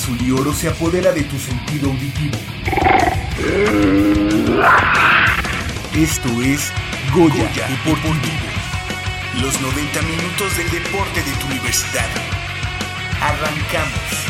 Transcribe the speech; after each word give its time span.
Azul 0.00 0.16
y 0.22 0.30
oro 0.30 0.54
se 0.54 0.66
apodera 0.66 1.12
de 1.12 1.22
tu 1.24 1.38
sentido 1.38 1.90
auditivo. 1.90 2.38
Esto 5.94 6.28
es 6.40 6.72
Goya, 7.12 7.34
Goya 7.34 7.68
Deportivo. 7.84 8.46
Los 9.42 9.60
90 9.60 10.02
minutos 10.02 10.56
del 10.56 10.70
deporte 10.70 11.22
de 11.22 11.32
tu 11.32 11.46
universidad. 11.48 12.08
Arrancamos. 13.20 14.29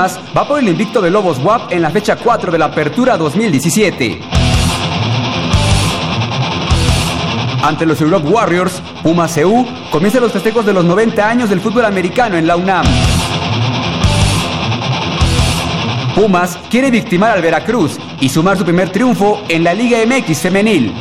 Va 0.00 0.48
por 0.48 0.58
el 0.58 0.68
invicto 0.68 1.02
de 1.02 1.10
Lobos 1.10 1.38
WAP 1.44 1.72
en 1.72 1.82
la 1.82 1.90
fecha 1.90 2.16
4 2.16 2.50
de 2.50 2.58
la 2.58 2.66
Apertura 2.66 3.18
2017. 3.18 4.18
Ante 7.62 7.84
los 7.84 8.00
Europe 8.00 8.26
Warriors, 8.26 8.80
Pumas 9.02 9.34
CU 9.34 9.66
comienza 9.90 10.18
los 10.18 10.32
festejos 10.32 10.64
de 10.64 10.72
los 10.72 10.86
90 10.86 11.28
años 11.28 11.50
del 11.50 11.60
fútbol 11.60 11.84
americano 11.84 12.38
en 12.38 12.46
la 12.46 12.56
UNAM. 12.56 12.86
Pumas 16.14 16.58
quiere 16.70 16.90
victimar 16.90 17.32
al 17.32 17.42
Veracruz 17.42 17.98
y 18.20 18.30
sumar 18.30 18.56
su 18.56 18.64
primer 18.64 18.88
triunfo 18.88 19.42
en 19.50 19.64
la 19.64 19.74
Liga 19.74 19.98
MX 20.06 20.38
femenil. 20.38 20.94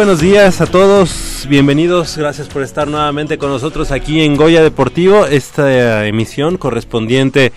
Buenos 0.00 0.20
días 0.20 0.62
a 0.62 0.66
todos, 0.66 1.46
bienvenidos, 1.46 2.16
gracias 2.16 2.48
por 2.48 2.62
estar 2.62 2.88
nuevamente 2.88 3.36
con 3.36 3.50
nosotros 3.50 3.90
aquí 3.90 4.22
en 4.22 4.34
Goya 4.34 4.62
Deportivo, 4.62 5.26
esta 5.26 6.06
emisión 6.06 6.56
correspondiente 6.56 7.52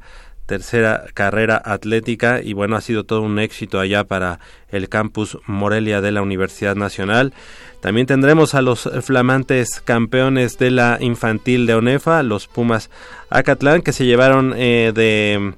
tercera 0.50 1.06
carrera 1.14 1.62
atlética 1.64 2.42
y 2.42 2.54
bueno 2.54 2.76
ha 2.76 2.82
sido 2.82 3.04
todo 3.04 3.22
un 3.22 3.38
éxito 3.38 3.80
allá 3.80 4.06
para 4.06 4.40
el 4.70 4.90
campus 4.90 5.38
Morelia 5.46 6.02
de 6.02 6.12
la 6.12 6.24
Universidad 6.24 6.76
Nacional. 6.76 7.34
También 7.82 8.08
tendremos 8.08 8.56
a 8.56 8.62
los 8.62 8.90
flamantes 9.02 9.82
campeones 9.84 10.58
de 10.58 10.72
la 10.72 10.98
infantil 11.00 11.66
de 11.66 11.76
ONEFA, 11.76 12.24
los 12.24 12.48
Pumas 12.48 12.90
Acatlán, 13.30 13.82
que 13.82 13.94
se 13.94 14.06
llevaron 14.06 14.54
eh, 14.58 14.92
de 14.94 15.54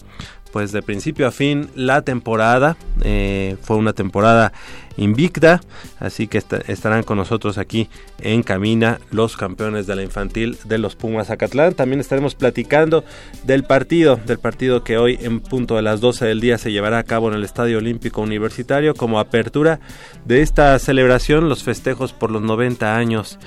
pues 0.52 0.72
de 0.72 0.82
principio 0.82 1.28
a 1.28 1.32
fin 1.32 1.70
la 1.76 2.02
temporada. 2.02 2.78
Eh, 3.04 3.56
fue 3.62 3.78
una 3.78 3.94
temporada 3.94 4.52
invicta, 4.98 5.62
así 6.00 6.28
que 6.28 6.38
est- 6.38 6.70
estarán 6.70 7.04
con 7.04 7.18
nosotros 7.18 7.58
aquí 7.58 7.90
en 8.20 8.44
Camina 8.44 9.00
los 9.10 9.38
campeones 9.38 9.88
de 9.88 9.96
la 9.96 10.04
infantil 10.04 10.58
de 10.66 10.78
los 10.78 10.96
Pumas 10.96 11.30
Acatlán. 11.30 11.74
También 11.74 12.02
estaremos 12.02 12.36
platicando 12.36 13.04
del 13.46 13.64
partido, 13.64 14.18
del 14.26 14.38
partido 14.40 14.84
que 14.84 14.98
hoy 14.98 15.18
en 15.22 15.40
punto 15.40 15.76
de 15.78 15.82
las 15.82 16.02
12 16.02 16.26
del 16.26 16.42
día 16.42 16.58
se 16.58 16.72
llevará 16.72 17.00
a 17.00 17.04
cabo 17.04 17.30
en 17.30 17.36
el 17.36 17.44
Estadio 17.44 17.78
Olímpico 17.78 18.22
Universitario 18.22 18.94
como 18.94 19.20
apertura 19.20 19.80
de 20.26 20.42
esta 20.42 20.78
celebración, 20.78 21.48
los 21.50 21.64
festejos 21.64 22.12
por 22.14 22.30
los 22.30 22.42
90 22.42 22.96
años 22.96 23.40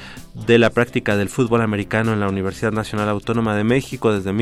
de 0.46 0.58
la 0.58 0.70
práctica 0.70 1.16
del 1.16 1.28
fútbol 1.28 1.60
americano 1.60 2.12
en 2.12 2.20
la 2.20 2.28
Universidad 2.28 2.72
Nacional 2.72 3.08
Autónoma 3.10 3.54
de 3.54 3.64
México 3.64 4.12
desde 4.12 4.32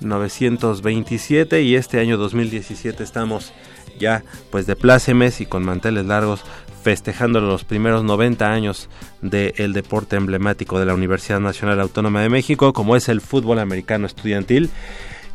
1927 0.00 1.62
y 1.62 1.76
este 1.76 2.00
año 2.00 2.16
2017 2.16 3.02
estamos 3.02 3.52
ya 3.98 4.24
pues 4.50 4.66
de 4.66 4.76
plácemes 4.76 5.40
y 5.40 5.46
con 5.46 5.64
manteles 5.64 6.06
largos 6.06 6.44
festejando 6.82 7.40
los 7.40 7.64
primeros 7.64 8.04
90 8.04 8.52
años 8.52 8.88
del 9.22 9.72
deporte 9.72 10.16
emblemático 10.16 10.78
de 10.78 10.86
la 10.86 10.94
Universidad 10.94 11.40
Nacional 11.40 11.80
Autónoma 11.80 12.20
de 12.20 12.28
México 12.28 12.72
como 12.72 12.96
es 12.96 13.08
el 13.08 13.20
fútbol 13.20 13.58
americano 13.58 14.06
estudiantil. 14.06 14.70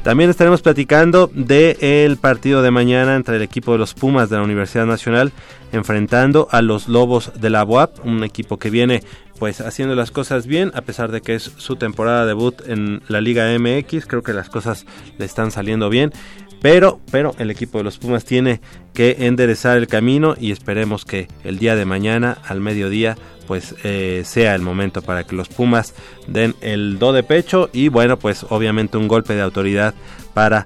También 0.04 0.30
estaremos 0.30 0.62
platicando 0.62 1.30
del 1.34 2.18
partido 2.18 2.62
de 2.62 2.72
mañana 2.72 3.16
entre 3.16 3.36
el 3.36 3.42
equipo 3.42 3.74
de 3.74 3.80
los 3.80 3.94
Pumas 3.94 4.30
de 4.30 4.38
la 4.38 4.44
Universidad 4.44 4.86
Nacional 4.86 5.34
enfrentando 5.74 6.48
a 6.52 6.62
los 6.62 6.88
Lobos 6.88 7.34
de 7.40 7.50
la 7.50 7.66
UAP, 7.66 8.06
un 8.06 8.24
equipo 8.24 8.58
que 8.58 8.70
viene 8.70 9.04
pues 9.40 9.62
haciendo 9.62 9.96
las 9.96 10.12
cosas 10.12 10.48
bien 10.48 10.72
a 10.74 10.82
pesar 10.82 11.12
de 11.12 11.22
que 11.22 11.36
es 11.36 11.44
su 11.44 11.76
temporada 11.76 12.26
debut 12.26 12.62
en 12.68 13.02
la 13.08 13.22
Liga 13.22 13.48
MX, 13.58 14.06
creo 14.06 14.24
que 14.24 14.34
las 14.34 14.50
cosas 14.50 14.86
le 15.18 15.26
están 15.26 15.52
saliendo 15.52 15.90
bien. 15.90 16.12
Pero, 16.62 17.00
pero 17.12 17.36
el 17.40 17.52
equipo 17.52 17.78
de 17.78 17.86
los 17.86 17.98
Pumas 17.98 18.26
tiene 18.26 18.60
que 18.94 19.18
enderezar 19.20 19.78
el 19.78 19.88
camino 19.88 20.36
y 20.40 20.52
esperemos 20.52 21.06
que 21.06 21.28
el 21.44 21.58
día 21.58 21.76
de 21.76 21.86
mañana 21.86 22.38
al 22.48 22.60
mediodía 22.60 23.18
pues 23.48 23.74
eh, 23.84 24.24
sea 24.26 24.54
el 24.54 24.62
momento 24.62 25.02
para 25.02 25.24
que 25.24 25.36
los 25.36 25.48
Pumas 25.48 25.94
den 26.28 26.56
el 26.62 27.00
do 27.00 27.14
de 27.14 27.24
pecho 27.24 27.70
y 27.74 27.88
bueno 27.88 28.20
pues 28.20 28.46
obviamente 28.50 28.98
un 28.98 29.08
golpe 29.08 29.34
de 29.34 29.42
autoridad 29.42 29.96
para 30.34 30.66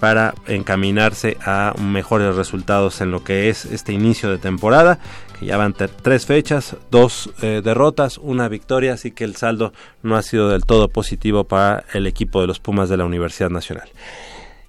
para 0.00 0.34
encaminarse 0.46 1.36
a 1.44 1.74
mejores 1.78 2.34
resultados 2.34 3.00
en 3.02 3.10
lo 3.10 3.22
que 3.22 3.50
es 3.50 3.66
este 3.66 3.92
inicio 3.92 4.30
de 4.30 4.38
temporada 4.38 4.98
que 5.38 5.46
ya 5.46 5.56
van 5.56 5.74
tres 5.74 6.24
fechas, 6.24 6.76
dos 6.90 7.30
eh, 7.42 7.60
derrotas, 7.62 8.18
una 8.18 8.48
victoria, 8.48 8.94
así 8.94 9.10
que 9.10 9.24
el 9.24 9.36
saldo 9.36 9.72
no 10.02 10.16
ha 10.16 10.22
sido 10.22 10.48
del 10.48 10.62
todo 10.62 10.88
positivo 10.88 11.44
para 11.44 11.84
el 11.92 12.06
equipo 12.06 12.40
de 12.40 12.46
los 12.46 12.58
Pumas 12.58 12.88
de 12.88 12.96
la 12.96 13.04
Universidad 13.04 13.50
Nacional. 13.50 13.88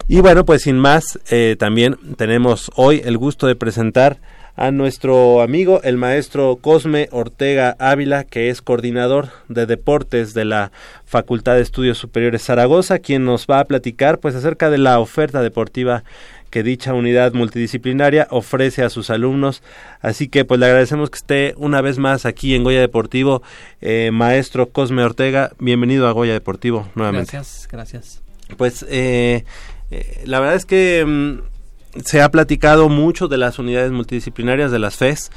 Y 0.10 0.22
bueno, 0.22 0.46
pues 0.46 0.62
sin 0.62 0.80
más, 0.80 1.20
eh, 1.30 1.58
también 1.60 1.98
tenemos 2.16 2.72
hoy 2.76 3.02
el 3.04 3.18
gusto 3.18 3.46
de 3.46 3.58
presentar 3.58 4.20
a 4.56 4.72
nuestro 4.72 5.42
amigo, 5.42 5.82
el 5.84 5.98
maestro 5.98 6.56
Cosme 6.62 7.10
Ortega 7.12 7.76
Ávila, 7.78 8.24
que 8.24 8.50
es 8.50 8.62
coordinador 8.62 9.30
de 9.50 9.66
deportes 9.66 10.34
de 10.34 10.46
la 10.46 10.72
Facultad 11.06 11.56
de 11.56 11.62
Estudios 11.62 11.98
Superiores 11.98 12.44
Zaragoza, 12.44 13.00
quien 13.00 13.26
nos 13.26 13.48
va 13.48 13.60
a 13.60 13.66
platicar 13.66 14.20
pues 14.20 14.34
acerca 14.34 14.70
de 14.70 14.78
la 14.78 15.00
oferta 15.00 15.42
deportiva 15.42 16.06
que 16.50 16.64
dicha 16.64 16.94
unidad 16.94 17.34
multidisciplinaria 17.34 18.28
ofrece 18.32 18.84
a 18.84 18.90
sus 18.90 19.10
alumnos. 19.10 19.62
Así 20.00 20.30
que 20.30 20.46
pues 20.46 20.58
le 20.60 20.68
agradecemos 20.68 21.10
que 21.10 21.18
esté 21.18 21.54
una 21.58 21.82
vez 21.82 21.98
más 21.98 22.26
aquí 22.26 22.56
en 22.56 22.64
Goya 22.64 22.80
Deportivo. 22.80 23.44
Eh, 23.82 24.12
maestro 24.14 24.70
Cosme 24.70 25.04
Ortega, 25.04 25.52
bienvenido 25.60 26.08
a 26.08 26.14
Goya 26.14 26.32
Deportivo 26.32 26.88
nuevamente. 26.96 27.34
Gracias, 27.34 27.68
gracias. 27.70 28.22
Pues 28.56 28.86
eh, 28.90 29.44
eh, 29.92 30.24
la 30.26 30.40
verdad 30.40 30.56
es 30.56 30.66
que 30.66 31.06
mm, 31.06 32.02
se 32.04 32.22
ha 32.22 32.30
platicado 32.30 32.90
mucho 32.90 33.28
de 33.28 33.38
las 33.38 33.60
unidades 33.60 33.92
multidisciplinarias 33.92 34.72
de 34.72 34.80
las 34.80 34.96
FES 34.98 35.32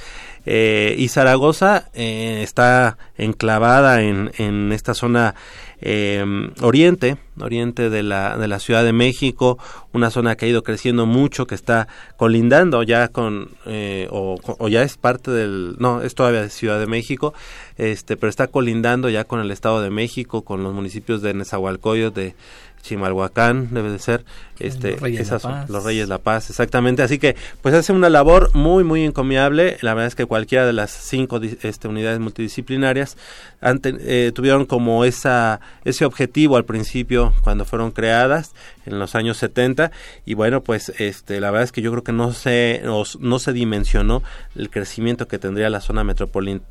eh, 0.46 0.94
y 0.98 1.08
Zaragoza 1.08 1.88
eh, 1.94 2.40
está 2.42 2.96
enclavada 3.16 4.02
en, 4.02 4.32
en 4.38 4.72
esta 4.72 4.94
zona 4.94 5.34
eh, 5.82 6.24
oriente, 6.60 7.16
oriente 7.38 7.88
de 7.88 8.02
la, 8.02 8.36
de 8.36 8.48
la 8.48 8.58
Ciudad 8.58 8.84
de 8.84 8.92
México, 8.92 9.58
una 9.92 10.10
zona 10.10 10.36
que 10.36 10.46
ha 10.46 10.48
ido 10.48 10.62
creciendo 10.62 11.06
mucho, 11.06 11.46
que 11.46 11.54
está 11.54 11.88
colindando 12.16 12.82
ya 12.82 13.08
con, 13.08 13.50
eh, 13.66 14.06
o, 14.10 14.38
o 14.42 14.68
ya 14.68 14.82
es 14.82 14.96
parte 14.96 15.30
del, 15.30 15.76
no, 15.78 16.02
es 16.02 16.14
todavía 16.14 16.48
Ciudad 16.48 16.78
de 16.78 16.86
México, 16.86 17.32
este, 17.78 18.16
pero 18.16 18.28
está 18.28 18.48
colindando 18.48 19.08
ya 19.08 19.24
con 19.24 19.40
el 19.40 19.50
Estado 19.50 19.80
de 19.80 19.90
México, 19.90 20.42
con 20.42 20.62
los 20.62 20.74
municipios 20.74 21.22
de 21.22 21.32
Nezahualcóyotl, 21.32 22.14
de 22.14 22.34
Chimalhuacán, 22.82 23.68
debe 23.72 23.90
de 23.90 23.98
ser, 23.98 24.24
este, 24.58 24.92
Los 24.92 25.00
Reyes 25.00 25.18
La 25.20 25.22
esas 25.22 25.42
son- 25.42 25.52
Paz. 25.52 25.70
los 25.70 25.84
Reyes 25.84 26.08
La 26.08 26.18
Paz, 26.18 26.50
exactamente, 26.50 27.02
así 27.02 27.18
que 27.18 27.36
pues 27.62 27.74
hace 27.74 27.92
una 27.92 28.10
labor 28.10 28.50
muy 28.54 28.84
muy 28.84 29.04
encomiable, 29.04 29.78
la 29.80 29.94
verdad 29.94 30.08
es 30.08 30.14
que 30.14 30.26
cualquiera 30.26 30.66
de 30.66 30.72
las 30.72 30.90
cinco 30.90 31.40
este, 31.62 31.88
unidades 31.88 32.18
multidisciplinarias 32.20 33.16
eh, 33.62 34.32
tuvieron 34.34 34.64
como 34.66 35.04
esa 35.04 35.60
ese 35.84 36.04
objetivo 36.04 36.56
al 36.56 36.64
principio 36.64 37.34
cuando 37.42 37.64
fueron 37.64 37.90
creadas 37.90 38.52
en 38.86 38.98
los 38.98 39.14
años 39.14 39.36
70 39.36 39.90
y 40.24 40.34
bueno 40.34 40.62
pues 40.62 40.92
este 40.98 41.40
la 41.40 41.50
verdad 41.50 41.64
es 41.64 41.72
que 41.72 41.82
yo 41.82 41.90
creo 41.90 42.02
que 42.04 42.12
no 42.12 42.32
se 42.32 42.80
no, 42.84 43.02
no 43.18 43.38
se 43.38 43.52
dimensionó 43.52 44.22
el 44.56 44.70
crecimiento 44.70 45.28
que 45.28 45.38
tendría 45.38 45.68
la 45.70 45.80
zona 45.80 46.04
metropolitana 46.04 46.64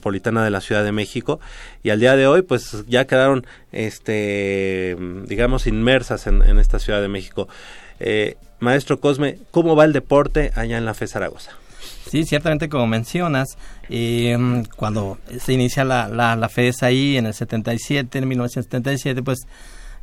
metropolitana 0.00 0.42
de 0.42 0.50
la 0.50 0.60
Ciudad 0.60 0.82
de 0.82 0.92
México 0.92 1.40
y 1.82 1.90
al 1.90 2.00
día 2.00 2.16
de 2.16 2.26
hoy 2.26 2.42
pues 2.42 2.84
ya 2.88 3.06
quedaron 3.06 3.46
este 3.70 4.96
digamos 5.26 5.66
inmersas 5.66 6.26
en, 6.26 6.58
esta 6.58 6.78
Ciudad 6.78 7.00
de 7.00 7.08
México. 7.08 7.48
Eh, 8.00 8.36
Maestro 8.60 8.98
Cosme, 8.98 9.38
¿cómo 9.50 9.76
va 9.76 9.84
el 9.84 9.92
deporte 9.92 10.52
allá 10.54 10.78
en 10.78 10.84
la 10.84 10.94
FE 10.94 11.06
Zaragoza? 11.06 11.52
Sí, 12.10 12.24
ciertamente 12.24 12.68
como 12.68 12.86
mencionas, 12.86 13.56
eh, 13.88 14.36
cuando 14.76 15.18
se 15.38 15.52
inicia 15.52 15.84
la, 15.84 16.08
la, 16.08 16.34
la 16.34 16.48
FES 16.48 16.82
ahí 16.82 17.16
en 17.16 17.26
el 17.26 17.34
77, 17.34 18.18
en 18.18 18.28
1977, 18.28 19.22
pues 19.22 19.46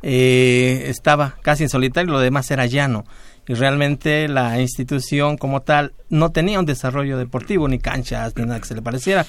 eh, 0.02 0.84
estaba 0.86 1.36
casi 1.42 1.64
en 1.64 1.68
solitario, 1.68 2.12
lo 2.12 2.20
demás 2.20 2.50
era 2.50 2.66
llano. 2.66 3.04
Y 3.46 3.54
realmente 3.54 4.28
la 4.28 4.60
institución 4.60 5.38
como 5.38 5.62
tal 5.62 5.94
no 6.10 6.30
tenía 6.32 6.58
un 6.58 6.66
desarrollo 6.66 7.16
deportivo, 7.16 7.66
ni 7.66 7.78
canchas, 7.78 8.34
ni 8.36 8.44
nada 8.44 8.60
que 8.60 8.66
se 8.66 8.74
le 8.74 8.82
pareciera. 8.82 9.24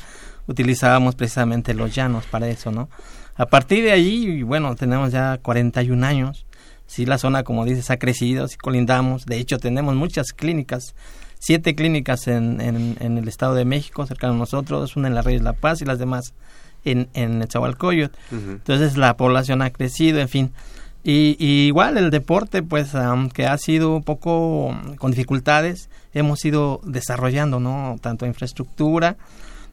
Utilizábamos 0.49 1.15
precisamente 1.15 1.73
los 1.73 1.93
llanos 1.93 2.25
para 2.25 2.47
eso, 2.47 2.71
¿no? 2.71 2.89
A 3.35 3.45
partir 3.45 3.83
de 3.83 3.91
allí, 3.91 4.41
bueno, 4.43 4.75
tenemos 4.75 5.11
ya 5.11 5.37
41 5.37 6.05
años. 6.05 6.45
Sí, 6.87 7.05
la 7.05 7.19
zona, 7.19 7.43
como 7.43 7.65
dices, 7.65 7.91
ha 7.91 7.97
crecido, 7.97 8.47
sí 8.47 8.57
colindamos. 8.57 9.25
De 9.25 9.37
hecho, 9.37 9.59
tenemos 9.59 9.95
muchas 9.95 10.33
clínicas 10.33 10.95
siete 11.39 11.73
clínicas 11.73 12.27
en, 12.27 12.59
en, 12.59 12.97
en, 12.99 13.17
el 13.17 13.27
Estado 13.27 13.55
de 13.55 13.63
México, 13.63 14.05
cercano 14.05 14.33
a 14.33 14.37
nosotros, 14.37 14.97
una 14.97 15.07
en 15.07 15.15
la 15.15 15.21
Reyes 15.21 15.41
La 15.41 15.53
Paz 15.53 15.81
y 15.81 15.85
las 15.85 15.97
demás 15.97 16.33
en, 16.83 17.07
en 17.13 17.39
Nezahualcóyotl. 17.39 18.17
Uh 18.31 18.35
-huh. 18.35 18.51
Entonces 18.51 18.97
la 18.97 19.15
población 19.15 19.61
ha 19.61 19.69
crecido, 19.69 20.19
en 20.19 20.27
fin. 20.27 20.51
Y, 21.03 21.37
y 21.39 21.67
igual 21.67 21.97
el 21.97 22.09
deporte, 22.09 22.61
pues, 22.61 22.93
aunque 22.93 23.45
ha 23.47 23.57
sido 23.57 23.95
un 23.95 24.03
poco 24.03 24.75
con 24.97 25.11
dificultades, 25.11 25.89
hemos 26.13 26.43
ido 26.43 26.81
desarrollando, 26.83 27.61
¿no? 27.61 27.95
Tanto 28.01 28.25
infraestructura 28.25 29.15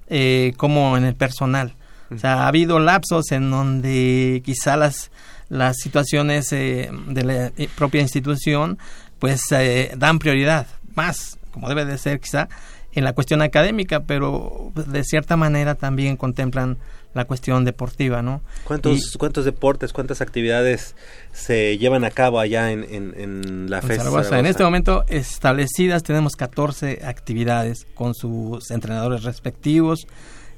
eh, 0.08 0.52
como 0.56 0.96
en 0.96 1.04
el 1.04 1.14
personal. 1.14 1.74
O 2.14 2.18
sea, 2.18 2.44
ha 2.44 2.48
habido 2.48 2.78
lapsos 2.78 3.32
en 3.32 3.50
donde 3.50 4.42
quizá 4.44 4.76
las, 4.76 5.10
las 5.48 5.76
situaciones 5.76 6.52
eh, 6.52 6.90
de 7.08 7.24
la 7.24 7.52
propia 7.76 8.00
institución, 8.00 8.78
pues, 9.18 9.40
eh, 9.50 9.92
dan 9.96 10.18
prioridad 10.18 10.66
más 10.94 11.36
como 11.56 11.70
debe 11.70 11.86
de 11.86 11.96
ser 11.96 12.20
quizá, 12.20 12.50
en 12.92 13.04
la 13.04 13.14
cuestión 13.14 13.40
académica, 13.40 14.00
pero 14.00 14.72
de 14.74 15.04
cierta 15.04 15.38
manera 15.38 15.74
también 15.74 16.18
contemplan 16.18 16.76
la 17.16 17.24
cuestión 17.24 17.64
deportiva, 17.64 18.22
¿no? 18.22 18.42
¿Cuántos, 18.64 19.14
y, 19.14 19.18
¿cuántos 19.18 19.44
deportes, 19.44 19.92
cuántas 19.92 20.20
actividades 20.20 20.94
se 21.32 21.78
llevan 21.78 22.04
a 22.04 22.10
cabo 22.10 22.38
allá 22.38 22.70
en, 22.70 22.84
en, 22.84 23.14
en 23.16 23.70
la 23.70 23.80
FES? 23.80 23.96
Zaragoza? 23.96 24.38
En 24.38 24.46
este 24.46 24.62
momento 24.62 25.04
establecidas 25.08 26.02
tenemos 26.02 26.36
14 26.36 27.00
actividades 27.04 27.86
con 27.94 28.14
sus 28.14 28.70
entrenadores 28.70 29.24
respectivos. 29.24 30.06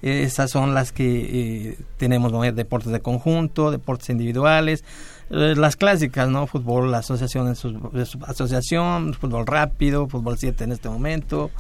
Esas 0.03 0.51
son 0.51 0.75
las 0.75 0.93
que 0.93 1.71
eh, 1.71 1.79
tenemos, 1.97 2.31
¿no? 2.33 2.43
deportes 2.43 2.93
de 2.93 3.01
conjunto, 3.01 3.71
deportes 3.71 4.11
individuales, 4.11 4.85
eh, 5.31 5.55
las 5.57 5.77
clásicas, 5.77 6.29
¿no? 6.29 6.47
Fútbol, 6.47 6.91
la 6.93 6.99
asociación, 6.99 7.55
asociación, 8.27 9.15
fútbol 9.15 9.47
rápido, 9.47 10.09
fútbol 10.09 10.39
7 10.39 10.65
en 10.65 10.73
este 10.73 10.89
momento, 10.89 11.51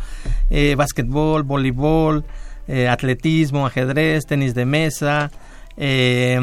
eh, 0.50 0.74
básquetbol, 0.76 1.42
voleibol, 1.42 2.24
eh, 2.68 2.88
atletismo, 2.88 3.66
ajedrez, 3.66 4.26
tenis 4.26 4.54
de 4.54 4.66
mesa, 4.66 5.30
eh, 5.76 6.38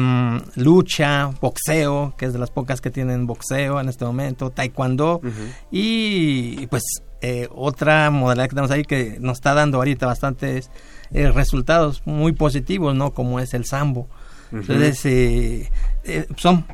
lucha, 0.56 1.30
boxeo, 1.40 2.14
que 2.16 2.26
es 2.26 2.32
de 2.32 2.38
las 2.38 2.50
pocas 2.50 2.80
que 2.80 2.90
tienen 2.90 3.26
boxeo 3.26 3.80
en 3.80 3.88
este 3.88 4.04
momento, 4.04 4.50
taekwondo, 4.50 5.20
uh 5.22 5.26
-huh. 5.26 5.52
y 5.70 6.66
pues 6.66 6.82
eh, 7.20 7.48
otra 7.54 8.10
modalidad 8.10 8.44
que 8.44 8.50
tenemos 8.50 8.70
ahí 8.70 8.84
que 8.84 9.18
nos 9.20 9.38
está 9.38 9.54
dando 9.54 9.78
ahorita 9.78 10.06
bastantes 10.06 10.70
eh, 11.12 11.30
resultados 11.30 12.02
muy 12.04 12.32
positivos, 12.32 12.94
¿no? 12.94 13.12
Como 13.12 13.40
es 13.40 13.54
el 13.54 13.64
sambo. 13.64 14.08
Uh 14.52 14.56
-huh. 14.56 14.60
Entonces, 14.60 15.00
eh, 15.04 16.26
son, 16.36 16.64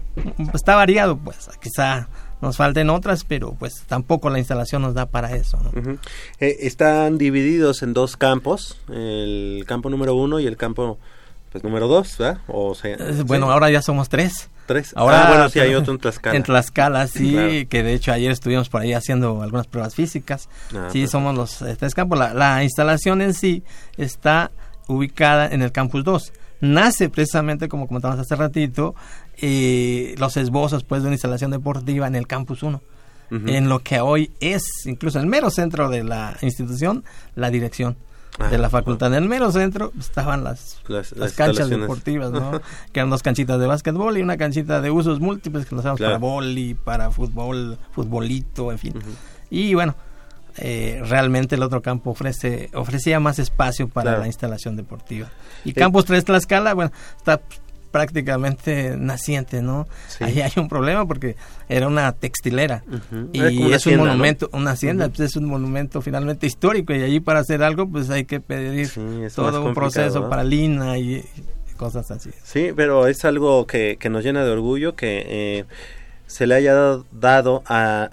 está 0.54 0.74
variado, 0.76 1.16
pues, 1.18 1.48
quizá 1.60 2.08
nos 2.42 2.56
falten 2.58 2.90
otras, 2.90 3.24
pero 3.24 3.54
pues 3.58 3.84
tampoco 3.86 4.28
la 4.28 4.38
instalación 4.38 4.82
nos 4.82 4.92
da 4.94 5.06
para 5.06 5.34
eso. 5.34 5.58
¿no? 5.62 5.98
Eh, 6.40 6.58
están 6.60 7.16
divididos 7.16 7.82
en 7.82 7.94
dos 7.94 8.16
campos, 8.18 8.78
el 8.90 9.64
campo 9.66 9.88
número 9.88 10.14
uno 10.14 10.38
y 10.40 10.46
el 10.46 10.56
campo 10.58 10.98
pues 11.50 11.62
número 11.64 11.86
dos, 11.86 12.16
¿verdad? 12.18 12.38
O 12.48 12.74
sea, 12.74 12.92
Eh, 12.98 13.22
Bueno, 13.26 13.46
¿sí? 13.46 13.52
ahora 13.52 13.70
ya 13.70 13.80
somos 13.82 14.08
tres. 14.08 14.48
tres. 14.66 14.92
Ahora, 14.96 15.24
ah, 15.24 15.28
bueno, 15.28 15.48
sí 15.50 15.60
hay 15.60 15.74
otro 15.74 15.92
en 15.92 15.98
Tlaxcala. 16.00 16.36
En 16.36 16.42
Tlaxcala, 16.42 17.06
sí, 17.06 17.32
Claro. 17.32 17.52
que 17.68 17.82
de 17.82 17.92
hecho 17.94 18.10
ayer 18.12 18.30
estuvimos 18.30 18.68
por 18.70 18.80
ahí 18.80 18.94
haciendo 18.94 19.42
algunas 19.42 19.66
pruebas 19.66 19.94
físicas. 19.94 20.48
Ah, 20.48 20.68
sí, 20.68 20.76
perfecto. 20.78 21.10
somos 21.10 21.34
los 21.36 21.60
eh, 21.62 21.76
tres 21.78 21.94
campos. 21.94 22.18
La, 22.18 22.32
la 22.32 22.64
instalación 22.64 23.20
en 23.22 23.34
sí 23.34 23.62
está 23.98 24.50
ubicada 24.88 25.46
en 25.48 25.60
el 25.62 25.72
campus 25.72 26.04
2. 26.04 26.32
Nace 26.62 27.08
precisamente, 27.10 27.68
como 27.68 27.86
comentamos 27.88 28.18
hace 28.18 28.34
ratito, 28.36 28.94
eh, 29.40 30.14
los 30.18 30.36
esbozos 30.36 30.84
pues, 30.84 31.02
de 31.02 31.08
una 31.08 31.14
instalación 31.14 31.50
deportiva 31.50 32.06
en 32.06 32.14
el 32.14 32.26
campus 32.26 32.62
1. 32.62 32.80
Ujú. 33.30 33.48
En 33.48 33.68
lo 33.68 33.78
que 33.80 34.00
hoy 34.00 34.30
es, 34.40 34.64
incluso 34.86 35.18
el 35.18 35.26
mero 35.26 35.50
centro 35.50 35.88
de 35.88 36.04
la 36.04 36.36
institución, 36.42 37.04
la 37.34 37.50
dirección 37.50 37.96
Ah, 38.38 38.48
de 38.48 38.56
la 38.56 38.70
facultad. 38.70 39.08
En 39.14 39.24
el 39.24 39.28
mero 39.28 39.52
centro 39.52 39.92
estaban 40.00 40.42
las, 40.42 40.78
Las- 40.88 41.10
las, 41.12 41.18
las 41.18 41.32
canchas 41.34 41.68
deportivas, 41.68 42.30
¿no? 42.32 42.50
que 42.92 43.00
eran 43.00 43.10
dos 43.10 43.22
canchitas 43.22 43.60
de 43.60 43.66
básquetbol 43.66 44.16
y 44.16 44.22
una 44.22 44.38
canchita 44.38 44.80
de 44.80 44.90
usos 44.90 45.20
múltiples 45.20 45.66
que 45.66 45.74
nos 45.74 45.82
usamos 45.84 45.98
Claro. 45.98 46.14
para 46.14 46.18
boli, 46.18 46.72
para 46.72 47.10
fútbol, 47.10 47.76
futbolito, 47.90 48.72
en 48.72 48.78
fin. 48.78 48.94
Y 49.50 49.74
bueno, 49.74 49.94
eh, 50.56 51.02
realmente 51.04 51.56
el 51.56 51.62
otro 51.62 51.82
campo 51.82 52.08
ofrece 52.12 52.70
ofrecía 52.72 53.20
más 53.20 53.38
espacio 53.38 53.88
para 53.88 54.04
Claro. 54.12 54.20
la 54.22 54.26
instalación 54.28 54.76
deportiva. 54.76 55.28
Y 55.66 55.70
Eh, 55.70 55.74
Campus 55.74 56.06
3 56.06 56.24
Tlaxcala, 56.24 56.72
bueno, 56.72 56.90
está 57.18 57.38
prácticamente 57.92 58.96
naciente, 58.98 59.62
¿no? 59.62 59.86
Sí. 60.08 60.24
Ahí 60.24 60.40
hay 60.40 60.52
un 60.56 60.68
problema 60.68 61.06
porque 61.06 61.36
era 61.68 61.86
una 61.86 62.10
textilera 62.12 62.82
y 63.32 63.72
es 63.72 63.86
un 63.86 63.98
monumento, 63.98 64.48
una 64.52 64.72
hacienda, 64.72 65.06
Ujú. 65.06 65.14
pues 65.16 65.30
es 65.30 65.36
un 65.36 65.44
monumento 65.44 66.02
finalmente 66.02 66.46
histórico 66.46 66.92
y 66.94 67.02
allí 67.02 67.20
para 67.20 67.40
hacer 67.40 67.62
algo 67.62 67.88
pues 67.88 68.10
hay 68.10 68.24
que 68.24 68.40
pedir 68.40 68.88
Sí, 68.88 69.00
todo 69.36 69.64
un 69.64 69.74
proceso 69.74 70.20
¿no? 70.22 70.28
para 70.28 70.42
Lina 70.42 70.98
y, 70.98 71.24
cosas 71.76 72.10
así. 72.10 72.30
Sí, 72.42 72.70
pero 72.74 73.06
es 73.06 73.24
algo 73.24 73.66
que, 73.66 73.96
que 74.00 74.08
nos 74.08 74.24
llena 74.24 74.44
de 74.44 74.50
orgullo 74.50 74.94
que 74.94 75.24
eh, 75.28 75.64
se 76.26 76.46
le 76.46 76.54
haya 76.54 76.74
dado- 76.74 77.06
dado 77.12 77.62
a, 77.66 78.08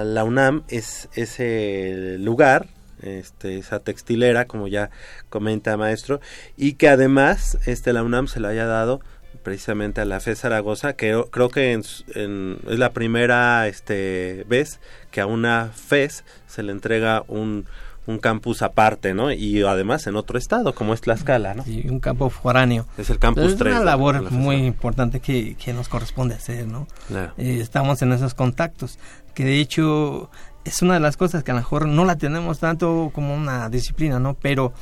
a 0.00 0.04
la 0.04 0.24
UNAM 0.24 0.62
es, 0.68 1.08
ese 1.14 2.16
lugar, 2.18 2.66
este, 3.02 3.58
esa 3.58 3.78
textilera, 3.80 4.46
como 4.46 4.68
ya 4.68 4.90
comenta 5.28 5.76
maestro, 5.76 6.20
y 6.56 6.74
que 6.74 6.88
además 6.88 7.58
este, 7.66 7.92
la 7.92 8.02
UNAM 8.02 8.26
se 8.26 8.40
le 8.40 8.48
haya 8.48 8.66
dado 8.66 9.00
precisamente 9.42 10.00
a 10.00 10.04
la 10.04 10.20
FE 10.20 10.34
Zaragoza, 10.36 10.94
que 10.94 11.22
creo 11.30 11.48
que 11.48 11.72
en 11.72 11.82
su- 11.82 12.04
en- 12.14 12.58
es 12.68 12.78
la 12.78 12.92
primera 12.92 13.66
este, 13.68 14.44
vez 14.48 14.80
que 15.10 15.20
a 15.20 15.26
una 15.26 15.70
FES 15.74 16.24
se 16.46 16.62
le 16.62 16.72
entrega 16.72 17.22
un, 17.28 17.66
un 18.06 18.18
campus 18.18 18.62
aparte, 18.62 19.14
¿no? 19.14 19.30
Y 19.32 19.62
además 19.62 20.06
en 20.06 20.16
otro 20.16 20.38
estado, 20.38 20.74
como 20.74 20.94
es 20.94 21.00
Tlaxcala, 21.00 21.54
¿no? 21.54 21.64
Y 21.66 21.88
un 21.88 22.00
campo 22.00 22.28
foráneo. 22.30 22.86
Es 22.98 23.10
el 23.10 23.18
campus 23.18 23.42
Entonces, 23.42 23.58
3. 23.60 23.74
es 23.74 23.80
una 23.80 23.84
labor 23.90 24.22
la 24.22 24.30
muy 24.30 24.56
importante 24.56 25.20
que, 25.20 25.54
que 25.56 25.72
nos 25.72 25.88
corresponde 25.88 26.34
hacer, 26.34 26.66
¿no? 26.66 26.86
Claro. 27.08 27.32
Eh, 27.38 27.58
estamos 27.60 28.02
en 28.02 28.12
esos 28.12 28.34
contactos, 28.34 28.98
que 29.34 29.44
de 29.44 29.60
hecho 29.60 30.30
es 30.64 30.82
una 30.82 30.94
de 30.94 31.00
las 31.00 31.16
cosas 31.16 31.42
que 31.44 31.50
a 31.52 31.54
lo 31.54 31.60
mejor 31.60 31.86
no 31.86 32.04
la 32.04 32.16
tenemos 32.16 32.58
tanto 32.58 33.10
como 33.14 33.34
una 33.34 33.68
disciplina, 33.70 34.18
¿no? 34.18 34.34
Pero 34.34 34.72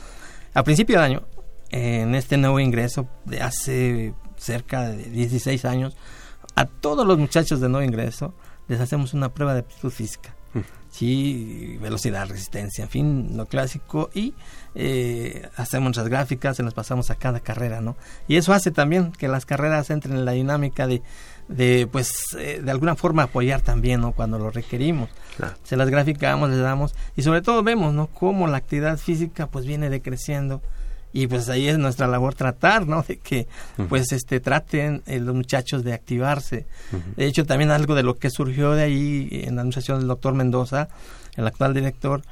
a 0.55 0.63
principio 0.65 0.99
de 0.99 1.05
año, 1.05 1.23
en 1.71 2.15
este 2.15 2.37
nuevo 2.39 2.59
ingreso 2.61 3.07
de 3.27 3.43
hace 3.43 4.15
cerca 4.39 4.89
de 4.89 5.05
16 5.05 5.65
años, 5.65 5.97
a 6.55 6.67
todos 6.67 7.07
los 7.07 7.19
muchachos 7.19 7.61
de 7.61 7.69
nuevo 7.69 7.85
ingreso 7.85 8.35
les 8.69 8.81
hacemos 8.81 9.15
una 9.15 9.31
prueba 9.31 9.55
de 9.55 9.61
aptitud 9.61 9.91
física. 9.91 10.35
Sí, 10.91 11.79
velocidad, 11.83 12.27
resistencia, 12.29 12.83
en 12.83 12.91
fin, 12.91 13.37
lo 13.37 13.47
clásico 13.47 14.09
y 14.15 14.35
eh, 14.75 15.49
hacemos 15.57 15.89
nuestras 15.89 16.09
gráficas, 16.09 16.57
se 16.57 16.63
las 16.63 16.73
pasamos 16.73 17.11
a 17.11 17.15
cada 17.15 17.41
carrera, 17.41 17.83
¿no? 17.83 17.95
Y 18.27 18.37
eso 18.37 18.55
hace 18.55 18.71
también 18.71 19.13
que 19.13 19.29
las 19.29 19.45
carreras 19.45 19.91
entren 19.91 20.17
en 20.17 20.25
la 20.25 20.33
dinámica 20.33 20.87
de, 20.87 21.03
de 21.49 21.87
pues, 21.87 22.35
eh, 22.39 22.63
de 22.65 22.71
alguna 22.71 22.97
forma 22.97 23.25
apoyar 23.25 23.61
también, 23.61 24.01
¿no? 24.01 24.13
Cuando 24.13 24.39
lo 24.39 24.51
requerimos. 24.51 25.11
Claro. 25.37 25.55
Se 25.63 25.77
las 25.77 25.91
graficamos, 25.91 26.49
les 26.49 26.59
damos 26.59 26.95
y 27.17 27.23
sobre 27.23 27.43
todo 27.43 27.63
vemos, 27.63 27.93
¿no? 27.93 28.07
Cómo 28.07 28.47
la 28.47 28.57
actividad 28.57 28.97
física 28.97 29.47
pues 29.47 29.67
viene 29.67 29.91
decreciendo 29.91 30.63
y 31.13 31.27
pues 31.27 31.49
ahí 31.49 31.69
es 31.69 31.79
nuestra 31.79 32.07
labor 32.07 32.35
tratar, 32.35 32.87
¿no? 32.87 33.03
De 33.03 33.17
que 33.19 33.47
pues 33.89 34.13
este 34.13 34.41
traten 34.41 35.03
eh, 35.07 35.19
los 35.21 35.35
muchachos 35.35 35.83
de 35.85 35.93
activarse. 35.95 36.67
De 37.17 37.27
hecho 37.27 37.45
también 37.47 37.71
algo 37.71 37.95
de 37.95 38.03
lo 38.03 38.17
que 38.17 38.31
surgió 38.31 38.73
de 38.73 38.83
ahí 38.83 39.29
en 39.45 39.57
la 39.57 39.63
administración 39.63 39.99
del 40.01 40.09
doctor 40.09 40.35
Mendoza, 40.35 40.89
el 41.37 41.47
actual 41.47 41.73
director, 41.75 42.23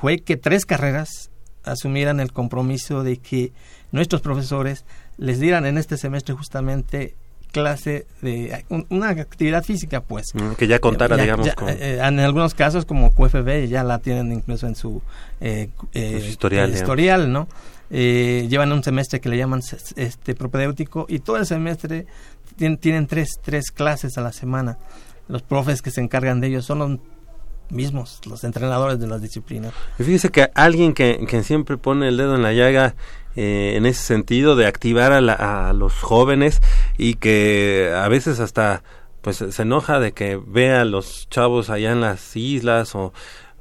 fue 0.00 0.18
que 0.20 0.36
tres 0.36 0.64
carreras 0.64 1.30
asumieran 1.64 2.20
el 2.20 2.32
compromiso 2.32 3.02
de 3.02 3.18
que 3.18 3.52
nuestros 3.92 4.20
profesores 4.22 4.84
les 5.18 5.40
dieran 5.40 5.66
en 5.66 5.76
este 5.76 5.96
semestre 5.98 6.34
justamente 6.34 7.14
clase 7.52 8.06
de 8.22 8.64
un- 8.68 8.86
una 8.90 9.08
actividad 9.08 9.64
física 9.64 10.00
pues 10.00 10.26
Mm, 10.34 10.52
que 10.52 10.68
ya 10.68 10.78
contara, 10.78 11.16
ya- 11.16 11.22
digamos, 11.24 11.46
ya, 11.46 11.54
con... 11.56 11.68
eh, 11.68 11.98
en 12.00 12.20
algunos 12.20 12.54
casos 12.54 12.84
como 12.84 13.12
QFB 13.12 13.66
ya 13.68 13.82
la 13.82 13.98
tienen 13.98 14.32
incluso 14.32 14.68
en 14.68 14.76
su 14.76 15.02
eh, 15.40 15.68
eh, 15.92 16.20
su 16.22 16.26
historial, 16.28 16.70
eh, 16.70 16.74
historial, 16.74 17.32
¿no? 17.32 17.48
Eh, 17.90 18.46
llevan 18.48 18.70
un 18.72 18.82
semestre 18.84 19.20
que 19.20 19.28
le 19.28 19.36
llaman 19.36 19.60
este 19.96 20.34
propedéutico 20.34 21.06
y 21.08 21.18
todo 21.18 21.36
el 21.38 21.46
semestre 21.46 22.06
tien- 22.56 22.78
tienen 22.78 23.06
tres, 23.08 23.40
tres 23.42 23.70
clases 23.72 24.16
a 24.16 24.20
la 24.20 24.32
semana. 24.32 24.78
Los 25.28 25.42
profes 25.42 25.82
que 25.82 25.90
se 25.90 26.00
encargan 26.00 26.40
de 26.40 26.48
ellos 26.48 26.64
son 26.64 26.78
los 26.78 26.98
mismos, 27.70 28.20
los 28.26 28.42
entrenadores 28.44 28.98
de 28.98 29.06
las 29.06 29.22
disciplinas. 29.22 29.72
Y 29.98 30.02
Fíjese 30.04 30.30
que 30.30 30.50
alguien 30.54 30.92
que, 30.92 31.24
que 31.28 31.42
siempre 31.42 31.76
pone 31.76 32.08
el 32.08 32.16
dedo 32.16 32.34
en 32.34 32.42
la 32.42 32.52
llaga 32.52 32.94
eh, 33.36 33.74
en 33.76 33.86
ese 33.86 34.02
sentido 34.02 34.56
de 34.56 34.66
activar 34.66 35.12
a, 35.12 35.20
la- 35.20 35.68
a 35.68 35.72
los 35.72 35.92
jóvenes 35.94 36.60
y 36.98 37.14
que 37.14 37.92
a 37.94 38.08
veces 38.08 38.40
hasta 38.40 38.82
pues 39.20 39.36
se 39.50 39.62
enoja 39.62 40.00
de 40.00 40.12
que 40.12 40.40
vea 40.44 40.80
a 40.80 40.84
los 40.84 41.28
chavos 41.28 41.70
allá 41.70 41.92
en 41.92 42.00
las 42.00 42.34
islas 42.36 42.94
o, 42.94 43.12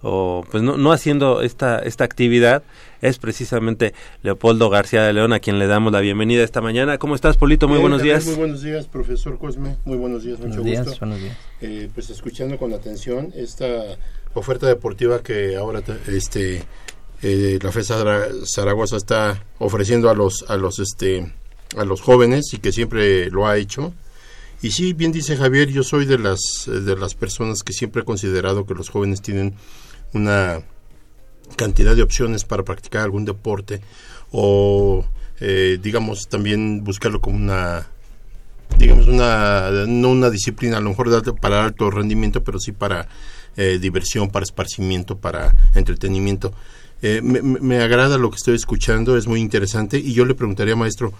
o 0.01 0.43
pues 0.49 0.63
no, 0.63 0.77
no 0.77 0.91
haciendo 0.93 1.41
esta, 1.41 1.79
esta 1.79 2.05
actividad 2.05 2.63
es 3.01 3.17
precisamente 3.17 3.93
Leopoldo 4.23 4.69
García 4.69 5.03
de 5.03 5.13
León 5.13 5.33
a 5.33 5.39
quien 5.39 5.59
le 5.59 5.67
damos 5.67 5.91
la 5.93 5.99
bienvenida 5.99 6.43
esta 6.43 6.61
mañana. 6.61 6.97
¿Cómo 6.97 7.15
estás, 7.15 7.37
Polito? 7.37 7.67
Muy 7.67 7.75
Bien, 7.77 7.81
buenos 7.83 8.01
días. 8.01 8.25
Muy 8.25 8.35
buenos 8.35 8.61
días, 8.61 8.87
profesor 8.87 9.37
Cosme. 9.37 9.77
Muy 9.85 9.97
buenos 9.97 10.23
días, 10.23 10.37
mucho 10.39 10.49
Buenos 10.61 10.65
días, 10.65 10.85
gusto. 10.85 10.99
buenos 11.05 11.21
días. 11.21 11.37
Eh, 11.61 11.89
pues 11.93 12.09
escuchando 12.09 12.57
con 12.57 12.73
atención 12.73 13.31
esta 13.35 13.65
oferta 14.33 14.67
deportiva 14.67 15.21
que 15.23 15.55
ahora 15.55 15.81
te- 15.81 16.15
este 16.15 16.63
eh, 17.21 17.59
la 17.61 17.71
FES 17.71 17.87
Zara- 17.87 18.27
Zaragoza 18.45 18.95
está 18.97 19.43
ofreciendo 19.57 20.09
a 20.09 20.13
los 20.13 20.45
a 20.47 20.55
los 20.57 20.79
este 20.79 21.33
a 21.77 21.83
los 21.85 22.01
jóvenes 22.01 22.53
y 22.53 22.59
que 22.59 22.71
siempre 22.71 23.29
lo 23.29 23.47
ha 23.47 23.57
hecho. 23.57 23.93
Y 24.61 24.71
sí, 24.71 24.91
bien 24.93 25.11
dice 25.13 25.37
Javier, 25.37 25.69
yo 25.69 25.83
soy 25.83 26.05
de 26.05 26.17
las 26.17 26.39
de 26.67 26.95
las 26.97 27.15
personas 27.15 27.63
que 27.63 27.71
siempre 27.73 28.01
he 28.01 28.05
considerado 28.05 28.65
que 28.65 28.73
los 28.73 28.89
jóvenes 28.89 29.21
tienen 29.21 29.53
una 30.13 30.61
cantidad 31.55 31.95
de 31.95 32.01
opciones 32.01 32.43
para 32.45 32.63
practicar 32.63 33.03
algún 33.03 33.25
deporte 33.25 33.81
o 34.31 35.05
eh, 35.39 35.79
digamos 35.81 36.27
también 36.29 36.83
buscarlo 36.83 37.21
como 37.21 37.37
una 37.37 37.87
digamos 38.77 39.07
una 39.07 39.69
no 39.87 40.09
una 40.09 40.29
disciplina 40.29 40.77
a 40.77 40.81
lo 40.81 40.89
mejor 40.89 41.09
para 41.39 41.63
alto 41.65 41.89
rendimiento 41.89 42.43
pero 42.43 42.59
sí 42.59 42.71
para 42.71 43.07
eh, 43.57 43.79
diversión 43.81 44.29
para 44.29 44.43
esparcimiento 44.43 45.17
para 45.17 45.55
entretenimiento. 45.75 46.53
Eh, 47.01 47.21
me, 47.23 47.41
me- 47.41 47.79
agrada 47.81 48.17
lo 48.17 48.29
que 48.29 48.35
estoy 48.35 48.55
escuchando 48.55 49.15
es 49.17 49.25
muy 49.25 49.39
interesante 49.39 49.97
y 49.97 50.13
yo 50.13 50.25
le 50.25 50.35
preguntaría 50.35 50.75
maestro 50.75 51.13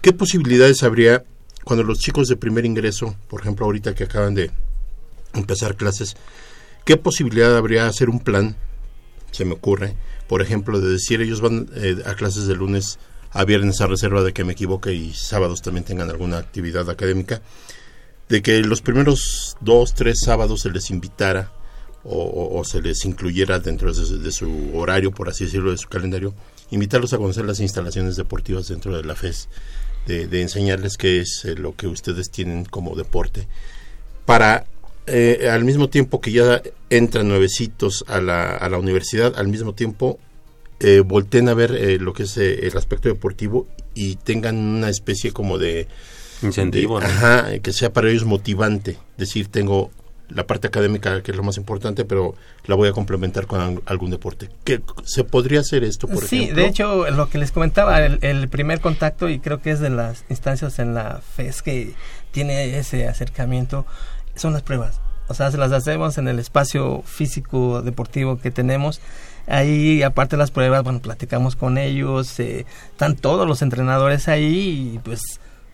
qué 0.00 0.12
posibilidades 0.12 0.82
habría 0.82 1.22
cuando 1.64 1.82
los 1.82 1.98
chicos 1.98 2.28
de 2.28 2.36
primer 2.36 2.64
ingreso 2.64 3.14
por 3.28 3.42
ejemplo 3.42 3.66
ahorita 3.66 3.94
que 3.94 4.04
acaban 4.04 4.34
de 4.34 4.50
empezar 5.34 5.76
clases 5.76 6.16
qué 6.86 6.96
posibilidad 6.96 7.54
habría 7.56 7.86
hacer 7.86 8.08
un 8.08 8.20
plan 8.20 8.56
se 9.34 9.44
me 9.44 9.52
ocurre, 9.54 9.96
por 10.28 10.40
ejemplo, 10.42 10.80
de 10.80 10.90
decir 10.92 11.20
ellos 11.20 11.40
van 11.40 11.68
eh, 11.74 11.96
a 12.06 12.14
clases 12.14 12.46
de 12.46 12.54
lunes 12.54 12.98
a 13.32 13.44
viernes 13.44 13.80
a 13.80 13.86
reserva 13.88 14.22
de 14.22 14.32
que 14.32 14.44
me 14.44 14.52
equivoque 14.52 14.92
y 14.94 15.12
sábados 15.12 15.60
también 15.60 15.84
tengan 15.84 16.08
alguna 16.08 16.38
actividad 16.38 16.88
académica, 16.88 17.42
de 18.28 18.42
que 18.42 18.60
los 18.60 18.80
primeros 18.80 19.56
dos, 19.60 19.92
tres 19.94 20.20
sábados 20.24 20.60
se 20.62 20.70
les 20.70 20.88
invitara 20.90 21.52
o, 22.06 22.62
se 22.64 22.82
les 22.82 23.04
incluyera 23.06 23.58
dentro 23.60 23.92
de, 23.92 24.30
su- 24.30 24.70
horario, 24.74 25.10
por 25.10 25.28
así 25.30 25.44
decirlo, 25.46 25.70
de 25.70 25.78
su 25.78 25.88
calendario, 25.88 26.34
invitarlos 26.70 27.12
a 27.14 27.16
conocer 27.18 27.46
las 27.46 27.60
instalaciones 27.60 28.16
deportivas 28.16 28.68
dentro 28.68 28.94
de 28.94 29.02
la 29.04 29.14
FES, 29.16 29.48
de, 30.06 30.26
de 30.26 30.42
enseñarles 30.42 30.98
qué 30.98 31.20
es 31.20 31.44
eh, 31.46 31.54
lo 31.54 31.74
que 31.74 31.86
ustedes 31.86 32.30
tienen 32.30 32.66
como 32.66 32.94
deporte, 32.94 33.48
para 34.26 34.66
eh, 35.06 35.48
al 35.50 35.64
mismo 35.64 35.88
tiempo 35.88 36.20
que 36.20 36.32
ya 36.32 36.62
entran 36.90 37.28
nuevecitos 37.28 38.04
a 38.08 38.20
la, 38.20 38.50
a 38.56 38.68
la 38.68 38.78
universidad, 38.78 39.34
al 39.38 39.48
mismo 39.48 39.74
tiempo 39.74 40.18
eh, 40.80 41.00
volteen 41.04 41.48
a 41.48 41.54
ver 41.54 41.72
eh, 41.72 41.98
lo 41.98 42.12
que 42.12 42.24
es 42.24 42.36
eh, 42.36 42.66
el 42.66 42.76
aspecto 42.76 43.08
deportivo 43.08 43.66
y 43.94 44.16
tengan 44.16 44.56
una 44.56 44.88
especie 44.88 45.32
como 45.32 45.58
de, 45.58 45.86
Incentivo, 46.42 47.00
de- 47.00 47.06
¿no? 47.06 47.12
ajá, 47.12 47.58
que 47.60 47.72
sea 47.72 47.92
para 47.92 48.10
ellos 48.10 48.24
motivante, 48.24 48.98
decir 49.16 49.48
tengo 49.48 49.90
la 50.30 50.46
parte 50.46 50.66
académica, 50.66 51.22
que 51.22 51.30
es 51.32 51.36
lo 51.36 51.42
más 51.42 51.58
importante, 51.58 52.04
pero 52.06 52.34
la 52.66 52.74
voy 52.74 52.88
a 52.88 52.92
complementar 52.92 53.46
con 53.46 53.60
al- 53.60 53.82
algún 53.84 54.10
deporte. 54.10 54.48
¿Qué, 54.64 54.80
¿Se 55.04 55.22
podría 55.22 55.60
hacer 55.60 55.84
esto, 55.84 56.08
por 56.08 56.24
sí, 56.26 56.36
ejemplo? 56.44 56.62
de 56.62 56.68
hecho, 56.68 57.10
lo 57.10 57.28
que 57.28 57.36
les 57.38 57.52
comentaba, 57.52 58.04
el, 58.04 58.18
el 58.22 58.48
primer 58.48 58.80
contacto, 58.80 59.28
y 59.28 59.38
creo 59.38 59.60
que 59.60 59.70
es 59.70 59.80
de 59.80 59.90
las 59.90 60.24
instancias 60.30 60.78
en 60.78 60.94
la 60.94 61.20
FES 61.36 61.60
que 61.62 61.92
tiene 62.32 62.78
ese 62.78 63.06
acercamiento, 63.06 63.84
son 64.36 64.52
las 64.52 64.62
pruebas. 64.62 65.00
O 65.28 65.34
sea, 65.34 65.50
se 65.50 65.56
las 65.58 65.72
hacemos 65.72 66.18
en 66.18 66.28
el 66.28 66.38
espacio 66.38 67.02
físico 67.06 67.80
deportivo 67.82 68.38
que 68.38 68.50
tenemos. 68.50 69.00
Ahí, 69.46 70.02
aparte 70.02 70.36
de 70.36 70.40
las 70.40 70.50
pruebas, 70.50 70.82
bueno, 70.84 71.00
platicamos 71.00 71.56
con 71.56 71.78
ellos, 71.78 72.38
eh, 72.40 72.64
están 72.90 73.14
todos 73.16 73.46
los 73.46 73.62
entrenadores 73.62 74.28
ahí 74.28 74.94
y 74.94 74.98
pues 74.98 75.20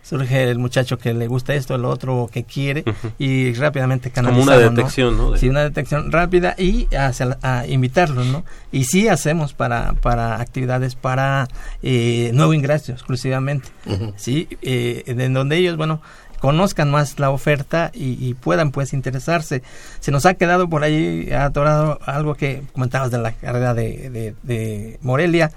surge 0.03 0.49
el 0.49 0.57
muchacho 0.57 0.97
que 0.97 1.13
le 1.13 1.27
gusta 1.27 1.53
esto, 1.53 1.75
el 1.75 1.85
otro 1.85 2.27
que 2.33 2.43
quiere 2.43 2.83
y 3.19 3.53
rápidamente 3.53 4.09
Como 4.09 4.27
canalizamos, 4.29 4.47
una 4.57 4.65
¿no? 4.69 4.75
detección, 4.75 5.17
¿no? 5.17 5.37
Sí, 5.37 5.47
una 5.47 5.61
detección 5.63 6.11
rápida 6.11 6.55
y 6.57 6.87
hacia 6.95 7.27
la- 7.27 7.39
a 7.43 7.67
invitarlos, 7.67 8.25
¿no? 8.25 8.43
Y 8.71 8.85
sí 8.85 9.07
hacemos 9.07 9.53
para, 9.53 9.93
para 9.93 10.41
actividades 10.41 10.95
para 10.95 11.47
eh, 11.83 12.31
nuevo 12.33 12.53
ingreso 12.53 12.91
exclusivamente. 12.93 13.69
¿sí? 14.17 14.47
Eh, 14.63 15.03
en 15.05 15.33
donde 15.33 15.57
ellos, 15.57 15.77
bueno, 15.77 16.01
conozcan 16.41 16.91
más 16.91 17.19
la 17.19 17.29
oferta 17.29 17.91
y, 17.93 18.17
y 18.19 18.33
puedan 18.33 18.71
pues 18.71 18.91
interesarse. 18.93 19.61
Se 20.01 20.11
nos 20.11 20.25
ha 20.25 20.33
quedado 20.33 20.67
por 20.69 20.83
ahí 20.83 21.31
atorado 21.31 21.99
algo 22.05 22.35
que 22.35 22.63
comentabas 22.73 23.11
de 23.11 23.19
la 23.19 23.31
carrera 23.31 23.73
de, 23.73 24.09
de, 24.09 24.35
de 24.43 24.97
Morelia. 25.01 25.51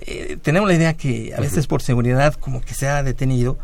Eh, 0.00 0.36
tenemos 0.42 0.68
la 0.68 0.74
idea 0.74 0.94
que 0.94 1.32
a 1.34 1.40
veces 1.40 1.66
por 1.66 1.80
seguridad 1.80 2.34
como 2.34 2.60
que 2.60 2.74
se 2.74 2.86
ha 2.88 3.02
detenido. 3.02 3.56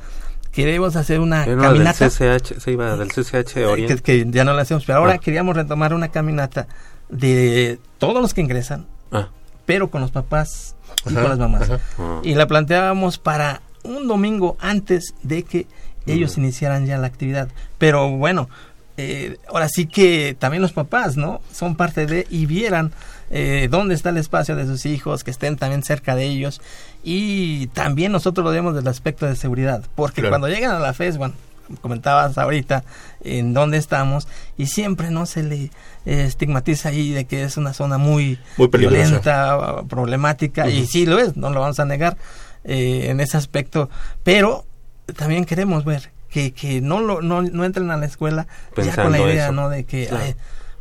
Queremos 0.53 0.97
hacer 0.97 1.19
una 1.21 1.45
Era 1.45 1.55
una 1.55 1.63
del 1.73 1.73
caminata 1.85 2.09
CCH, 2.11 2.61
se 2.61 2.73
iba 2.73 2.97
del 2.97 3.09
CCH 3.11 3.57
Oriente. 3.67 3.97
que, 3.97 4.25
que 4.25 4.31
ya 4.31 4.45
no 4.45 4.53
la 4.55 4.63
hacemos, 4.63 4.85
pero 4.85 4.99
ahora 4.99 5.15
Ah. 5.15 5.19
queríamos 5.19 5.57
retomar 5.57 5.93
una 5.95 6.09
caminata 6.09 6.69
de 7.09 7.79
todos 7.99 8.23
los 8.23 8.35
que 8.35 8.41
ingresan, 8.43 8.87
Ah, 9.11 9.29
pero 9.67 9.91
con 9.91 10.01
los 10.01 10.11
papás 10.11 10.75
y 11.07 11.11
Ajá, 11.11 11.21
con 11.23 11.31
las 11.31 11.39
mamás. 11.39 11.63
ajá. 11.63 11.81
ah. 11.99 12.21
Y 12.23 12.35
la 12.35 12.47
planteábamos 12.47 13.19
para 13.19 13.63
un 13.83 14.07
domingo 14.07 14.57
antes 14.61 15.15
de 15.23 15.43
que 15.43 15.67
ellos 16.07 16.37
iniciaran 16.39 16.87
ya 16.87 16.99
la 16.99 17.07
actividad. 17.07 17.49
Pero 17.79 18.11
bueno, 18.11 18.49
eh, 18.97 19.37
ahora 19.49 19.69
sí 19.69 19.87
que 19.87 20.37
también 20.39 20.63
los 20.63 20.73
papás, 20.73 21.17
¿no? 21.17 21.41
Son 21.53 21.77
parte 21.77 22.07
de 22.07 22.27
y 22.31 22.47
vieran 22.47 22.93
eh, 23.31 23.69
dónde 23.71 23.95
está 23.95 24.11
el 24.11 24.19
espacio 24.19 24.55
de 24.57 24.67
sus 24.67 24.85
hijos, 24.85 25.25
que 25.25 25.31
estén 25.31 25.57
también 25.57 25.83
cerca 25.83 26.15
de 26.15 26.25
ellos. 26.25 26.61
Y 27.03 27.69
también 27.69 28.13
nosotros 28.13 28.45
lo 28.45 28.51
vemos 28.51 28.75
del 28.75 28.87
aspecto 28.89 29.27
de 29.27 29.37
seguridad, 29.37 29.83
porque 29.95 30.21
Claro. 30.21 30.33
cuando 30.33 30.49
llegan 30.49 30.73
a 30.73 30.79
la 30.79 30.93
FES, 30.93 31.17
bueno, 31.17 31.35
comentabas 31.81 32.37
ahorita 32.37 32.85
en 33.25 33.55
dónde 33.55 33.79
estamos 33.79 34.29
y 34.59 34.67
siempre 34.67 35.11
no 35.11 35.25
se 35.25 35.43
le 35.43 35.71
eh, 36.05 36.25
estigmatiza 36.27 36.91
ahí 36.91 37.13
de 37.13 37.25
que 37.25 37.45
es 37.45 37.57
una 37.57 37.73
zona 37.73 37.97
muy, 37.97 38.39
Muy 38.59 38.69
violenta, 38.69 39.83
problemática 39.89 40.69
y 40.69 40.87
sí 40.87 41.07
lo 41.07 41.19
es, 41.19 41.37
no 41.37 41.51
lo 41.51 41.61
vamos 41.61 41.81
a 41.81 41.85
negar 41.87 42.19
eh, 42.65 43.07
en 43.09 43.21
ese 43.21 43.37
aspecto, 43.39 43.89
pero 44.23 44.67
también 45.17 45.45
queremos 45.45 45.85
ver 45.85 46.11
que, 46.31 46.53
que 46.53 46.81
no, 46.81 47.01
lo, 47.01 47.21
no, 47.23 47.43
no 47.43 47.65
entren 47.65 47.91
a 47.91 47.97
la 47.97 48.07
escuela 48.07 48.47
ya 48.47 48.75
con 48.75 48.85
la 48.87 48.93
Pensando 49.19 49.29
idea, 49.31 49.45
eso. 49.45 49.53
¿no? 49.53 49.69
De 49.69 49.85
que, 49.85 50.07
Claro. 50.07 50.25
ay, 50.27 50.35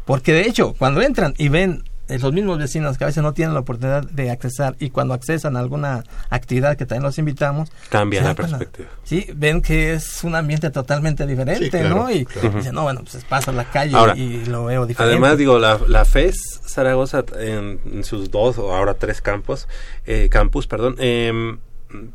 porque 0.06 0.34
de 0.34 0.42
hecho, 0.42 0.74
cuando 0.78 1.02
entran 1.02 1.34
y 1.38 1.50
ven 1.50 1.84
eh, 2.08 2.20
los 2.20 2.34
mismos 2.34 2.58
vecinos 2.58 2.98
que 2.98 3.04
a 3.06 3.08
veces 3.08 3.22
no 3.24 3.34
tienen 3.34 3.54
la 3.54 3.62
oportunidad 3.62 4.04
de 4.04 4.32
accesar 4.32 4.76
y 4.80 4.90
cuando 4.90 5.14
accesan 5.14 5.56
a 5.56 5.60
alguna 5.60 6.04
actividad 6.30 6.76
que 6.76 6.86
también 6.86 7.04
los 7.04 7.18
invitamos, 7.18 7.72
Cambia 7.90 8.22
se 8.22 8.28
la 8.28 8.36
perspectiva. 8.36 8.90
Sí, 9.04 9.28
ven 9.36 9.62
que 9.62 9.94
es 9.94 10.24
un 10.24 10.36
ambiente 10.36 10.70
totalmente 10.72 11.26
diferente, 11.28 11.66
Sí, 11.66 11.70
claro, 11.70 11.90
¿no? 11.96 12.12
Y 12.12 12.26
claro. 12.26 12.50
dicen, 12.58 12.74
no, 12.76 12.84
bueno, 12.84 13.02
pues 13.10 13.24
paso 13.26 13.52
a 13.52 13.54
la 13.54 13.66
calle 13.66 13.96
Ahora, 13.96 14.18
y 14.18 14.44
lo 14.46 14.66
veo 14.66 14.86
diferente. 14.86 15.12
Además, 15.14 15.38
digo, 15.38 15.60
la, 15.60 15.80
la 15.88 16.04
FES 16.04 16.62
Zaragoza 16.66 17.24
en, 17.40 17.80
en 17.86 18.04
sus 18.04 18.32
dos 18.32 18.58
o 18.58 18.74
ahora 18.76 18.96
tres 18.96 19.22
campos, 19.22 19.68
eh, 20.06 20.28
campus, 20.30 20.68
perdón, 20.68 20.96
em, 21.00 21.60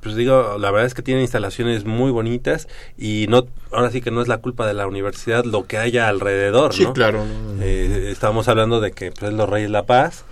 pues 0.00 0.14
digo, 0.16 0.56
la 0.58 0.70
verdad 0.70 0.86
es 0.86 0.94
que 0.94 1.02
tiene 1.02 1.20
instalaciones 1.22 1.84
muy 1.84 2.10
bonitas 2.10 2.68
y 2.98 3.26
no, 3.28 3.46
ahora 3.72 3.90
sí 3.90 4.00
que 4.00 4.10
no 4.10 4.22
es 4.22 4.28
la 4.28 4.38
culpa 4.38 4.66
de 4.66 4.74
la 4.74 4.86
universidad 4.86 5.44
lo 5.44 5.66
que 5.66 5.78
haya 5.78 6.08
alrededor, 6.08 6.72
Sí, 6.72 6.84
¿no? 6.84 6.92
claro. 6.92 7.24
Eh, 7.60 8.08
estábamos 8.10 8.48
hablando 8.48 8.80
de 8.80 8.92
que 8.92 9.12
pues, 9.12 9.30
es 9.30 9.36
los 9.36 9.48
Reyes 9.48 9.70
La 9.70 9.84
Paz, 9.86 10.24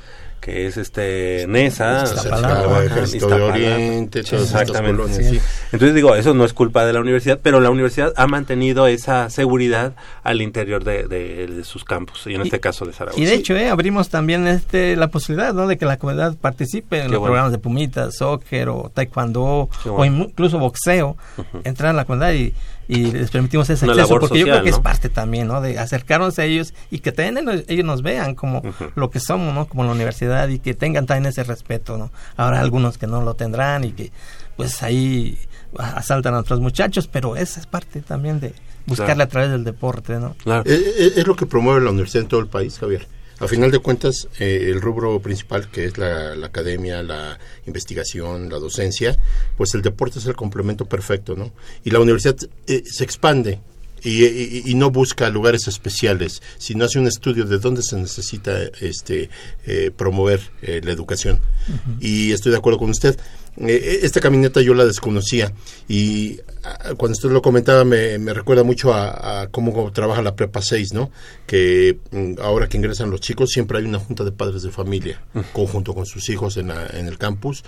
que 0.45 0.67
es 0.67 0.77
este 0.77 1.47
Nesa, 1.49 2.05
de. 2.05 3.25
Oriente, 3.25 4.21
exactamente. 4.21 4.97
colonias, 5.03 5.17
sí. 5.31 5.41
Entonces 5.73 5.95
digo, 5.95 6.15
eso 6.15 6.35
no 6.35 6.45
es 6.45 6.53
culpa 6.53 6.85
de 6.85 6.93
la 6.93 7.01
universidad, 7.01 7.41
pero 7.43 7.61
la 7.61 7.71
universidad 7.71 8.13
ha 8.17 8.27
mantenido 8.27 8.87
esa 8.87 9.31
seguridad 9.31 9.95
al 10.23 10.43
interior 10.43 10.85
de, 10.85 11.09
de- 11.09 11.47
de 11.47 11.65
sus 11.65 11.85
campus, 11.85 12.27
y 12.27 12.35
en 12.35 12.43
Y- 12.43 12.45
este 12.45 12.61
caso 12.61 12.85
de 12.85 12.93
Zaragoza. 12.93 13.21
Y 13.23 13.25
de 13.25 13.35
hecho, 13.35 13.57
eh, 13.57 13.71
abrimos 13.71 14.11
también 14.11 14.47
este 14.47 14.97
la 14.97 15.09
posibilidad, 15.09 15.55
¿no? 15.55 15.67
De 15.67 15.79
que 15.79 15.87
la 15.87 15.97
comunidad 15.97 16.37
participe 16.37 16.97
en 16.99 17.07
Qué 17.07 17.13
los 17.13 17.21
bueno. 17.21 17.33
programas 17.33 17.53
de 17.53 17.59
pumitas, 17.59 18.17
soccer 18.17 18.69
o 18.69 18.91
taekwondo 18.95 19.71
o 19.87 20.05
incluso 20.05 20.59
boxeo, 20.59 21.17
entrar 21.65 21.91
a 21.91 21.93
la 21.95 22.05
comunidad 22.05 22.33
y, 22.35 22.53
y 22.89 23.13
les 23.13 23.31
permitimos 23.31 23.69
ese 23.71 23.85
Una 23.85 23.95
acceso 23.95 24.09
labor 24.09 24.21
porque 24.21 24.39
yo 24.41 24.47
creo 24.47 24.63
que 24.63 24.71
¿no? 24.71 24.77
es 24.77 24.83
parte 24.83 25.09
también, 25.09 25.49
¿no? 25.49 25.61
De 25.61 25.79
acercarnos 25.79 26.39
a 26.39 26.45
ellos 26.45 26.75
y 26.91 26.99
que 26.99 27.13
también 27.13 27.65
ellos- 27.69 27.85
nos 27.85 28.03
vean 28.03 28.35
como 28.35 28.63
lo 28.95 29.11
que 29.11 29.21
somos, 29.21 29.55
¿no? 29.55 29.67
Como 29.67 29.85
la 29.85 29.93
universidad 29.93 30.49
y 30.49 30.59
que 30.59 30.75
tengan 30.75 31.07
también 31.07 31.27
ese 31.27 31.45
respeto, 31.45 31.97
¿no? 31.99 32.11
Habrá 32.37 32.61
algunos 32.61 32.99
que 32.99 33.07
no 33.07 33.23
lo 33.23 33.35
tendrán 33.35 33.85
y 33.85 33.93
que 33.93 34.13
pues 34.57 34.83
ahí 34.83 35.39
asaltan 35.79 36.35
a 36.35 36.37
nuestros 36.39 36.61
muchachos, 36.61 37.09
pero 37.09 37.37
esa 37.37 37.59
es 37.61 37.67
parte 37.67 38.01
también 38.01 38.39
de 38.41 38.53
buscarle 38.87 39.15
Claro. 39.15 39.23
a 39.23 39.29
través 39.29 39.51
del 39.51 39.65
deporte, 39.65 40.19
¿no? 40.21 40.35
Claro. 40.43 40.63
Eh, 40.71 40.79
eh, 40.99 41.13
Es, 41.17 41.27
lo 41.27 41.35
que 41.37 41.47
promueve 41.47 41.81
la 41.81 41.91
universidad 41.91 42.23
en 42.23 42.29
todo 42.29 42.41
el 42.41 42.47
país, 42.47 42.79
Javier. 42.79 43.07
A 43.45 43.49
final 43.49 43.71
de 43.71 43.79
cuentas, 43.79 44.27
eh, 44.39 44.69
el 44.71 44.81
rubro 44.81 45.21
principal, 45.21 45.69
que 45.71 45.85
es 45.85 45.99
la, 45.99 46.35
la 46.35 46.47
academia, 46.47 47.03
la 47.03 47.39
investigación, 47.67 48.49
la 48.51 48.59
docencia, 48.59 49.19
pues 49.57 49.75
el 49.75 49.83
deporte 49.83 50.19
es 50.19 50.27
el 50.27 50.35
complemento 50.35 50.87
perfecto, 50.87 51.37
¿no? 51.37 51.53
Y 51.85 51.91
la 51.91 52.01
universidad 52.01 52.37
eh, 52.67 52.83
se 52.87 53.05
expande 53.05 53.61
y, 54.03 54.25
y- 54.25 54.63
y 54.67 54.75
no 54.75 54.91
busca 54.91 55.29
lugares 55.31 55.67
especiales, 55.69 56.43
sino 56.59 56.85
hace 56.85 56.99
un 56.99 57.07
estudio 57.07 57.45
de 57.45 57.59
dónde 57.59 57.83
se 57.83 57.97
necesita 57.97 58.63
este 58.81 59.29
eh, 59.67 59.91
promover 59.97 60.41
eh, 60.63 60.81
la 60.85 60.93
educación. 60.93 61.41
Y 62.01 62.33
estoy 62.33 62.53
de 62.53 62.59
acuerdo 62.59 62.79
con 62.79 62.91
usted. 62.91 63.19
Eh, 63.57 64.01
esta 64.03 64.21
camioneta 64.21 64.61
yo 64.63 64.75
la 64.75 64.85
desconocía 64.85 65.53
y 65.89 66.41
ah, 66.65 66.95
cuando 66.97 67.13
usted 67.13 67.31
lo 67.31 67.41
comentaba 67.41 67.85
me, 67.85 68.19
me 68.19 68.35
recuerda 68.35 68.65
mucho 68.65 68.93
a, 68.93 69.43
a 69.43 69.47
cómo 69.49 69.93
trabaja 69.93 70.23
la 70.23 70.35
Prepa 70.35 70.61
6, 70.61 70.93
¿no? 70.93 71.11
Que 71.47 71.99
mm, 72.11 72.41
ahora 72.43 72.69
que 72.69 72.77
ingresan 72.77 73.11
los 73.11 73.21
chicos 73.21 73.51
siempre 73.51 73.79
hay 73.79 73.85
una 73.85 74.01
junta 74.01 74.25
de 74.25 74.33
padres 74.33 74.63
de 74.63 74.71
familia 74.71 75.23
conjunto 75.53 75.95
con 75.95 76.05
sus 76.05 76.29
hijos 76.31 76.57
en, 76.57 76.69
la- 76.69 76.87
en 76.95 77.07
el 77.07 77.17
campus 77.17 77.63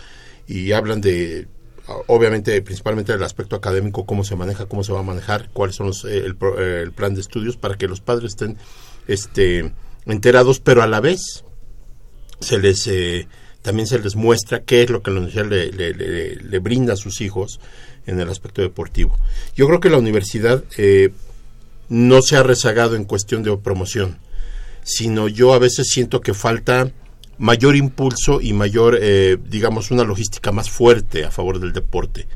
y 0.49 0.73
hablan 0.73 1.01
de 1.01 1.47
ah, 1.87 1.95
obviamente 2.09 2.61
principalmente 2.63 3.13
del 3.13 3.23
aspecto 3.23 3.55
académico, 3.55 4.07
cómo 4.07 4.25
se 4.25 4.35
maneja, 4.35 4.67
cómo 4.67 4.83
se 4.83 4.93
va 4.93 5.01
a 5.01 5.05
manejar, 5.05 5.51
cuáles 5.53 5.77
son 5.77 5.87
los, 5.87 6.05
eh, 6.05 6.19
el, 6.27 6.37
eh, 6.59 6.81
el 6.83 6.93
plan 6.93 7.15
de 7.15 7.21
estudios 7.21 7.57
para 7.57 7.77
que 7.77 7.87
los 7.87 8.01
padres 8.01 8.33
estén 8.33 8.57
este 9.07 9.73
enterados, 10.05 10.59
pero 10.59 10.83
a 10.83 10.89
la 10.89 11.01
vez 11.01 11.45
se 12.41 12.59
les 12.59 12.87
eh, 12.89 13.29
también 13.67 13.89
se 13.89 13.99
les 13.99 14.15
muestra 14.15 14.63
qué 14.63 14.85
es 14.85 14.91
lo 14.91 15.03
que 15.03 15.11
la 15.11 15.19
universidad 15.19 15.47
le, 15.51 16.59
brinda 16.61 16.93
a 16.93 16.97
sus 16.97 17.21
hijos 17.21 17.59
en 18.07 18.21
el 18.21 18.31
aspecto 18.31 18.63
deportivo. 18.63 19.19
Yo 19.57 19.67
creo 19.67 19.81
que 19.81 19.91
la 19.91 19.99
universidad 19.99 20.63
eh, 20.79 21.11
no 21.89 22.23
se 22.23 22.37
ha 22.37 22.45
rezagado 22.45 22.95
en 22.95 23.03
cuestión 23.03 23.43
de 23.43 23.57
promoción, 23.57 24.19
sino 24.85 25.27
yo 25.27 25.53
a 25.53 25.59
veces 25.59 25.89
siento 25.89 26.21
que 26.21 26.33
falta 26.33 26.93
mayor 27.39 27.75
impulso 27.75 28.41
y 28.41 28.53
mayor, 28.53 29.01
eh, 29.03 29.37
digamos, 29.51 29.91
una 29.91 30.05
logística 30.05 30.53
más 30.53 30.71
fuerte 30.71 31.25
a 31.25 31.33
favor 31.33 31.59
del 31.59 31.73
deporte. 31.73 32.29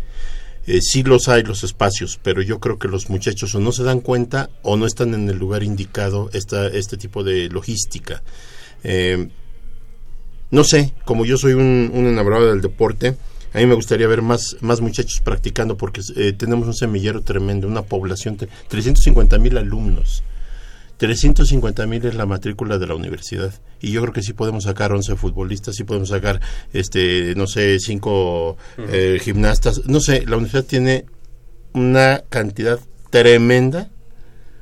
Eh, 0.66 0.80
sí 0.82 1.04
los 1.04 1.28
hay 1.28 1.44
los 1.44 1.62
espacios, 1.62 2.18
pero 2.20 2.42
yo 2.42 2.58
creo 2.58 2.76
que 2.76 2.88
los 2.88 3.08
muchachos 3.08 3.54
o 3.54 3.60
no 3.60 3.70
se 3.70 3.84
dan 3.84 4.00
cuenta 4.00 4.50
o 4.62 4.76
no 4.76 4.84
están 4.84 5.14
en 5.14 5.30
el 5.30 5.38
lugar 5.38 5.62
indicado 5.62 6.28
esta, 6.32 6.66
este 6.66 6.96
tipo 6.96 7.22
de 7.22 7.48
logística. 7.50 8.20
Eh, 8.82 9.28
no 10.50 10.64
sé, 10.64 10.92
como 11.04 11.24
yo 11.24 11.36
soy 11.36 11.54
un, 11.54 11.90
un 11.92 12.06
enamorado 12.06 12.50
del 12.50 12.60
deporte, 12.60 13.16
a 13.52 13.58
mí 13.58 13.66
me 13.66 13.74
gustaría 13.74 14.06
ver 14.06 14.22
más, 14.22 14.56
más 14.60 14.80
muchachos 14.80 15.20
practicando 15.24 15.76
porque 15.76 16.02
eh, 16.16 16.32
tenemos 16.32 16.66
un 16.68 16.74
semillero 16.74 17.22
tremendo, 17.22 17.66
una 17.66 17.82
población, 17.82 18.36
de 18.36 18.48
350 18.68 19.38
mil 19.38 19.56
alumnos. 19.58 20.22
350 20.98 21.86
mil 21.86 22.04
es 22.04 22.14
la 22.14 22.26
matrícula 22.26 22.78
de 22.78 22.86
la 22.86 22.94
universidad 22.94 23.54
y 23.80 23.90
yo 23.90 24.02
creo 24.02 24.12
que 24.12 24.22
sí 24.22 24.34
podemos 24.34 24.64
sacar 24.64 24.92
11 24.92 25.16
futbolistas, 25.16 25.74
sí 25.74 25.84
podemos 25.84 26.10
sacar, 26.10 26.40
este, 26.74 27.34
no 27.36 27.46
sé, 27.46 27.78
5 27.80 28.56
gimnastas, 29.22 29.86
no 29.86 30.00
sé, 30.00 30.26
la 30.26 30.36
universidad 30.36 30.64
tiene 30.64 31.06
una 31.72 32.22
cantidad 32.28 32.78
tremenda 33.08 33.88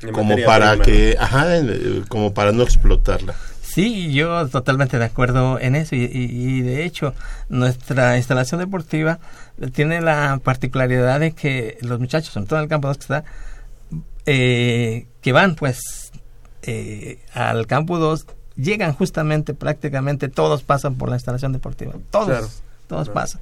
En 0.00 0.12
como 0.12 0.36
para 0.44 0.78
que, 0.78 1.16
ajá, 1.18 1.58
eh, 1.58 2.02
como 2.08 2.32
para 2.32 2.52
no 2.52 2.62
explotarla. 2.62 3.34
Sí, 3.72 4.12
yo 4.12 4.48
totalmente 4.48 4.98
de 4.98 5.04
acuerdo 5.04 5.58
en 5.60 5.76
eso 5.76 5.94
y, 5.94 6.04
y- 6.04 6.58
y 6.58 6.62
de 6.62 6.84
hecho 6.84 7.14
nuestra 7.48 8.16
instalación 8.16 8.60
deportiva 8.60 9.18
tiene 9.72 10.00
la 10.00 10.40
particularidad 10.42 11.20
de 11.20 11.32
que 11.32 11.76
los 11.82 12.00
muchachos, 12.00 12.32
sobre 12.32 12.46
todo 12.46 12.58
en 12.58 12.62
el 12.64 12.68
campo 12.68 12.88
2 12.88 12.96
que 12.98 13.02
está, 13.02 13.24
eh, 14.26 15.06
que 15.20 15.32
van 15.32 15.54
pues 15.54 16.10
eh, 16.62 17.18
al 17.34 17.66
campo 17.66 17.98
2 17.98 18.26
llegan 18.56 18.92
justamente 18.92 19.54
prácticamente 19.54 20.28
todos 20.28 20.62
pasan 20.62 20.96
por 20.96 21.08
la 21.10 21.16
instalación 21.16 21.52
deportiva. 21.52 21.92
Todos, 22.10 22.26
Claro, 22.26 22.48
todos 22.88 23.08
pasan. 23.10 23.40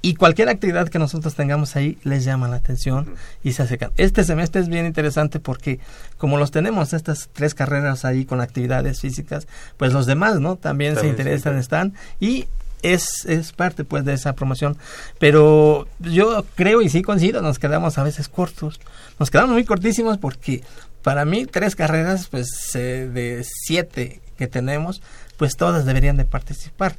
Y 0.00 0.14
cualquier 0.14 0.48
actividad 0.48 0.88
que 0.88 0.98
nosotros 0.98 1.34
tengamos 1.34 1.74
ahí 1.76 1.98
les 2.04 2.24
llama 2.24 2.48
la 2.48 2.56
atención 2.56 3.14
y 3.42 3.52
se 3.52 3.62
acercan. 3.62 3.90
Este 3.96 4.22
semestre 4.24 4.60
es 4.60 4.68
bien 4.68 4.86
interesante 4.86 5.40
porque 5.40 5.80
como 6.16 6.38
los 6.38 6.50
tenemos 6.50 6.92
estas 6.92 7.28
tres 7.32 7.54
carreras 7.54 8.04
ahí 8.04 8.24
con 8.24 8.40
actividades 8.40 9.00
físicas, 9.00 9.48
pues 9.76 9.92
los 9.92 10.06
demás, 10.06 10.40
¿no? 10.40 10.56
También, 10.56 10.94
También 10.94 10.94
se 10.94 11.00
se 11.00 11.08
interesan, 11.08 11.58
están 11.58 11.94
y 12.20 12.46
es, 12.82 13.24
es 13.26 13.52
parte 13.52 13.84
pues 13.84 14.04
de 14.04 14.14
esa 14.14 14.34
promoción. 14.34 14.76
Pero 15.18 15.88
yo 15.98 16.44
creo 16.54 16.82
y 16.82 16.88
sí 16.88 17.02
coincido, 17.02 17.42
nos 17.42 17.58
quedamos 17.58 17.98
a 17.98 18.04
veces 18.04 18.28
cortos. 18.28 18.80
Nos 19.18 19.30
quedamos 19.30 19.52
muy 19.52 19.64
cortísimos 19.64 20.18
porque 20.18 20.62
para 21.02 21.24
mí 21.24 21.46
tres 21.46 21.74
carreras 21.74 22.28
pues 22.28 22.48
eh, 22.74 23.10
de 23.12 23.44
siete 23.44 24.20
que 24.36 24.46
tenemos, 24.46 25.02
pues 25.36 25.56
todas 25.56 25.84
deberían 25.84 26.16
de 26.16 26.24
participar 26.24 26.96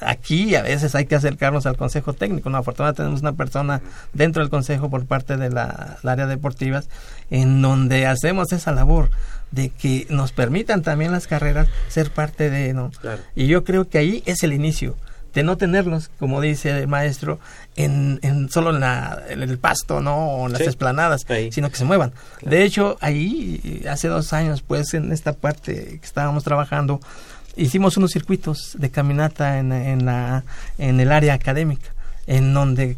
aquí 0.00 0.54
a 0.54 0.62
veces 0.62 0.94
hay 0.94 1.06
que 1.06 1.14
acercarnos 1.14 1.66
al 1.66 1.76
consejo 1.76 2.12
técnico. 2.12 2.50
No, 2.50 2.58
afortunadamente 2.58 3.02
tenemos 3.02 3.20
una 3.20 3.32
persona 3.32 3.80
dentro 4.12 4.42
del 4.42 4.50
consejo 4.50 4.90
por 4.90 5.06
parte 5.06 5.36
de 5.36 5.50
la, 5.50 5.98
la 6.02 6.12
área 6.12 6.26
deportivas 6.26 6.88
en 7.30 7.60
donde 7.62 8.06
hacemos 8.06 8.52
esa 8.52 8.72
labor 8.72 9.10
de 9.50 9.70
que 9.70 10.06
nos 10.10 10.32
permitan 10.32 10.82
también 10.82 11.10
las 11.12 11.26
carreras 11.26 11.68
ser 11.88 12.10
parte 12.10 12.50
de, 12.50 12.74
¿no? 12.74 12.90
Claro. 13.00 13.22
Y 13.34 13.46
yo 13.46 13.64
creo 13.64 13.88
que 13.88 13.98
ahí 13.98 14.22
es 14.26 14.42
el 14.42 14.52
inicio 14.52 14.94
de 15.34 15.42
no 15.42 15.56
tenerlos, 15.56 16.10
como 16.18 16.40
dice 16.40 16.70
el 16.70 16.88
maestro, 16.88 17.38
en, 17.76 18.18
en 18.22 18.48
solo 18.50 18.70
en, 18.70 18.80
la, 18.80 19.22
en 19.28 19.42
el 19.42 19.58
pasto, 19.58 20.00
¿no? 20.00 20.16
O 20.16 20.46
en 20.46 20.52
las 20.52 20.62
Sí. 20.62 20.68
esplanadas, 20.68 21.24
Ahí. 21.28 21.52
sino 21.52 21.70
que 21.70 21.76
se 21.76 21.84
muevan. 21.84 22.12
De 22.42 22.64
hecho, 22.64 22.96
ahí, 23.00 23.84
hace 23.88 24.08
dos 24.08 24.32
años, 24.32 24.62
pues, 24.62 24.94
en 24.94 25.12
esta 25.12 25.34
parte 25.34 25.98
que 26.00 26.06
estábamos 26.06 26.44
trabajando, 26.44 27.00
hicimos 27.58 27.96
unos 27.96 28.12
circuitos 28.12 28.76
de 28.78 28.90
caminata 28.90 29.58
en, 29.58 29.72
en, 29.72 30.04
la, 30.06 30.44
en 30.78 30.98
el 31.00 31.12
área 31.12 31.34
académica, 31.34 31.90
en 32.26 32.54
donde 32.54 32.96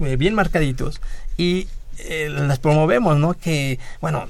eh, 0.00 0.16
bien 0.16 0.34
marcaditos 0.34 1.00
y 1.36 1.66
eh, 1.98 2.28
las 2.30 2.58
promovemos, 2.58 3.16
¿no? 3.18 3.34
Que, 3.34 3.78
bueno, 4.00 4.26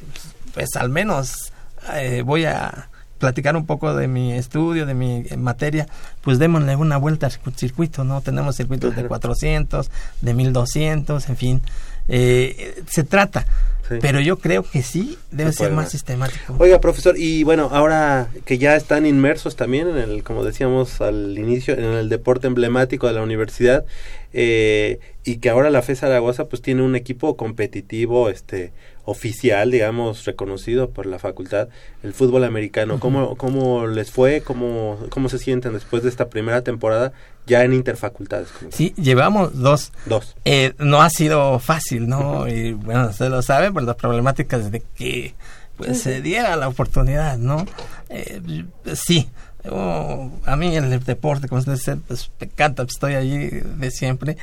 pues 0.54 0.74
al 0.76 0.88
menos 0.88 1.52
eh, 1.94 2.22
voy 2.24 2.44
a 2.46 2.88
platicar 3.18 3.56
un 3.56 3.64
poco 3.66 3.94
de 3.94 4.08
mi 4.08 4.32
estudio, 4.32 4.86
de 4.86 4.94
mi 4.94 5.24
eh, 5.28 5.36
materia, 5.36 5.86
pues 6.22 6.38
démosle 6.38 6.76
una 6.76 6.96
vuelta 6.98 7.26
al 7.26 7.32
circu- 7.32 7.54
circuito, 7.56 8.04
¿no? 8.04 8.20
Tenemos 8.20 8.56
circuitos 8.56 8.94
de 8.94 9.04
400, 9.04 9.90
de 10.20 10.34
1200, 10.34 11.28
en 11.28 11.36
fin. 11.36 11.62
Eh, 12.08 12.82
se 12.88 13.04
trata, 13.04 13.46
Sí. 13.88 13.96
pero 14.00 14.20
yo 14.20 14.38
creo 14.38 14.64
que 14.64 14.82
sí 14.82 15.16
debe 15.30 15.52
Se 15.52 15.58
ser 15.58 15.70
más 15.70 15.84
más. 15.84 15.92
sistemático. 15.92 16.56
Oiga, 16.58 16.80
profesor, 16.80 17.14
y 17.16 17.44
bueno, 17.44 17.68
ahora 17.72 18.28
que 18.44 18.58
ya 18.58 18.74
están 18.74 19.06
inmersos 19.06 19.54
también 19.54 19.88
en 19.88 19.96
el, 19.98 20.24
como 20.24 20.42
decíamos 20.44 21.00
al 21.00 21.38
inicio, 21.38 21.74
en 21.74 21.84
el 21.84 22.08
deporte 22.08 22.48
emblemático 22.48 23.06
de 23.06 23.12
la 23.12 23.22
universidad, 23.22 23.84
eh, 24.32 24.98
y 25.24 25.36
que 25.36 25.50
ahora 25.50 25.70
la 25.70 25.82
FE 25.82 25.94
Zaragoza 25.94 26.46
pues 26.46 26.62
tiene 26.62 26.82
un 26.82 26.96
equipo 26.96 27.36
competitivo, 27.36 28.28
este, 28.28 28.72
oficial, 29.06 29.70
digamos, 29.70 30.24
reconocido 30.24 30.90
por 30.90 31.06
la 31.06 31.18
facultad, 31.18 31.68
el 32.02 32.12
fútbol 32.12 32.44
americano. 32.44 33.00
¿Cómo, 33.00 33.36
cómo 33.36 33.86
les 33.86 34.10
fue? 34.10 34.42
¿Cómo, 34.42 34.98
¿Cómo 35.08 35.28
se 35.28 35.38
sienten 35.38 35.72
después 35.72 36.02
de 36.02 36.10
esta 36.10 36.28
primera 36.28 36.62
temporada 36.62 37.12
ya 37.46 37.64
en 37.64 37.72
interfacultades? 37.72 38.48
Sí, 38.70 38.92
llevamos 38.96 39.58
dos. 39.58 39.92
Dos. 40.04 40.36
Eh, 40.44 40.74
no 40.78 41.00
ha 41.00 41.08
sido 41.08 41.58
fácil, 41.60 42.08
¿no? 42.08 42.48
Y 42.48 42.72
bueno, 42.72 43.08
usted 43.08 43.30
lo 43.30 43.40
sabe 43.42 43.72
por 43.72 43.84
las 43.84 43.96
problemáticas 43.96 44.70
de 44.70 44.82
que 44.94 45.34
pues 45.76 46.00
se 46.00 46.20
diera 46.20 46.56
la 46.56 46.68
oportunidad, 46.68 47.38
¿no? 47.38 47.64
Eh, 48.08 48.64
sí, 48.94 49.28
oh, 49.70 50.30
a 50.44 50.56
mí 50.56 50.74
el 50.74 51.04
deporte, 51.04 51.48
como 51.48 51.60
usted 51.60 51.74
dice, 51.74 51.96
pues 51.96 52.30
me 52.40 52.46
encanta, 52.46 52.84
pues, 52.84 52.96
estoy 52.96 53.14
allí 53.14 53.36
de 53.38 53.90
siempre. 53.90 54.36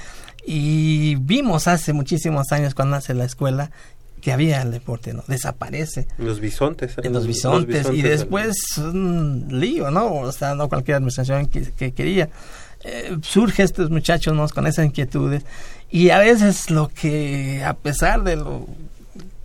Y 0.45 1.15
vimos 1.15 1.67
hace 1.67 1.93
muchísimos 1.93 2.51
años 2.51 2.75
cuando 2.75 2.97
nace 2.97 3.13
la 3.13 3.23
escuela 3.23 3.71
que 4.23 4.31
había 4.31 4.61
el 4.61 4.71
deporte, 4.71 5.13
¿no? 5.13 5.23
Desaparece 5.27 6.07
Los 6.17 6.39
bisontes. 6.39 6.95
en 7.03 7.11
los 7.11 7.27
bisontes, 7.27 7.87
y 7.87 8.01
bisontes 8.01 8.03
después 8.03 8.55
un 8.77 9.47
lío, 9.49 9.91
¿no? 9.91 10.13
O 10.13 10.31
sea, 10.31 10.55
no 10.55 10.69
cualquier 10.69 10.95
administración 10.97 11.47
que, 11.47 11.71
que 11.71 11.91
quería. 11.91 12.29
Eh, 12.85 13.17
surge 13.21 13.63
estos 13.63 13.89
muchachos 13.89 14.33
¿no? 14.35 14.47
con 14.49 14.67
esas 14.67 14.85
inquietudes 14.85 15.45
y 15.89 16.09
a 16.09 16.19
veces 16.19 16.69
lo 16.69 16.89
que 16.89 17.63
a 17.63 17.75
pesar 17.75 18.23
de 18.23 18.35
lo, 18.35 18.67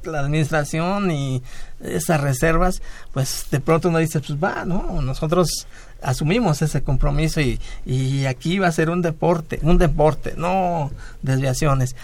la 0.02 0.18
administración 0.18 1.12
y 1.12 1.40
esas 1.80 2.20
reservas 2.20 2.82
pues 3.12 3.46
de 3.52 3.60
pronto 3.60 3.90
uno 3.90 3.98
dice 3.98 4.18
pues 4.18 4.42
va 4.42 4.64
no 4.64 5.00
nosotros 5.02 5.68
asumimos 6.02 6.62
ese 6.62 6.82
compromiso 6.82 7.40
y, 7.40 7.60
y 7.86 8.26
aquí 8.26 8.58
va 8.58 8.66
a 8.66 8.72
ser 8.72 8.90
un 8.90 9.02
deporte 9.02 9.60
un 9.62 9.78
deporte 9.78 10.34
no 10.36 10.90
desviaciones 11.22 11.94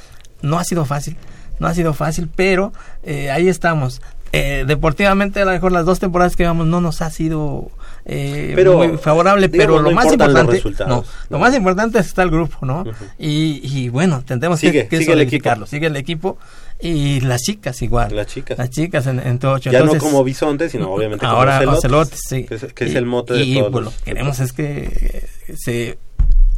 no 0.41 0.61
ha 0.61 0.65
sido 0.65 0.85
fácil 0.85 1.17
no 1.59 1.67
ha 1.69 1.75
sido 1.75 1.95
fácil 1.95 2.29
pero 2.35 2.73
eh, 3.03 3.31
ahí 3.31 3.49
estamos 3.49 4.01
eh, 4.33 4.65
deportivamente 4.67 5.41
a 5.41 5.45
lo 5.45 5.53
mejor 5.53 5.71
las 5.73 5.85
dos 5.87 6.01
temporadas 6.01 6.35
que 6.35 6.43
llevamos 6.43 6.67
no 6.67 6.81
nos 6.81 7.01
ha 7.03 7.11
sido 7.11 7.71
eh, 8.05 8.53
Pero, 8.57 8.77
muy 8.79 8.99
favorable 8.99 9.47
digamos, 9.49 9.77
pero 9.77 9.83
no 9.83 9.91
lo 9.91 9.95
más 9.97 10.13
importante 10.13 10.61
no, 10.81 10.87
¿no? 10.89 11.05
lo 11.31 11.39
más 11.39 11.55
importante 11.55 11.99
es 12.01 12.07
está 12.07 12.23
el 12.25 12.31
grupo 12.31 12.67
no 12.67 12.85
y, 13.19 13.61
y 13.63 13.89
bueno 13.91 14.23
tendremos 14.27 14.59
Sigue, 14.61 14.83
que, 14.83 14.89
que 14.89 14.99
sigue 14.99 15.13
el 15.13 15.67
sigue 15.69 15.87
el 15.87 15.97
equipo 15.97 16.37
y 16.81 17.21
las 17.21 17.43
chicas 17.43 17.81
igual 17.83 18.15
Las 18.15 18.27
chicas. 18.27 18.59
las 18.59 18.69
chicas 18.71 19.07
en, 19.07 19.21
en 19.21 19.39
todo 19.39 19.57
ya 19.59 19.71
Entonces, 19.71 20.03
no 20.03 20.09
como 20.09 20.25
bisontes, 20.25 20.73
sino 20.73 20.91
obviamente 20.91 21.25
ahora 21.25 21.61
como 21.65 21.77
ocelotes, 21.79 22.21
sí. 22.29 22.45
que 22.45 22.57
es, 22.57 22.65
que 22.75 22.85
es 22.87 22.93
Y- 22.93 22.97
el 22.97 23.07
mote 23.07 23.35
de 23.35 23.45
y, 23.45 23.55
todos. 23.59 23.71
pues, 23.71 23.85
lo 23.85 23.91
que 23.93 23.97
queremos 24.05 24.41
es 24.41 24.53
que 24.53 25.29
se 25.57 25.97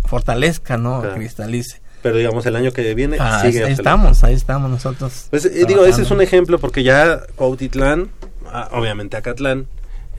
fortalezca 0.06 0.76
no 0.78 1.00
Claro. 1.00 1.16
cristalice 1.16 1.80
Pero 2.06 2.18
digamos, 2.18 2.46
el 2.46 2.54
año 2.54 2.70
que 2.70 2.94
viene 2.94 3.16
Ah, 3.18 3.40
sigue 3.42 3.64
ahí 3.64 3.72
estamos 3.72 4.22
ahí 4.22 4.34
estamos 4.34 4.70
nosotros 4.70 5.26
Pues 5.28 5.44
eh, 5.44 5.64
digo, 5.66 5.84
ese 5.84 6.02
es 6.02 6.10
un 6.12 6.20
ejemplo 6.20 6.60
porque 6.60 6.84
ya 6.84 7.22
Cuautitlán, 7.34 8.10
ah, 8.46 8.68
obviamente 8.70 9.16
Acatlán, 9.16 9.66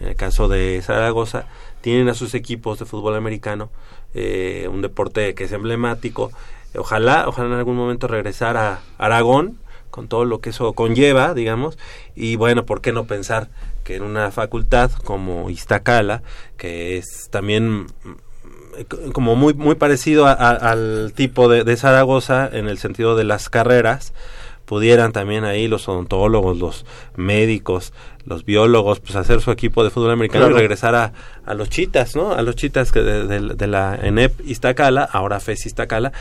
en 0.01 0.09
el 0.09 0.15
caso 0.17 0.49
de 0.49 0.81
Zaragoza, 0.83 1.45
tienen 1.79 2.09
a 2.09 2.13
sus 2.13 2.33
equipos 2.33 2.77
de 2.79 2.85
fútbol 2.85 3.15
americano, 3.15 3.69
eh, 4.13 4.67
un 4.69 4.81
deporte 4.81 5.33
que 5.33 5.45
es 5.45 5.51
emblemático. 5.53 6.33
Ojalá, 6.75 7.23
ojalá 7.25 7.47
en 7.47 7.53
algún 7.53 7.77
momento 7.77 8.09
regresar 8.09 8.57
a 8.57 8.81
Aragón 8.97 9.57
con 9.89 10.09
todo 10.09 10.25
lo 10.25 10.41
que 10.41 10.49
eso 10.49 10.73
conlleva, 10.73 11.33
digamos, 11.33 11.77
y 12.17 12.35
bueno, 12.35 12.65
¿por 12.65 12.81
qué 12.81 12.91
no 12.91 13.05
pensar 13.05 13.47
que 13.85 13.95
en 13.95 14.03
una 14.03 14.31
facultad 14.31 14.91
como 15.05 15.49
Iztacala, 15.49 16.21
que 16.57 16.97
es 16.97 17.29
también 17.31 17.87
como 19.13 19.35
muy 19.35 19.53
muy 19.53 19.75
parecido 19.75 20.25
a- 20.27 20.31
a- 20.33 20.51
al 20.71 21.11
tipo 21.15 21.47
de, 21.49 21.63
de 21.63 21.77
Zaragoza 21.77 22.49
en 22.51 22.67
el 22.67 22.77
sentido 22.77 23.15
de 23.15 23.23
las 23.23 23.49
carreras 23.49 24.13
pudieran 24.65 25.13
también 25.13 25.45
ahí 25.45 25.67
los 25.69 25.87
odontólogos, 25.87 26.57
los 26.57 26.85
médicos, 27.15 27.93
los 28.25 28.43
biólogos, 28.43 28.99
pues 28.99 29.15
hacer 29.15 29.39
su 29.39 29.51
equipo 29.51 29.81
de 29.83 29.89
fútbol 29.91 30.11
americano 30.11 30.45
Claro. 30.45 30.57
y 30.57 30.59
regresar 30.59 30.93
a, 30.95 31.13
a 31.45 31.53
los 31.53 31.69
chitas, 31.69 32.17
¿no? 32.17 32.33
A 32.33 32.41
los 32.41 32.55
chitas 32.57 32.91
que 32.91 33.01
de, 33.01 33.25
de- 33.27 33.55
de 33.55 33.67
la 33.67 33.97
ENEP 34.01 34.41
Iztacala, 34.45 35.03
ahora 35.03 35.39
FES 35.39 35.67
Iztacala, 35.67 36.11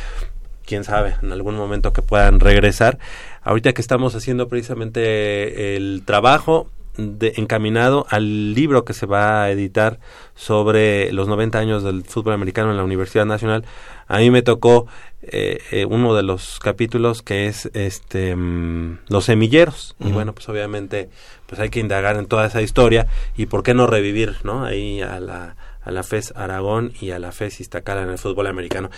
quién 0.64 0.84
sabe, 0.84 1.16
en 1.22 1.32
algún 1.32 1.56
momento 1.56 1.92
que 1.92 2.02
puedan 2.02 2.38
regresar. 2.38 2.98
Ahorita 3.42 3.72
que 3.72 3.80
estamos 3.80 4.14
haciendo 4.14 4.46
precisamente 4.48 5.76
el 5.76 6.02
trabajo 6.04 6.68
de, 6.96 7.34
encaminado 7.36 8.06
al 8.10 8.54
libro 8.54 8.84
que 8.84 8.94
se 8.94 9.06
va 9.06 9.44
a 9.44 9.50
editar 9.50 9.98
sobre 10.34 11.12
los 11.12 11.28
90 11.28 11.58
años 11.58 11.82
del 11.82 12.04
fútbol 12.04 12.34
americano 12.34 12.70
en 12.70 12.76
la 12.76 12.84
Universidad 12.84 13.26
Nacional, 13.26 13.64
a 14.08 14.18
mí 14.18 14.30
me 14.30 14.42
tocó 14.42 14.86
eh, 15.22 15.58
eh, 15.72 15.84
uno 15.84 16.14
de 16.14 16.22
los 16.22 16.58
capítulos 16.60 17.22
que 17.22 17.46
es 17.46 17.70
este 17.74 18.36
mm, 18.36 18.98
los 19.08 19.24
semilleros. 19.24 19.96
Y 19.98 20.12
bueno 20.12 20.34
pues 20.34 20.48
obviamente 20.48 21.08
pues 21.46 21.60
hay 21.60 21.70
que 21.70 21.80
indagar 21.80 22.16
en 22.16 22.26
toda 22.26 22.46
esa 22.46 22.62
historia 22.62 23.06
y 23.36 23.46
por 23.46 23.62
qué 23.62 23.74
no 23.74 23.86
revivir 23.86 24.36
no 24.44 24.64
ahí 24.64 25.00
a 25.00 25.20
la 25.20 25.56
a 25.86 25.92
la 25.92 26.02
FES 26.02 26.34
Aragón 26.36 26.92
y 27.00 27.12
a 27.12 27.18
la 27.18 27.32
FES 27.32 27.60
Iztacala 27.60 28.02
en 28.02 28.10
el 28.10 28.18
fútbol 28.18 28.48
americano. 28.48 28.90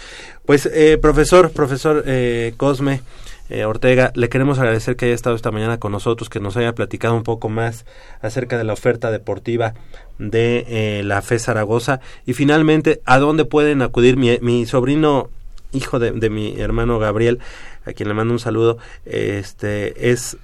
Pues, 0.46 0.66
eh, 0.66 0.98
profesor, 1.00 1.52
profesor 1.52 2.02
eh, 2.06 2.54
Cosme 2.56 3.02
eh, 3.48 3.64
Ortega, 3.64 4.12
le 4.14 4.28
queremos 4.28 4.58
agradecer 4.58 4.96
que 4.96 5.06
haya 5.06 5.14
estado 5.14 5.36
esta 5.36 5.50
mañana 5.50 5.78
con 5.78 5.92
nosotros, 5.92 6.28
que 6.28 6.40
nos 6.40 6.56
haya 6.56 6.74
platicado 6.74 7.14
un 7.14 7.22
poco 7.22 7.48
más 7.48 7.86
acerca 8.20 8.58
de 8.58 8.64
la 8.64 8.72
oferta 8.72 9.10
deportiva 9.10 9.74
de 10.18 10.64
eh, 10.68 11.02
la 11.04 11.22
FES 11.22 11.44
Zaragoza 11.44 12.00
y 12.26 12.34
finalmente, 12.34 13.00
¿a 13.04 13.18
dónde 13.18 13.44
pueden 13.44 13.82
acudir? 13.82 14.16
Mi, 14.16 14.66
sobrino, 14.66 15.30
hijo 15.72 15.98
de, 15.98 16.12
de 16.12 16.30
mi 16.30 16.60
hermano 16.60 16.98
Gabriel, 16.98 17.38
a 17.84 17.92
quien 17.92 18.08
le 18.08 18.14
mando 18.14 18.34
un 18.34 18.40
saludo, 18.40 18.78
este 19.04 20.10
es 20.10 20.36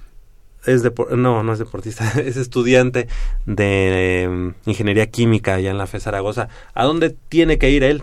es 0.65 0.83
no, 1.11 1.43
no 1.43 1.53
es 1.53 1.59
deportista, 1.59 2.11
es 2.19 2.37
estudiante 2.37 3.07
de 3.45 4.23
eh, 4.23 4.53
ingeniería 4.65 5.07
química 5.07 5.55
allá 5.55 5.71
en 5.71 5.77
la 5.77 5.87
FE 5.87 5.99
Zaragoza. 5.99 6.49
¿A 6.73 6.85
dónde 6.85 7.15
tiene 7.29 7.57
que 7.57 7.69
ir 7.69 7.83
él? 7.83 8.01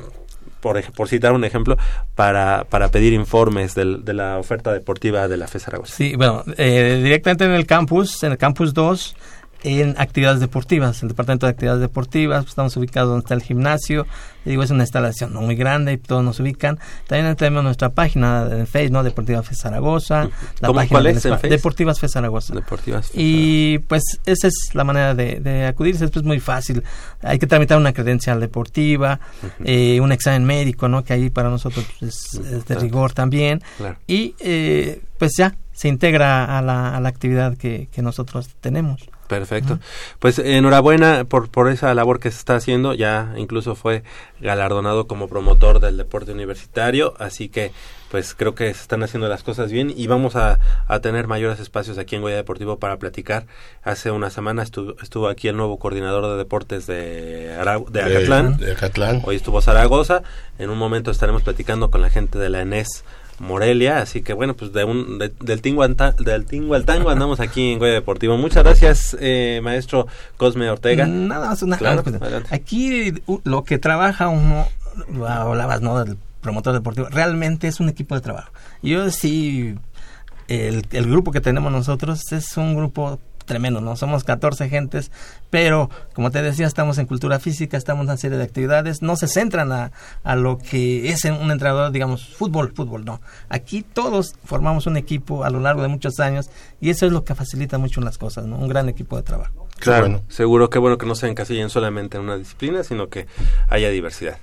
Por, 0.63 0.81
por 0.93 1.09
citar 1.09 1.33
un 1.33 1.45
ejemplo, 1.45 1.77
para, 2.15 2.65
para 2.71 2.89
pedir 2.89 3.13
informes 3.13 3.75
del- 3.75 4.03
de 4.05 4.15
la 4.15 4.39
oferta 4.39 4.73
deportiva 4.73 5.29
de 5.29 5.37
la 5.37 5.47
FE 5.49 5.59
Zaragoza. 5.59 5.95
Sí, 5.95 6.15
bueno, 6.17 6.43
eh, 6.57 7.01
directamente 7.03 7.45
en 7.45 7.51
el 7.51 7.67
campus, 7.67 8.23
en 8.23 8.33
el 8.33 8.39
campus 8.39 8.73
2, 8.73 9.15
en 9.65 9.95
actividades 9.99 10.41
deportivas, 10.41 11.03
el 11.03 11.09
departamento 11.09 11.47
de 11.47 11.51
actividades 11.51 11.81
deportivas, 11.81 12.45
pues, 12.45 12.51
estamos 12.51 12.77
ubicados 12.77 13.11
donde 13.11 13.25
está 13.25 13.35
el 13.35 13.43
gimnasio, 13.43 14.07
digo, 14.45 14.63
es 14.63 14.71
una 14.71 14.83
instalación 14.83 15.33
no 15.33 15.41
muy 15.41 15.55
grande 15.55 15.93
y 15.93 15.99
todos 15.99 16.25
nos 16.25 16.41
ubican. 16.41 16.79
También 17.07 17.35
tenemos 17.37 17.63
nuestra 17.63 17.91
página 17.91 18.49
en 18.51 18.67
Facebook, 18.67 18.93
¿no? 18.93 19.03
Deportiva 19.03 19.43
Fe 19.43 19.55
Zaragoza, 19.55 20.25
la 20.61 20.69
¿Cómo, 20.69 20.75
página 20.75 20.89
cuál 20.91 21.07
es 21.07 21.25
en? 21.25 21.39
Deportivas 21.43 22.01
Fe 22.01 22.09
Zaragoza. 22.09 22.55
Deportivas. 22.55 23.11
Y 23.15 23.79
pues 23.81 24.03
esa 24.27 24.49
es 24.49 24.71
la 24.75 24.85
manera 24.85 25.15
de, 25.15 25.41
de 25.41 25.67
acudir, 25.67 25.95
es 25.95 26.11
pues 26.11 26.25
muy 26.25 26.41
fácil. 26.41 26.83
Hay 27.23 27.39
que 27.39 27.47
tramitar 27.47 27.79
una 27.79 27.93
credencial 27.93 28.41
deportiva, 28.41 29.21
eh, 29.65 30.01
un 30.01 30.13
examen 30.13 30.45
médico, 30.45 30.89
¿no? 30.89 31.05
Que 31.05 31.13
ahí 31.13 31.31
para 31.31 31.51
nosotros 31.51 31.87
pues, 32.01 32.35
es, 32.35 32.35
es 32.35 32.67
de 32.67 32.75
rigor 32.75 33.13
también. 33.13 33.63
Claro. 33.77 33.97
Y 34.07 34.35
eh, 34.41 35.03
pues 35.19 35.33
ya 35.37 35.55
se 35.73 35.89
integra 35.89 36.59
a 36.59 36.63
la, 36.63 36.97
a 36.97 37.01
la 37.01 37.09
actividad 37.09 37.57
que, 37.57 37.89
que 37.93 38.03
nosotros 38.03 38.49
tenemos. 38.61 39.09
Perfecto. 39.29 39.79
Pues 40.19 40.39
enhorabuena 40.39 41.25
por, 41.25 41.49
por 41.49 41.71
esa 41.71 41.95
labor 41.95 42.21
que 42.21 42.31
se 42.31 42.39
está 42.39 42.57
haciendo. 42.57 42.93
Ya 42.93 43.33
incluso 43.37 43.75
fue 43.75 44.03
galardonado 44.41 45.07
como 45.07 45.29
promotor 45.29 45.81
del 45.81 45.97
deporte 45.97 46.33
universitario. 46.33 47.15
Así 47.19 47.49
que 47.49 47.73
pues 48.11 48.35
creo 48.35 48.55
que 48.55 48.67
se 48.75 48.83
están 48.83 49.03
haciendo 49.03 49.27
las 49.29 49.43
cosas 49.43 49.73
bien 49.73 49.91
y 49.97 50.07
vamos 50.07 50.37
a, 50.37 50.59
a 50.87 51.01
tener 51.01 51.29
mayores 51.29 51.61
espacios 51.61 51.97
aquí 51.97 52.15
en 52.15 52.21
Goya 52.21 52.37
Deportivo 52.37 52.79
para 52.79 52.99
platicar. 52.99 53.47
Hace 53.83 54.11
una 54.11 54.29
semana 54.29 54.63
estuvo, 54.63 54.97
estuvo 55.03 55.29
aquí 55.29 55.49
el 55.49 55.57
nuevo 55.57 55.79
coordinador 55.79 56.27
de 56.27 56.37
deportes 56.37 56.87
de, 56.87 57.57
Ara- 57.59 57.81
de 57.89 58.03
Acatlán. 58.03 58.59
De 58.59 58.73
Acatlán. 58.73 59.23
Hoy 59.25 59.37
estuvo 59.37 59.63
Zaragoza. 59.63 60.23
En 60.59 60.69
un 60.69 60.77
momento 60.77 61.11
estaremos 61.11 61.43
platicando 61.43 61.91
con 61.91 62.03
la 62.03 62.11
gente 62.11 62.39
de 62.39 62.51
la 62.51 62.61
ENES 62.61 63.03
Morelia. 63.39 63.99
Así 63.99 64.23
que 64.23 64.33
bueno, 64.33 64.55
pues 64.55 64.73
de 64.73 64.85
un, 64.85 65.19
de- 65.19 65.33
del, 65.41 65.61
tingo 65.63 65.83
al 65.83 65.97
ta- 65.97 66.13
del 66.13 66.47
tingo 66.47 66.75
al 66.75 66.85
tango 66.85 67.11
andamos 67.11 67.41
aquí 67.41 67.73
en 67.73 67.79
Goya 67.79 67.93
Deportivo. 67.93 68.37
Muchas 68.37 68.63
gracias, 68.65 69.17
eh, 69.21 69.61
maestro 69.63 70.07
Cosme 70.37 70.69
Ortega. 70.71 71.07
Nada 71.07 71.49
más 71.49 71.63
una, 71.63 71.77
Claro. 71.79 72.03
Aquí 72.51 73.13
lo 73.45 73.65
que 73.65 73.79
trabaja 73.79 74.29
uno, 74.29 74.67
hablabas, 75.27 75.81
¿no? 75.81 76.05
Del 76.05 76.17
promotor 76.41 76.75
deportivo, 76.75 77.09
realmente 77.11 77.69
es 77.69 77.81
un 77.81 77.89
equipo 77.89 78.15
de 78.15 78.21
trabajo. 78.21 78.51
Yo 78.83 79.11
sí, 79.11 79.75
el, 80.49 80.85
el 80.93 81.09
grupo 81.11 81.31
que 81.31 81.41
tenemos 81.41 81.71
nosotros 81.73 82.33
es 82.33 82.57
un 82.57 82.75
grupo 82.77 83.19
tremendo, 83.45 83.81
¿no? 83.81 83.97
Somos 83.97 84.25
14 84.25 84.69
gentes, 84.69 85.11
pero 85.51 85.91
como 86.15 86.31
te 86.31 86.43
decía, 86.43 86.67
estamos 86.67 86.99
en 86.99 87.07
cultura 87.07 87.39
física, 87.39 87.77
estamos 87.77 88.05
en 88.05 88.11
una 88.11 88.17
serie 88.17 88.39
de 88.39 88.45
actividades, 88.45 89.03
no 89.03 89.17
se 89.17 89.29
centran 89.29 89.73
a, 89.73 89.93
a 90.25 90.37
lo 90.37 90.59
que 90.59 91.11
es 91.11 91.25
un 91.25 91.51
entrenador, 91.51 91.93
digamos, 91.93 92.27
fútbol, 92.27 92.73
fútbol, 92.75 93.05
no. 93.05 93.21
Aquí 93.49 93.83
todos 93.83 94.35
formamos 94.45 94.87
un 94.87 94.97
equipo 94.97 95.45
a 95.45 95.51
lo 95.51 95.61
largo 95.61 95.83
de 95.83 95.89
muchos 95.89 96.21
años 96.21 96.51
y 96.81 96.91
eso 96.91 97.07
es 97.07 97.13
lo 97.13 97.25
que 97.25 97.35
facilita 97.35 97.79
mucho 97.79 98.01
las 98.01 98.19
cosas, 98.19 98.47
¿no? 98.47 98.57
Un 98.57 98.69
gran 98.69 98.89
equipo 98.89 99.17
de 99.17 99.23
trabajo. 99.23 99.69
Claro, 99.79 100.03
bueno. 100.03 100.23
seguro 100.29 100.71
que 100.71 100.79
bueno 100.79 100.97
que 100.97 101.07
no 101.07 101.15
se 101.15 101.29
encasillen 101.29 101.69
solamente 101.69 102.17
en 102.17 102.25
una 102.25 102.37
disciplina, 102.37 102.85
sino 102.85 103.09
que 103.09 103.27
haya 103.69 103.89
diversidad. 103.91 104.39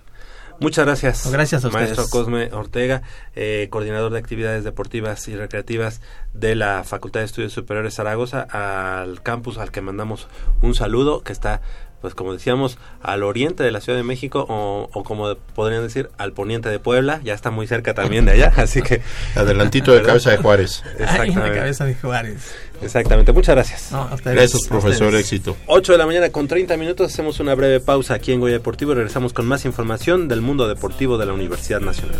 Muchas 0.59 0.85
gracias. 0.85 1.31
Gracias 1.31 1.63
a 1.63 1.69
Maestro 1.69 2.03
ustedes. 2.03 2.09
Cosme 2.09 2.53
Ortega, 2.53 3.01
eh, 3.35 3.67
coordinador 3.69 4.11
de 4.11 4.19
actividades 4.19 4.63
deportivas 4.63 5.27
y 5.27 5.35
recreativas 5.35 6.01
de 6.33 6.55
la 6.55 6.83
Facultad 6.83 7.21
de 7.21 7.27
Estudios 7.27 7.53
Superiores 7.53 7.95
Zaragoza, 7.95 8.41
al 8.41 9.21
campus 9.21 9.57
al 9.57 9.71
que 9.71 9.81
mandamos 9.81 10.27
un 10.61 10.75
saludo, 10.75 11.21
que 11.21 11.31
está, 11.31 11.61
pues 12.01 12.15
como 12.15 12.33
decíamos, 12.33 12.77
al 13.01 13.23
oriente 13.23 13.63
de 13.63 13.71
la 13.71 13.81
Ciudad 13.81 13.97
de 13.97 14.03
México, 14.03 14.45
o, 14.47 14.89
o 14.93 15.03
como 15.03 15.35
podrían 15.55 15.83
decir, 15.83 16.09
al 16.17 16.33
poniente 16.33 16.69
de 16.69 16.79
Puebla, 16.79 17.21
ya 17.23 17.33
está 17.33 17.51
muy 17.51 17.67
cerca 17.67 17.93
también 17.93 18.25
de 18.25 18.31
allá, 18.31 18.53
así 18.57 18.81
que... 18.81 19.01
Adelantito 19.35 19.93
de 19.93 20.01
cabeza 20.03 20.31
de 20.31 20.37
Juárez. 20.37 20.83
Ay, 20.99 21.03
Exactamente. 21.03 21.57
cabeza 21.57 21.85
de 21.85 21.95
Juárez. 21.95 22.55
Exactamente. 22.81 23.33
Muchas 23.33 23.55
gracias. 23.55 23.91
No, 23.91 24.09
Gracias, 24.23 24.67
profesor. 24.67 25.13
Éxito. 25.15 25.57
8 25.67 25.91
de 25.91 25.97
la 25.97 26.05
mañana 26.05 26.29
con 26.29 26.47
30 26.47 26.77
minutos, 26.77 27.11
hacemos 27.11 27.39
una 27.39 27.53
breve 27.55 27.79
pausa 27.79 28.13
aquí 28.13 28.31
en 28.31 28.39
Goya 28.39 28.53
Deportivo 28.53 28.93
y 28.93 28.95
regresamos 28.95 29.33
con 29.33 29.45
más 29.45 29.65
información 29.65 30.27
del 30.27 30.41
mundo 30.41 30.67
deportivo 30.67 31.17
de 31.17 31.25
la 31.25 31.33
Universidad 31.33 31.81
Nacional. 31.81 32.19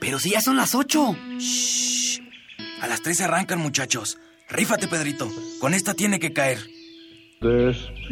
Pero 0.00 0.18
si 0.18 0.30
ya 0.30 0.40
son 0.40 0.56
las 0.56 0.74
ocho. 0.74 1.14
Shh. 1.38 2.20
A 2.80 2.86
las 2.86 3.02
3 3.02 3.22
arrancan, 3.22 3.58
muchachos. 3.58 4.18
Rífate, 4.48 4.88
Pedrito. 4.88 5.28
Con 5.60 5.74
esta 5.74 5.94
tiene 5.94 6.18
que 6.18 6.32
caer. 6.32 6.58
Despierta, 7.40 8.06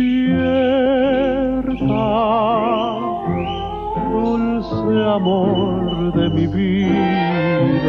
dulce 4.10 5.10
amor 5.14 6.12
de 6.14 6.28
mi 6.30 6.46
vida. 6.46 7.84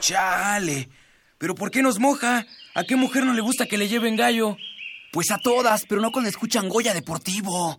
Chale. 0.00 0.88
¿Pero 1.38 1.54
por 1.54 1.70
qué 1.70 1.82
nos 1.82 1.98
moja? 1.98 2.46
¿A 2.74 2.84
qué 2.84 2.96
mujer 2.96 3.24
no 3.24 3.32
le 3.32 3.40
gusta 3.40 3.66
que 3.66 3.78
le 3.78 3.88
lleven 3.88 4.16
gallo? 4.16 4.56
Pues 5.12 5.30
a 5.30 5.38
todas, 5.38 5.86
pero 5.88 6.00
no 6.00 6.12
cuando 6.12 6.28
escuchan 6.28 6.68
Goya 6.68 6.92
Deportivo. 6.92 7.78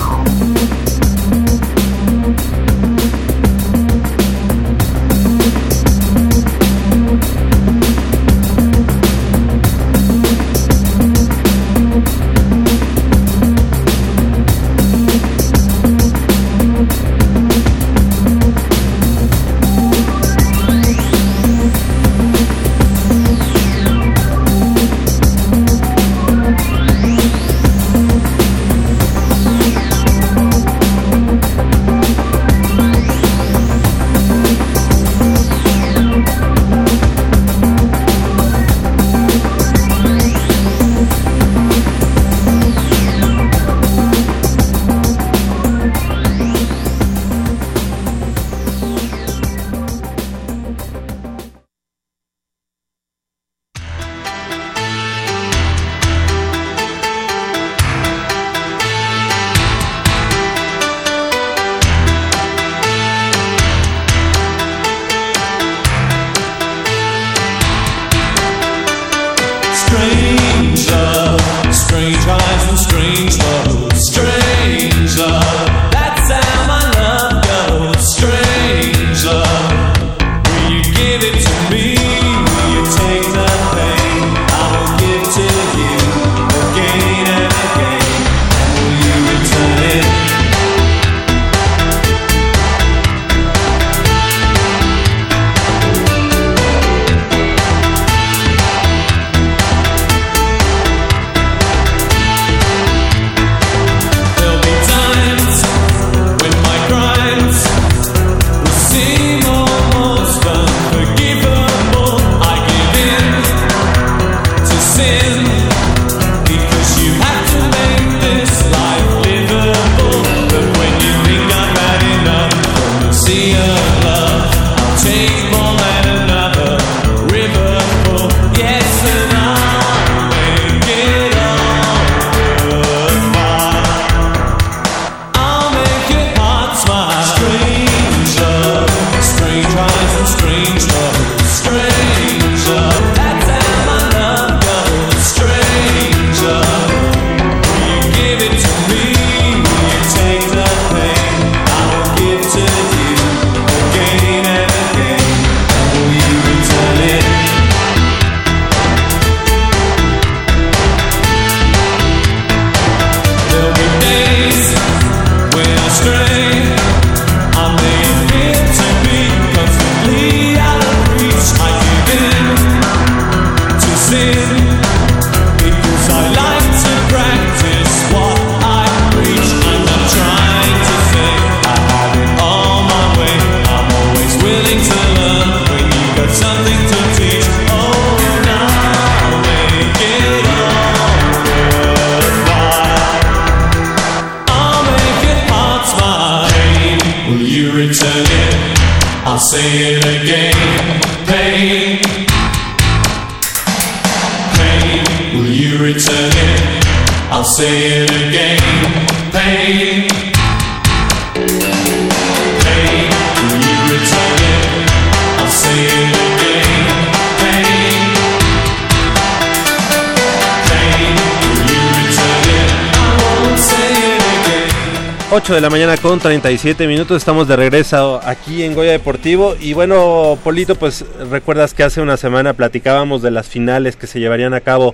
8 225.33 225.55
de 225.55 225.61
la 225.61 225.69
mañana 225.69 225.95
con 225.95 226.19
37 226.19 226.87
minutos. 226.87 227.15
Estamos 227.15 227.47
de 227.47 227.55
regreso 227.55 228.19
aquí 228.21 228.63
en 228.63 228.73
Goya 228.73 228.91
Deportivo. 228.91 229.55
Y 229.57 229.71
bueno, 229.71 230.37
Polito, 230.43 230.75
pues 230.75 231.05
recuerdas 231.29 231.73
que 231.73 231.83
hace 231.83 232.01
una 232.01 232.17
semana 232.17 232.51
platicábamos 232.51 233.21
de 233.21 233.31
las 233.31 233.47
finales 233.47 233.95
que 233.95 234.07
se 234.07 234.19
llevarían 234.19 234.53
a 234.53 234.59
cabo 234.59 234.93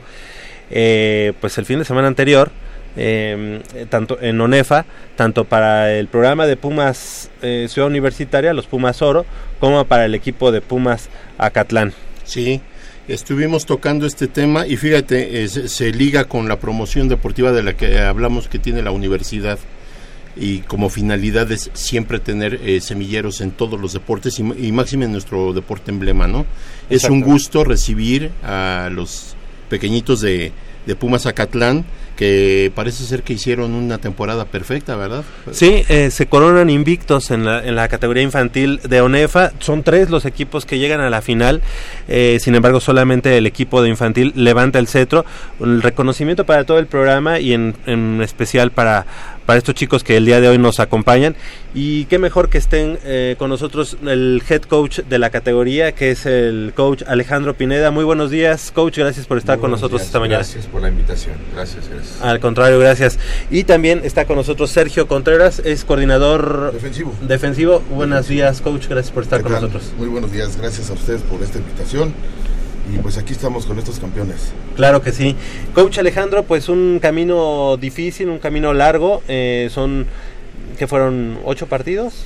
eh, 0.70 1.34
pues 1.42 1.58
el 1.58 1.66
fin 1.66 1.80
de 1.80 1.86
semana 1.86 2.08
anterior. 2.08 2.52
Eh, 2.96 3.62
tanto 3.90 4.20
en 4.22 4.40
ONEFA, 4.40 4.86
tanto 5.16 5.44
para 5.44 5.94
el 5.94 6.08
programa 6.08 6.46
de 6.46 6.56
Pumas 6.56 7.32
eh, 7.42 7.66
Ciudad 7.68 7.90
Universitaria, 7.90 8.54
los 8.54 8.68
Pumas 8.68 9.02
Oro, 9.02 9.26
como 9.60 9.86
para 9.86 10.06
el 10.06 10.14
equipo 10.14 10.52
de 10.52 10.62
Pumas 10.62 11.10
Acatlán. 11.40 11.94
Sí, 12.26 12.62
estuvimos 13.08 13.66
tocando 13.66 14.06
este 14.06 14.28
tema 14.28 14.68
y 14.68 14.78
fíjate, 14.78 15.42
eh, 15.42 15.44
es, 15.46 15.72
se 15.72 15.92
liga 15.92 16.26
con 16.26 16.48
la 16.48 16.60
promoción 16.60 17.08
deportiva 17.08 17.52
de 17.52 17.64
la 17.64 17.74
que 17.74 18.00
hablamos 18.00 18.48
que 18.48 18.60
tiene 18.60 18.84
la 18.84 18.92
universidad 18.92 19.58
y 20.40 20.60
como 20.60 20.90
finalidad 20.90 21.52
es 21.52 21.70
siempre 21.74 22.20
tener 22.20 22.60
eh, 22.64 22.80
semilleros 22.82 23.42
en 23.42 23.52
todos 23.52 23.80
los 23.80 23.94
deportes 23.94 24.40
y, 24.40 24.68
y 24.68 24.72
máximo 24.72 25.04
en 25.04 25.12
nuestro 25.12 25.54
deporte 25.54 25.92
emblema, 25.92 26.28
¿no? 26.28 26.46
Es 26.90 27.06
un 27.06 27.22
gusto 27.22 27.64
recibir 27.64 28.32
a 28.44 28.90
los 28.92 29.36
pequeñitos 29.70 30.22
de, 30.22 30.52
de 30.86 30.96
Pumas 30.96 31.26
Acatlán 31.26 31.86
que 32.18 32.72
parece 32.74 33.04
ser 33.04 33.22
que 33.22 33.34
hicieron 33.34 33.74
una 33.74 34.00
temporada 34.00 34.46
perfecta, 34.46 34.96
¿verdad? 34.96 35.24
Sí, 35.52 35.84
eh, 35.88 36.10
se 36.10 36.26
coronan 36.26 36.70
invictos 36.72 37.30
en 37.30 37.46
la, 37.46 37.64
en 37.64 37.76
la 37.76 37.88
categoría 37.90 38.24
infantil 38.24 38.80
de 38.90 39.02
ONEFA. 39.02 39.52
Son 39.60 39.84
tres 39.84 40.10
los 40.10 40.26
equipos 40.26 40.66
que 40.66 40.80
llegan 40.80 41.00
a 41.00 41.12
la 41.12 41.22
final. 41.22 41.62
Eh, 42.08 42.40
sin 42.42 42.56
embargo, 42.56 42.80
solamente 42.80 43.38
el 43.38 43.46
equipo 43.46 43.84
de 43.84 43.90
infantil 43.90 44.34
levanta 44.36 44.80
el 44.80 44.88
cetro. 44.88 45.26
El 45.60 45.84
reconocimiento 45.84 46.44
para 46.44 46.64
todo 46.64 46.80
el 46.80 46.88
programa 46.88 47.40
y 47.40 47.54
en, 47.54 47.76
en 47.86 48.20
especial 48.24 48.72
para 48.72 49.06
para 49.48 49.58
estos 49.58 49.74
chicos 49.74 50.04
que 50.04 50.18
el 50.18 50.26
día 50.28 50.40
de 50.40 50.48
hoy 50.50 50.60
nos 50.60 50.80
acompañan. 50.80 51.36
Y 51.74 52.06
qué 52.06 52.20
mejor 52.20 52.50
que 52.50 52.58
estén 52.58 53.00
eh, 53.04 53.36
con 53.40 53.50
nosotros 53.50 53.98
el 54.06 54.44
head 54.48 54.62
coach 54.64 55.00
de 55.00 55.18
la 55.20 55.30
categoría, 55.30 55.94
que 55.94 56.12
es 56.12 56.26
el 56.26 56.74
coach 56.76 57.02
Alejandro 57.08 57.56
Pineda. 57.56 57.90
Muy 57.90 58.04
buenos 58.04 58.30
días, 58.30 58.72
coach. 58.72 58.98
Gracias 59.00 59.26
por 59.26 59.38
estar 59.38 59.58
Muy 59.58 59.62
con 59.62 59.72
nosotros 59.72 60.02
días. 60.02 60.08
esta 60.08 60.20
mañana. 60.20 60.38
Gracias 60.40 60.66
por 60.68 60.82
la 60.82 60.90
invitación. 60.90 61.36
Gracias, 61.56 61.88
gracias. 61.90 62.22
Al 62.22 62.40
contrario, 62.40 62.78
gracias. 62.78 63.18
Y 63.50 63.64
también 63.64 64.02
está 64.04 64.26
con 64.26 64.36
nosotros 64.36 64.70
Sergio 64.70 65.08
Contreras, 65.08 65.60
es 65.64 65.86
coordinador 65.86 66.74
Defensivo. 66.74 67.16
defensivo. 67.22 67.80
Buenos 67.90 68.28
días, 68.28 68.60
coach. 68.62 68.88
Gracias 68.88 69.12
por 69.14 69.24
estar 69.24 69.40
¿Qué 69.40 69.44
con 69.44 69.54
tal? 69.54 69.62
nosotros. 69.64 69.94
Muy 69.98 70.10
buenos 70.10 70.32
días, 70.32 70.58
gracias 70.58 70.90
a 70.90 70.94
ustedes 70.94 71.22
por 71.22 71.42
esta 71.42 71.58
invitación. 71.58 72.14
Y 72.94 72.98
pues 73.00 73.18
aquí 73.18 73.34
estamos 73.34 73.66
con 73.66 73.78
estos 73.80 74.00
campeones. 74.00 74.54
Claro 74.76 75.02
que 75.02 75.12
sí. 75.12 75.36
Coach 75.74 75.98
Alejandro, 76.00 76.44
pues 76.44 76.70
un 76.70 77.00
camino 77.02 77.78
difícil, 77.78 78.30
un 78.30 78.40
camino 78.40 78.74
largo. 78.74 79.22
eh, 79.28 79.70
son, 79.72 80.06
que 80.78 80.88
fueron? 80.88 81.40
¿Ocho 81.44 81.68
partidos? 81.68 82.26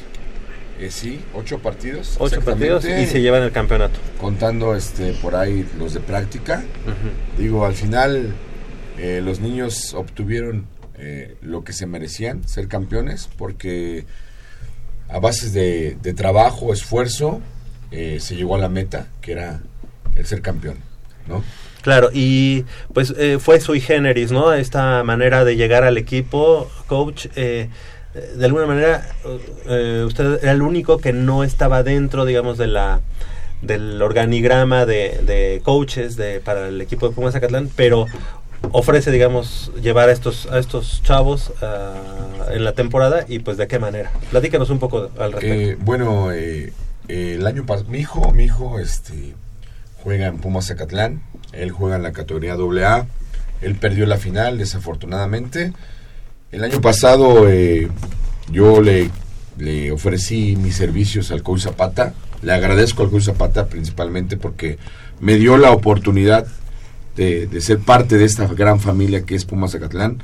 Eh, 0.80 0.90
sí, 0.92 1.20
ocho 1.36 1.60
partidos. 1.60 2.16
Ocho 2.20 2.42
partidos 2.42 2.86
y 2.86 3.06
se 3.06 3.22
llevan 3.22 3.44
el 3.44 3.52
campeonato. 3.52 4.00
Contando 4.20 4.76
este 4.76 5.14
por 5.14 5.36
ahí 5.36 5.68
los 5.78 5.94
de 5.94 6.00
práctica. 6.00 6.64
Digo, 7.38 7.66
al 7.66 7.74
final 7.76 8.34
eh, 8.98 9.22
los 9.24 9.40
niños 9.40 9.94
obtuvieron 9.94 10.66
eh, 10.98 11.36
lo 11.42 11.64
que 11.64 11.74
se 11.74 11.86
merecían, 11.86 12.48
ser 12.48 12.68
campeones, 12.68 13.30
porque 13.38 14.06
a 15.10 15.20
bases 15.20 15.54
de, 15.54 15.98
de 16.02 16.14
trabajo, 16.14 16.74
esfuerzo, 16.74 17.42
eh, 17.92 18.20
se 18.20 18.36
llegó 18.36 18.56
a 18.56 18.60
la 18.60 18.70
meta, 18.70 19.08
que 19.22 19.34
era 19.34 19.62
el 20.22 20.28
ser 20.28 20.42
campeón, 20.42 20.78
¿no? 21.28 21.44
Claro, 21.82 22.10
y 22.14 22.64
pues 22.94 23.14
eh, 23.18 23.40
fue 23.40 23.60
sui 23.60 23.82
generis, 23.82 24.32
¿no? 24.32 24.54
Esta 24.54 25.04
manera 25.04 25.44
de 25.44 25.56
llegar 25.56 25.84
al 25.84 25.98
equipo, 25.98 26.70
coach. 26.88 27.26
eh, 27.36 27.70
eh, 28.14 28.34
de 28.38 28.46
alguna 28.46 28.68
manera, 28.68 29.08
eh, 29.68 30.04
usted 30.06 30.40
era 30.44 30.52
el 30.52 30.62
único 30.62 31.00
que 31.00 31.12
no 31.12 31.44
estaba 31.44 31.82
dentro, 31.82 32.26
digamos, 32.26 32.58
de 32.58 32.68
la 32.68 33.02
del 33.64 34.02
organigrama 34.02 34.86
de, 34.86 35.22
de 35.26 35.62
coaches 35.64 36.16
de, 36.18 36.40
para 36.40 36.68
el 36.68 36.82
equipo 36.82 37.08
de 37.10 37.16
Pumas 37.16 37.34
Zacatlán, 37.34 37.70
pero 37.76 38.06
ofrece, 38.72 39.12
digamos, 39.12 39.72
llevar 39.82 40.10
a 40.10 40.12
estos 40.12 40.48
a 40.52 40.60
estos 40.60 41.02
chavos 41.04 41.52
ah, 41.62 41.94
en 42.52 42.64
la 42.64 42.74
temporada 42.74 43.26
y 43.28 43.40
pues 43.40 43.58
de 43.58 43.68
qué 43.68 43.80
manera. 43.80 44.12
Platícanos 44.30 44.70
un 44.70 44.80
poco 44.80 45.10
al 45.18 45.32
respecto. 45.32 45.72
Eh, 45.72 45.78
bueno, 45.80 46.32
eh, 46.32 46.74
eh, 47.08 47.38
el 47.40 47.48
año 47.48 47.66
pasado, 47.66 47.90
mi 47.90 48.00
hijo, 48.00 48.32
mi 48.34 48.44
hijo, 48.46 48.80
este, 48.80 49.34
juega 50.04 50.28
en 50.28 50.38
Pumas 50.38 50.68
Zacatlán. 50.68 51.22
Él 51.54 51.72
juega 51.72 51.96
en 51.96 52.04
la 52.04 52.12
categoría 52.12 52.54
AA. 52.54 53.08
Él 53.62 53.76
perdió 53.76 54.06
la 54.06 54.18
final, 54.18 54.58
desafortunadamente. 54.58 55.74
El 56.52 56.64
año 56.64 56.82
pasado 56.82 57.50
eh, 57.50 57.88
yo 58.52 58.82
le, 58.82 59.10
le 59.58 59.92
ofrecí 59.92 60.56
mis 60.56 60.76
servicios 60.76 61.32
al 61.32 61.44
coach 61.44 61.62
Zapata. 61.62 62.14
Le 62.42 62.54
agradezco 62.54 63.04
al 63.04 63.10
coach 63.10 63.24
Zapata 63.24 63.68
principalmente 63.68 64.38
porque 64.38 64.78
me 65.20 65.36
dio 65.36 65.58
la 65.58 65.72
oportunidad 65.72 66.48
de, 67.16 67.48
de 67.48 67.62
ser 67.62 67.80
parte 67.80 68.18
de 68.18 68.26
esta 68.26 68.48
gran 68.48 68.80
familia 68.80 69.24
que 69.24 69.36
es 69.36 69.46
Pumas 69.46 69.72
Zacatlán. 69.72 70.22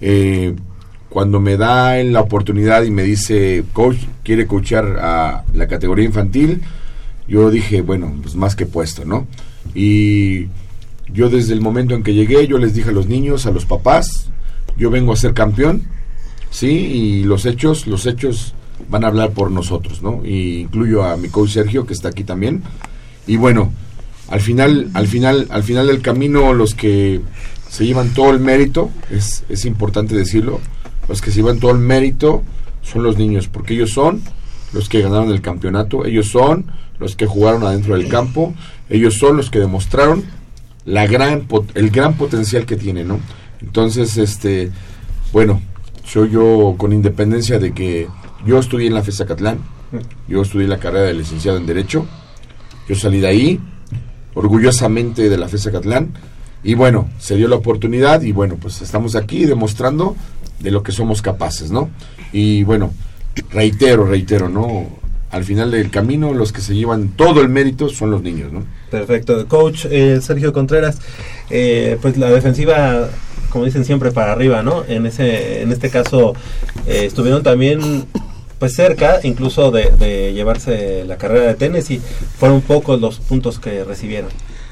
Eh, 0.00 0.54
cuando 1.08 1.40
me 1.40 1.56
da 1.56 2.02
la 2.02 2.20
oportunidad 2.20 2.82
y 2.82 2.90
me 2.90 3.02
dice, 3.02 3.64
coach, 3.72 3.96
quiere 4.22 4.46
coachar 4.46 4.98
a 5.00 5.44
la 5.54 5.66
categoría 5.66 6.04
infantil, 6.04 6.62
yo 7.28 7.50
dije, 7.50 7.82
bueno, 7.82 8.12
pues 8.22 8.34
más 8.34 8.56
que 8.56 8.66
puesto, 8.66 9.04
¿no? 9.04 9.26
Y 9.74 10.46
yo 11.12 11.28
desde 11.28 11.52
el 11.52 11.60
momento 11.60 11.94
en 11.94 12.02
que 12.02 12.14
llegué, 12.14 12.46
yo 12.46 12.58
les 12.58 12.74
dije 12.74 12.88
a 12.88 12.92
los 12.92 13.06
niños, 13.06 13.46
a 13.46 13.50
los 13.50 13.66
papás, 13.66 14.30
yo 14.76 14.90
vengo 14.90 15.12
a 15.12 15.16
ser 15.16 15.34
campeón, 15.34 15.82
¿sí? 16.50 16.70
Y 16.70 17.24
los 17.24 17.46
hechos, 17.46 17.86
los 17.86 18.06
hechos 18.06 18.54
van 18.88 19.04
a 19.04 19.08
hablar 19.08 19.32
por 19.32 19.50
nosotros, 19.50 20.02
¿no? 20.02 20.24
Y 20.24 20.60
incluyo 20.60 21.04
a 21.04 21.16
mi 21.16 21.28
coach 21.28 21.50
Sergio, 21.50 21.86
que 21.86 21.92
está 21.92 22.08
aquí 22.08 22.24
también. 22.24 22.62
Y 23.26 23.36
bueno, 23.36 23.72
al 24.28 24.40
final, 24.40 24.90
al 24.94 25.06
final, 25.06 25.46
al 25.50 25.62
final 25.62 25.86
del 25.86 26.00
camino, 26.00 26.52
los 26.54 26.74
que 26.74 27.20
se 27.68 27.86
llevan 27.86 28.14
todo 28.14 28.30
el 28.30 28.40
mérito, 28.40 28.90
es, 29.10 29.44
es 29.48 29.64
importante 29.64 30.16
decirlo, 30.16 30.60
los 31.08 31.20
que 31.20 31.30
se 31.30 31.36
llevan 31.36 31.58
todo 31.58 31.72
el 31.72 31.78
mérito 31.78 32.42
son 32.82 33.02
los 33.02 33.18
niños, 33.18 33.48
porque 33.48 33.74
ellos 33.74 33.90
son 33.90 34.22
los 34.72 34.88
que 34.88 35.02
ganaron 35.02 35.30
el 35.30 35.40
campeonato, 35.40 36.04
ellos 36.04 36.28
son 36.28 36.66
los 36.98 37.16
que 37.16 37.26
jugaron 37.26 37.62
adentro 37.64 37.96
del 37.96 38.08
campo, 38.08 38.54
ellos 38.88 39.14
son 39.14 39.36
los 39.36 39.50
que 39.50 39.58
demostraron 39.58 40.24
la 40.84 41.06
gran 41.06 41.46
el 41.74 41.90
gran 41.90 42.14
potencial 42.14 42.64
que 42.64 42.76
tienen, 42.76 43.08
¿no? 43.08 43.20
Entonces, 43.60 44.16
este, 44.16 44.70
bueno, 45.32 45.60
soy 46.04 46.30
yo 46.30 46.74
con 46.78 46.92
independencia 46.92 47.58
de 47.58 47.72
que 47.72 48.08
yo 48.46 48.58
estudié 48.58 48.86
en 48.86 48.94
la 48.94 49.02
FES 49.02 49.18
Zacatlán, 49.18 49.58
yo 50.28 50.42
estudié 50.42 50.66
la 50.66 50.78
carrera 50.78 51.06
de 51.06 51.14
licenciado 51.14 51.58
en 51.58 51.66
Derecho, 51.66 52.06
yo 52.88 52.94
salí 52.94 53.20
de 53.20 53.26
ahí, 53.26 53.60
orgullosamente 54.34 55.28
de 55.28 55.36
la 55.36 55.48
FES 55.48 55.64
Zacatlán, 55.64 56.14
y 56.62 56.74
bueno, 56.74 57.08
se 57.18 57.36
dio 57.36 57.48
la 57.48 57.56
oportunidad 57.56 58.22
y 58.22 58.32
bueno, 58.32 58.56
pues 58.56 58.80
estamos 58.82 59.14
aquí 59.14 59.44
demostrando 59.44 60.16
de 60.60 60.70
lo 60.70 60.82
que 60.82 60.92
somos 60.92 61.22
capaces, 61.22 61.70
¿no? 61.70 61.90
Y 62.32 62.64
bueno, 62.64 62.92
reitero, 63.50 64.04
reitero, 64.04 64.48
¿no? 64.48 64.86
Al 65.30 65.44
final 65.44 65.70
del 65.70 65.90
camino, 65.90 66.32
los 66.32 66.52
que 66.52 66.62
se 66.62 66.74
llevan 66.74 67.08
todo 67.08 67.42
el 67.42 67.48
mérito 67.48 67.90
son 67.90 68.10
los 68.10 68.22
niños, 68.22 68.52
¿no? 68.52 68.64
Perfecto. 68.90 69.46
Coach 69.46 69.84
eh, 69.90 70.20
Sergio 70.22 70.52
Contreras, 70.52 70.98
eh, 71.50 71.98
pues 72.00 72.16
la 72.16 72.30
defensiva, 72.30 73.10
como 73.50 73.66
dicen 73.66 73.84
siempre, 73.84 74.10
para 74.10 74.32
arriba, 74.32 74.62
¿no? 74.62 74.84
En, 74.88 75.04
ese, 75.04 75.60
en 75.62 75.70
este 75.70 75.90
caso 75.90 76.34
eh, 76.86 77.04
estuvieron 77.06 77.42
también 77.42 78.06
pues 78.58 78.74
cerca 78.74 79.20
incluso 79.22 79.70
de, 79.70 79.90
de 79.90 80.32
llevarse 80.32 81.04
la 81.04 81.16
carrera 81.16 81.46
de 81.46 81.54
tenis 81.54 81.90
y 81.90 82.00
fueron 82.38 82.60
pocos 82.60 83.00
los 83.00 83.20
puntos 83.20 83.58
que 83.58 83.84
recibieron. 83.84 84.30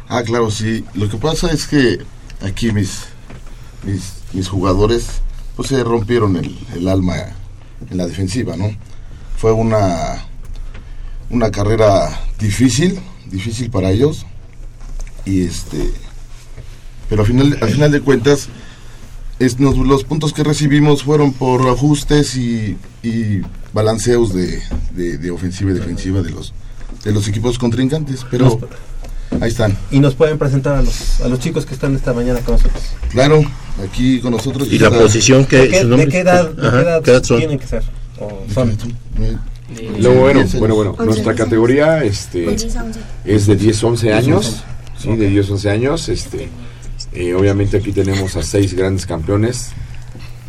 Ah, 0.09 0.23
claro, 0.23 0.51
sí. 0.51 0.85
Lo 0.95 1.09
que 1.09 1.19
pasa 1.19 1.53
es 1.53 1.67
que 1.67 1.99
aquí 2.41 2.73
mis, 2.73 3.05
mis, 3.85 4.15
mis 4.33 4.49
jugadores 4.49 5.21
pues 5.55 5.69
se 5.69 5.85
rompieron 5.85 6.37
el, 6.37 6.59
el 6.75 6.89
alma 6.89 7.17
en 7.91 7.97
la 7.97 8.07
defensiva, 8.07 8.57
¿no? 8.57 8.71
Fue 9.37 9.53
una, 9.53 10.26
una 11.31 11.51
carrera 11.51 12.21
difícil, 12.39 12.99
difícil 13.31 13.71
para 13.71 13.91
ellos. 13.91 14.27
Y 15.25 15.43
este 15.45 15.93
pero 17.09 17.23
al 17.23 17.29
final, 17.29 17.59
al 17.61 17.69
final 17.71 17.93
de 17.93 18.01
cuentas 18.01 18.49
es, 19.39 19.61
nos- 19.61 19.77
los 19.77 20.03
puntos 20.05 20.33
que 20.33 20.43
recibimos 20.43 21.05
fueron 21.05 21.33
por 21.33 21.69
ajustes 21.69 22.37
y, 22.37 22.77
y 23.03 23.43
balanceos 23.73 24.35
de, 24.35 24.61
de- 24.93 25.19
de 25.19 25.31
ofensiva 25.31 25.71
y 25.71 25.75
defensiva 25.75 26.23
de 26.23 26.31
los 26.31 26.53
de 27.05 27.13
los 27.13 27.29
equipos 27.29 27.57
contrincantes, 27.59 28.27
pero 28.31 28.59
ahí 29.41 29.49
están. 29.49 29.77
Y 29.93 30.01
nos 30.01 30.15
pueden 30.17 30.39
presentar 30.39 30.75
a 30.77 30.83
los, 30.83 31.21
a 31.21 31.29
los 31.29 31.39
chicos 31.39 31.65
que 31.67 31.75
están 31.75 31.95
esta 31.95 32.13
mañana 32.13 32.41
con 32.41 32.55
nosotros. 32.57 32.83
Claro, 33.11 33.43
aquí 33.89 34.19
con 34.21 34.33
nosotros. 34.33 34.67
¿Y 34.73 34.79
la 34.81 34.91
posición 34.91 35.45
que- 35.45 35.59
¿De 35.59 35.69
qué, 35.69 35.77
su 35.83 35.85
de 35.85 35.91
nombre? 35.91 36.09
qué 36.09 36.19
edad, 36.21 36.51
de 36.51 36.67
Ajá, 36.67 36.77
qué 36.77 36.83
edad 36.83 37.03
¿qué 37.03 37.11
edad 37.13 37.23
son? 37.23 37.39
tienen 37.39 37.59
que 37.61 37.67
ser? 37.69 37.83
O 38.19 38.43
son? 38.53 38.77
Luego, 39.99 40.21
bueno, 40.21 40.41
Diez 40.41 40.59
bueno, 40.59 40.75
años. 40.81 40.97
bueno, 40.97 41.05
nuestra 41.05 41.35
categoría 41.35 42.05
este, 42.05 42.55
es 43.25 43.47
de 43.47 43.57
10, 43.57 43.85
11 43.85 44.13
años, 44.13 44.63
sí, 44.97 45.17
de 45.17 45.29
10, 45.29 45.51
11 45.51 45.71
años, 45.71 46.09
este, 46.09 46.49
eh, 47.13 47.35
obviamente 47.35 47.77
aquí 47.77 47.91
tenemos 47.93 48.37
a 48.37 48.43
seis 48.45 48.75
grandes 48.75 49.07
campeones, 49.07 49.71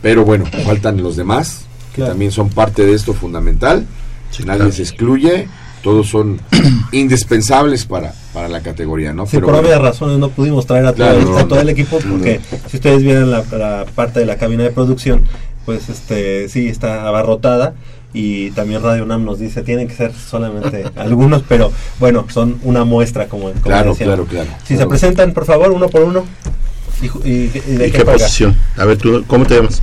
pero 0.03 0.23
bueno, 0.23 0.45
faltan 0.65 1.01
los 1.01 1.15
demás, 1.15 1.61
que 1.91 1.97
Claro. 1.97 2.11
también 2.11 2.31
son 2.31 2.49
parte 2.49 2.85
de 2.85 2.93
esto 2.93 3.13
fundamental, 3.13 3.87
nadie 4.45 4.71
se 4.71 4.83
excluye, 4.83 5.47
todos 5.81 6.07
son 6.09 6.39
indispensables 6.91 7.85
para, 7.85 8.13
para 8.33 8.47
la 8.49 8.61
categoría, 8.61 9.13
¿no? 9.13 9.25
Sí, 9.25 9.31
Pero 9.37 9.47
por 9.47 9.55
bueno, 9.55 9.67
obvias 9.69 9.81
razones 9.81 10.19
no 10.19 10.29
pudimos 10.29 10.67
traer 10.67 10.85
a 10.85 10.93
todo, 10.93 11.07
Claro, 11.07 11.21
no, 11.21 11.47
todo 11.47 11.59
el 11.61 11.69
equipo 11.69 11.97
porque 12.07 12.39
si 12.69 12.77
ustedes 12.77 13.01
vieran 13.01 13.31
la, 13.31 13.43
la 13.57 13.85
parte 13.95 14.19
de 14.19 14.27
la 14.27 14.37
cabina 14.37 14.63
de 14.63 14.69
producción, 14.71 15.23
pues 15.65 15.89
este 15.89 16.47
sí 16.49 16.67
está 16.67 17.07
abarrotada 17.07 17.73
y 18.19 18.51
también 18.51 18.81
Radio 18.81 19.05
Nam 19.05 19.23
nos 19.25 19.37
dice 19.39 19.61
tienen 19.63 19.87
que 19.87 19.95
ser 19.95 20.11
solamente 20.13 20.85
algunos, 20.95 21.43
pero 21.47 21.71
bueno, 21.99 22.25
son 22.33 22.59
una 22.63 22.83
muestra 22.83 23.27
como, 23.27 23.51
como 23.51 23.61
Claro, 23.61 23.91
decían. 23.91 24.09
claro, 24.09 24.25
claro. 24.25 24.49
Si 24.65 24.75
se 24.77 24.85
presentan, 24.87 25.33
por 25.33 25.45
favor, 25.45 25.71
uno 25.71 25.87
por 25.89 26.03
uno. 26.03 26.25
¿Y, 27.01 27.07
ju- 27.09 27.21
y- 27.23 27.51
y 27.71 27.75
de 27.77 27.87
¿Y 27.87 27.91
qué, 27.91 28.03
posición? 28.03 28.55
A 28.75 28.85
ver, 28.85 28.97
tú, 28.97 29.23
¿cómo 29.27 29.45
te 29.45 29.55
llamas? 29.55 29.81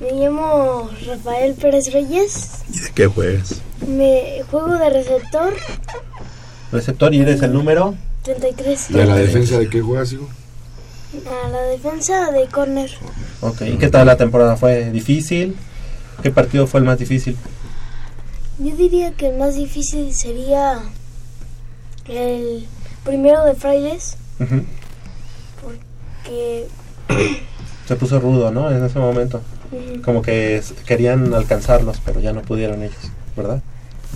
Me 0.00 0.12
llamo 0.12 0.88
Rafael 1.06 1.52
Pérez 1.54 1.92
Reyes. 1.92 2.50
¿Y 2.72 2.78
de 2.78 2.90
qué 2.94 3.06
juegas? 3.06 3.60
Me 3.86 4.42
juego 4.50 4.78
de 4.78 4.88
receptor 4.88 5.52
Receptor 6.72 7.12
y 7.14 7.20
eres 7.20 7.42
el 7.42 7.52
número 7.52 7.94
33. 8.22 8.90
¿Y 8.90 9.00
a 9.00 9.04
la 9.06 9.16
defensa 9.16 9.58
de 9.58 9.68
qué 9.68 9.80
juegas, 9.82 10.12
hijo? 10.12 10.28
A 11.44 11.48
la 11.48 11.62
defensa 11.62 12.30
de 12.30 12.46
corner. 12.46 12.90
Ok, 13.40 13.62
¿y 13.62 13.76
qué 13.76 13.88
tal 13.88 14.06
la 14.06 14.16
temporada? 14.16 14.56
¿Fue 14.56 14.90
difícil? 14.90 15.56
¿Qué 16.22 16.30
partido 16.30 16.66
fue 16.66 16.80
el 16.80 16.86
más 16.86 16.98
difícil? 16.98 17.36
Yo 18.58 18.74
diría 18.76 19.12
que 19.12 19.28
el 19.30 19.38
más 19.38 19.54
difícil 19.54 20.12
sería 20.14 20.80
el 22.06 22.66
primero 23.04 23.44
de 23.44 23.54
Frailes, 23.54 24.16
Ujú. 24.38 24.62
que 26.24 26.66
Se 27.88 27.96
puso 27.96 28.20
rudo, 28.20 28.52
¿no? 28.52 28.70
En 28.70 28.84
ese 28.84 28.98
momento. 29.00 29.40
Como 30.04 30.22
que 30.22 30.62
querían 30.86 31.32
alcanzarlos, 31.34 32.00
pero 32.04 32.20
ya 32.20 32.32
no 32.32 32.42
pudieron 32.42 32.82
ellos, 32.82 32.98
¿verdad? 33.36 33.60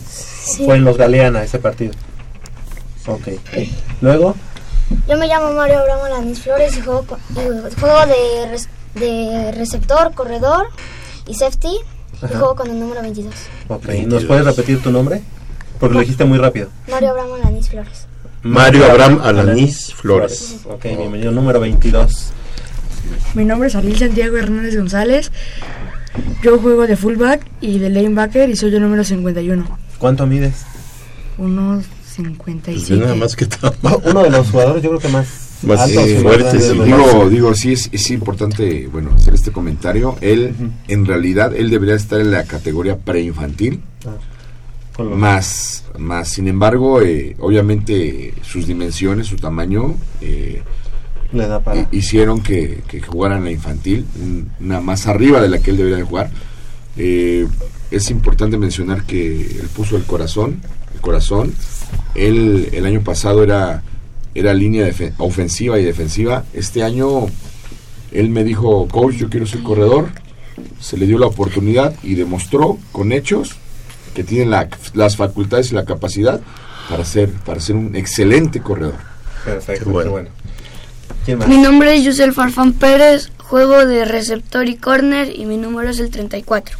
Sí. 0.08 0.64
Fue 0.64 0.76
en 0.76 0.84
los 0.84 0.96
Galeana 0.96 1.42
ese 1.42 1.58
partido. 1.58 1.92
Ok. 3.06 3.28
Luego, 4.00 4.34
yo 5.08 5.16
me 5.16 5.26
llamo 5.26 5.52
Mario 5.52 5.80
Abramo 5.80 6.08
Lanis 6.08 6.40
Flores 6.40 6.76
y 6.76 6.80
juego, 6.82 7.04
con- 7.04 7.18
juego 7.34 8.06
de, 8.06 8.46
res- 8.50 8.68
de 8.94 9.52
receptor, 9.52 10.12
corredor 10.14 10.66
y 11.26 11.34
safety 11.34 11.76
Ajá. 12.26 12.38
juego 12.38 12.54
con 12.56 12.70
el 12.70 12.80
número 12.80 13.02
22. 13.02 13.34
ok. 13.68 13.88
¿Nos 14.06 14.24
puedes 14.24 14.44
repetir 14.44 14.82
tu 14.82 14.90
nombre? 14.90 15.22
Porque 15.78 15.94
lo 15.94 16.00
dijiste 16.00 16.24
muy 16.24 16.38
rápido. 16.38 16.68
Mario 16.90 17.10
Abramo 17.10 17.36
Lanis 17.36 17.68
Flores. 17.68 18.06
Mario 18.42 18.84
Abraham 18.90 19.20
Alanís 19.22 19.92
Flores. 19.94 20.56
Ok, 20.68 20.84
bienvenido. 20.84 21.32
Número 21.32 21.60
22. 21.60 22.30
Mi 23.34 23.44
nombre 23.44 23.68
es 23.68 23.74
Ariel 23.74 23.98
Santiago 23.98 24.36
Hernández 24.36 24.76
González. 24.76 25.32
Yo 26.42 26.58
juego 26.58 26.86
de 26.86 26.96
fullback 26.96 27.46
y 27.60 27.78
de 27.78 27.90
lanebacker 27.90 28.48
y 28.50 28.56
soy 28.56 28.74
el 28.74 28.82
número 28.82 29.02
51. 29.02 29.78
¿Cuánto 29.98 30.26
mides? 30.26 30.64
Unos 31.38 31.84
Pues 31.86 32.28
57. 32.28 32.96
nada 33.02 33.14
más 33.14 33.34
que. 33.34 33.48
Uno 34.04 34.22
de 34.22 34.30
los 34.30 34.50
jugadores, 34.50 34.82
yo 34.82 34.90
creo 34.90 35.00
que 35.00 35.08
más, 35.08 35.26
Más 35.66 35.90
fuertes, 36.22 36.72
Digo, 36.84 37.30
digo, 37.30 37.54
sí 37.54 37.72
es, 37.72 37.88
es 37.92 38.10
importante, 38.10 38.86
bueno, 38.92 39.10
hacer 39.16 39.34
este 39.34 39.50
comentario. 39.52 40.16
Él, 40.20 40.54
en 40.88 41.06
realidad, 41.06 41.54
él 41.54 41.70
debería 41.70 41.94
estar 41.94 42.20
en 42.20 42.30
la 42.30 42.44
categoría 42.44 42.96
preinfantil. 42.98 43.80
Más, 44.98 45.84
más, 45.98 46.28
sin 46.28 46.46
embargo, 46.46 47.02
eh, 47.02 47.34
obviamente 47.40 48.32
sus 48.42 48.66
dimensiones, 48.66 49.26
su 49.26 49.34
tamaño, 49.36 49.96
eh, 50.20 50.62
Le 51.32 51.48
da 51.48 51.58
para. 51.58 51.80
hi- 51.80 51.88
hicieron 51.98 52.40
que, 52.42 52.82
que 52.86 53.00
jugara 53.00 53.36
en 53.38 53.44
la 53.44 53.50
infantil, 53.50 54.06
una 54.60 54.80
más 54.80 55.08
arriba 55.08 55.40
de 55.40 55.48
la 55.48 55.58
que 55.58 55.72
él 55.72 55.78
debería 55.78 55.98
de 55.98 56.04
jugar. 56.04 56.30
Eh, 56.96 57.44
es 57.90 58.08
importante 58.10 58.56
mencionar 58.56 59.02
que 59.04 59.40
él 59.40 59.68
puso 59.74 59.96
el 59.96 60.04
corazón, 60.04 60.60
el 60.94 61.00
corazón. 61.00 61.52
Él 62.14 62.68
el 62.72 62.86
año 62.86 63.00
pasado 63.00 63.42
era, 63.42 63.82
era 64.34 64.52
línea 64.54 64.90
ofensiva 65.18 65.78
y 65.78 65.84
defensiva. 65.84 66.44
Este 66.52 66.82
año 66.82 67.26
él 68.12 68.28
me 68.30 68.44
dijo, 68.44 68.86
coach, 68.88 69.14
yo 69.16 69.30
quiero 69.30 69.46
ser 69.46 69.62
corredor. 69.62 70.08
Se 70.80 70.96
le 70.96 71.06
dio 71.06 71.18
la 71.18 71.26
oportunidad 71.26 71.94
y 72.02 72.14
demostró 72.14 72.78
con 72.92 73.12
hechos 73.12 73.50
que 74.14 74.22
tiene 74.24 74.46
la- 74.50 74.68
las 74.94 75.16
facultades 75.16 75.72
y 75.72 75.74
la 75.74 75.84
capacidad 75.84 76.40
para 76.88 77.04
ser, 77.04 77.30
para 77.30 77.60
ser 77.60 77.76
un 77.76 77.96
excelente 77.96 78.60
corredor. 78.60 78.94
Perfecto, 79.44 79.84
Qué 79.84 79.90
bueno. 79.90 80.04
qué 80.04 80.10
bueno. 80.12 80.28
¿Quién 81.24 81.38
más? 81.38 81.48
Mi 81.48 81.58
nombre 81.58 81.94
es 81.96 82.04
Yusel 82.04 82.32
Farfán 82.32 82.72
Pérez, 82.74 83.30
juego 83.38 83.84
de 83.86 84.04
receptor 84.04 84.68
y 84.68 84.76
corner 84.76 85.32
y 85.38 85.44
mi 85.46 85.56
número 85.56 85.88
es 85.90 85.98
el 85.98 86.10
34. 86.10 86.76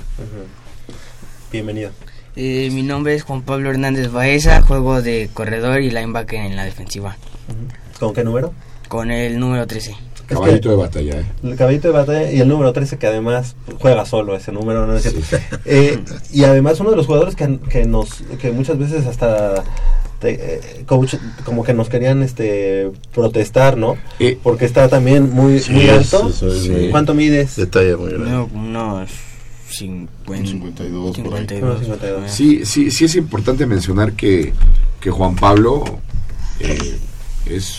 Bienvenido. 1.50 1.90
Eh, 2.37 2.70
mi 2.72 2.82
nombre 2.82 3.14
es 3.14 3.22
Juan 3.22 3.43
Pablo 3.43 3.70
Hernández 3.70 4.11
Baeza, 4.11 4.61
juego 4.62 5.03
de 5.03 5.30
corredor 5.32 5.80
y 5.82 5.91
linebacker 5.91 6.41
en 6.41 6.57
la 6.57 6.64
defensiva. 6.64 7.16
¿Con 8.01 8.12
qué 8.12 8.24
número? 8.24 8.53
Con 8.89 9.11
el 9.11 9.39
número 9.39 9.66
13. 9.66 9.95
Caballito 10.26 10.70
de 10.70 10.76
batalla, 10.76 11.20
¿eh? 11.20 11.24
El 11.43 11.55
caballito 11.55 11.89
de 11.89 11.95
batalla 11.95 12.32
y 12.32 12.41
el 12.41 12.49
número 12.49 12.72
13 12.72 12.97
que 12.97 13.07
además 13.07 13.57
juega 13.78 14.07
solo 14.07 14.35
ese 14.35 14.53
número, 14.53 14.87
¿no 14.87 14.97
es 14.97 15.03
cierto? 15.12 15.20
Eh, 15.66 15.99
y 16.32 16.45
además 16.45 16.80
uno 16.80 16.91
de 16.91 16.97
los 16.97 17.07
jugadores 17.07 17.37
que, 17.37 17.59
que 17.68 17.85
nos 17.85 18.22
que 18.41 18.51
muchas 18.51 18.78
veces 18.78 19.07
hasta 19.07 19.62
te- 20.20 20.55
eh, 20.57 20.85
coach 20.87 21.16
como 21.45 21.62
que 21.62 21.74
nos 21.74 21.91
querían 21.91 22.22
este 22.22 22.91
protestar, 23.12 23.76
¿no? 23.76 23.97
Eh, 24.18 24.39
Porque 24.43 24.64
está 24.64 24.89
también 24.89 25.30
muy 25.30 25.61
Sí, 25.61 25.72
muy 25.72 25.89
alto. 25.91 26.30
es 26.30 26.91
¿Cuánto 26.91 27.12
mides? 27.14 27.57
Detalle 27.57 27.95
muy 27.97 28.09
grande. 28.12 28.30
No, 28.30 28.49
unos 28.55 29.11
50, 29.76 30.50
52, 30.50 31.18
por 31.18 31.34
ahí. 31.34 31.40
52. 31.46 31.80
52. 31.80 32.30
Sí, 32.30 32.64
sí, 32.64 32.90
sí 32.90 33.04
es 33.04 33.14
importante 33.16 33.66
mencionar 33.66 34.12
que, 34.12 34.52
que 35.00 35.10
Juan 35.10 35.36
Pablo 35.36 35.84
eh, 36.60 36.98
es, 37.46 37.78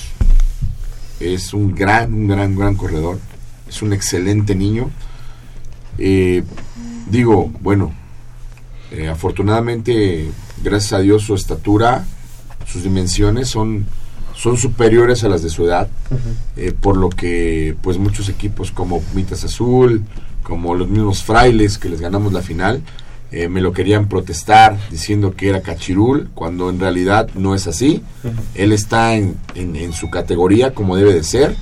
es 1.19 1.53
un 1.53 1.73
gran, 1.73 2.13
un 2.13 2.27
gran, 2.27 2.55
gran 2.55 2.75
corredor. 2.75 3.19
Es 3.67 3.81
un 3.81 3.93
excelente 3.93 4.55
niño. 4.55 4.89
Eh, 5.97 6.43
digo, 7.09 7.51
bueno, 7.61 7.93
eh, 8.91 9.07
afortunadamente, 9.07 10.29
gracias 10.63 10.93
a 10.93 10.99
Dios, 10.99 11.23
su 11.23 11.35
estatura, 11.35 12.05
sus 12.65 12.83
dimensiones 12.83 13.47
son, 13.49 13.85
son 14.35 14.57
superiores 14.57 15.23
a 15.23 15.29
las 15.29 15.41
de 15.41 15.49
su 15.49 15.65
edad. 15.65 15.87
eh, 16.55 16.73
por 16.79 16.97
lo 16.97 17.09
que 17.09 17.75
pues 17.81 17.97
muchos 17.97 18.29
equipos 18.29 18.71
como 18.71 19.01
Pumitas 19.01 19.43
Azul, 19.43 20.03
como 20.45 20.75
los 20.75 20.87
mismos 20.87 21.23
frailes 21.23 21.77
que 21.77 21.89
les 21.89 21.99
ganamos 21.99 22.31
la 22.31 22.41
final, 22.41 22.81
eh, 23.31 23.49
me 23.49 23.59
lo 23.59 23.73
querían 23.73 24.07
protestar 24.07 24.77
diciendo 24.91 25.33
que 25.35 25.49
era 25.49 25.61
cachirul, 25.61 26.29
cuando 26.35 26.69
en 26.69 26.79
realidad 26.79 27.27
no 27.35 27.53
es 27.55 27.67
así. 27.67 28.01
Él 28.53 28.71
está 28.71 29.15
en, 29.15 29.35
en- 29.55 29.75
en 29.75 29.91
su 29.91 30.09
categoría 30.09 30.73
como 30.73 30.95
debe 30.95 31.13
de 31.13 31.23
ser. 31.23 31.55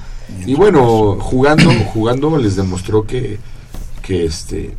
Y 0.45 0.53
bueno, 0.55 1.17
jugando, 1.19 1.69
jugando 1.93 2.37
les 2.37 2.55
demostró 2.55 3.05
que, 3.07 3.39
que 4.03 4.25
este 4.25 4.75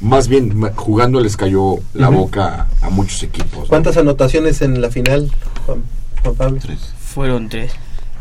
más 0.00 0.28
bien 0.28 0.60
jugando 0.74 1.20
les 1.20 1.36
cayó 1.36 1.76
la 1.94 2.08
boca 2.10 2.66
a, 2.82 2.86
a 2.86 2.90
muchos 2.90 3.22
equipos. 3.22 3.68
¿Cuántas 3.68 3.96
anotaciones 3.96 4.60
en 4.62 4.80
la 4.80 4.90
final, 4.90 5.30
Juan, 5.64 5.82
Juan 6.22 6.34
Pablo? 6.34 6.60
Fueron 7.00 7.48
tres. 7.48 7.72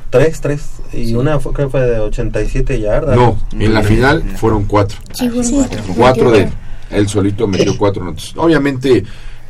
Tres, 0.10 0.40
tres. 0.42 0.62
Y 0.94 1.14
una 1.16 1.40
fue, 1.40 1.52
creo 1.54 1.68
que 1.68 1.72
fue 1.72 1.82
de 1.82 2.00
87 2.00 2.80
yardas. 2.80 3.16
No, 3.16 3.38
en 3.52 3.74
la 3.74 3.84
final 3.84 4.24
fueron 4.38 4.66
cuatro. 4.66 4.98
Sí, 5.14 5.30
fueron 5.30 5.52
cuatro. 5.52 5.84
Cuatro 5.96 6.32
de 6.32 6.44
él. 6.44 6.50
Él 6.92 7.10
solito 7.10 7.48
metió 7.48 7.78
cuatro 7.78 8.04
notas. 8.04 8.34
Obviamente, 8.38 9.04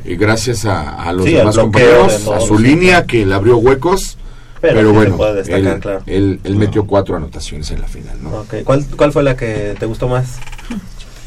eh, 0.05 0.15
gracias 0.15 0.65
a, 0.65 1.03
a 1.03 1.11
los 1.13 1.25
Sí, 1.25 1.33
demás 1.33 1.57
compañeros, 1.57 2.25
de 2.25 2.33
a 2.33 2.39
su 2.39 2.57
sí, 2.57 2.63
línea 2.63 3.05
que 3.05 3.25
le 3.25 3.33
abrió 3.35 3.57
huecos. 3.57 4.17
Pero 4.61 4.93
bueno, 4.93 5.17
puede 5.17 5.35
destacar, 5.35 5.75
él, 5.75 5.79
claro. 5.79 6.01
él, 6.07 6.39
él 6.43 6.55
metió 6.55 6.87
cuatro 6.87 7.15
anotaciones 7.17 7.69
en 7.69 7.81
la 7.81 7.87
final. 7.87 8.17
¿no? 8.23 8.45
¿Cuál, 8.63 8.83
¿Cuál 8.97 9.11
fue 9.11 9.21
la 9.21 9.35
que 9.35 9.75
te 9.77 9.85
gustó 9.85 10.07
más? 10.07 10.37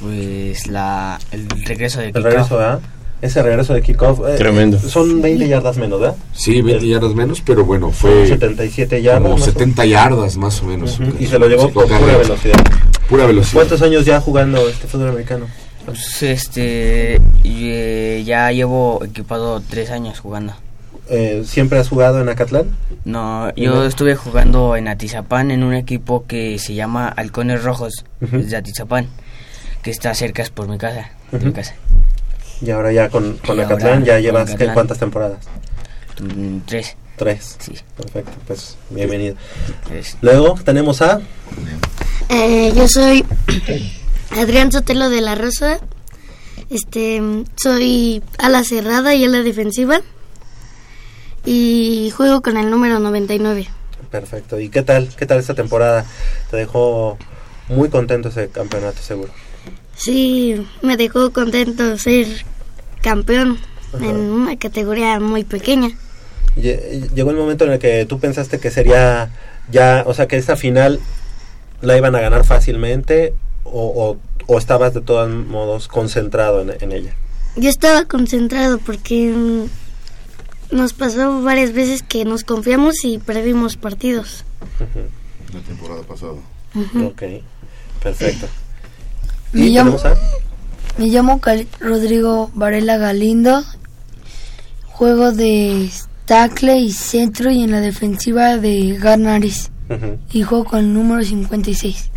Pues 0.00 0.66
la, 0.66 1.18
el 1.30 1.48
regreso 1.64 2.00
de 2.00 2.08
El 2.08 2.22
regreso, 2.24 2.56
¿verdad? 2.56 2.80
Ese 3.20 3.42
regreso 3.42 3.74
de 3.74 3.82
kickoff. 3.82 4.20
eh, 4.28 4.36
Tremendo. 4.36 4.78
Son 4.78 5.20
20 5.20 5.48
yardas 5.48 5.76
menos, 5.76 6.00
¿verdad? 6.00 6.16
Sí, 6.32 6.62
20 6.62 6.86
yardas 6.86 7.14
menos, 7.14 7.40
pero 7.44 7.64
bueno, 7.64 7.90
fue 7.90 8.26
77 8.28 9.02
yardas. 9.02 9.22
como 9.22 9.34
más 9.38 9.42
o 9.48 9.50
70 9.52 9.84
yardas 9.86 10.36
más 10.36 10.62
o 10.62 10.66
menos. 10.66 11.00
Ujú, 11.00 11.12
Y 11.18 11.26
se 11.26 11.38
lo 11.38 11.48
llevó 11.48 11.68
por 11.70 11.86
pura 11.88 12.16
velocidad. 12.16 12.56
Pura 13.08 13.26
velocidad. 13.26 13.54
¿Cuántos 13.54 13.82
años 13.82 14.04
ya 14.04 14.20
jugando 14.20 14.68
este 14.68 14.86
fútbol 14.86 15.08
americano? 15.08 15.46
Pues, 15.84 16.22
este, 16.22 17.18
eh, 17.44 18.22
ya 18.24 18.52
llevo 18.52 19.02
equipado 19.04 19.60
tres 19.68 19.90
años 19.90 20.20
jugando. 20.20 20.52
Eh, 21.10 21.42
¿Siempre 21.46 21.78
has 21.78 21.88
jugado 21.88 22.20
en 22.20 22.28
Acatlán? 22.28 22.66
No, 23.06 23.52
yo 23.56 23.84
estuve 23.86 24.14
jugando 24.14 24.76
en 24.76 24.86
Atizapán 24.88 25.50
en 25.50 25.64
un 25.64 25.72
equipo 25.72 26.24
que 26.26 26.58
se 26.58 26.74
llama 26.74 27.08
Halcones 27.08 27.64
Rojos, 27.64 28.04
Ujú. 28.20 28.36
es 28.36 28.50
de 28.50 28.58
Atizapán, 28.58 29.06
que 29.82 29.90
está 29.90 30.12
cerca 30.14 30.42
es 30.42 30.50
por 30.50 30.68
mi 30.68 30.76
casa, 30.76 31.08
de 31.32 31.38
mi 31.46 31.52
casa. 31.52 31.74
Y 32.60 32.70
ahora 32.70 32.92
ya 32.92 33.08
con, 33.08 33.38
con 33.38 33.58
Acatlán 33.60 34.04
ya 34.04 34.18
llevas 34.18 34.46
¿qué, 34.48 34.54
Acatlán. 34.54 34.74
cuántas 34.74 34.98
temporadas? 34.98 35.46
Mm, 36.20 36.58
Tres. 36.66 36.96
Tres. 37.16 37.56
Sí. 37.60 37.72
Perfecto, 37.96 38.32
pues 38.46 38.76
bienvenido. 38.90 39.36
Tres. 39.86 40.16
Luego 40.20 40.54
tenemos 40.64 41.02
a... 41.02 41.20
Eh, 42.28 42.72
yo 42.74 42.86
soy 42.88 43.24
Adrián 44.36 44.70
Sotelo 44.72 45.08
de 45.10 45.20
la 45.20 45.34
Rosa. 45.34 45.78
Este, 46.70 47.22
soy 47.56 48.22
ala 48.38 48.62
cerrada 48.64 49.14
y 49.14 49.24
ala 49.24 49.42
defensiva. 49.42 50.00
Y 51.44 52.12
juego 52.16 52.42
con 52.42 52.56
el 52.56 52.70
número 52.70 52.98
99. 52.98 53.68
Perfecto. 54.10 54.60
¿Y 54.60 54.68
qué 54.68 54.82
tal? 54.82 55.08
¿Qué 55.16 55.26
tal 55.26 55.38
esta 55.38 55.54
temporada? 55.54 56.04
Te 56.50 56.56
dejó 56.56 57.16
muy 57.68 57.88
contento 57.88 58.28
ese 58.28 58.48
campeonato, 58.48 59.00
seguro. 59.02 59.32
Sí, 59.98 60.64
me 60.82 60.96
dejó 60.96 61.32
contento 61.32 61.98
ser 61.98 62.26
campeón 63.02 63.58
Ajá. 63.92 64.04
en 64.06 64.16
una 64.16 64.56
categoría 64.56 65.18
muy 65.20 65.44
pequeña. 65.44 65.90
Lle- 66.56 67.10
Llegó 67.14 67.30
el 67.30 67.36
momento 67.36 67.64
en 67.64 67.72
el 67.72 67.78
que 67.78 68.06
tú 68.06 68.18
pensaste 68.20 68.58
que 68.60 68.70
sería 68.70 69.30
ya, 69.70 70.04
o 70.06 70.14
sea, 70.14 70.26
que 70.28 70.36
esta 70.36 70.56
final 70.56 71.00
la 71.82 71.96
iban 71.96 72.14
a 72.14 72.20
ganar 72.20 72.44
fácilmente 72.44 73.34
o, 73.64 73.82
o- 74.16 74.18
o 74.46 74.58
estabas 74.58 74.94
de 74.94 75.00
todos 75.00 75.28
modos 75.30 75.88
concentrado 75.88 76.62
en, 76.62 76.72
en 76.80 76.92
ella. 76.92 77.14
Yo 77.56 77.68
estaba 77.68 78.04
concentrado 78.04 78.78
porque 78.78 79.32
mm, 79.34 80.76
nos 80.76 80.92
pasó 80.92 81.42
varias 81.42 81.72
veces 81.72 82.02
que 82.02 82.24
nos 82.24 82.44
confiamos 82.44 83.04
y 83.04 83.18
perdimos 83.18 83.76
partidos. 83.76 84.44
La 85.52 85.60
temporada 85.60 86.02
pasada. 86.02 86.34
Ok, 87.04 87.22
perfecto. 88.02 88.46
Me 89.52 89.66
¿Y 89.66 89.70
llamo, 89.70 89.96
a- 90.04 90.14
me 90.98 91.06
llamo 91.06 91.40
Rodrigo 91.80 92.50
Varela 92.54 92.96
Galindo. 92.98 93.62
Juego 94.86 95.32
de 95.32 95.88
tackle 96.24 96.78
y 96.78 96.92
centro 96.92 97.50
y 97.50 97.62
en 97.62 97.70
la 97.70 97.80
defensiva 97.80 98.56
de 98.56 98.96
Garnaris. 99.00 99.70
Y 100.32 100.42
juego 100.42 100.64
con 100.64 100.80
el 100.80 100.92
número 100.92 101.24
56. 101.24 102.10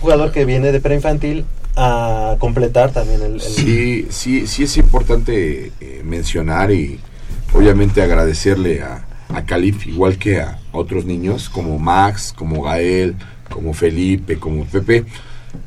jugador 0.00 0.30
que 0.32 0.44
viene 0.44 0.70
de 0.72 0.80
preinfantil 0.80 1.46
a 1.76 2.36
completar 2.38 2.90
también 2.92 3.22
el... 3.22 3.32
el- 3.34 3.40
Sí, 3.40 4.06
sí, 4.10 4.46
sí 4.46 4.64
es 4.64 4.76
importante 4.76 5.72
eh, 5.80 6.02
mencionar 6.04 6.70
y 6.72 7.00
obviamente 7.54 8.02
agradecerle 8.02 8.82
a, 8.82 9.06
a 9.32 9.44
Calif, 9.46 9.86
igual 9.86 10.18
que 10.18 10.40
a 10.42 10.58
otros 10.72 11.06
niños 11.06 11.48
como 11.48 11.78
Max, 11.78 12.34
como 12.36 12.62
Gael, 12.62 13.16
como 13.50 13.72
Felipe, 13.72 14.38
como 14.38 14.64
Pepe, 14.66 15.06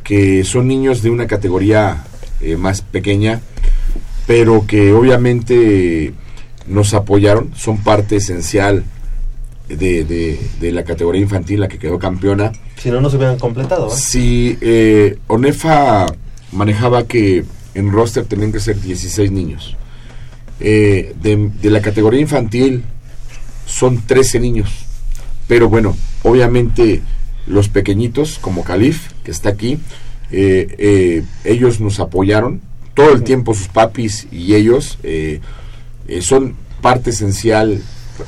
que 0.03 0.43
son 0.43 0.67
niños 0.67 1.01
de 1.01 1.09
una 1.09 1.27
categoría 1.27 2.03
eh, 2.41 2.55
más 2.57 2.81
pequeña, 2.81 3.41
pero 4.27 4.65
que 4.67 4.93
obviamente 4.93 6.13
nos 6.67 6.93
apoyaron, 6.93 7.51
son 7.55 7.77
parte 7.83 8.17
esencial 8.17 8.83
de, 9.67 10.03
de- 10.03 10.39
de 10.59 10.71
la 10.71 10.83
categoría 10.83 11.21
infantil, 11.21 11.59
la 11.61 11.67
que 11.67 11.77
quedó 11.79 11.97
campeona. 11.99 12.51
Si 12.77 12.89
no, 12.91 13.01
no 13.01 13.09
se 13.09 13.17
hubieran 13.17 13.37
completado. 13.39 13.87
¿eh? 13.87 13.91
Sí, 13.95 14.57
eh, 14.61 15.17
Onefa 15.27 16.05
manejaba 16.51 17.03
que 17.07 17.43
en 17.75 17.91
roster 17.91 18.25
tenían 18.25 18.51
que 18.51 18.59
ser 18.59 18.79
16 18.81 19.31
niños. 19.31 19.75
Eh, 20.59 21.13
de, 21.21 21.49
de 21.61 21.69
la 21.69 21.81
categoría 21.81 22.19
infantil 22.19 22.83
son 23.65 24.01
13 24.05 24.39
niños. 24.39 24.69
Pero 25.47 25.69
bueno, 25.69 25.95
obviamente 26.23 27.01
los 27.47 27.69
pequeñitos, 27.69 28.37
como 28.39 28.63
Calif, 28.63 29.09
que 29.29 29.33
está 29.33 29.49
aquí, 29.49 29.77
eh, 30.31 30.75
eh, 30.77 31.23
ellos 31.43 31.79
nos 31.79 31.99
apoyaron. 31.99 32.61
Todo 32.95 33.13
el 33.13 33.23
tiempo 33.23 33.53
sus 33.53 33.67
papis 33.67 34.27
y 34.31 34.55
ellos 34.55 34.97
eh, 35.03 35.39
eh, 36.07 36.21
son 36.21 36.55
parte 36.81 37.11
esencial 37.11 37.81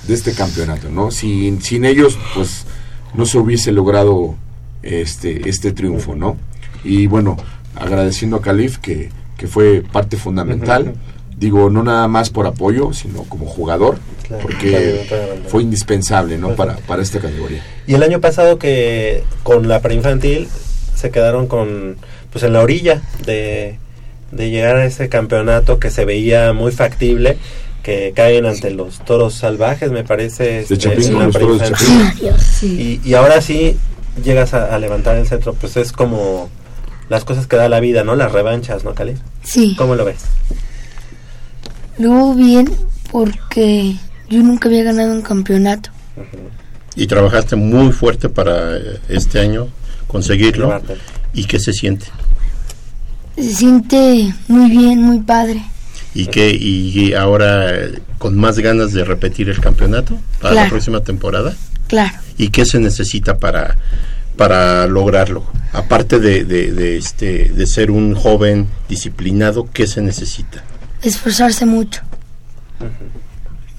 de 0.07 0.13
este 0.13 0.33
campeonato, 0.33 0.89
¿no? 0.89 1.11
Sin, 1.11 1.61
sin 1.61 1.83
ellos, 1.83 2.17
pues 2.35 2.65
no 3.15 3.25
se 3.25 3.37
hubiese 3.37 3.71
logrado 3.71 4.35
este, 4.83 5.49
este 5.49 5.71
triunfo, 5.73 6.15
¿no? 6.15 6.37
Y 6.83 7.07
bueno, 7.07 7.35
agradeciendo 7.75 8.37
a 8.37 8.41
Calif 8.41 8.77
que, 8.77 9.09
que 9.35 9.47
fue 9.47 9.83
parte 9.91 10.15
fundamental, 10.15 10.93
digo, 11.35 11.69
no 11.69 11.83
nada 11.83 12.07
más 12.07 12.29
por 12.29 12.45
apoyo, 12.45 12.93
sino 12.93 13.23
como 13.23 13.47
jugador, 13.47 13.97
Claro, 14.27 14.43
porque 14.43 15.05
claro, 15.09 15.41
fue 15.47 15.63
indispensable, 15.63 16.37
¿no? 16.37 16.55
Para, 16.55 16.77
para 16.77 17.01
esta 17.01 17.19
categoría. 17.19 17.61
Y 17.87 17.95
el 17.95 18.03
año 18.03 18.21
pasado 18.21 18.57
que 18.57 19.23
con 19.43 19.67
la 19.67 19.81
preinfantil 19.81 20.47
se 21.01 21.11
quedaron 21.11 21.47
con 21.47 21.97
pues 22.31 22.43
en 22.43 22.53
la 22.53 22.61
orilla 22.61 23.01
de, 23.25 23.77
de 24.31 24.49
llegar 24.49 24.77
a 24.77 24.85
ese 24.85 25.09
campeonato 25.09 25.79
que 25.79 25.89
se 25.91 26.05
veía 26.05 26.53
muy 26.53 26.71
factible 26.71 27.37
que 27.83 28.13
caen 28.15 28.45
ante 28.45 28.69
los 28.71 29.03
toros 29.03 29.33
salvajes 29.33 29.91
me 29.91 30.03
parece 30.03 30.59
este, 30.61 30.75
los 31.11 31.33
toros 31.33 31.59
de 31.59 32.67
y, 32.67 33.01
y 33.03 33.13
ahora 33.15 33.41
sí 33.41 33.75
llegas 34.23 34.53
a, 34.53 34.73
a 34.73 34.79
levantar 34.79 35.15
el 35.17 35.27
centro 35.27 35.53
pues 35.53 35.75
es 35.77 35.91
como 35.91 36.49
las 37.09 37.25
cosas 37.25 37.47
que 37.47 37.55
da 37.57 37.67
la 37.67 37.79
vida 37.79 38.03
no 38.03 38.15
las 38.15 38.31
revanchas 38.31 38.83
no 38.83 38.93
Cali 38.93 39.15
Sí. 39.43 39.75
cómo 39.77 39.95
lo 39.95 40.05
ves 40.05 40.21
Lo 41.97 42.11
veo 42.13 42.33
bien 42.35 42.69
porque 43.11 43.95
yo 44.29 44.41
nunca 44.43 44.69
había 44.69 44.83
ganado 44.83 45.11
un 45.11 45.21
campeonato. 45.21 45.89
Y 46.95 47.07
trabajaste 47.07 47.55
muy 47.57 47.91
fuerte 47.91 48.29
para 48.29 48.77
eh, 48.77 48.99
este 49.09 49.39
año 49.39 49.67
conseguirlo. 50.11 50.81
¿Y 51.33 51.45
qué 51.45 51.59
se 51.59 51.73
siente? 51.73 52.07
Se 53.35 53.55
siente 53.55 54.33
muy 54.47 54.69
bien, 54.69 55.01
muy 55.01 55.19
padre. 55.19 55.63
¿Y 56.13 56.25
qué 56.27 56.51
y 56.51 57.13
ahora 57.13 57.71
con 58.17 58.37
más 58.37 58.59
ganas 58.59 58.91
de 58.91 59.05
repetir 59.05 59.49
el 59.49 59.59
campeonato 59.61 60.17
para 60.41 60.55
la 60.55 60.69
próxima 60.69 60.99
temporada? 61.01 61.55
Claro. 61.87 62.13
¿Y 62.37 62.49
qué 62.49 62.65
se 62.65 62.79
necesita 62.79 63.37
para 63.37 63.77
para 64.35 64.87
lograrlo? 64.87 65.45
Aparte 65.71 66.19
de, 66.19 66.43
de, 66.43 66.73
de 66.73 66.97
este 66.97 67.49
de 67.49 67.65
ser 67.65 67.91
un 67.91 68.13
joven 68.13 68.67
disciplinado, 68.89 69.69
¿qué 69.71 69.87
se 69.87 70.01
necesita? 70.01 70.63
Esforzarse 71.01 71.65
mucho. 71.65 72.01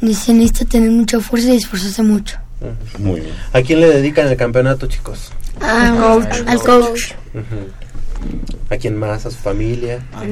Ni 0.01 0.15
se 0.15 0.33
necesita 0.33 0.65
tener 0.65 0.91
mucha 0.91 1.21
fuerza 1.21 1.51
y 1.51 1.57
esforzarse 1.57 2.03
mucho. 2.03 2.39
Muy 2.99 3.21
bien. 3.21 3.35
¿A 3.53 3.61
quién 3.61 3.81
le 3.81 3.89
dedican 3.89 4.29
el 4.29 4.37
campeonato 4.37 4.87
chicos? 4.87 5.33
Al 5.61 5.97
coach. 5.97 6.35
Al 6.47 6.59
coach. 6.61 7.01
Ujú. 7.35 8.71
¿A 8.71 8.77
quién 8.77 8.97
más? 8.97 9.27
¿A 9.27 9.31
su 9.31 9.37
familia? 9.39 10.05
A 10.15 10.25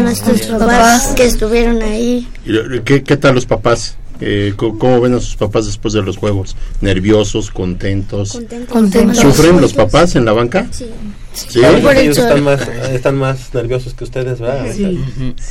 nuestros 0.00 0.42
papás 0.46 1.08
que 1.16 1.26
estuvieron 1.26 1.82
ahí. 1.82 2.28
¿Y, 2.46 2.56
eh, 2.56 2.82
¿Qué, 2.84 3.02
qué 3.02 3.16
tal 3.16 3.34
los 3.34 3.46
papás? 3.46 3.96
Eh, 4.20 4.54
¿Cómo 4.56 5.00
ven 5.00 5.14
a 5.14 5.20
sus 5.20 5.34
papás 5.36 5.66
después 5.66 5.92
de 5.92 6.00
los 6.02 6.16
juegos? 6.16 6.56
¿Nerviosos? 6.80 7.50
¿Contentos? 7.50 8.38
Contentos. 8.68 9.18
¿Sufren 9.18 9.60
los 9.60 9.72
papás 9.74 10.14
en 10.16 10.24
la 10.24 10.32
banca? 10.32 10.66
Sí. 10.70 10.88
Sí. 11.34 11.58
Ellos 11.64 11.92
ellos 11.96 12.18
están 12.18 12.42
más, 12.44 12.60
están 12.92 13.16
más 13.16 13.52
nerviosos 13.52 13.92
que 13.94 14.04
ustedes, 14.04 14.38
¿verdad? 14.38 14.66
Sí. 14.72 15.02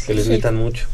Que 0.08 0.14
les 0.14 0.24
Sí. 0.24 0.30
gritan 0.32 0.56
mucho. 0.56 0.88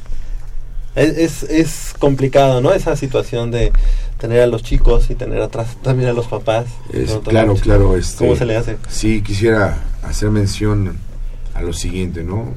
Es, 0.95 1.15
es, 1.17 1.43
es 1.43 1.93
complicado, 1.99 2.59
¿no? 2.59 2.73
Esa 2.73 2.95
situación 2.95 3.51
de 3.51 3.71
tener 4.19 4.41
a 4.41 4.47
los 4.47 4.61
chicos 4.63 5.09
y 5.09 5.15
tener 5.15 5.41
atrás 5.41 5.77
también 5.81 6.09
a 6.09 6.13
los 6.13 6.27
papás. 6.27 6.65
Es- 6.93 7.09
No, 7.09 7.21
claro, 7.21 7.55
claro. 7.55 7.95
Este, 7.97 8.25
¿Cómo 8.25 8.35
se 8.35 8.45
le 8.45 8.57
hace? 8.57 8.77
Sí, 8.89 9.21
quisiera 9.21 9.77
hacer 10.03 10.29
mención 10.29 10.97
a 11.53 11.61
lo 11.61 11.73
siguiente, 11.73 12.23
¿no? 12.23 12.53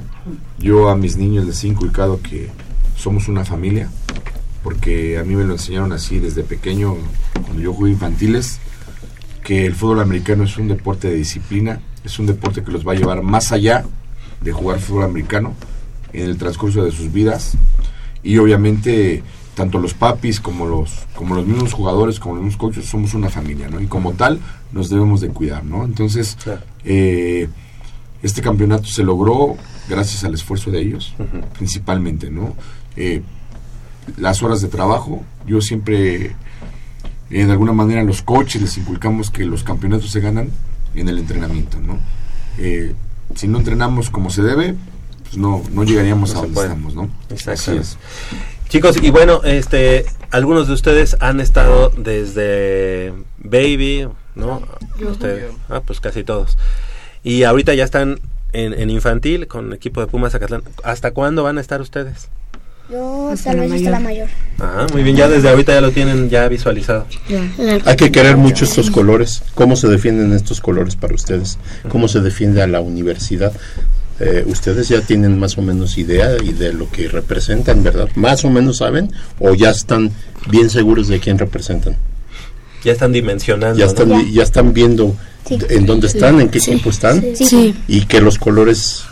Yo 0.59 0.89
a 0.89 0.95
mis 0.95 1.17
niños 1.17 1.45
les 1.45 1.63
he 1.63 1.67
inculcado 1.67 2.21
que 2.21 2.49
somos 2.97 3.27
una 3.27 3.43
familia, 3.45 3.89
porque 4.63 5.17
a 5.17 5.23
mí 5.23 5.35
me 5.35 5.43
lo 5.43 5.53
enseñaron 5.53 5.91
así 5.91 6.19
desde 6.19 6.43
pequeño, 6.43 6.95
cuando 7.33 7.61
yo 7.61 7.73
jugué 7.73 7.91
infantiles, 7.91 8.59
que 9.43 9.65
el 9.65 9.75
fútbol 9.75 9.99
americano 10.01 10.43
es 10.45 10.57
un 10.57 10.69
deporte 10.69 11.09
de 11.09 11.15
disciplina, 11.15 11.81
es 12.05 12.17
un 12.19 12.27
deporte 12.27 12.63
que 12.63 12.71
los 12.71 12.87
va 12.87 12.93
a 12.93 12.95
llevar 12.95 13.21
más 13.23 13.51
allá 13.51 13.83
de 14.41 14.51
jugar 14.53 14.79
fútbol 14.79 15.03
americano 15.05 15.53
en 16.13 16.29
el 16.29 16.37
transcurso 16.37 16.83
de 16.85 16.91
sus 16.91 17.11
vidas 17.11 17.57
y 18.23 18.37
obviamente 18.37 19.21
tanto 19.55 19.77
los 19.79 19.93
papis 19.93 20.39
como 20.39 20.65
los 20.65 20.91
como 21.15 21.35
los 21.35 21.45
mismos 21.45 21.73
jugadores 21.73 22.19
como 22.19 22.35
los 22.35 22.43
mismos 22.43 22.59
coaches 22.59 22.85
somos 22.85 23.13
una 23.13 23.29
familia 23.29 23.67
no 23.69 23.79
y 23.79 23.87
como 23.87 24.13
tal 24.13 24.39
nos 24.71 24.89
debemos 24.89 25.21
de 25.21 25.29
cuidar 25.29 25.63
no 25.63 25.85
entonces 25.85 26.37
eh, 26.83 27.47
este 28.23 28.41
campeonato 28.41 28.85
se 28.85 29.03
logró 29.03 29.55
gracias 29.89 30.23
al 30.23 30.33
esfuerzo 30.33 30.71
de 30.71 30.81
ellos 30.81 31.13
principalmente 31.57 32.29
no 32.29 32.55
Eh, 32.95 33.21
las 34.17 34.43
horas 34.43 34.61
de 34.61 34.67
trabajo 34.67 35.23
yo 35.47 35.61
siempre 35.61 36.35
eh, 37.29 37.45
de 37.45 37.51
alguna 37.51 37.73
manera 37.73 38.01
a 38.01 38.03
los 38.03 38.21
coaches 38.21 38.61
les 38.61 38.77
inculcamos 38.77 39.29
que 39.31 39.45
los 39.45 39.63
campeonatos 39.63 40.11
se 40.11 40.19
ganan 40.19 40.49
en 40.95 41.07
el 41.09 41.17
entrenamiento 41.19 41.79
no 41.79 41.97
Eh, 42.57 42.93
si 43.35 43.47
no 43.47 43.57
entrenamos 43.59 44.09
como 44.09 44.29
se 44.29 44.41
debe 44.43 44.75
pues 45.23 45.37
no 45.37 45.61
no 45.71 45.83
llegaríamos 45.83 46.33
No 46.33 46.39
a 46.39 46.41
donde 46.41 46.53
puede. 46.55 46.67
estamos 46.67 46.93
no 46.95 47.09
Exacto. 47.29 47.71
Así 47.71 47.77
es. 47.77 47.97
Chicos, 48.73 48.97
y 49.03 49.11
bueno, 49.11 49.41
este, 49.43 50.03
algunos 50.31 50.67
de 50.67 50.73
ustedes 50.73 51.15
han 51.19 51.39
estado 51.39 51.91
desde 51.95 53.13
Baby, 53.37 54.07
¿no? 54.33 54.63
Yo. 54.99 55.11
Ustedes, 55.11 55.51
ah, 55.69 55.81
pues 55.85 55.99
casi 55.99 56.23
todos. 56.23 56.57
Y 57.23 57.43
ahorita 57.43 57.75
ya 57.75 57.83
están 57.83 58.19
en, 58.51 58.73
en 58.73 58.89
infantil 58.89 59.45
con 59.45 59.67
el 59.67 59.73
equipo 59.73 60.01
de 60.01 60.07
Pumas 60.07 60.31
Zacatlán. 60.31 60.63
¿Hasta 60.83 61.11
cuándo 61.11 61.43
van 61.43 61.59
a 61.59 61.61
estar 61.61 61.81
ustedes? 61.81 62.29
Yo 62.89 63.29
Hasta 63.29 63.53
la 63.53 63.71
hasta 63.75 63.91
la 63.91 63.99
mayor. 63.99 64.27
mayor. 64.27 64.29
Ah, 64.59 64.87
muy 64.91 65.03
bien, 65.03 65.17
ya 65.17 65.29
desde 65.29 65.49
ahorita 65.49 65.71
ya 65.71 65.81
lo 65.81 65.91
tienen 65.91 66.31
ya 66.31 66.47
visualizado. 66.47 67.05
Hay 67.85 67.95
que 67.95 68.11
querer 68.11 68.37
mucho 68.37 68.65
estos 68.65 68.89
colores. 68.89 69.43
¿Cómo 69.53 69.75
se 69.75 69.87
defienden 69.87 70.33
estos 70.33 70.61
colores 70.61 70.95
para 70.95 71.13
ustedes? 71.13 71.59
¿Cómo 71.89 72.07
se 72.07 72.21
defiende 72.21 72.63
a 72.63 72.65
la 72.65 72.81
universidad? 72.81 73.53
Eh, 74.25 74.43
ustedes 74.47 74.87
ya 74.87 75.01
tienen 75.01 75.37
más 75.37 75.57
o 75.57 75.61
menos 75.61 75.97
idea 75.97 76.37
y 76.41 76.53
de 76.53 76.71
lo 76.71 76.89
que 76.89 77.09
representan, 77.09 77.83
¿verdad? 77.83 78.07
Más 78.15 78.45
o 78.45 78.49
menos 78.49 78.77
saben 78.77 79.11
o 79.39 79.53
ya 79.53 79.71
están 79.71 80.11
bien 80.49 80.69
seguros 80.69 81.09
de 81.09 81.19
quién 81.19 81.37
representan. 81.37 81.97
Ya 82.85 82.93
están 82.93 83.11
dimensionando. 83.11 83.77
Ya 83.77 83.85
están, 83.85 84.31
ya 84.31 84.43
están 84.43 84.71
viendo 84.73 85.13
Sí. 85.45 85.57
en 85.69 85.85
dónde 85.85 86.07
están, 86.07 86.39
en 86.39 86.47
qué 86.47 86.61
Sí. 86.61 86.71
equipo 86.71 86.89
están 86.89 87.21
Sí. 87.35 87.45
Sí. 87.45 87.75
y 87.89 88.05
que 88.05 88.21
los 88.21 88.37
colores 88.37 89.03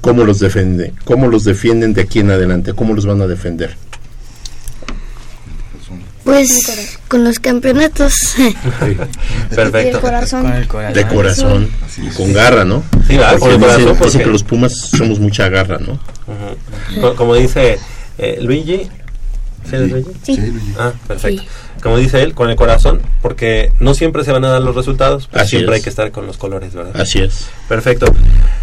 cómo 0.00 0.24
los 0.24 0.40
defienden, 0.40 0.92
cómo 1.04 1.28
los 1.28 1.44
defienden 1.44 1.94
de 1.94 2.02
aquí 2.02 2.18
en 2.20 2.30
adelante, 2.30 2.72
cómo 2.74 2.94
los 2.94 3.06
van 3.06 3.20
a 3.22 3.26
defender. 3.28 3.76
Pues 6.24 6.95
con 7.08 7.24
los 7.24 7.38
campeonatos. 7.38 8.14
Perfecto. 9.50 9.78
Y 9.84 9.88
el 9.88 10.00
corazón. 10.00 10.42
Con 10.42 10.52
el 10.52 10.66
corazón. 10.68 10.94
De 10.94 11.06
corazón 11.06 11.70
y 12.02 12.08
con 12.10 12.32
garra, 12.32 12.64
¿no? 12.64 12.82
Sí. 13.06 13.16
Porque 13.16 13.38
Con 13.38 13.50
el 13.52 13.58
corazón, 13.60 13.78
dicen 13.80 13.96
porque- 13.98 14.18
que 14.18 14.26
los 14.26 14.42
Pumas 14.42 14.72
somos 14.96 15.18
mucha 15.20 15.48
garra, 15.48 15.78
¿no? 15.78 15.92
Ujú. 15.92 17.00
Co- 17.00 17.14
Como 17.16 17.34
dice 17.34 17.78
eh, 18.18 18.38
Luigi, 18.40 18.88
¿Sí 19.68 19.76
Luigi? 19.76 20.10
Sí. 20.22 20.34
Sí, 20.36 20.52
Ah, 20.78 20.92
perfecto. 21.06 21.42
Como 21.82 21.98
dice 21.98 22.22
él, 22.22 22.34
con 22.34 22.50
el 22.50 22.56
corazón, 22.56 23.00
porque 23.22 23.72
no 23.78 23.94
siempre 23.94 24.24
se 24.24 24.32
van 24.32 24.44
a 24.44 24.48
dar 24.48 24.62
los 24.62 24.74
resultados, 24.74 25.28
pero 25.30 25.42
Así 25.42 25.50
siempre 25.56 25.74
es. 25.76 25.80
hay 25.80 25.84
que 25.84 25.90
estar 25.90 26.10
con 26.10 26.26
los 26.26 26.36
colores, 26.36 26.74
¿verdad? 26.74 27.00
Así 27.00 27.20
es. 27.20 27.48
Perfecto. 27.68 28.06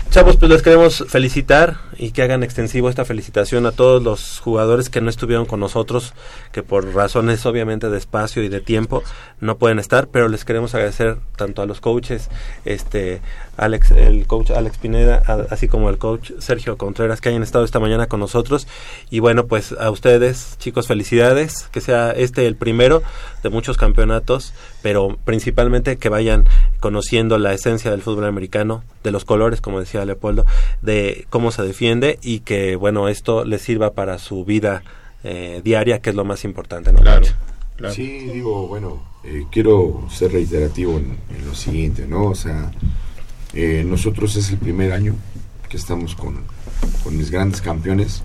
Chavos, 0.09 0.37
pues 0.37 0.51
les 0.51 0.61
queremos 0.61 1.05
felicitar 1.07 1.77
y 1.97 2.11
que 2.11 2.21
hagan 2.21 2.43
extensivo 2.43 2.87
esta 2.89 3.03
felicitación 3.05 3.65
a 3.65 3.71
todos 3.71 4.01
los 4.03 4.39
jugadores 4.39 4.89
que 4.89 5.01
no 5.01 5.09
estuvieron 5.09 5.45
con 5.45 5.59
nosotros, 5.59 6.13
que 6.51 6.61
por 6.63 6.93
razones 6.93 7.45
obviamente 7.47 7.89
de 7.89 7.97
espacio 7.97 8.43
y 8.43 8.49
de 8.49 8.59
tiempo 8.61 9.03
no 9.39 9.57
pueden 9.57 9.79
estar, 9.79 10.07
pero 10.07 10.27
les 10.27 10.45
queremos 10.45 10.75
agradecer 10.75 11.17
tanto 11.35 11.61
a 11.61 11.65
los 11.65 11.81
coaches, 11.81 12.29
este 12.65 13.21
Alex, 13.57 13.91
el 13.91 14.25
coach 14.27 14.51
Alex 14.51 14.77
Pineda, 14.77 15.21
a- 15.25 15.45
así 15.53 15.67
como 15.67 15.87
al 15.89 15.97
coach 15.97 16.31
Sergio 16.39 16.77
Contreras 16.77 17.21
que 17.21 17.29
hayan 17.29 17.43
estado 17.43 17.63
esta 17.65 17.79
mañana 17.79 18.07
con 18.07 18.19
nosotros 18.19 18.67
y 19.09 19.19
bueno, 19.19 19.45
pues 19.47 19.73
a 19.79 19.89
ustedes, 19.91 20.55
chicos, 20.59 20.87
felicidades, 20.87 21.67
que 21.71 21.81
sea 21.81 22.11
este 22.11 22.45
el 22.47 22.55
primero 22.55 23.02
de 23.41 23.49
muchos 23.49 23.77
campeonatos, 23.77 24.53
pero 24.81 25.17
principalmente 25.25 25.97
que 25.97 26.09
vayan 26.09 26.45
conociendo 26.79 27.37
la 27.37 27.53
esencia 27.53 27.91
del 27.91 28.01
fútbol 28.01 28.25
americano, 28.25 28.83
de 29.03 29.11
los 29.11 29.25
colores, 29.25 29.61
como 29.61 29.79
decía 29.79 30.05
Leopoldo, 30.05 30.45
de 30.81 31.25
cómo 31.29 31.51
se 31.51 31.63
defiende 31.63 32.19
y 32.21 32.39
que, 32.39 32.75
bueno, 32.75 33.07
esto 33.07 33.45
les 33.45 33.61
sirva 33.61 33.91
para 33.93 34.17
su 34.17 34.45
vida 34.45 34.83
eh, 35.23 35.61
diaria, 35.63 36.01
que 36.01 36.09
es 36.09 36.15
lo 36.15 36.25
más 36.25 36.43
importante, 36.43 36.91
¿no? 36.91 36.99
Claro. 36.99 37.25
Sí, 37.91 38.29
digo, 38.31 38.67
bueno, 38.67 39.03
eh, 39.23 39.45
quiero 39.51 40.07
ser 40.09 40.31
reiterativo 40.31 40.97
en, 40.97 41.17
en 41.35 41.45
lo 41.45 41.55
siguiente, 41.55 42.05
¿no? 42.07 42.27
O 42.27 42.35
sea, 42.35 42.71
eh, 43.53 43.83
nosotros 43.85 44.35
es 44.35 44.49
el 44.51 44.57
primer 44.57 44.91
año 44.93 45.15
que 45.69 45.77
estamos 45.77 46.15
con, 46.15 46.43
con 47.03 47.17
mis 47.17 47.29
grandes 47.31 47.61
campeones. 47.61 48.23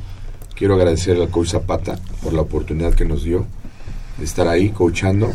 Quiero 0.55 0.75
agradecer 0.75 1.17
al 1.21 1.31
coach 1.31 1.49
Zapata 1.51 1.99
por 2.23 2.33
la 2.33 2.43
oportunidad 2.43 2.95
que 2.95 3.05
nos 3.05 3.23
dio 3.25 3.47
de 4.19 4.25
estar 4.25 4.49
ahí 4.49 4.71
coachando. 4.71 5.33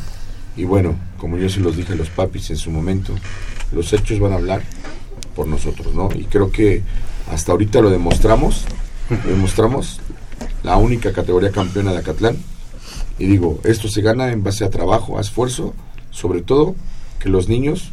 Y 0.56 0.66
bueno, 0.66 0.96
como 1.18 1.38
yo 1.38 1.50
se 1.50 1.60
los 1.60 1.76
dije 1.76 1.94
a 1.94 1.96
los 1.96 2.10
papis 2.10 2.52
en 2.52 2.58
su 2.58 2.70
momento, 2.70 3.14
los 3.72 3.92
hechos 3.94 4.20
van 4.20 4.34
a 4.34 4.36
hablar 4.36 4.62
por 5.36 5.48
nosotros, 5.48 5.96
¿no? 5.96 6.10
Y 6.14 6.26
creo 6.26 6.52
que 6.52 6.84
hasta 7.32 7.52
ahorita 7.52 7.82
lo 7.82 7.90
demostramos, 7.90 8.66
demostramos, 9.26 10.00
la 10.64 10.78
única 10.78 11.12
categoría 11.12 11.52
campeona 11.52 11.92
de 11.92 12.00
Acatlán. 12.00 12.38
Y 13.20 13.26
digo, 13.28 13.60
esto 13.64 13.88
se 13.88 14.02
gana 14.02 14.32
en 14.32 14.44
base 14.44 14.66
a 14.66 14.70
trabajo, 14.70 15.18
a 15.18 15.22
esfuerzo, 15.22 15.74
sobre 16.12 16.42
todo 16.42 16.76
que 17.20 17.30
los 17.30 17.48
niños 17.48 17.92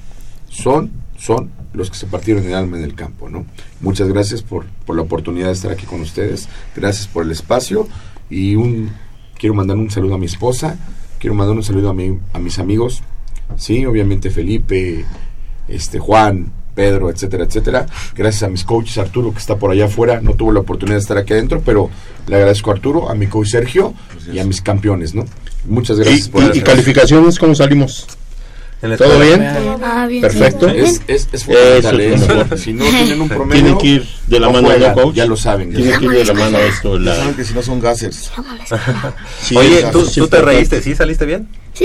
son, 0.49 0.91
son 1.19 1.51
los 1.73 1.91
que 1.91 1.97
se 1.97 2.07
partieron 2.07 2.45
el 2.45 2.55
alma 2.55 2.79
en 2.79 2.85
el 2.85 2.95
campo, 2.95 3.29
¿no? 3.29 3.47
Muchas 3.81 4.09
gracias 4.09 4.43
por, 4.43 4.67
por 4.87 4.97
la 4.97 5.03
oportunidad 5.03 5.47
de 5.47 5.53
estar 5.53 5.71
aquí 5.71 5.87
con 5.87 6.01
ustedes, 6.01 6.49
gracias 6.75 7.07
por 7.07 7.25
el 7.25 7.31
espacio 7.31 7.87
y 8.29 8.57
un 8.57 8.91
quiero 9.41 9.55
mandar 9.55 9.77
un 9.79 9.91
saludo 9.91 10.15
a 10.15 10.19
mi 10.19 10.27
esposa, 10.27 10.77
quiero 11.19 11.35
mandar 11.35 11.57
un 11.57 11.63
saludo 11.65 11.89
a, 11.91 11.95
mi, 11.95 12.19
a 12.35 12.39
mis 12.39 12.59
amigos, 12.59 13.03
sí, 13.57 13.87
obviamente 13.87 14.29
Felipe, 14.31 15.05
este 15.67 15.99
Juan, 15.99 16.53
Pedro, 16.75 17.11
etcétera, 17.11 17.45
etcétera. 17.45 17.87
Gracias 18.15 18.43
a 18.45 18.49
mis 18.49 18.65
coaches, 18.65 18.97
Arturo, 18.99 19.33
que 19.33 19.39
está 19.39 19.57
por 19.57 19.71
allá 19.71 19.87
afuera, 19.87 20.21
no 20.21 20.35
tuvo 20.35 20.53
la 20.53 20.61
oportunidad 20.61 20.97
de 20.97 21.01
estar 21.03 21.17
aquí 21.19 21.33
adentro, 21.33 21.63
pero 21.65 21.91
le 22.27 22.37
agradezco 22.37 22.71
a 22.71 22.75
Arturo, 22.75 23.09
a 23.11 23.15
mi 23.15 23.27
coach 23.27 23.49
Sergio 23.49 23.95
y 24.33 24.39
a 24.39 24.45
mis 24.45 24.61
campeones, 24.61 25.15
¿no? 25.15 25.25
Muchas 25.67 25.99
gracias 25.99 26.29
¿Y, 26.29 26.31
por 26.31 26.43
y- 26.55 26.59
y 26.59 26.61
calificaciones 26.63 27.39
cómo 27.39 27.55
salimos? 27.55 28.07
En 28.83 28.91
la 28.91 28.97
¿Todo 28.97 29.23
escuela. 29.23 29.49
bien? 29.59 29.81
Ah, 29.85 30.07
bien. 30.07 30.23
Perfecto. 30.23 30.67
Es, 30.69 31.03
es, 31.07 31.29
es 31.33 31.45
fundamental, 31.45 32.01
¿eh? 32.01 32.17
mejor. 32.17 32.59
Si 32.59 32.73
no 32.73 32.85
tienen 32.87 33.21
un 33.21 33.29
promedio, 33.29 33.53
Tienen 33.63 33.79
que 33.79 33.87
ir 33.87 34.07
de 34.27 34.41
la 34.41 34.47
no 34.47 34.53
mano, 34.55 34.69
juegan, 34.69 34.97
¿no, 34.97 35.03
coach? 35.03 35.15
ya 35.15 35.27
lo 35.27 35.37
saben. 35.37 35.71
Tiene 35.75 35.99
que 35.99 36.05
ir 36.07 36.11
de 36.13 36.25
la 36.25 36.33
mano 36.33 36.59
esto. 36.59 36.99
La... 36.99 37.15
saben 37.15 37.35
que 37.35 37.45
si 37.45 37.53
no 37.53 37.63
son 37.63 37.79
gases. 37.79 38.31
Sí, 39.43 39.57
Oye, 39.59 39.85
¿tú, 39.93 40.29
te 40.29 40.41
reíste, 40.41 40.81
¿sí? 40.81 40.95
¿Saliste 40.95 41.27
bien? 41.27 41.49
Sí. 41.75 41.85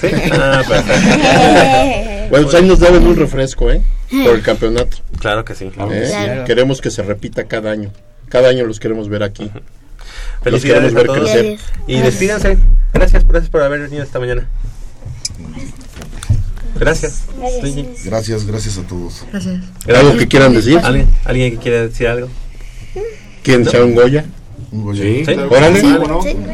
¿Sí? 0.00 0.08
Ah, 0.32 0.62
perfecto. 0.68 2.28
Bueno, 2.30 2.46
pues 2.46 2.54
ahí 2.56 2.66
nos 2.66 2.80
damos 2.80 3.02
un 3.04 3.16
refresco, 3.16 3.70
¿eh? 3.70 3.80
Por 4.10 4.34
el 4.34 4.42
campeonato. 4.42 4.96
Claro 5.20 5.44
que 5.44 5.54
sí. 5.54 5.66
¿eh? 5.66 5.72
Claro. 5.72 6.44
Queremos 6.46 6.80
que 6.80 6.90
se 6.90 7.02
repita 7.02 7.44
cada 7.44 7.70
año. 7.70 7.90
Cada 8.28 8.48
año 8.48 8.64
los 8.66 8.80
queremos 8.80 9.08
ver 9.08 9.22
aquí. 9.22 9.44
Los 10.44 10.60
Felicidades 10.60 10.92
queremos 10.92 10.92
a 10.92 10.96
ver 10.96 11.06
todos. 11.06 11.30
crecer. 11.30 11.58
Y 11.86 11.98
despídanse. 12.00 12.58
Gracias, 12.92 13.24
gracias 13.26 13.50
por 13.50 13.62
haber 13.62 13.82
venido 13.82 14.02
esta 14.02 14.18
mañana. 14.18 14.48
Gracias. 16.78 17.22
Gracias, 18.04 18.46
gracias 18.46 18.78
a 18.78 18.82
todos. 18.82 19.24
Gracias. 19.30 19.62
¿Algo 19.86 20.16
que 20.16 20.28
quieran 20.28 20.54
decir? 20.54 20.78
¿Alguien, 20.82 21.08
¿Alguien 21.24 21.52
que 21.52 21.58
quiera 21.58 21.82
decir 21.82 22.08
algo? 22.08 22.28
¿Quieren 23.42 23.66
echar 23.66 23.82
un 23.84 23.94
Goya? 23.94 24.24
Un 24.72 24.82
Goya. 24.84 25.02
Sí. 25.02 25.24
Órale. 25.32 25.82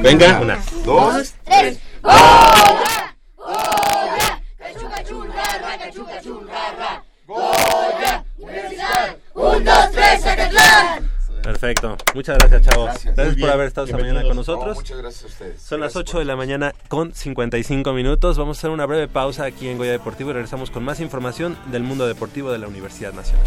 Venga. 0.03 0.41
Una. 0.41 0.59
Dos. 0.85 1.35
tres. 1.45 1.79
¡Goya! 2.03 3.15
¡Goya! 3.37 4.43
¡Cachuca 4.59 5.05
churrarra, 5.05 5.79
cachuca 5.79 6.21
churrarra! 6.23 7.05
¡Goya! 7.27 8.25
¡Universidad! 8.39 9.17
¡Un, 9.35 9.65
dos, 9.65 9.91
tres, 9.93 10.23
Zacatlán! 10.23 11.10
Perfecto. 11.43 11.97
Muchas 12.15 12.39
gracias, 12.39 12.63
chavos. 12.63 12.91
Gracias, 13.05 13.37
por 13.37 13.51
haber 13.51 13.67
estado 13.67 13.87
esta 13.87 13.99
mañana 13.99 14.23
con 14.23 14.37
nosotros. 14.37 14.77
No, 14.77 14.81
muchas 14.81 14.99
gracias 14.99 15.25
a 15.25 15.27
ustedes. 15.27 15.63
Son 15.63 15.81
las 15.81 15.95
Gracias 15.95 16.11
8 16.11 16.19
de 16.21 16.25
la 16.25 16.37
mañana 16.37 16.75
con 16.89 17.15
55 17.15 17.93
minutos. 17.93 18.39
Vamos 18.39 18.57
a 18.57 18.61
hacer 18.61 18.71
una 18.71 18.87
breve 18.87 19.09
pausa 19.09 19.45
aquí 19.45 19.69
en 19.69 19.79
Goya 19.79 19.93
Deportivo 19.93 20.31
y 20.31 20.35
regresamos 20.35 20.71
con 20.71 20.85
más 20.85 21.01
información 21.01 21.57
del 21.71 21.83
mundo 21.83 22.07
deportivo 22.07 22.53
de 22.53 22.59
la 22.59 22.69
Universidad 22.69 23.13
Nacional. 23.13 23.47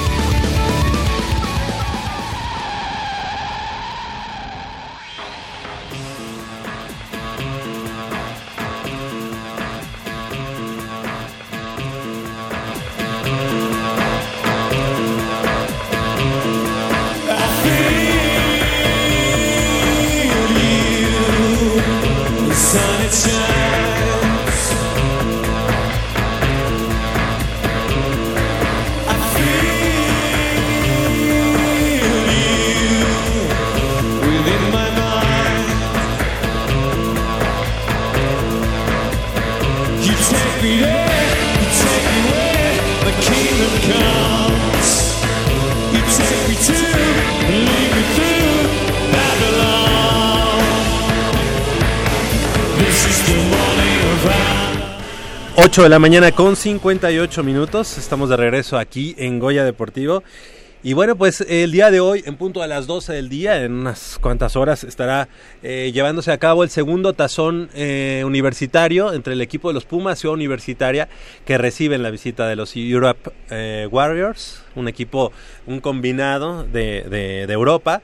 8 55.63 55.83
de 55.83 55.89
la 55.89 55.99
mañana 55.99 56.31
con 56.31 56.55
58 56.55 57.43
minutos. 57.43 57.99
Estamos 57.99 58.29
de 58.29 58.35
regreso 58.35 58.79
aquí 58.79 59.13
en 59.19 59.37
Goya 59.37 59.63
Deportivo. 59.63 60.23
Y 60.81 60.93
bueno, 60.93 61.15
pues 61.15 61.41
el 61.41 61.71
día 61.71 61.91
de 61.91 61.99
hoy, 61.99 62.23
en 62.25 62.35
punto 62.35 62.63
a 62.63 62.67
las 62.67 62.87
12 62.87 63.13
del 63.13 63.29
día, 63.29 63.63
en 63.63 63.73
unas 63.73 64.17
cuantas 64.19 64.55
horas, 64.55 64.83
estará 64.83 65.29
eh, 65.61 65.91
llevándose 65.93 66.31
a 66.31 66.39
cabo 66.39 66.63
el 66.63 66.71
segundo 66.71 67.13
tazón 67.13 67.69
eh, 67.75 68.23
universitario 68.25 69.13
entre 69.13 69.33
el 69.33 69.41
equipo 69.41 69.67
de 69.67 69.75
los 69.75 69.85
Pumas 69.85 70.17
Ciudad 70.17 70.33
Universitaria, 70.33 71.09
que 71.45 71.59
reciben 71.59 72.01
la 72.01 72.09
visita 72.09 72.47
de 72.47 72.55
los 72.55 72.75
Europe 72.75 73.29
eh, 73.51 73.87
Warriors, 73.91 74.63
un 74.73 74.87
equipo, 74.87 75.31
un 75.67 75.79
combinado 75.79 76.63
de, 76.63 77.05
de, 77.07 77.45
de 77.45 77.53
Europa 77.53 78.01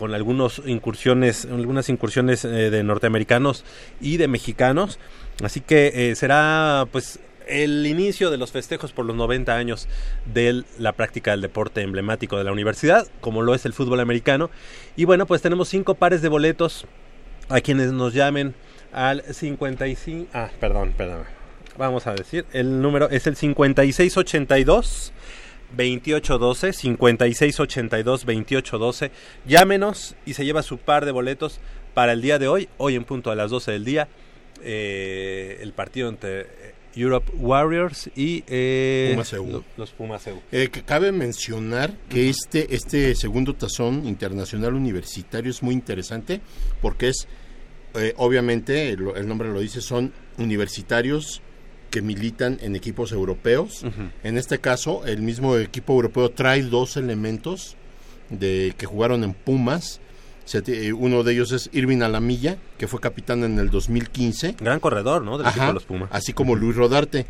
con 0.00 0.14
algunos 0.14 0.62
incursiones, 0.64 1.44
algunas 1.44 1.90
incursiones 1.90 2.46
eh, 2.46 2.70
de 2.70 2.82
norteamericanos 2.82 3.66
y 4.00 4.16
de 4.16 4.28
mexicanos. 4.28 4.98
Así 5.44 5.60
que 5.60 5.92
eh, 5.94 6.16
será 6.16 6.88
pues 6.90 7.20
el 7.46 7.86
inicio 7.86 8.30
de 8.30 8.38
los 8.38 8.50
festejos 8.50 8.92
por 8.92 9.04
los 9.04 9.14
90 9.14 9.54
años 9.54 9.88
de 10.32 10.64
la 10.78 10.92
práctica 10.92 11.32
del 11.32 11.42
deporte 11.42 11.82
emblemático 11.82 12.38
de 12.38 12.44
la 12.44 12.52
universidad, 12.52 13.06
como 13.20 13.42
lo 13.42 13.54
es 13.54 13.66
el 13.66 13.74
fútbol 13.74 14.00
americano. 14.00 14.48
Y 14.96 15.04
bueno, 15.04 15.26
pues 15.26 15.42
tenemos 15.42 15.68
cinco 15.68 15.94
pares 15.94 16.22
de 16.22 16.30
boletos 16.30 16.86
a 17.50 17.60
quienes 17.60 17.92
nos 17.92 18.14
llamen 18.14 18.54
al 18.94 19.22
55... 19.22 20.30
Ah, 20.32 20.48
perdón, 20.58 20.94
perdón. 20.96 21.24
Vamos 21.76 22.06
a 22.06 22.14
decir, 22.14 22.46
el 22.54 22.80
número 22.80 23.10
es 23.10 23.26
el 23.26 23.36
5682. 23.36 25.12
2812 25.76 26.72
5682 26.72 28.24
2812 28.26 29.10
llámenos 29.46 30.14
y 30.26 30.34
se 30.34 30.44
lleva 30.44 30.62
su 30.62 30.78
par 30.78 31.04
de 31.04 31.12
boletos 31.12 31.60
para 31.94 32.12
el 32.12 32.22
día 32.22 32.38
de 32.38 32.48
hoy 32.48 32.68
hoy 32.78 32.94
en 32.96 33.04
punto 33.04 33.30
a 33.30 33.34
las 33.34 33.50
12 33.50 33.72
del 33.72 33.84
día 33.84 34.08
eh, 34.62 35.58
el 35.60 35.72
partido 35.72 36.08
entre 36.08 36.46
Europe 36.94 37.30
Warriors 37.36 38.10
y 38.16 38.42
eh, 38.48 39.10
Pumas 39.12 39.32
EU. 39.32 39.46
lo- 39.46 39.64
los 39.76 39.90
Pumas 39.92 40.26
EU. 40.26 40.40
Eh, 40.50 40.68
que 40.72 40.82
cabe 40.82 41.12
mencionar 41.12 41.92
que 42.08 42.28
este, 42.28 42.74
este 42.74 43.14
segundo 43.14 43.54
tazón 43.54 44.06
internacional 44.06 44.74
universitario 44.74 45.50
es 45.52 45.62
muy 45.62 45.72
interesante 45.74 46.40
porque 46.82 47.08
es, 47.08 47.28
eh, 47.94 48.12
obviamente, 48.16 48.90
el, 48.90 49.06
el 49.16 49.28
nombre 49.28 49.48
lo 49.50 49.60
dice, 49.60 49.80
son 49.80 50.12
universitarios 50.36 51.42
que 51.90 52.02
militan 52.02 52.58
en 52.62 52.76
equipos 52.76 53.12
europeos. 53.12 53.84
En 54.22 54.38
este 54.38 54.58
caso, 54.58 55.04
el 55.06 55.22
mismo 55.22 55.56
equipo 55.56 55.92
europeo 55.94 56.30
trae 56.30 56.62
dos 56.62 56.96
elementos 56.96 57.76
de 58.30 58.74
que 58.78 58.86
jugaron 58.86 59.24
en 59.24 59.34
Pumas. 59.34 60.00
Se 60.44 60.62
eh, 60.66 60.92
uno 60.92 61.22
de 61.22 61.32
ellos 61.32 61.52
es 61.52 61.68
Irving 61.72 62.02
Alamilla, 62.02 62.56
que 62.78 62.88
fue 62.88 63.00
capitán 63.00 63.44
en 63.44 63.58
el 63.58 63.70
2015. 63.70 64.56
Gran 64.60 64.80
corredor, 64.80 65.22
¿no? 65.22 65.36
Del 65.38 65.48
equipo 65.48 65.66
de 65.66 65.72
los 65.74 65.84
Pumas. 65.84 66.08
Así 66.12 66.32
como 66.32 66.56
Luis 66.56 66.76
Rodarte. 66.76 67.26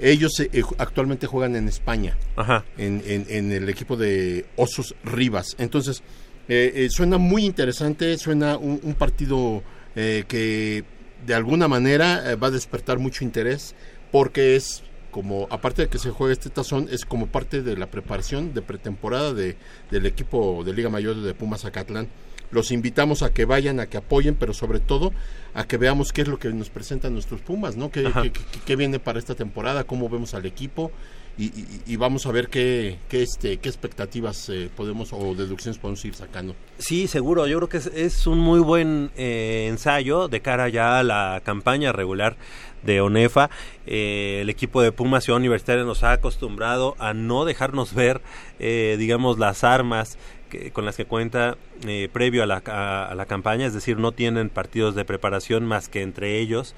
Ellos 0.00 0.32
eh, 0.40 0.62
actualmente 0.78 1.26
juegan 1.26 1.54
en 1.54 1.68
España, 1.68 2.16
Ajá. 2.36 2.64
en, 2.78 3.02
en- 3.06 3.26
en 3.28 3.52
el 3.52 3.68
equipo 3.68 3.96
de 3.96 4.46
Osos 4.56 4.94
Rivas. 5.04 5.54
Entonces, 5.58 6.02
eh, 6.48 6.72
eh, 6.74 6.88
suena 6.90 7.18
muy 7.18 7.44
interesante, 7.44 8.16
suena 8.18 8.56
un, 8.56 8.80
un 8.82 8.94
partido 8.94 9.62
que 9.94 10.84
de 11.26 11.34
alguna 11.34 11.68
manera 11.68 12.34
va 12.42 12.46
a 12.48 12.50
despertar 12.50 12.98
mucho 12.98 13.24
interés, 13.24 13.74
porque 14.12 14.54
es 14.56 14.82
como, 15.10 15.46
aparte 15.50 15.82
de 15.82 15.88
que 15.88 15.98
se 15.98 16.10
juegue 16.10 16.32
este 16.32 16.48
tazón, 16.48 16.88
es 16.90 17.04
como 17.04 17.26
parte 17.26 17.62
de 17.62 17.76
la 17.76 17.86
preparación 17.90 18.54
de 18.54 18.62
pretemporada 18.62 19.34
de, 19.34 19.56
del 19.90 20.06
equipo 20.06 20.62
de 20.64 20.72
Liga 20.72 20.88
Mayor 20.88 21.16
de 21.20 21.34
Pumas 21.34 21.64
Acatlán. 21.64 22.08
Los 22.50 22.70
invitamos 22.70 23.22
a 23.22 23.32
que 23.32 23.44
vayan, 23.46 23.80
a 23.80 23.86
que 23.86 23.96
apoyen, 23.96 24.34
pero 24.34 24.52
sobre 24.54 24.78
todo 24.80 25.12
a 25.54 25.64
que 25.66 25.76
veamos 25.78 26.12
qué 26.12 26.22
es 26.22 26.28
lo 26.28 26.38
que 26.38 26.48
nos 26.50 26.68
presentan 26.70 27.14
nuestros 27.14 27.40
Pumas, 27.40 27.76
¿no? 27.76 27.90
¿Qué, 27.90 28.06
Ajá. 28.06 28.22
qué- 28.22 28.32
qué- 28.32 28.42
qué 28.64 28.76
viene 28.76 28.98
para 28.98 29.18
esta 29.18 29.34
temporada? 29.34 29.84
¿Cómo 29.84 30.08
vemos 30.08 30.34
al 30.34 30.44
equipo? 30.46 30.92
Y, 31.38 31.44
y- 31.86 31.96
vamos 31.96 32.26
a 32.26 32.30
ver 32.32 32.48
qué, 32.48 32.98
qué, 33.08 33.22
este, 33.22 33.56
qué 33.56 33.68
expectativas 33.68 34.48
eh, 34.50 34.68
podemos 34.76 35.12
o 35.12 35.34
deducciones 35.34 35.78
podemos 35.78 36.04
ir 36.04 36.14
sacando. 36.14 36.54
Sí, 36.78 37.08
seguro. 37.08 37.46
Yo 37.46 37.56
creo 37.58 37.68
que 37.68 37.78
es, 38.04 38.26
un 38.26 38.38
muy 38.38 38.60
buen 38.60 39.10
eh, 39.16 39.66
ensayo 39.70 40.28
de 40.28 40.40
cara 40.40 40.68
ya 40.68 40.98
a 40.98 41.02
la 41.02 41.40
campaña 41.44 41.92
regular 41.92 42.36
de 42.82 43.00
ONEFA. 43.00 43.48
Eh, 43.86 44.40
el 44.42 44.50
equipo 44.50 44.82
de 44.82 44.92
Pumas 44.92 45.24
Ciudad 45.24 45.38
Universitaria 45.38 45.84
nos 45.84 46.02
ha 46.02 46.12
acostumbrado 46.12 46.96
a 46.98 47.14
no 47.14 47.44
dejarnos 47.44 47.94
ver, 47.94 48.20
eh, 48.58 48.96
digamos, 48.98 49.38
las 49.38 49.64
armas 49.64 50.18
que- 50.52 50.70
con 50.70 50.84
las 50.84 50.96
que 50.96 51.06
cuenta 51.06 51.56
eh, 51.86 52.08
previo 52.12 52.42
a 52.42 52.46
la, 52.46 52.62
a- 52.66 53.06
a 53.06 53.14
la 53.14 53.24
campaña, 53.26 53.66
es 53.66 53.72
decir, 53.72 53.96
no 53.98 54.12
tienen 54.12 54.50
partidos 54.50 54.94
de 54.94 55.04
preparación 55.06 55.64
más 55.64 55.88
que 55.88 56.02
entre 56.02 56.38
ellos, 56.38 56.74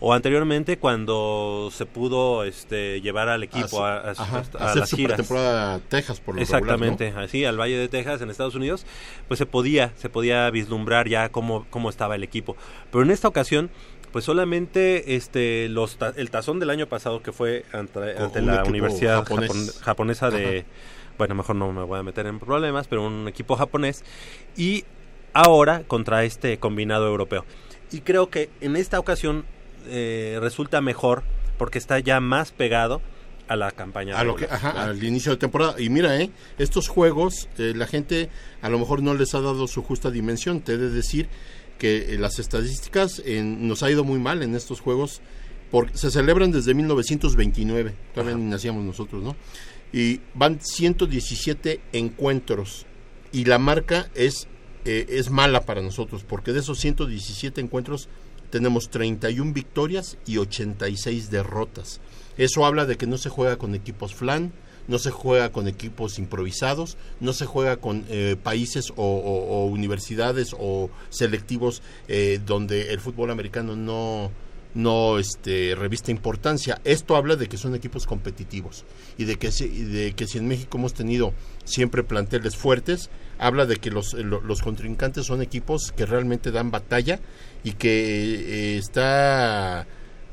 o 0.00 0.12
anteriormente 0.12 0.78
cuando 0.78 1.70
se 1.72 1.86
pudo 1.86 2.44
este, 2.44 3.00
llevar 3.00 3.28
al 3.30 3.42
equipo 3.42 3.84
a, 3.84 4.12
las 4.76 4.90
giras. 4.96 5.16
Texas 5.88 6.20
por 6.20 6.34
lo 6.34 6.40
regular, 6.40 6.78
¿no? 6.78 6.84
Exactamente, 6.92 7.14
así 7.24 7.44
al 7.46 7.58
Valle 7.58 7.78
de 7.78 7.88
Texas 7.88 8.20
en 8.20 8.30
Estados 8.30 8.54
Unidos, 8.54 8.84
pues 9.26 9.38
se 9.38 9.46
podía, 9.46 9.92
se 9.96 10.08
podía 10.10 10.48
vislumbrar 10.50 11.08
ya 11.08 11.30
cómo, 11.30 11.66
cómo 11.70 11.88
estaba 11.90 12.14
el 12.14 12.22
equipo. 12.22 12.56
Pero 12.92 13.02
en 13.02 13.10
esta 13.10 13.26
ocasión, 13.28 13.70
pues 14.12 14.24
solamente 14.24 15.16
este 15.16 15.68
los 15.70 15.96
ta- 15.96 16.12
el 16.16 16.30
tazón 16.30 16.60
del 16.60 16.70
año 16.70 16.86
pasado 16.86 17.22
que 17.22 17.32
fue 17.32 17.64
ante, 17.72 18.14
la 18.42 18.62
Universidad. 18.68 19.24
Japon- 19.24 19.80
japonesa 19.80 20.30
de 20.30 20.58
Ajá. 20.60 20.66
Bueno, 21.18 21.34
mejor 21.34 21.56
no 21.56 21.72
me 21.72 21.82
voy 21.84 21.98
a 21.98 22.02
meter 22.02 22.26
en 22.26 22.38
problemas, 22.38 22.88
pero 22.88 23.06
un 23.06 23.28
equipo 23.28 23.56
japonés 23.56 24.04
y 24.56 24.84
ahora 25.32 25.82
contra 25.86 26.24
este 26.24 26.58
combinado 26.58 27.06
europeo. 27.08 27.44
Y 27.92 28.00
creo 28.00 28.30
que 28.30 28.50
en 28.60 28.76
esta 28.76 28.98
ocasión 28.98 29.44
eh, 29.86 30.38
resulta 30.40 30.80
mejor 30.80 31.22
porque 31.58 31.78
está 31.78 31.98
ya 32.00 32.20
más 32.20 32.50
pegado 32.52 33.00
a 33.46 33.56
la 33.56 33.70
campaña. 33.72 34.18
a 34.18 34.24
lo 34.24 34.36
que, 34.36 34.46
ajá, 34.46 34.70
al 34.84 35.04
inicio 35.04 35.32
de 35.32 35.36
temporada. 35.38 35.74
Y 35.78 35.90
mira, 35.90 36.18
eh, 36.20 36.30
estos 36.58 36.88
juegos, 36.88 37.48
eh, 37.58 37.72
la 37.76 37.86
gente 37.86 38.30
a 38.62 38.70
lo 38.70 38.78
mejor 38.78 39.02
no 39.02 39.12
les 39.14 39.34
ha 39.34 39.40
dado 39.40 39.66
su 39.68 39.82
justa 39.82 40.10
dimensión. 40.10 40.60
Te 40.62 40.72
he 40.72 40.78
de 40.78 40.88
decir 40.90 41.28
que 41.78 42.14
eh, 42.14 42.18
las 42.18 42.38
estadísticas 42.38 43.20
en- 43.24 43.68
nos 43.68 43.82
ha 43.82 43.90
ido 43.90 44.02
muy 44.02 44.18
mal 44.18 44.42
en 44.42 44.54
estos 44.54 44.80
juegos. 44.80 45.20
Porque 45.70 45.96
se 45.98 46.10
celebran 46.10 46.52
desde 46.52 46.72
1929, 46.72 47.94
todavía 48.14 48.36
ni 48.36 48.44
nacíamos 48.44 48.84
nosotros, 48.84 49.22
¿no? 49.24 49.34
Y 49.96 50.20
van 50.34 50.58
117 50.60 51.80
encuentros. 51.92 52.84
Y 53.32 53.44
la 53.44 53.58
marca 53.58 54.10
es, 54.14 54.48
eh, 54.84 55.06
es 55.08 55.30
mala 55.30 55.60
para 55.64 55.82
nosotros, 55.82 56.24
porque 56.28 56.52
de 56.52 56.60
esos 56.60 56.80
117 56.80 57.60
encuentros 57.60 58.08
tenemos 58.50 58.90
31 58.90 59.52
victorias 59.52 60.16
y 60.26 60.38
86 60.38 61.30
derrotas. 61.30 62.00
Eso 62.36 62.66
habla 62.66 62.86
de 62.86 62.96
que 62.96 63.06
no 63.06 63.18
se 63.18 63.28
juega 63.28 63.56
con 63.56 63.74
equipos 63.76 64.14
flan, 64.14 64.52
no 64.88 64.98
se 64.98 65.10
juega 65.10 65.50
con 65.52 65.68
equipos 65.68 66.18
improvisados, 66.18 66.96
no 67.20 67.32
se 67.32 67.46
juega 67.46 67.76
con 67.78 68.04
eh, 68.08 68.36
países 68.42 68.90
o, 68.96 69.02
o- 69.04 69.66
universidades 69.66 70.54
o 70.58 70.90
selectivos 71.08 71.82
eh, 72.08 72.40
donde 72.44 72.92
el 72.92 73.00
fútbol 73.00 73.30
americano 73.30 73.76
no, 73.76 74.30
no 74.74 75.18
este, 75.18 75.74
revista 75.76 76.10
importancia. 76.10 76.80
Esto 76.84 77.16
habla 77.16 77.36
de 77.36 77.48
que 77.48 77.56
son 77.56 77.74
equipos 77.74 78.06
competitivos 78.06 78.84
y 79.18 79.24
de 79.24 79.36
que, 79.36 79.52
si, 79.52 79.68
de 79.68 80.12
que 80.14 80.26
si 80.26 80.38
en 80.38 80.48
México 80.48 80.78
hemos 80.78 80.94
tenido 80.94 81.32
siempre 81.64 82.02
planteles 82.02 82.56
fuertes, 82.56 83.10
habla 83.38 83.66
de 83.66 83.76
que 83.76 83.90
los, 83.90 84.14
lo- 84.14 84.40
los 84.40 84.62
contrincantes 84.62 85.26
son 85.26 85.42
equipos 85.42 85.92
que 85.96 86.06
realmente 86.06 86.50
dan 86.50 86.70
batalla 86.70 87.20
y 87.62 87.72
que 87.72 88.74
eh, 88.74 88.78
está 88.78 89.86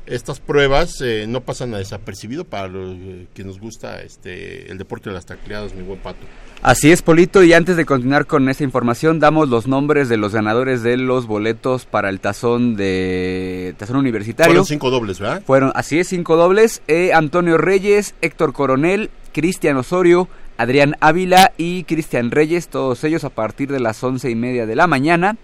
estas 0.06 0.40
pruebas 0.40 1.00
eh, 1.00 1.26
no 1.28 1.42
pasan 1.42 1.74
a 1.74 1.78
desapercibido 1.78 2.44
para 2.44 2.68
los 2.68 2.96
eh, 2.96 3.26
que 3.34 3.44
nos 3.44 3.60
gusta 3.60 4.02
este 4.02 4.70
el 4.70 4.78
deporte 4.78 5.10
de 5.10 5.14
las 5.14 5.26
tacleadas, 5.26 5.74
mi 5.74 5.82
buen 5.82 6.00
pato. 6.00 6.20
Así 6.62 6.92
es, 6.92 7.02
Polito, 7.02 7.42
y 7.42 7.52
antes 7.52 7.76
de 7.76 7.84
continuar 7.84 8.26
con 8.26 8.48
esta 8.48 8.62
información, 8.62 9.18
damos 9.18 9.48
los 9.48 9.66
nombres 9.66 10.08
de 10.08 10.16
los 10.16 10.32
ganadores 10.32 10.82
de 10.82 10.96
los 10.96 11.26
boletos 11.26 11.86
para 11.86 12.08
el 12.08 12.20
tazón 12.20 12.76
de 12.76 13.74
tazón 13.78 13.96
universitario. 13.96 14.52
Fueron 14.52 14.66
cinco 14.66 14.90
dobles, 14.90 15.18
¿verdad? 15.18 15.42
Fueron, 15.44 15.72
así 15.74 15.98
es, 15.98 16.08
cinco 16.08 16.36
dobles. 16.36 16.82
eh, 16.86 17.12
Antonio 17.12 17.58
Reyes, 17.58 18.14
Héctor 18.20 18.52
Coronel, 18.52 19.10
Cristian 19.32 19.76
Osorio, 19.76 20.28
Adrián 20.56 20.96
Ávila 21.00 21.52
y 21.56 21.84
Cristian 21.84 22.30
Reyes, 22.30 22.68
todos 22.68 23.02
ellos 23.04 23.24
a 23.24 23.30
partir 23.30 23.72
de 23.72 23.80
las 23.80 24.02
once 24.04 24.30
y 24.30 24.34
media 24.34 24.66
de 24.66 24.76
la 24.76 24.86
mañana. 24.86 25.36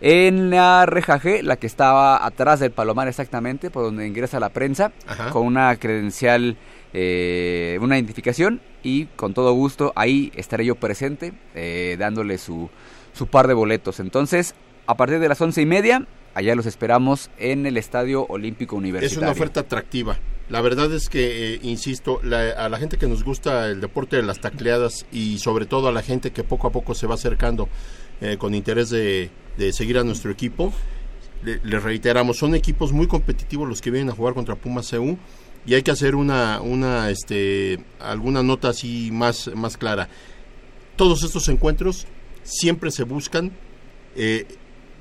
En 0.00 0.50
la 0.50 0.84
reja 0.86 1.18
G, 1.18 1.42
la 1.42 1.56
que 1.56 1.66
estaba 1.66 2.24
atrás 2.24 2.60
del 2.60 2.70
Palomar 2.70 3.08
exactamente, 3.08 3.70
por 3.70 3.82
donde 3.84 4.06
ingresa 4.06 4.38
la 4.40 4.50
prensa, 4.50 4.92
Ajá. 5.06 5.30
con 5.30 5.46
una 5.46 5.74
credencial, 5.76 6.56
eh, 6.92 7.78
una 7.80 7.96
identificación 7.96 8.60
y 8.82 9.06
con 9.06 9.32
todo 9.34 9.52
gusto 9.54 9.92
ahí 9.96 10.30
estaré 10.36 10.64
yo 10.66 10.74
presente 10.74 11.32
eh, 11.54 11.96
dándole 11.98 12.36
su, 12.38 12.68
su 13.14 13.26
par 13.26 13.46
de 13.48 13.54
boletos. 13.54 13.98
Entonces, 14.00 14.54
a 14.86 14.96
partir 14.96 15.18
de 15.18 15.28
las 15.28 15.40
once 15.40 15.62
y 15.62 15.66
media, 15.66 16.06
allá 16.34 16.54
los 16.54 16.66
esperamos 16.66 17.30
en 17.38 17.64
el 17.64 17.78
Estadio 17.78 18.26
Olímpico 18.28 18.76
Es 18.76 18.80
Universitario. 18.80 19.20
una 19.22 19.30
oferta 19.32 19.60
atractiva. 19.60 20.18
La 20.50 20.60
verdad 20.60 20.92
es 20.92 21.08
que, 21.08 21.54
eh, 21.54 21.58
insisto, 21.62 22.20
la- 22.22 22.50
a 22.52 22.68
la 22.68 22.78
gente 22.78 22.98
que 22.98 23.08
nos 23.08 23.24
gusta 23.24 23.66
el 23.68 23.80
deporte 23.80 24.16
de 24.16 24.22
las 24.22 24.40
tacleadas 24.40 25.06
y 25.10 25.38
sobre 25.38 25.64
todo 25.66 25.88
a 25.88 25.92
la 25.92 26.02
gente 26.02 26.30
que 26.32 26.44
poco 26.44 26.68
a 26.68 26.70
poco 26.70 26.94
se 26.94 27.06
va 27.06 27.14
acercando 27.14 27.68
con 28.38 28.54
interés 28.54 28.88
de, 28.88 29.28
de 29.56 29.72
seguir 29.72 29.98
a 29.98 30.04
nuestro 30.04 30.30
equipo, 30.30 30.72
le, 31.42 31.80
reiteramos, 31.80 32.38
son 32.38 32.54
equipos 32.54 32.92
muy 32.92 33.06
competitivos 33.06 33.68
los 33.68 33.80
que 33.80 33.90
vienen 33.90 34.10
a 34.10 34.16
jugar 34.16 34.34
contra 34.34 34.56
Pumas 34.56 34.90
CU 34.90 35.18
y 35.64 35.74
hay 35.74 35.82
que 35.82 35.90
hacer 35.90 36.14
una, 36.14 36.60
una, 36.60 37.10
este, 37.10 37.78
alguna 38.00 38.42
nota 38.42 38.68
así 38.68 39.10
más, 39.12 39.50
más 39.54 39.76
clara. 39.76 40.08
Todos 40.96 41.22
estos 41.24 41.48
encuentros 41.48 42.06
siempre 42.42 42.90
se 42.90 43.04
buscan 43.04 43.52
eh, 44.14 44.46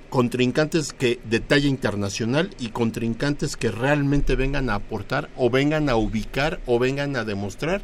contrincantes 0.10 0.93
que 0.93 1.20
de 1.24 1.39
talla 1.39 1.68
internacional 1.68 2.49
y 2.60 2.70
contrincantes 2.70 3.58
que 3.58 3.72
realmente 3.72 4.36
vengan 4.36 4.70
a 4.70 4.76
aportar 4.76 5.30
o 5.36 5.49
vengan 5.49 5.89
a 5.89 5.95
ubicar 5.95 6.62
o 6.66 6.80
vengan 6.80 7.16
a 7.16 7.24
demostrar 7.24 7.82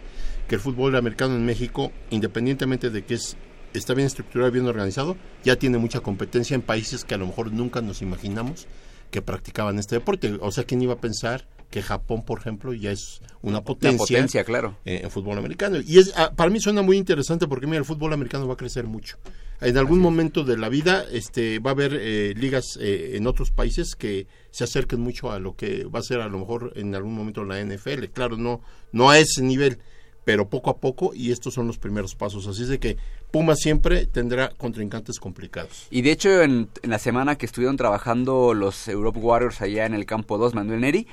que 0.48 0.56
el 0.56 0.62
fútbol 0.62 0.96
americano 0.96 1.36
en 1.36 1.46
México, 1.46 1.92
independientemente 2.10 2.90
de 2.90 3.04
que 3.04 3.16
es 3.16 3.38
está 3.74 3.94
bien 3.94 4.08
estructurado, 4.08 4.52
bien 4.52 4.66
organizado, 4.66 5.18
ya 5.44 5.56
tiene 5.58 5.78
mucha 5.78 6.00
competencia 6.02 6.56
en 6.56 6.62
países 6.62 7.04
que 7.04 7.16
a 7.16 7.18
lo 7.18 7.28
mejor 7.28 7.52
nunca 7.52 7.82
nos 7.82 8.02
imaginamos 8.02 8.68
que 9.12 9.22
practicaban 9.22 9.78
este 9.78 9.96
deporte. 9.96 10.38
O 10.40 10.52
sea, 10.52 10.64
¿quién 10.64 10.82
iba 10.82 10.94
a 10.94 11.02
pensar 11.02 11.48
que 11.70 11.82
Japón, 11.82 12.24
por 12.24 12.40
ejemplo, 12.40 12.74
ya 12.74 12.92
es 12.92 13.22
una 13.42 13.64
potencia, 13.64 13.98
potencia, 13.98 14.44
claro. 14.44 14.78
eh, 14.86 15.02
en 15.04 15.12
fútbol 15.12 15.38
americano? 15.38 15.78
Y 15.86 16.00
es, 16.00 16.14
ah, 16.16 16.32
para 16.36 16.50
mí 16.50 16.60
suena 16.60 16.82
muy 16.82 16.98
interesante 16.98 17.48
porque 17.48 17.68
mira, 17.68 17.80
el 17.80 17.86
fútbol 17.86 18.14
americano 18.14 18.48
va 18.48 18.54
a 18.54 18.58
crecer 18.58 18.86
mucho. 18.86 19.18
En 19.60 19.78
algún 19.78 20.00
momento 20.00 20.44
de 20.44 20.58
la 20.58 20.70
vida 20.70 21.06
este, 21.12 21.60
va 21.60 21.70
a 21.72 21.74
haber 21.74 21.94
eh, 21.94 22.34
ligas 22.36 22.80
eh, 22.82 23.12
en 23.14 23.28
otros 23.28 23.52
países 23.52 23.96
que 23.96 24.26
se 24.50 24.64
acerquen 24.64 25.02
mucho 25.02 25.32
a 25.32 25.38
lo 25.38 25.56
que 25.56 25.86
va 25.86 26.00
a 26.00 26.04
ser 26.04 26.20
a 26.20 26.28
lo 26.28 26.40
mejor 26.40 26.74
en 26.76 26.96
algún 26.96 27.14
momento 27.14 27.44
la 27.44 27.64
NFL. 27.64 28.06
Claro, 28.12 28.38
no, 28.38 28.62
no 28.92 29.12
a 29.12 29.20
ese 29.20 29.44
nivel, 29.44 29.78
pero 30.24 30.50
poco 30.50 30.72
a 30.72 30.78
poco 30.78 31.14
y 31.14 31.32
estos 31.32 31.54
son 31.54 31.68
los 31.68 31.78
primeros 31.78 32.16
pasos. 32.16 32.48
Así 32.48 32.64
es 32.64 32.70
de 32.70 32.80
que 32.80 32.98
Puma 33.32 33.56
siempre 33.56 34.06
tendrá 34.06 34.50
contrincantes 34.50 35.20
complicados. 35.20 35.88
Y 35.90 36.02
de 36.02 36.12
hecho, 36.12 36.42
en, 36.42 36.70
en 36.84 36.90
la 36.90 37.00
semana 37.00 37.38
que 37.38 37.46
estuvieron 37.46 37.78
trabajando 37.78 38.54
los 38.54 38.88
Europe 38.88 39.20
Warriors 39.20 39.62
allá 39.62 39.86
en 39.86 39.94
el 39.94 40.06
campo 40.06 40.38
2, 40.38 40.54
Manuel 40.54 40.82
Neri, 40.82 41.08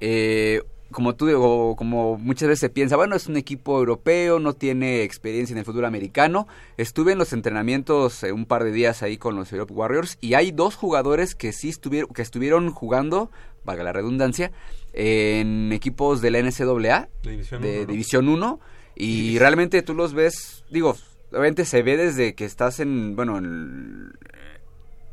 eh, 0.00 0.62
como 0.90 1.14
tú 1.14 1.26
digo, 1.26 1.76
como 1.76 2.18
muchas 2.18 2.48
veces 2.48 2.60
se 2.60 2.68
piensa, 2.68 2.96
bueno, 2.96 3.14
es 3.14 3.28
un 3.28 3.36
equipo 3.36 3.78
europeo, 3.78 4.40
no 4.40 4.54
tiene 4.54 5.02
experiencia 5.04 5.54
en 5.54 5.58
el 5.58 5.64
fútbol 5.64 5.84
americano. 5.84 6.48
Estuve 6.76 7.12
en 7.12 7.18
los 7.18 7.32
entrenamientos 7.32 8.24
eh, 8.24 8.32
un 8.32 8.44
par 8.44 8.64
de 8.64 8.72
días 8.72 9.02
ahí 9.02 9.16
con 9.16 9.36
los 9.36 9.52
Europe 9.52 9.72
Warriors 9.72 10.18
y 10.20 10.34
hay 10.34 10.50
dos 10.50 10.74
jugadores 10.74 11.34
que 11.34 11.52
sí 11.52 11.68
estuvieron, 11.68 12.12
que 12.12 12.22
estuvieron 12.22 12.70
jugando, 12.72 13.30
valga 13.64 13.84
la 13.84 13.92
redundancia, 13.92 14.50
en 14.92 15.72
equipos 15.72 16.20
de 16.20 16.30
la 16.32 16.42
NCAA, 16.42 17.08
División 17.22 17.62
de 17.62 17.68
uno, 17.68 17.80
¿no? 17.80 17.92
División 17.92 18.28
1, 18.28 18.60
y 18.96 19.38
realmente 19.38 19.82
tú 19.82 19.94
los 19.94 20.12
ves, 20.12 20.64
digo, 20.70 20.96
obviamente 21.30 21.64
se 21.64 21.82
ve 21.82 21.96
desde 21.96 22.34
que 22.34 22.44
estás 22.44 22.80
en, 22.80 23.16
bueno, 23.16 23.38
en 23.38 24.12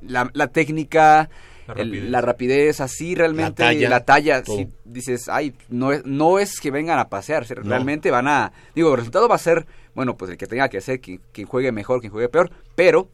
la, 0.01 0.30
la 0.34 0.47
técnica, 0.47 1.30
La 1.68 1.74
el- 1.74 1.89
rapidez. 1.89 2.09
la 2.09 2.22
rapidez, 2.22 2.82
así 2.82 3.15
realmente 3.15 3.63
La 3.63 3.70
talla, 3.70 3.89
la 3.89 4.05
talla, 4.05 4.43
sí, 4.45 4.68
dices, 4.86 5.28
ay, 5.30 5.53
no 5.70 5.91
es, 5.91 6.05
no 6.05 6.39
es 6.39 6.59
que 6.59 6.72
vengan 6.72 6.99
a 6.99 7.09
pasear, 7.09 7.45
realmente 7.47 8.11
van 8.11 8.28
a, 8.28 8.51
digo, 8.76 8.91
el 8.91 8.97
resultado 8.97 9.28
va 9.28 9.36
a 9.36 9.39
ser, 9.39 9.65
bueno, 9.95 10.15
pues 10.18 10.32
el 10.32 10.38
que 10.38 10.47
tenga 10.47 10.70
que 10.70 10.82
ser, 10.82 10.99
quien, 11.01 11.20
quien 11.32 11.47
juegue 11.47 11.72
mejor, 11.72 11.99
quien 11.99 12.11
juegue 12.11 12.30
peor, 12.30 12.51
pero 12.76 13.09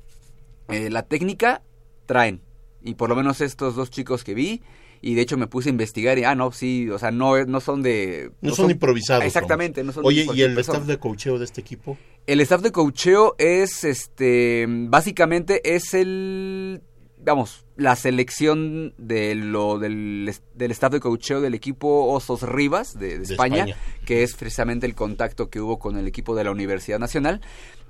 eh, 0.70 0.90
la 0.90 1.04
técnica 1.04 1.62
traen, 2.06 2.42
y 2.84 2.96
por 2.96 3.10
lo 3.10 3.16
menos 3.16 3.40
estos 3.42 3.76
dos 3.76 3.90
chicos 3.90 4.24
que 4.24 4.34
vi, 4.34 4.62
y 5.02 5.16
de 5.16 5.22
hecho 5.22 5.36
me 5.38 5.48
puse 5.48 5.68
a 5.70 5.72
investigar 5.72 6.18
y, 6.18 6.24
ah, 6.24 6.34
no, 6.36 6.52
sí, 6.54 6.90
o 6.90 6.98
sea, 7.00 7.12
no, 7.12 7.44
no 7.46 7.60
son 7.60 7.82
de... 7.82 8.32
No, 8.42 8.56
son, 8.56 8.72
improvisados. 8.72 9.26
Exactamente, 9.26 9.84
no 9.84 9.92
son 9.92 10.04
de 10.04 10.08
Oye, 10.08 10.26
¿y 10.34 10.42
el 10.44 10.56
persona. 10.56 10.78
staff 10.78 10.88
de 10.88 10.98
cocheo 10.98 11.38
de 11.40 11.44
este 11.46 11.60
equipo? 11.60 11.98
El 12.26 12.40
staff 12.42 12.62
de 12.62 12.72
coacheo 12.72 13.36
es, 13.38 13.84
este, 13.84 14.66
básicamente 14.68 15.76
es 15.76 15.94
el, 15.94 16.82
vamos, 17.22 17.66
la 17.76 17.96
selección 17.96 18.94
de 18.98 19.36
lo 19.36 19.78
del, 19.78 20.34
del 20.56 20.72
staff 20.72 20.94
de 20.94 21.00
coacheo 21.02 21.42
del 21.42 21.54
equipo 21.54 22.08
Osos 22.08 22.44
Rivas 22.44 22.98
de, 22.98 23.08
de 23.10 23.18
De 23.20 23.24
España, 23.24 23.66
España. 23.66 23.78
que 24.06 24.24
es 24.24 24.36
precisamente 24.36 24.86
el 24.86 24.96
contacto 24.96 25.50
que 25.50 25.60
hubo 25.60 25.80
con 25.80 25.98
el 25.98 26.08
equipo 26.08 26.34
de 26.36 26.46
la 26.46 26.52
Universidad 26.52 27.00
Nacional. 27.00 27.42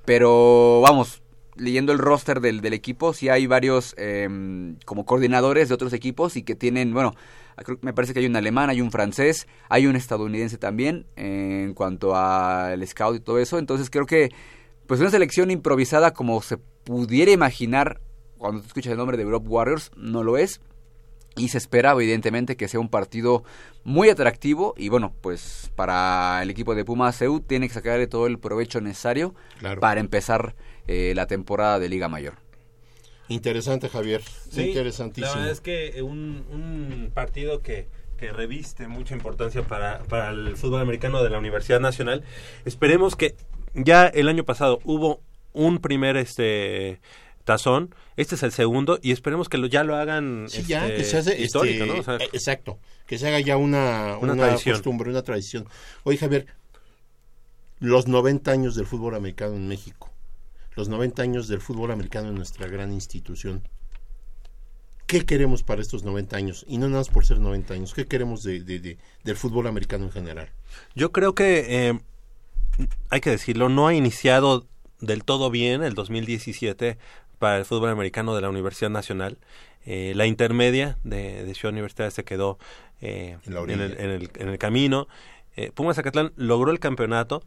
Pero, 0.04 0.80
vamos, 0.82 1.22
leyendo 1.56 1.92
el 1.92 1.98
roster 1.98 2.40
del, 2.40 2.60
del 2.60 2.72
equipo, 2.72 3.12
sí 3.12 3.28
hay 3.28 3.46
varios 3.46 3.94
em, 3.98 4.76
como 4.84 5.06
coordinadores 5.06 5.68
de 5.68 5.74
otros 5.74 5.92
equipos 5.92 6.36
y 6.36 6.42
que 6.42 6.54
tienen, 6.54 6.92
bueno, 6.92 7.14
creo- 7.62 7.78
me 7.82 7.92
parece 7.92 8.12
que 8.14 8.20
hay 8.20 8.26
un 8.26 8.36
alemán, 8.36 8.70
hay 8.70 8.80
un 8.80 8.90
francés, 8.90 9.46
hay 9.68 9.86
un 9.86 9.96
estadounidense 9.96 10.58
también 10.58 11.06
eh, 11.16 11.62
en 11.64 11.74
cuanto 11.74 12.16
al 12.16 12.86
scout 12.86 13.16
y 13.16 13.20
todo 13.20 13.38
eso. 13.38 13.58
Entonces 13.58 13.90
creo 13.90 14.06
que 14.06 14.30
pues 14.86 15.00
una 15.00 15.10
selección 15.10 15.50
improvisada 15.50 16.12
como 16.12 16.42
se 16.42 16.56
pudiera 16.58 17.30
imaginar 17.30 18.00
cuando 18.38 18.60
te 18.60 18.66
escuchas 18.66 18.90
el 18.92 18.98
nombre 18.98 19.16
de 19.16 19.22
Europe 19.22 19.48
Warriors, 19.48 19.90
no 19.96 20.22
lo 20.22 20.36
es. 20.36 20.60
Y 21.36 21.48
se 21.48 21.58
espera 21.58 21.92
evidentemente 21.92 22.56
que 22.56 22.68
sea 22.68 22.78
un 22.78 22.88
partido 22.88 23.42
muy 23.82 24.08
atractivo 24.08 24.72
y 24.76 24.88
bueno, 24.88 25.12
pues 25.20 25.70
para 25.74 26.40
el 26.42 26.50
equipo 26.50 26.74
de 26.76 26.84
Pumas 26.84 27.20
EU 27.22 27.40
tiene 27.40 27.66
que 27.66 27.74
sacarle 27.74 28.06
todo 28.06 28.26
el 28.28 28.38
provecho 28.38 28.80
necesario 28.80 29.34
Claro. 29.58 29.80
para 29.80 29.98
empezar 30.00 30.54
eh, 30.86 31.12
la 31.16 31.26
temporada 31.26 31.78
de 31.80 31.88
Liga 31.88 32.08
Mayor. 32.08 32.34
Interesante, 33.28 33.88
Javier. 33.88 34.22
Sí, 34.50 34.68
Interesantísimo. 34.68 35.32
La 35.32 35.36
verdad 35.36 35.52
es 35.52 35.60
que 35.60 36.02
un, 36.02 36.44
un 36.50 37.10
partido 37.14 37.62
que, 37.62 37.86
que 38.18 38.32
reviste 38.32 38.88
mucha 38.88 39.14
importancia 39.14 39.62
para, 39.62 40.00
para 40.04 40.30
el 40.30 40.56
fútbol 40.56 40.80
americano 40.80 41.22
de 41.22 41.30
la 41.30 41.38
Universidad 41.38 41.80
Nacional. 41.80 42.22
Esperemos 42.64 43.16
que 43.16 43.34
ya 43.74 44.06
el 44.06 44.28
año 44.28 44.44
pasado 44.44 44.80
hubo 44.84 45.20
un 45.52 45.78
primer 45.78 46.16
este 46.16 47.00
tazón, 47.44 47.94
este 48.16 48.36
es 48.36 48.42
el 48.42 48.52
segundo 48.52 48.98
y 49.02 49.12
esperemos 49.12 49.48
que 49.48 49.58
lo, 49.58 49.66
ya 49.66 49.84
lo 49.84 49.96
hagan 49.96 50.46
Sí, 50.48 50.64
ya, 50.64 50.86
este, 50.86 50.96
que 50.96 51.04
se 51.04 51.18
hace 51.18 51.40
histórico, 51.40 51.84
este, 51.84 51.94
¿no? 51.94 52.00
O 52.00 52.02
sea, 52.02 52.16
eh, 52.16 52.28
exacto, 52.32 52.78
que 53.06 53.18
se 53.18 53.28
haga 53.28 53.40
ya 53.40 53.56
una, 53.56 54.16
Una 54.20 54.32
una, 54.32 54.54
costumbre, 54.54 55.10
una 55.10 55.22
tradición. 55.22 55.68
Oye, 56.04 56.16
Javier, 56.16 56.46
los 57.80 58.08
90 58.08 58.50
años 58.50 58.74
del 58.74 58.86
fútbol 58.86 59.14
americano 59.14 59.54
en 59.54 59.68
México, 59.68 60.10
los 60.76 60.88
90 60.88 61.22
años 61.22 61.48
del 61.48 61.60
fútbol 61.60 61.90
americano 61.90 62.28
en 62.28 62.34
nuestra 62.34 62.66
gran 62.66 62.92
institución. 62.92 63.62
¿Qué 65.06 65.26
queremos 65.26 65.62
para 65.62 65.82
estos 65.82 66.02
90 66.02 66.36
años? 66.36 66.64
Y 66.66 66.78
no 66.78 66.86
nada 66.88 67.00
más 67.00 67.08
por 67.10 67.26
ser 67.26 67.38
90 67.38 67.74
años, 67.74 67.92
¿qué 67.94 68.06
queremos 68.06 68.42
de, 68.42 68.60
de- 68.60 68.80
de- 68.80 68.98
del 69.22 69.36
fútbol 69.36 69.66
americano 69.66 70.04
en 70.06 70.12
general? 70.12 70.48
Yo 70.94 71.12
creo 71.12 71.34
que, 71.34 71.88
eh, 71.88 71.98
hay 73.10 73.20
que 73.20 73.30
decirlo, 73.30 73.68
no 73.68 73.86
ha 73.86 73.94
iniciado 73.94 74.66
del 75.00 75.22
todo 75.24 75.50
bien 75.50 75.82
el 75.82 75.94
2017 75.94 76.96
para 77.38 77.58
el 77.58 77.64
fútbol 77.66 77.90
americano 77.90 78.34
de 78.34 78.40
la 78.40 78.48
Universidad 78.48 78.90
Nacional. 78.90 79.36
Eh, 79.84 80.14
la 80.16 80.26
intermedia 80.26 80.96
de, 81.04 81.44
de 81.44 81.54
Ciudad 81.54 81.74
Universitaria 81.74 82.10
se 82.10 82.24
quedó 82.24 82.58
eh, 83.02 83.36
En 83.44 83.80
el, 83.80 83.92
en 84.00 84.10
el- 84.10 84.30
en 84.36 84.48
el 84.48 84.58
camino. 84.58 85.06
Eh, 85.56 85.70
Pumas 85.72 85.96
Zacatlán 85.96 86.32
logró 86.36 86.70
el 86.72 86.80
campeonato. 86.80 87.42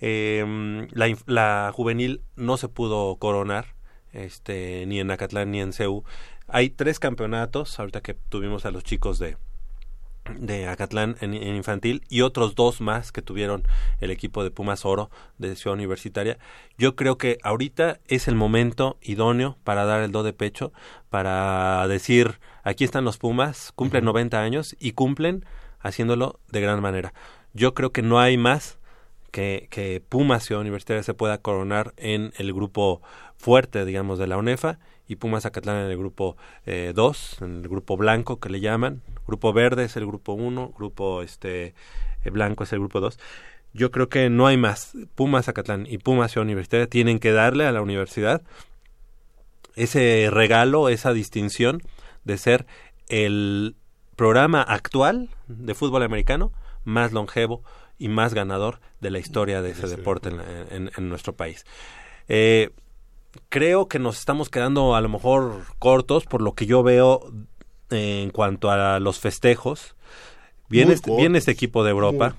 Eh, 0.00 0.86
la, 0.92 1.16
la 1.26 1.72
juvenil 1.74 2.22
no 2.36 2.56
se 2.56 2.68
pudo 2.68 3.16
coronar 3.16 3.76
este, 4.12 4.84
ni 4.86 5.00
en 5.00 5.10
Acatlán 5.10 5.50
ni 5.50 5.60
en 5.60 5.72
CEU. 5.72 6.04
Hay 6.48 6.70
tres 6.70 6.98
campeonatos, 6.98 7.78
ahorita 7.78 8.00
que 8.00 8.14
tuvimos 8.14 8.64
a 8.66 8.70
los 8.70 8.84
chicos 8.84 9.18
de, 9.18 9.36
de 10.38 10.68
Acatlán 10.68 11.16
en, 11.20 11.34
en 11.34 11.56
infantil 11.56 12.02
y 12.08 12.22
otros 12.22 12.54
dos 12.54 12.80
más 12.80 13.12
que 13.12 13.22
tuvieron 13.22 13.64
el 14.00 14.10
equipo 14.10 14.44
de 14.44 14.50
Pumas 14.50 14.84
Oro 14.84 15.10
de 15.38 15.56
Ciudad 15.56 15.74
Universitaria. 15.74 16.38
Yo 16.78 16.96
creo 16.96 17.18
que 17.18 17.38
ahorita 17.42 18.00
es 18.06 18.28
el 18.28 18.36
momento 18.36 18.96
idóneo 19.02 19.58
para 19.64 19.84
dar 19.84 20.02
el 20.02 20.12
do 20.12 20.22
de 20.22 20.32
pecho, 20.32 20.72
para 21.10 21.86
decir, 21.88 22.38
aquí 22.62 22.84
están 22.84 23.04
los 23.04 23.18
Pumas, 23.18 23.72
cumplen 23.74 24.04
90 24.04 24.40
años 24.40 24.76
y 24.78 24.92
cumplen 24.92 25.44
haciéndolo 25.80 26.40
de 26.50 26.60
gran 26.60 26.80
manera. 26.80 27.12
Yo 27.54 27.74
creo 27.74 27.90
que 27.90 28.02
no 28.02 28.20
hay 28.20 28.36
más 28.36 28.78
que, 29.30 30.02
Pumas 30.08 30.44
Ciudad 30.44 30.60
Universitaria 30.60 31.02
se 31.02 31.14
pueda 31.14 31.38
coronar 31.38 31.92
en 31.96 32.32
el 32.38 32.52
grupo 32.52 33.02
fuerte, 33.36 33.84
digamos, 33.84 34.18
de 34.18 34.26
la 34.26 34.36
UNEFA 34.38 34.78
y 35.08 35.16
Pumas 35.16 35.46
Acatlán 35.46 35.84
en 35.84 35.90
el 35.90 35.98
grupo 35.98 36.36
2, 36.66 37.42
en 37.42 37.56
el 37.62 37.68
grupo 37.68 37.96
blanco 37.96 38.40
que 38.40 38.48
le 38.48 38.60
llaman. 38.60 39.02
Grupo 39.26 39.52
verde 39.52 39.84
es 39.84 39.96
el 39.96 40.06
grupo 40.06 40.32
1, 40.32 40.72
grupo 40.76 41.22
este 41.22 41.74
eh, 42.24 42.30
blanco 42.30 42.64
es 42.64 42.72
el 42.72 42.80
grupo 42.80 43.00
2. 43.00 43.18
Yo 43.72 43.90
creo 43.90 44.08
que 44.08 44.30
no 44.30 44.46
hay 44.46 44.56
más. 44.56 44.92
Pumas 45.14 45.48
Acatlán 45.48 45.86
y 45.88 45.98
Pumas 45.98 46.32
Ciudad 46.32 46.44
Universitaria 46.44 46.86
tienen 46.88 47.18
que 47.18 47.32
darle 47.32 47.66
a 47.66 47.72
la 47.72 47.82
universidad 47.82 48.42
ese 49.74 50.28
regalo, 50.30 50.88
esa 50.88 51.12
distinción 51.12 51.82
de 52.24 52.38
ser 52.38 52.66
el 53.08 53.76
programa 54.16 54.62
actual 54.62 55.28
de 55.46 55.74
fútbol 55.74 56.02
americano 56.02 56.52
más 56.84 57.12
longevo 57.12 57.62
y 57.98 58.08
más 58.08 58.34
ganador 58.34 58.80
de 59.00 59.10
la 59.10 59.18
historia 59.18 59.62
de 59.62 59.70
ese 59.70 59.86
deporte 59.96 60.28
en, 60.30 60.40
en- 60.70 60.90
en 60.96 61.08
nuestro 61.08 61.34
país. 61.34 61.64
Eh, 62.28 62.70
creo 63.48 63.88
que 63.88 63.98
nos 63.98 64.18
estamos 64.18 64.48
quedando 64.48 64.94
a 64.96 65.00
lo 65.00 65.08
mejor 65.08 65.62
cortos 65.78 66.24
por 66.24 66.42
lo 66.42 66.54
que 66.54 66.66
yo 66.66 66.82
veo 66.82 67.30
eh, 67.90 68.22
en 68.22 68.30
cuanto 68.30 68.70
a 68.70 68.98
los 69.00 69.18
festejos. 69.20 69.94
Viene, 70.68 70.94
este, 70.94 71.10
viene 71.16 71.38
este 71.38 71.52
equipo 71.52 71.84
de 71.84 71.90
Europa, 71.90 72.30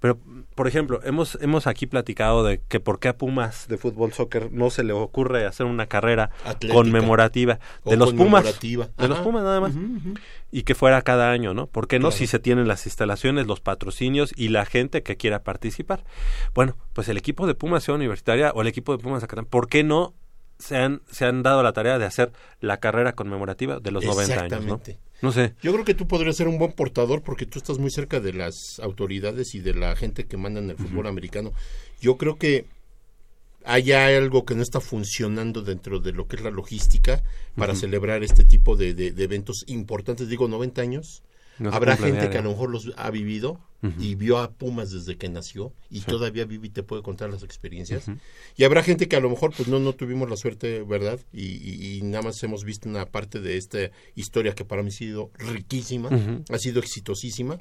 pero 0.00 0.18
por 0.54 0.68
ejemplo, 0.68 1.00
hemos, 1.04 1.36
hemos 1.40 1.66
aquí 1.66 1.86
platicado 1.86 2.44
de 2.44 2.60
que 2.68 2.80
por 2.80 3.00
qué 3.00 3.08
a 3.08 3.16
Pumas 3.16 3.66
de 3.68 3.76
fútbol 3.76 4.12
soccer 4.12 4.52
no 4.52 4.70
se 4.70 4.84
le 4.84 4.92
ocurre 4.92 5.46
hacer 5.46 5.66
una 5.66 5.86
carrera 5.86 6.30
Atlética. 6.44 6.74
conmemorativa 6.74 7.58
de 7.84 7.96
los 7.96 8.12
Pumas. 8.12 8.44
De 8.60 9.08
los. 9.08 9.18
Pumas 9.20 9.42
nada 9.42 9.60
más. 9.60 9.72
Y 10.52 10.62
que 10.62 10.74
fuera 10.74 11.02
cada 11.02 11.30
año, 11.30 11.54
¿no? 11.54 11.66
¿Por 11.66 11.88
qué 11.88 11.98
no 11.98 12.08
Claro. 12.08 12.16
si 12.16 12.26
se 12.26 12.38
tienen 12.38 12.68
las 12.68 12.86
instalaciones, 12.86 13.46
los 13.46 13.60
patrocinios 13.60 14.32
y 14.36 14.48
la 14.48 14.64
gente 14.64 15.02
que 15.02 15.16
quiera 15.16 15.42
participar? 15.42 16.04
Bueno, 16.54 16.76
pues 16.92 17.08
el 17.08 17.16
equipo 17.16 17.46
de 17.46 17.54
Pumas 17.54 17.82
Ciudad 17.82 17.96
Universitaria 17.98 18.52
o 18.54 18.62
el 18.62 18.68
equipo 18.68 18.96
de 18.96 19.02
Pumas 19.02 19.20
Zacatán, 19.22 19.46
¿por 19.46 19.68
qué 19.68 19.82
no 19.82 20.14
se 20.58 20.76
han, 20.76 21.02
se 21.10 21.24
han 21.24 21.42
dado 21.42 21.62
la 21.62 21.72
tarea 21.72 21.98
de 21.98 22.06
hacer 22.06 22.32
la 22.60 22.78
carrera 22.78 23.12
conmemorativa 23.14 23.80
de 23.80 23.90
los 23.90 24.04
90 24.14 24.34
años, 24.44 24.50
¿no? 24.66 24.74
No 25.22 25.32
sé. 25.32 25.54
Yo 25.62 25.72
creo 25.72 25.84
que 25.84 25.94
tú 25.94 26.06
podrías 26.06 26.36
ser 26.36 26.48
un 26.48 26.58
buen 26.58 26.72
portador 26.72 27.22
porque 27.22 27.46
tú 27.46 27.58
estás 27.58 27.78
muy 27.78 27.90
cerca 27.90 28.20
de 28.20 28.32
las 28.34 28.78
autoridades 28.80 29.54
y 29.54 29.60
de 29.60 29.72
la 29.74 29.96
gente 29.96 30.26
que 30.26 30.36
manda 30.36 30.60
en 30.60 30.70
el 30.70 30.76
fútbol 30.76 31.06
americano. 31.06 31.52
Yo 32.00 32.16
creo 32.18 32.36
que 32.36 32.66
hay 33.64 33.92
algo 33.92 34.44
que 34.44 34.54
no 34.54 34.62
está 34.62 34.80
funcionando 34.80 35.62
dentro 35.62 35.98
de 35.98 36.12
lo 36.12 36.28
que 36.28 36.36
es 36.36 36.42
la 36.42 36.50
logística 36.50 37.22
para 37.56 37.74
celebrar 37.74 38.22
este 38.22 38.44
tipo 38.44 38.76
de, 38.76 38.92
de- 38.92 39.12
de 39.12 39.24
eventos 39.24 39.64
importantes. 39.68 40.28
Digo, 40.28 40.48
90 40.48 40.82
años. 40.82 41.22
No 41.58 41.70
Habrá 41.72 41.96
gente 41.96 42.30
que 42.30 42.38
a 42.38 42.42
lo 42.42 42.50
mejor 42.50 42.70
los 42.70 42.92
ha 42.96 43.10
vivido 43.10 43.60
y 43.98 44.14
vio 44.14 44.38
a 44.38 44.50
Pumas 44.50 44.90
desde 44.90 45.18
que 45.18 45.28
nació 45.28 45.72
y 45.90 46.00
Sí. 46.00 46.06
todavía 46.06 46.46
vive 46.46 46.68
y 46.68 46.70
te 46.70 46.82
puede 46.82 47.02
contar 47.02 47.28
las 47.28 47.42
experiencias. 47.42 48.06
Y 48.56 48.64
habrá 48.64 48.82
gente 48.82 49.08
que 49.08 49.16
a 49.16 49.20
lo 49.20 49.28
mejor 49.28 49.52
pues 49.54 49.68
no, 49.68 49.78
no 49.78 49.92
tuvimos 49.92 50.28
la 50.30 50.36
suerte, 50.38 50.82
¿verdad? 50.82 51.20
Y, 51.34 51.42
y- 51.44 51.98
y 51.98 52.02
nada 52.02 52.22
más 52.22 52.42
hemos 52.42 52.64
visto 52.64 52.88
una 52.88 53.04
parte 53.04 53.40
de 53.40 53.58
esta 53.58 53.78
historia 54.14 54.54
que 54.54 54.64
para 54.64 54.82
mí 54.82 54.88
ha 54.88 54.92
sido 54.92 55.30
riquísima, 55.38 56.08
ha 56.50 56.58
sido 56.58 56.80
exitosísima. 56.80 57.58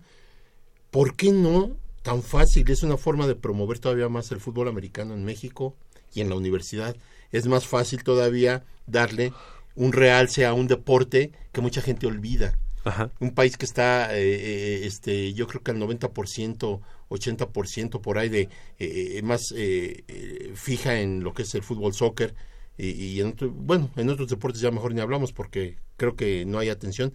¿Por 0.91 1.15
qué 1.15 1.31
no 1.31 1.75
tan 2.03 2.23
fácil? 2.23 2.69
Es 2.69 2.83
una 2.83 2.97
forma 2.97 3.27
de 3.27 3.35
promover 3.35 3.79
todavía 3.79 4.09
más 4.09 4.31
el 4.31 4.39
fútbol 4.39 4.67
americano 4.67 5.13
en 5.13 5.25
México 5.25 5.75
y 6.13 6.21
en 6.21 6.29
la 6.29 6.35
universidad. 6.35 6.95
Es 7.31 7.47
más 7.47 7.67
fácil 7.67 8.03
todavía 8.03 8.63
darle 8.87 9.33
un 9.75 9.91
realce 9.91 10.45
a 10.45 10.53
un 10.53 10.67
deporte 10.67 11.31
que 11.51 11.61
mucha 11.61 11.81
gente 11.81 12.05
olvida. 12.07 12.57
Ajá. 12.83 13.11
Un 13.19 13.31
país 13.33 13.57
que 13.57 13.65
está, 13.65 14.13
eh, 14.17 14.21
eh, 14.23 14.81
este, 14.85 15.33
yo 15.33 15.47
creo 15.47 15.63
que 15.63 15.71
al 15.71 15.79
90%, 15.79 16.81
80% 17.07 18.01
por 18.01 18.17
ahí 18.17 18.27
de 18.29 18.49
eh, 18.79 19.21
más 19.23 19.53
eh, 19.55 20.03
eh, 20.07 20.51
fija 20.55 20.99
en 20.99 21.23
lo 21.23 21.33
que 21.33 21.43
es 21.43 21.55
el 21.55 21.63
fútbol, 21.63 21.93
soccer 21.93 22.35
y, 22.77 22.89
y 22.89 23.21
en 23.21 23.27
otro- 23.29 23.51
bueno, 23.51 23.89
en 23.95 24.09
otros 24.09 24.27
deportes 24.29 24.59
ya 24.61 24.71
mejor 24.71 24.93
ni 24.93 24.99
hablamos 25.01 25.31
porque 25.31 25.77
creo 25.95 26.15
que 26.15 26.45
no 26.45 26.59
hay 26.59 26.69
atención. 26.69 27.13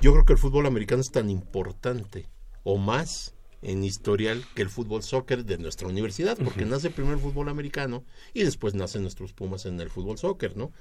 Yo 0.00 0.12
creo 0.12 0.24
que 0.24 0.34
el 0.34 0.38
fútbol 0.38 0.66
americano 0.66 1.00
es 1.02 1.10
tan 1.10 1.30
importante 1.30 2.28
o 2.64 2.78
más 2.78 3.34
en 3.62 3.84
historial 3.84 4.44
que 4.54 4.62
el 4.62 4.68
fútbol 4.70 5.02
soccer 5.02 5.44
de 5.44 5.58
nuestra 5.58 5.88
universidad, 5.88 6.36
porque 6.42 6.66
nace 6.66 6.90
primero 6.90 7.14
el 7.16 7.22
fútbol 7.22 7.48
americano 7.48 8.04
y 8.34 8.42
después 8.44 8.74
nacen 8.74 9.02
nuestros 9.02 9.32
Pumas 9.32 9.66
en 9.66 9.80
el 9.80 9.90
fútbol 9.90 10.18
soccer, 10.18 10.56
¿no? 10.56 10.72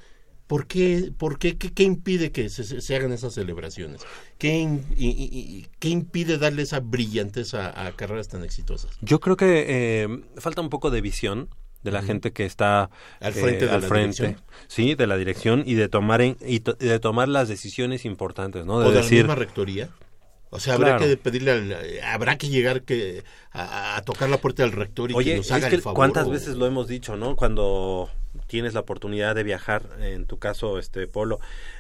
¿Por 0.48 0.68
qué, 0.68 1.12
por 1.18 1.40
qué, 1.40 1.58
qué, 1.58 1.72
qué 1.74 1.84
impide 1.84 2.32
que 2.32 2.50
se, 2.50 2.96
hagan 2.96 3.12
esas 3.14 3.34
celebraciones? 3.34 4.02
¿Qué, 4.38 4.58
in- 4.60 4.86
y- 4.98 5.08
y- 5.10 5.30
y- 5.58 5.68
qué 5.80 5.90
impide 5.90 6.38
darle 6.38 6.64
esa 6.64 6.80
brillantez 6.82 7.54
a, 7.54 7.88
a 7.88 7.92
carreras 7.96 8.28
tan 8.28 8.44
exitosas? 8.44 8.92
Yo 9.02 9.20
creo 9.20 9.38
que 9.38 9.66
eh, 9.68 10.08
falta 10.38 10.62
un 10.62 10.70
poco 10.70 10.92
de 10.92 11.02
visión 11.02 11.50
de 11.82 11.92
la 11.92 12.02
gente 12.02 12.32
que 12.32 12.46
está 12.46 12.90
Al 13.20 13.32
eh, 13.34 13.42
frente 13.42 13.66
de 13.66 13.72
al 13.72 13.82
la 13.82 13.88
frente, 13.88 14.24
dirección. 14.24 14.46
sí, 14.68 14.96
de 14.96 15.08
la 15.08 15.18
dirección 15.18 15.64
y 15.66 15.74
de 15.76 15.90
tomar 15.90 16.22
en- 16.22 16.38
y, 16.46 16.60
to- 16.62 16.74
de 16.74 17.00
tomar 17.00 17.28
las 17.30 17.48
decisiones 17.50 18.06
importantes, 18.06 18.66
¿no? 18.66 18.76
¿O 18.76 18.80
De 18.84 18.92
de 18.92 18.98
decir, 18.98 19.18
la 19.28 19.34
misma 19.34 19.36
rectoría? 19.36 19.90
O 20.54 20.60
sea, 20.60 20.76
habrá 20.76 20.98
Claro. 20.98 21.06
que 21.06 21.18
pedirle 21.18 21.52
al, 21.52 22.00
habrá 22.04 22.38
que 22.38 22.48
llegar 22.50 22.84
que 22.84 23.24
a, 23.52 23.98
a 23.98 24.02
tocar 24.04 24.30
la 24.30 24.38
puerta 24.38 24.64
del 24.64 24.72
rector 24.72 25.12
y 25.12 25.14
Oye, 25.16 25.32
que 25.32 25.38
nos 25.38 25.52
haga 25.52 25.68
es 25.68 25.70
que 25.72 25.76
el 25.76 25.82
favor. 25.82 25.96
cuántas 25.96 26.28
o- 26.28 26.32
veces 26.32 26.56
lo 26.56 26.66
hemos 26.68 26.88
dicho, 26.88 27.16
¿no? 27.18 27.36
Cuando 27.36 28.10
tienes 28.48 28.74
la 28.74 28.80
oportunidad 28.82 29.36
de 29.36 29.44
viajar, 29.44 29.84
en 30.00 30.26
tu 30.26 30.38
caso, 30.40 30.80
este 30.80 31.06
Polo, 31.08 31.40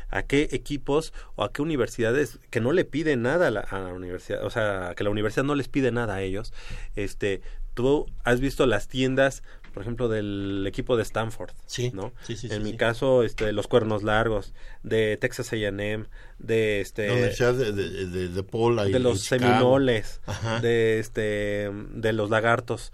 a 0.10 0.24
qué 0.24 0.50
equipos 0.52 1.14
o 1.36 1.44
a 1.44 1.52
qué 1.52 1.62
universidades 1.62 2.40
que 2.52 2.62
no 2.62 2.72
le 2.72 2.86
piden 2.86 3.22
nada 3.24 3.48
a 3.48 3.52
la, 3.52 3.60
a 3.62 3.80
la 3.80 3.94
universidad, 3.94 4.44
o 4.46 4.50
sea, 4.50 4.94
que 4.96 5.04
la 5.04 5.10
universidad 5.10 5.44
no 5.46 5.56
les 5.56 5.68
pide 5.68 5.92
nada 5.92 6.16
a 6.16 6.22
ellos. 6.22 6.54
Este, 6.96 7.42
tú 7.74 8.06
has 8.24 8.40
visto 8.40 8.66
las 8.68 8.88
tiendas, 8.88 9.42
por 9.74 9.82
ejemplo, 9.82 10.08
del 10.08 10.64
equipo 10.68 10.96
de 10.96 11.04
Stanford, 11.04 11.52
Sí, 11.66 11.92
¿no? 11.94 12.14
sí, 12.24 12.36
sí, 12.38 12.48
en 12.48 12.54
sí, 12.54 12.60
mi 12.60 12.72
sí. 12.72 12.78
caso, 12.78 13.24
este, 13.24 13.52
los 13.52 13.68
Cuernos 13.68 14.04
Largos, 14.04 14.54
de 14.84 15.18
Texas 15.18 15.52
A&M, 15.52 16.06
de 16.40 16.82
este, 16.82 17.04
de, 17.04 17.72
de, 17.74 18.06
de- 18.08 18.28
de 18.30 18.44
Paul 18.44 18.76
de 18.92 19.00
los 19.00 19.24
Chicago. 19.24 19.44
seminoles, 19.44 20.22
Ajá. 20.26 20.60
de 20.62 21.00
este, 21.00 21.70
de 21.74 22.14
los 22.14 22.30
lagartos. 22.30 22.94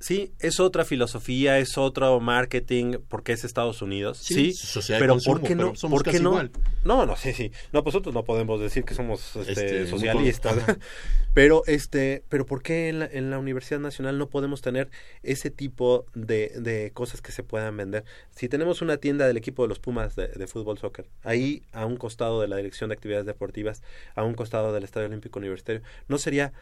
Sí, 0.00 0.32
es 0.38 0.60
otra 0.60 0.86
filosofía, 0.86 1.58
es 1.58 1.76
otro 1.76 2.18
marketing 2.20 2.94
porque 3.08 3.32
es 3.32 3.44
Estados 3.44 3.82
Unidos. 3.82 4.16
Sí, 4.16 4.54
Sí, 4.54 4.80
pero 4.98 5.12
consumo, 5.12 5.38
¿por 5.38 5.46
qué 5.46 5.54
no? 5.54 5.74
somos 5.76 5.98
¿Por 5.98 6.04
qué 6.04 6.12
casi 6.12 6.22
no? 6.22 6.30
igual. 6.30 6.50
No, 6.84 7.04
no, 7.04 7.16
sí, 7.16 7.34
sí. 7.34 7.52
No, 7.72 7.82
pues 7.84 7.94
nosotros 7.94 8.14
no 8.14 8.24
podemos 8.24 8.58
decir 8.60 8.84
que 8.84 8.94
somos 8.94 9.36
este, 9.36 9.52
Este, 9.52 9.86
socialistas. 9.86 10.56
pero 11.34 11.62
este, 11.66 12.24
pero 12.30 12.46
¿por 12.46 12.62
qué 12.62 12.88
en 12.88 13.00
la, 13.00 13.06
en 13.12 13.30
la 13.30 13.38
Universidad 13.38 13.78
Nacional 13.78 14.16
no 14.16 14.30
podemos 14.30 14.62
tener 14.62 14.88
ese 15.22 15.50
tipo 15.50 16.06
de, 16.14 16.48
de 16.56 16.92
cosas 16.92 17.20
que 17.20 17.30
se 17.32 17.42
puedan 17.42 17.76
vender? 17.76 18.04
Si 18.30 18.48
tenemos 18.48 18.80
una 18.80 18.96
tienda 18.96 19.26
del 19.26 19.36
equipo 19.36 19.64
de 19.64 19.68
los 19.68 19.80
Pumas 19.80 20.16
de, 20.16 20.28
de 20.28 20.46
fútbol 20.46 20.78
soccer, 20.78 21.10
ahí 21.24 21.62
a 21.72 21.84
un 21.84 21.98
costado 21.98 22.40
de 22.40 22.48
la 22.48 22.56
Dirección 22.56 22.88
de 22.88 22.94
Actividades 22.94 23.26
Deportivas, 23.26 23.82
a 24.14 24.24
un 24.24 24.32
costado 24.32 24.72
del 24.72 24.84
Estadio 24.84 25.08
Olímpico 25.08 25.38
Universitario, 25.38 25.82
¿no 26.08 26.16
sería 26.16 26.54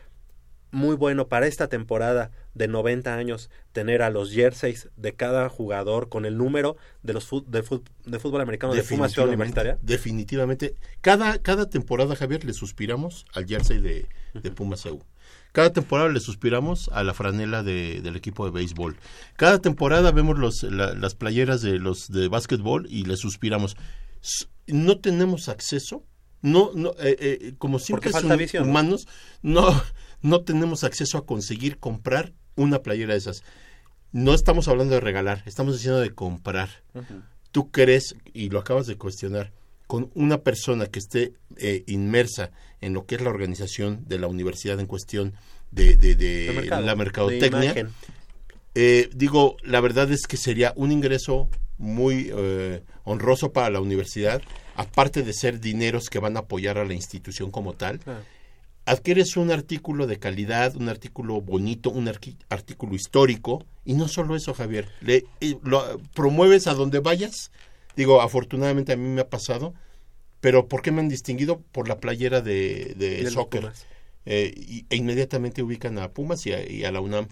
muy 0.71 0.97
bueno 0.97 1.29
para 1.29 1.47
esta 1.47 1.69
temporada 1.69 2.31
de 2.55 2.69
90 2.69 3.15
años 3.15 3.51
tener 3.73 4.03
a 4.03 4.11
los 4.11 4.33
jerseys 4.33 4.89
de 4.97 5.15
cada 5.15 5.49
jugador 5.49 6.09
con 6.09 6.25
el 6.27 6.37
número 6.37 6.77
de 7.03 7.13
los 7.15 7.31
fut- 7.31 7.47
de, 7.47 7.63
fut- 7.65 7.89
de 8.05 8.19
fútbol 8.19 8.41
americano 8.43 8.75
de 8.75 8.83
Ciudad 8.83 8.99
Definitivamente, 9.07 9.35
Universitaria? 9.35 9.79
Definitivamente. 9.83 10.75
Cada, 11.01 11.39
cada 11.39 11.71
temporada, 11.71 12.17
Javier, 12.17 12.45
le 12.45 12.53
suspiramos 12.53 13.25
al 13.35 13.47
jersey 13.47 13.81
de, 13.81 14.07
de 14.35 14.51
Pumas 14.51 14.85
EU. 14.87 15.01
Cada 15.53 15.73
temporada 15.73 16.11
le 16.11 16.21
suspiramos 16.21 16.89
a 16.93 17.03
la 17.03 17.15
franela 17.15 17.63
de- 17.63 18.01
del 18.03 18.17
equipo 18.17 18.45
de 18.45 18.51
béisbol. 18.51 18.97
Cada 19.37 19.59
temporada 19.61 20.11
vemos 20.13 20.39
los, 20.39 20.63
la- 20.65 20.95
las 20.95 21.15
playeras 21.15 21.63
de 21.63 21.79
los 21.79 22.09
de 22.11 22.29
básquetbol 22.29 22.87
y 22.91 23.05
le 23.05 23.17
suspiramos. 23.17 23.77
No 24.67 24.99
tenemos 24.99 25.49
acceso, 25.49 26.05
no, 26.43 26.71
no, 26.75 26.91
eh, 27.01 27.17
eh, 27.21 27.55
como 27.59 27.79
visión, 28.37 28.65
¿no? 28.65 28.71
humanos, 28.71 29.09
no, 29.43 29.69
no 30.23 30.43
tenemos 30.43 30.85
acceso 30.85 31.19
a 31.19 31.27
conseguir 31.27 31.79
comprar 31.79 32.33
una 32.57 32.81
playera 32.83 33.13
de 33.13 33.19
esas. 33.19 33.43
No 34.13 34.35
estamos 34.35 34.69
hablando 34.69 34.95
de 34.95 35.01
regalar, 35.01 35.43
estamos 35.47 35.75
diciendo 35.75 36.01
de 36.01 36.15
comprar. 36.15 36.69
¿Tú 37.53 37.71
crees, 37.71 38.15
y 38.33 38.51
lo 38.51 38.59
acabas 38.59 38.87
de 38.87 38.97
cuestionar, 38.97 39.53
con 39.87 40.11
una 40.15 40.43
persona 40.43 40.87
que 40.87 40.99
esté 40.99 41.33
eh, 41.57 41.83
inmersa 41.87 42.51
en 42.81 42.93
lo 42.95 43.07
que 43.07 43.15
es 43.15 43.21
la 43.23 43.31
organización 43.31 44.05
de 44.07 44.19
la 44.19 44.27
universidad 44.27 44.79
en 44.81 44.87
cuestión 44.87 45.35
de, 45.71 45.97
de- 45.97 46.15
de 46.15 46.47
mercado, 46.55 46.83
la 46.87 46.95
mercadotecnia? 46.97 47.73
Eh, 48.75 49.09
digo, 49.15 49.57
la 49.63 49.81
verdad 49.81 50.11
es 50.13 50.27
que 50.27 50.37
sería 50.37 50.73
un 50.77 50.93
ingreso 50.93 51.49
muy 51.79 52.31
eh, 52.35 52.83
honroso 53.05 53.53
para 53.53 53.71
la 53.71 53.81
universidad, 53.81 54.43
aparte 54.77 55.23
de 55.23 55.33
ser 55.33 55.59
dineros 55.61 56.09
que 56.11 56.19
van 56.19 56.37
a 56.37 56.41
apoyar 56.41 56.77
a 56.79 56.85
la 56.85 56.95
institución 56.95 57.51
como 57.51 57.73
tal. 57.73 58.01
Adquieres 58.89 59.37
un 59.37 59.51
artículo 59.51 60.07
de 60.07 60.19
calidad, 60.19 60.75
un 60.77 60.89
artículo 60.89 61.43
bonito, 61.43 61.91
un 61.91 62.09
artículo 62.09 62.95
histórico, 62.95 63.65
y 63.85 63.93
no 63.93 64.09
solo 64.09 64.35
eso, 64.35 64.55
Javier, 64.55 64.89
le, 65.03 65.25
lo 65.63 66.01
promueves 66.15 66.67
a 66.67 66.75
donde 66.75 67.01
vayas. 67.01 67.51
Digo, 67.97 68.23
afortunadamente 68.23 68.93
a 68.93 68.97
mí 68.97 69.07
me 69.09 69.21
ha 69.21 69.29
pasado, 69.29 69.75
pero 70.41 70.69
¿por 70.69 70.81
qué 70.81 70.91
me 70.91 71.01
han 71.01 71.09
distinguido? 71.09 71.61
Por 71.73 71.87
la 71.87 71.99
playera 72.01 72.41
de, 72.41 72.95
de 72.97 73.31
soccer. 73.31 73.73
Eh, 74.25 74.53
y- 74.57 74.87
e 74.91 74.97
inmediatamente 74.97 75.63
ubican 75.63 75.99
a 75.99 76.11
Pumas 76.11 76.47
y 76.47 76.53
a, 76.53 76.71
y 76.71 76.85
a 76.85 76.93
la 76.93 77.01
UNAM. 77.01 77.29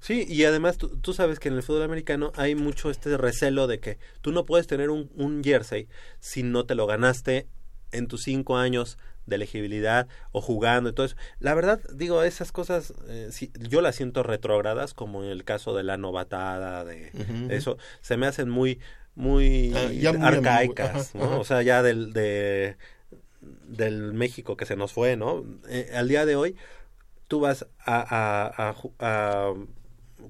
Sí, 0.00 0.24
y 0.28 0.44
además 0.44 0.76
tú, 0.76 0.88
tú 0.98 1.12
sabes 1.14 1.38
que 1.38 1.48
en 1.48 1.54
el 1.54 1.62
fútbol 1.62 1.82
americano 1.82 2.32
hay 2.36 2.54
mucho 2.54 2.90
este 2.90 3.16
recelo 3.16 3.66
de 3.66 3.80
que 3.80 3.98
tú 4.20 4.32
no 4.32 4.44
puedes 4.44 4.66
tener 4.66 4.90
un, 4.90 5.10
un 5.14 5.42
jersey 5.42 5.88
si 6.20 6.42
no 6.42 6.64
te 6.66 6.74
lo 6.74 6.86
ganaste 6.86 7.46
en 7.92 8.06
tus 8.08 8.22
cinco 8.22 8.56
años 8.56 8.98
de 9.26 9.36
elegibilidad 9.36 10.08
o 10.32 10.40
jugando 10.40 10.90
y 10.90 10.92
todo 10.92 11.06
eso. 11.06 11.16
La 11.38 11.54
verdad, 11.54 11.80
digo, 11.94 12.22
esas 12.22 12.52
cosas 12.52 12.92
eh, 13.08 13.28
sí, 13.30 13.52
yo 13.68 13.80
las 13.80 13.96
siento 13.96 14.22
retrógradas, 14.22 14.94
como 14.94 15.22
en 15.22 15.30
el 15.30 15.44
caso 15.44 15.74
de 15.74 15.82
la 15.82 15.96
novatada, 15.96 16.84
de 16.84 17.12
eso, 17.48 17.76
se 18.00 18.16
me 18.16 18.26
hacen 18.26 18.48
muy, 18.48 18.80
muy 19.14 19.72
Ah, 19.74 19.88
muy 20.12 20.26
arcaicas, 20.26 21.14
¿no? 21.14 21.40
O 21.40 21.44
sea, 21.44 21.62
ya 21.62 21.82
del, 21.82 22.12
de, 22.12 22.76
del 23.40 24.12
México 24.12 24.56
que 24.56 24.66
se 24.66 24.76
nos 24.76 24.92
fue, 24.92 25.16
¿no? 25.16 25.44
Eh, 25.68 25.90
al 25.94 26.08
día 26.08 26.26
de 26.26 26.36
hoy, 26.36 26.56
tú 27.28 27.40
vas 27.40 27.66
a, 27.84 28.00
a, 28.56 28.68
a 28.70 28.74
ju- 28.74 28.92
a 28.98 29.54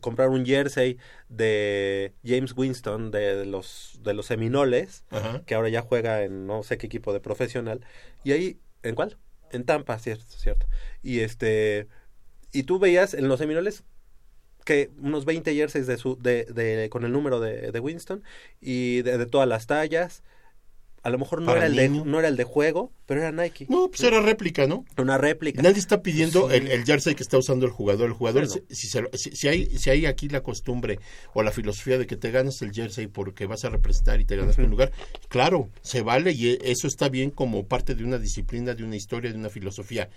comprar 0.00 0.28
un 0.30 0.46
jersey 0.46 0.98
de 1.28 2.14
James 2.24 2.54
Winston 2.56 3.10
de 3.10 3.44
los 3.44 4.00
de 4.02 4.14
los 4.14 4.26
Seminoles 4.26 5.04
Ajá. 5.10 5.42
que 5.44 5.54
ahora 5.54 5.68
ya 5.68 5.82
juega 5.82 6.22
en 6.22 6.46
no 6.46 6.62
sé 6.62 6.78
qué 6.78 6.86
equipo 6.86 7.12
de 7.12 7.20
profesional 7.20 7.80
y 8.24 8.32
ahí 8.32 8.58
en 8.82 8.94
cuál 8.94 9.18
en 9.52 9.64
Tampa 9.64 9.98
cierto 9.98 10.24
cierto 10.26 10.66
y 11.02 11.20
este 11.20 11.88
y 12.52 12.64
tú 12.64 12.78
veías 12.78 13.14
en 13.14 13.28
los 13.28 13.38
Seminoles 13.40 13.84
que 14.64 14.90
unos 15.00 15.24
20 15.24 15.54
jerseys 15.54 15.86
de 15.86 15.96
su, 15.96 16.16
de, 16.20 16.44
de, 16.44 16.88
con 16.90 17.04
el 17.04 17.12
número 17.12 17.40
de, 17.40 17.72
de 17.72 17.80
Winston 17.80 18.22
y 18.60 19.02
de, 19.02 19.18
de 19.18 19.26
todas 19.26 19.48
las 19.48 19.66
tallas. 19.66 20.22
A 21.04 21.10
lo 21.10 21.18
mejor 21.18 21.42
no 21.42 21.56
era, 21.56 21.66
el 21.66 21.74
de, 21.74 21.88
no 21.88 22.18
era 22.20 22.28
el 22.28 22.36
de 22.36 22.44
juego, 22.44 22.92
pero 23.06 23.20
era 23.20 23.32
Nike. 23.32 23.66
No, 23.68 23.88
pues 23.88 24.02
era 24.02 24.20
réplica, 24.20 24.68
¿no? 24.68 24.84
Una 24.96 25.18
réplica. 25.18 25.60
Nadie 25.60 25.80
está 25.80 26.00
pidiendo 26.00 26.48
Sí. 26.48 26.56
el, 26.56 26.68
el 26.68 26.84
jersey 26.84 27.16
que 27.16 27.24
está 27.24 27.38
usando 27.38 27.66
el 27.66 27.72
jugador. 27.72 28.06
El 28.06 28.12
jugador, 28.12 28.46
si, 28.46 28.86
si 29.16 29.48
hay, 29.48 29.66
si 29.78 29.90
hay 29.90 30.06
aquí 30.06 30.28
la 30.28 30.42
costumbre 30.44 31.00
o 31.34 31.42
la 31.42 31.50
filosofía 31.50 31.98
de 31.98 32.06
que 32.06 32.16
te 32.16 32.30
ganas 32.30 32.62
el 32.62 32.72
jersey 32.72 33.08
porque 33.08 33.46
vas 33.46 33.64
a 33.64 33.70
representar 33.70 34.20
y 34.20 34.24
te 34.24 34.36
ganaste 34.36 34.62
un 34.62 34.70
lugar, 34.70 34.92
claro, 35.28 35.70
se 35.80 36.02
vale 36.02 36.30
y 36.32 36.50
e- 36.50 36.58
eso 36.62 36.86
está 36.86 37.08
bien 37.08 37.30
como 37.30 37.66
parte 37.66 37.96
de 37.96 38.04
una 38.04 38.18
disciplina, 38.18 38.74
de 38.74 38.84
una 38.84 38.94
historia, 38.94 39.32
de 39.32 39.38
una 39.38 39.50
filosofía. 39.50 40.08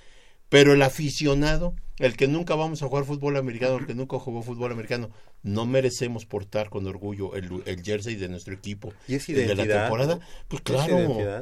Pero 0.49 0.73
el 0.73 0.81
aficionado, 0.81 1.73
el 1.97 2.15
que 2.15 2.27
nunca 2.27 2.55
vamos 2.55 2.81
a 2.83 2.87
jugar 2.87 3.05
fútbol 3.05 3.37
americano, 3.37 3.77
el 3.77 3.85
que 3.87 3.95
nunca 3.95 4.19
jugó 4.19 4.41
fútbol 4.43 4.71
americano, 4.71 5.09
no 5.43 5.65
merecemos 5.65 6.25
portar 6.25 6.69
con 6.69 6.85
orgullo 6.87 7.35
el, 7.35 7.49
el 7.65 7.83
jersey 7.83 8.15
de 8.15 8.29
nuestro 8.29 8.53
equipo. 8.53 8.93
Y 9.07 9.15
es 9.15 9.23
el 9.29 9.47
de 9.47 9.55
la 9.55 9.63
temporada. 9.81 10.19
Pues 10.47 10.61
Es 10.61 10.63
claro, 10.65 10.87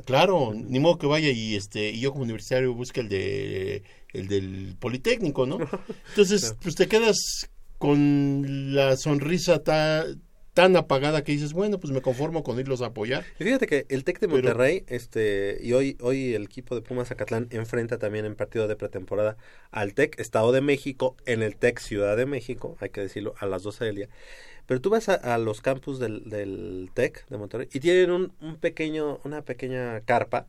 claro, 0.05 0.53
ni 0.55 0.79
modo 0.79 0.97
que 0.97 1.07
vaya 1.07 1.29
y 1.31 1.55
este 1.55 1.89
y 1.91 1.99
yo 1.99 2.11
como 2.11 2.23
universitario 2.23 2.73
busque 2.73 3.01
el 3.01 3.09
de 3.09 3.83
el 4.13 4.27
del 4.27 4.75
Politécnico, 4.79 5.45
¿no? 5.45 5.57
Entonces, 6.09 6.55
pues 6.61 6.75
te 6.75 6.87
quedas 6.87 7.49
con 7.77 8.73
la 8.75 8.95
sonrisa 8.95 9.63
ta- 9.63 10.05
tan 10.53 10.75
apagada 10.75 11.23
que 11.23 11.31
dices, 11.31 11.53
bueno, 11.53 11.79
pues 11.79 11.91
me 11.91 12.01
conformo 12.01 12.43
con 12.43 12.59
irlos 12.59 12.81
a 12.81 12.87
apoyar. 12.87 13.25
Y 13.39 13.43
fíjate 13.43 13.65
que 13.65 13.85
el 13.89 14.03
Tec 14.03 14.19
de 14.19 14.27
Pero- 14.27 14.37
Monterrey, 14.43 14.83
este, 14.87 15.57
y 15.61 15.73
hoy, 15.73 15.97
hoy 15.99 16.35
el 16.35 16.43
equipo 16.43 16.75
de 16.75 16.81
Pumas 16.81 17.07
Zacatlán 17.07 17.47
enfrenta 17.51 17.97
también 17.97 18.25
en 18.25 18.35
partido 18.35 18.67
de 18.67 18.75
pretemporada 18.75 19.35
al 19.71 19.93
Tec 19.95 20.19
Estado 20.19 20.51
de 20.51 20.61
México, 20.61 21.15
en 21.25 21.41
el 21.41 21.55
Tec 21.55 21.79
Ciudad 21.79 22.15
de 22.17 22.25
México, 22.27 22.77
hay 22.79 22.89
que 22.89 23.01
decirlo, 23.01 23.33
a 23.39 23.45
las 23.47 23.63
12 23.63 23.85
del 23.85 23.95
día. 23.95 24.09
Pero 24.67 24.79
tú 24.79 24.89
vas 24.91 25.09
a, 25.09 25.15
a 25.15 25.37
los 25.39 25.59
campus 25.61 25.99
del, 25.99 26.29
del 26.29 26.89
Tec 26.93 27.27
de 27.27 27.37
Monterrey 27.37 27.67
y 27.73 27.79
tienen 27.79 28.11
un, 28.11 28.33
un 28.39 28.55
pequeño, 28.57 29.19
una 29.23 29.41
pequeña 29.41 30.01
carpa 30.01 30.47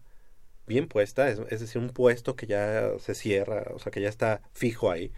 bien 0.66 0.86
puesta, 0.86 1.28
es, 1.30 1.40
es 1.50 1.60
decir, 1.60 1.80
un 1.80 1.90
puesto 1.90 2.36
que 2.36 2.46
ya 2.46 2.90
se 2.98 3.14
cierra, 3.14 3.66
o 3.74 3.78
sea, 3.78 3.90
que 3.90 4.00
ya 4.00 4.08
está 4.08 4.40
fijo 4.52 4.90
ahí. 4.90 5.12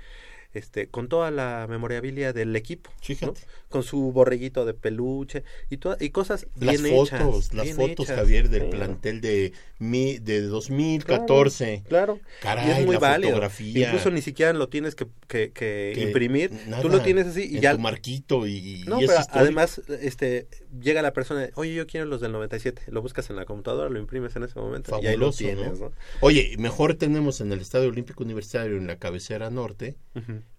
Este, 0.57 0.89
con 0.89 1.09
toda 1.09 1.31
la 1.31 1.67
memorabilia 1.69 2.33
del 2.33 2.57
equipo, 2.57 2.91
¿no? 3.23 3.35
con 3.69 3.83
su 3.83 4.11
borreguito 4.13 4.65
de 4.65 4.73
peluche 4.75 5.45
y, 5.69 5.77
toda- 5.77 5.97
y 6.01 6.11
cosas 6.11 6.47
Las 6.59 6.81
bien 6.81 6.95
fotos, 6.97 7.09
hechas, 7.47 7.55
las 7.55 7.65
bien 7.65 7.77
fotos, 7.77 8.07
hechas. 8.07 8.17
Javier, 8.17 8.49
del 8.49 8.63
Sí. 8.63 8.69
plantel 8.71 9.21
de 9.21 9.53
mi, 9.79 10.19
de 10.19 10.41
2014. 10.43 11.83
Claro, 11.89 12.21
Caray, 12.41 12.69
y 12.69 12.71
es 12.81 12.87
muy 12.87 12.95
la 12.95 12.99
válido. 13.01 13.31
fotografía. 13.31 13.87
Incluso 13.87 14.11
ni 14.11 14.23
siquiera 14.23 14.53
lo 14.53 14.69
tienes 14.69 14.95
que, 14.95 15.07
que- 15.29 15.51
que 15.53 15.93
Que 15.95 16.03
imprimir. 16.03 16.51
nada, 16.69 16.83
Tú 16.83 16.89
lo 16.89 17.03
tienes 17.03 17.27
así 17.27 17.47
y 17.51 17.57
en 17.57 17.63
ya. 17.63 17.73
tu 17.73 17.79
marquito 17.81 18.47
y, 18.47 18.85
No, 18.87 19.01
y 19.03 19.07
pero 19.07 19.21
además, 19.33 19.83
este, 20.01 20.47
llega 20.81 21.03
la 21.03 21.13
persona, 21.13 21.49
oye, 21.55 21.75
yo 21.75 21.87
quiero 21.87 22.07
los 22.07 22.21
del 22.21 22.33
97. 22.33 22.83
Lo 22.89 23.03
buscas 23.03 23.29
en 23.31 23.37
la 23.37 23.45
computadora, 23.45 23.89
lo 23.91 23.99
imprimes 23.99 24.35
en 24.37 24.45
ese 24.45 24.59
momento 24.59 24.91
y 25.03 25.07
ahí 25.07 25.17
lo 25.17 25.33
Fabuloso, 25.33 25.39
tienes, 25.39 25.81
¿no? 25.81 25.89
¿no? 25.89 25.93
Oye, 26.21 26.55
mejor 26.59 26.95
tenemos 26.95 27.41
en 27.41 27.53
el 27.53 27.61
Estadio 27.61 27.89
Olímpico 27.89 28.25
Universitario, 28.25 28.77
en 28.77 28.87
la 28.87 28.99
cabecera 28.99 29.51
norte, 29.51 29.97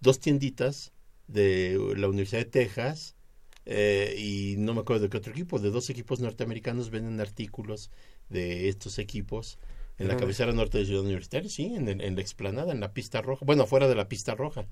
dos 0.02 0.19
tienditas 0.19 0.94
de 1.27 1.77
la 1.98 2.07
Universidad 2.07 2.41
de 2.41 2.45
Texas 2.52 3.15
eh, 3.65 4.15
y 4.18 4.56
no 4.57 4.73
me 4.73 4.81
acuerdo 4.81 5.03
de 5.03 5.10
qué 5.10 5.18
otro 5.18 5.31
equipo, 5.31 5.60
de 5.60 5.72
dos 5.72 5.89
equipos 5.89 6.19
norteamericanos 6.19 6.89
venden 6.89 7.19
artículos 7.19 7.91
de 8.30 8.69
estos 8.69 8.98
equipos 8.99 9.60
en 9.99 10.07
la 10.07 10.15
cabecera 10.15 10.53
norte 10.53 10.77
de 10.77 10.85
Ciudad 10.85 11.02
Universitaria, 11.03 11.49
sí, 11.49 11.73
en, 11.76 11.88
el- 11.89 12.02
en 12.02 12.15
la 12.15 12.22
explanada, 12.22 12.72
en 12.72 12.80
la 12.80 12.94
pista 12.94 13.22
roja, 13.22 13.44
bueno, 13.45 13.64
afuera 13.64 13.88
de 13.88 13.95
la 13.95 14.07
pista 14.07 14.35
roja. 14.35 14.68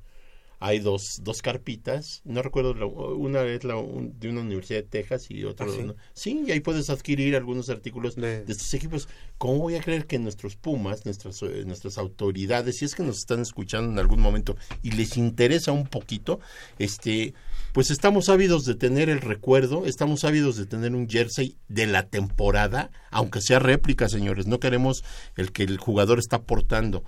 Hay 0.59 0.79
dos, 0.79 1.19
dos 1.21 1.41
carpitas, 1.41 2.21
no 2.23 2.41
recuerdo, 2.41 2.73
la- 2.73 2.85
una 2.85 3.43
es 3.43 3.63
la 3.63 3.75
un- 3.75 4.17
de 4.19 4.29
una 4.29 4.41
universidad 4.41 4.79
de 4.81 4.87
Texas 4.87 5.29
y 5.29 5.43
otra 5.43 5.65
¿Ah, 5.65 5.69
de 5.69 5.75
sí? 5.75 5.81
una- 5.83 5.95
sí, 6.13 6.43
y 6.47 6.51
ahí 6.51 6.59
puedes 6.61 6.89
adquirir 6.89 7.35
algunos 7.35 7.69
artículos 7.69 8.15
de, 8.15 8.45
estos 8.47 8.73
equipos. 8.73 9.07
¿Cómo 9.37 9.59
voy 9.59 9.75
a 9.75 9.81
creer 9.81 10.05
que 10.05 10.17
nuestros 10.19 10.55
Pumas, 10.55 11.05
nuestras, 11.05 11.41
eh, 11.43 11.63
nuestras 11.65 11.97
autoridades, 11.97 12.77
si 12.77 12.85
es 12.85 12.95
que 12.95 13.03
nos 13.03 13.17
están 13.17 13.41
escuchando 13.41 13.91
en 13.91 13.99
algún 13.99 14.21
momento 14.21 14.55
y 14.81 14.91
les 14.91 15.17
interesa 15.17 15.71
un 15.73 15.87
poquito, 15.87 16.39
este, 16.79 17.33
pues 17.73 17.91
estamos 17.91 18.29
ávidos 18.29 18.63
de 18.65 18.75
tener 18.75 19.09
el 19.09 19.19
recuerdo, 19.21 19.85
estamos 19.85 20.23
ávidos 20.23 20.55
de 20.55 20.65
tener 20.65 20.93
un 20.95 21.09
jersey 21.09 21.57
de 21.67 21.87
la 21.87 22.07
temporada, 22.07 22.89
aunque 23.11 23.41
sea 23.41 23.59
réplica, 23.59 24.07
señores, 24.07 24.47
no 24.47 24.59
queremos 24.59 25.03
el 25.35 25.51
que 25.51 25.63
el 25.63 25.77
jugador 25.77 26.19
está 26.19 26.41
portando 26.43 27.03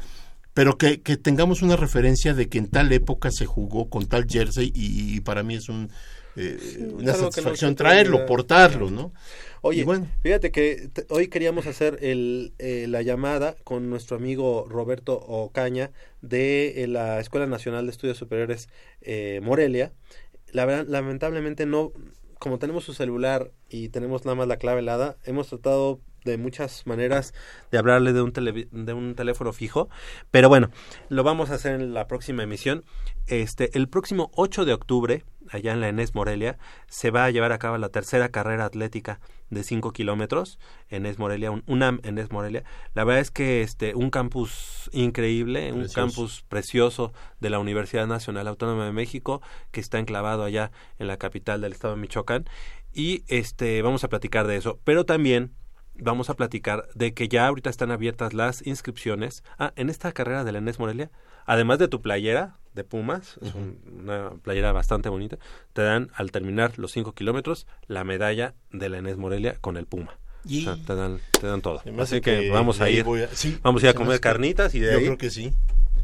pero 0.57 0.75
que, 0.75 1.01
que 1.03 1.17
tengamos 1.17 1.61
una 1.61 1.75
referencia 1.75 2.33
de 2.33 2.49
que 2.49 2.57
en 2.57 2.67
tal 2.67 2.91
época 2.91 3.29
se 3.29 3.45
jugó 3.45 3.91
con 3.91 4.07
tal 4.07 4.25
jersey 4.27 4.71
y, 4.73 5.15
y 5.15 5.19
para 5.19 5.43
mí 5.43 5.53
es 5.53 5.69
un, 5.69 5.91
eh, 6.35 6.89
una 6.93 7.13
satisfacción 7.13 7.75
traerlo, 7.75 8.25
portarlo, 8.25 8.89
¿no? 8.89 9.13
Oye, 9.61 9.83
bueno. 9.83 10.07
fíjate 10.23 10.51
que 10.51 10.89
hoy 11.09 11.27
queríamos 11.27 11.67
hacer 11.67 11.99
el, 12.01 12.53
eh, 12.57 12.87
la 12.89 13.03
llamada 13.03 13.55
con 13.63 13.91
nuestro 13.91 14.17
amigo 14.17 14.65
Roberto 14.67 15.13
Ocaña 15.13 15.91
de 16.23 16.81
eh, 16.81 16.87
la 16.87 17.19
Escuela 17.19 17.45
Nacional 17.45 17.85
de 17.85 17.91
Estudios 17.91 18.17
Superiores 18.17 18.67
eh, 19.01 19.39
Morelia. 19.43 19.91
La 20.53 20.65
verdad, 20.65 20.87
lamentablemente 20.87 21.67
no, 21.67 21.91
como 22.39 22.59
tenemos 22.59 22.83
su 22.83 22.93
celular 22.93 23.51
y 23.69 23.89
tenemos 23.89 24.25
nada 24.25 24.35
más 24.35 24.47
la 24.47 24.57
clave 24.57 24.79
helada, 24.79 25.17
hemos 25.23 25.47
tratado 25.47 25.99
de 26.25 26.37
muchas 26.37 26.85
maneras 26.85 27.33
de 27.71 27.77
hablarle 27.77 28.11
de 28.11 28.21
un, 28.21 28.33
televi- 28.33 28.69
de 28.69 28.93
un 28.93 29.15
teléfono 29.15 29.53
fijo, 29.53 29.87
pero 30.29 30.49
bueno, 30.49 30.69
lo 31.09 31.23
vamos 31.23 31.49
a 31.51 31.55
hacer 31.55 31.79
en 31.79 31.93
la 31.93 32.07
próxima 32.07 32.43
emisión. 32.43 32.83
Este, 33.27 33.77
el 33.77 33.87
próximo 33.87 34.29
8 34.35 34.65
de 34.65 34.73
octubre, 34.73 35.23
allá 35.49 35.71
en 35.71 35.79
la 35.81 35.87
Enes 35.89 36.15
Morelia, 36.15 36.57
se 36.87 37.11
va 37.11 37.25
a 37.25 37.31
llevar 37.31 37.51
a 37.53 37.59
cabo 37.59 37.77
la 37.77 37.89
tercera 37.89 38.29
carrera 38.29 38.65
atlética 38.65 39.19
de 39.49 39.63
5 39.63 39.91
kilómetros 39.91 40.59
en 40.89 41.05
Es 41.05 41.19
Morelia, 41.19 41.51
un 41.51 41.63
UNAM 41.67 41.99
en 42.03 42.17
Es 42.17 42.31
Morelia. 42.31 42.63
La 42.93 43.03
verdad 43.03 43.21
es 43.21 43.31
que 43.31 43.61
este, 43.61 43.95
un 43.95 44.09
campus 44.09 44.89
increíble, 44.93 45.71
un 45.73 45.87
campus 45.87 46.43
precioso 46.47 47.13
de 47.39 47.49
la 47.49 47.59
Universidad 47.59 48.07
Nacional 48.07 48.47
Autónoma 48.47 48.85
de 48.85 48.91
México, 48.91 49.41
que 49.71 49.79
está 49.79 49.99
enclavado 49.99 50.43
allá 50.43 50.71
en 50.99 51.07
la 51.07 51.17
capital 51.17 51.61
del 51.61 51.73
estado 51.73 51.95
de 51.95 52.01
Michoacán. 52.01 52.45
Y 52.93 53.23
este, 53.27 53.81
vamos 53.81 54.03
a 54.03 54.09
platicar 54.09 54.47
de 54.47 54.57
eso. 54.57 54.79
Pero 54.83 55.05
también 55.05 55.53
vamos 55.99 56.29
a 56.29 56.35
platicar 56.35 56.87
de 56.93 57.13
que 57.13 57.27
ya 57.27 57.47
ahorita 57.47 57.69
están 57.69 57.91
abiertas 57.91 58.33
las 58.33 58.65
inscripciones. 58.65 59.43
Ah, 59.57 59.73
en 59.75 59.89
esta 59.89 60.11
carrera 60.11 60.43
de 60.43 60.51
la 60.51 60.59
Enes 60.59 60.79
Morelia, 60.79 61.11
además 61.47 61.79
de 61.79 61.87
tu 61.87 62.01
playera 62.03 62.57
de 62.75 62.83
Pumas, 62.83 63.39
es 63.41 63.55
un- 63.55 63.79
una 64.03 64.29
playera 64.43 64.71
bastante 64.71 65.09
bonita, 65.09 65.39
te 65.73 65.81
dan 65.81 66.11
al 66.13 66.31
terminar 66.31 66.73
los 66.77 66.91
5 66.91 67.13
kilómetros 67.13 67.65
la 67.87 68.03
medalla 68.03 68.53
de 68.71 68.89
la 68.89 68.99
Enes 68.99 69.17
Morelia 69.17 69.55
con 69.59 69.77
el 69.77 69.87
Puma. 69.87 70.19
Y- 70.45 70.67
O 70.67 70.75
sea, 70.75 70.85
te 70.85 70.93
dan, 70.95 71.19
te 71.41 71.47
dan 71.47 71.61
todo. 71.61 71.81
Así 71.99 72.21
que, 72.21 72.39
que 72.41 72.51
vamos 72.51 72.79
a 72.79 72.89
ir, 72.91 73.03
a- 73.03 73.35
sí, 73.35 73.57
vamos 73.63 73.81
a 73.81 73.87
ir 73.87 73.89
a 73.89 73.93
comer 73.95 74.19
carnitas 74.19 74.75
y 74.75 74.79
de 74.79 74.91
yo 74.91 74.97
ahí 74.99 75.05
creo 75.05 75.17
que 75.17 75.31
sí. 75.31 75.51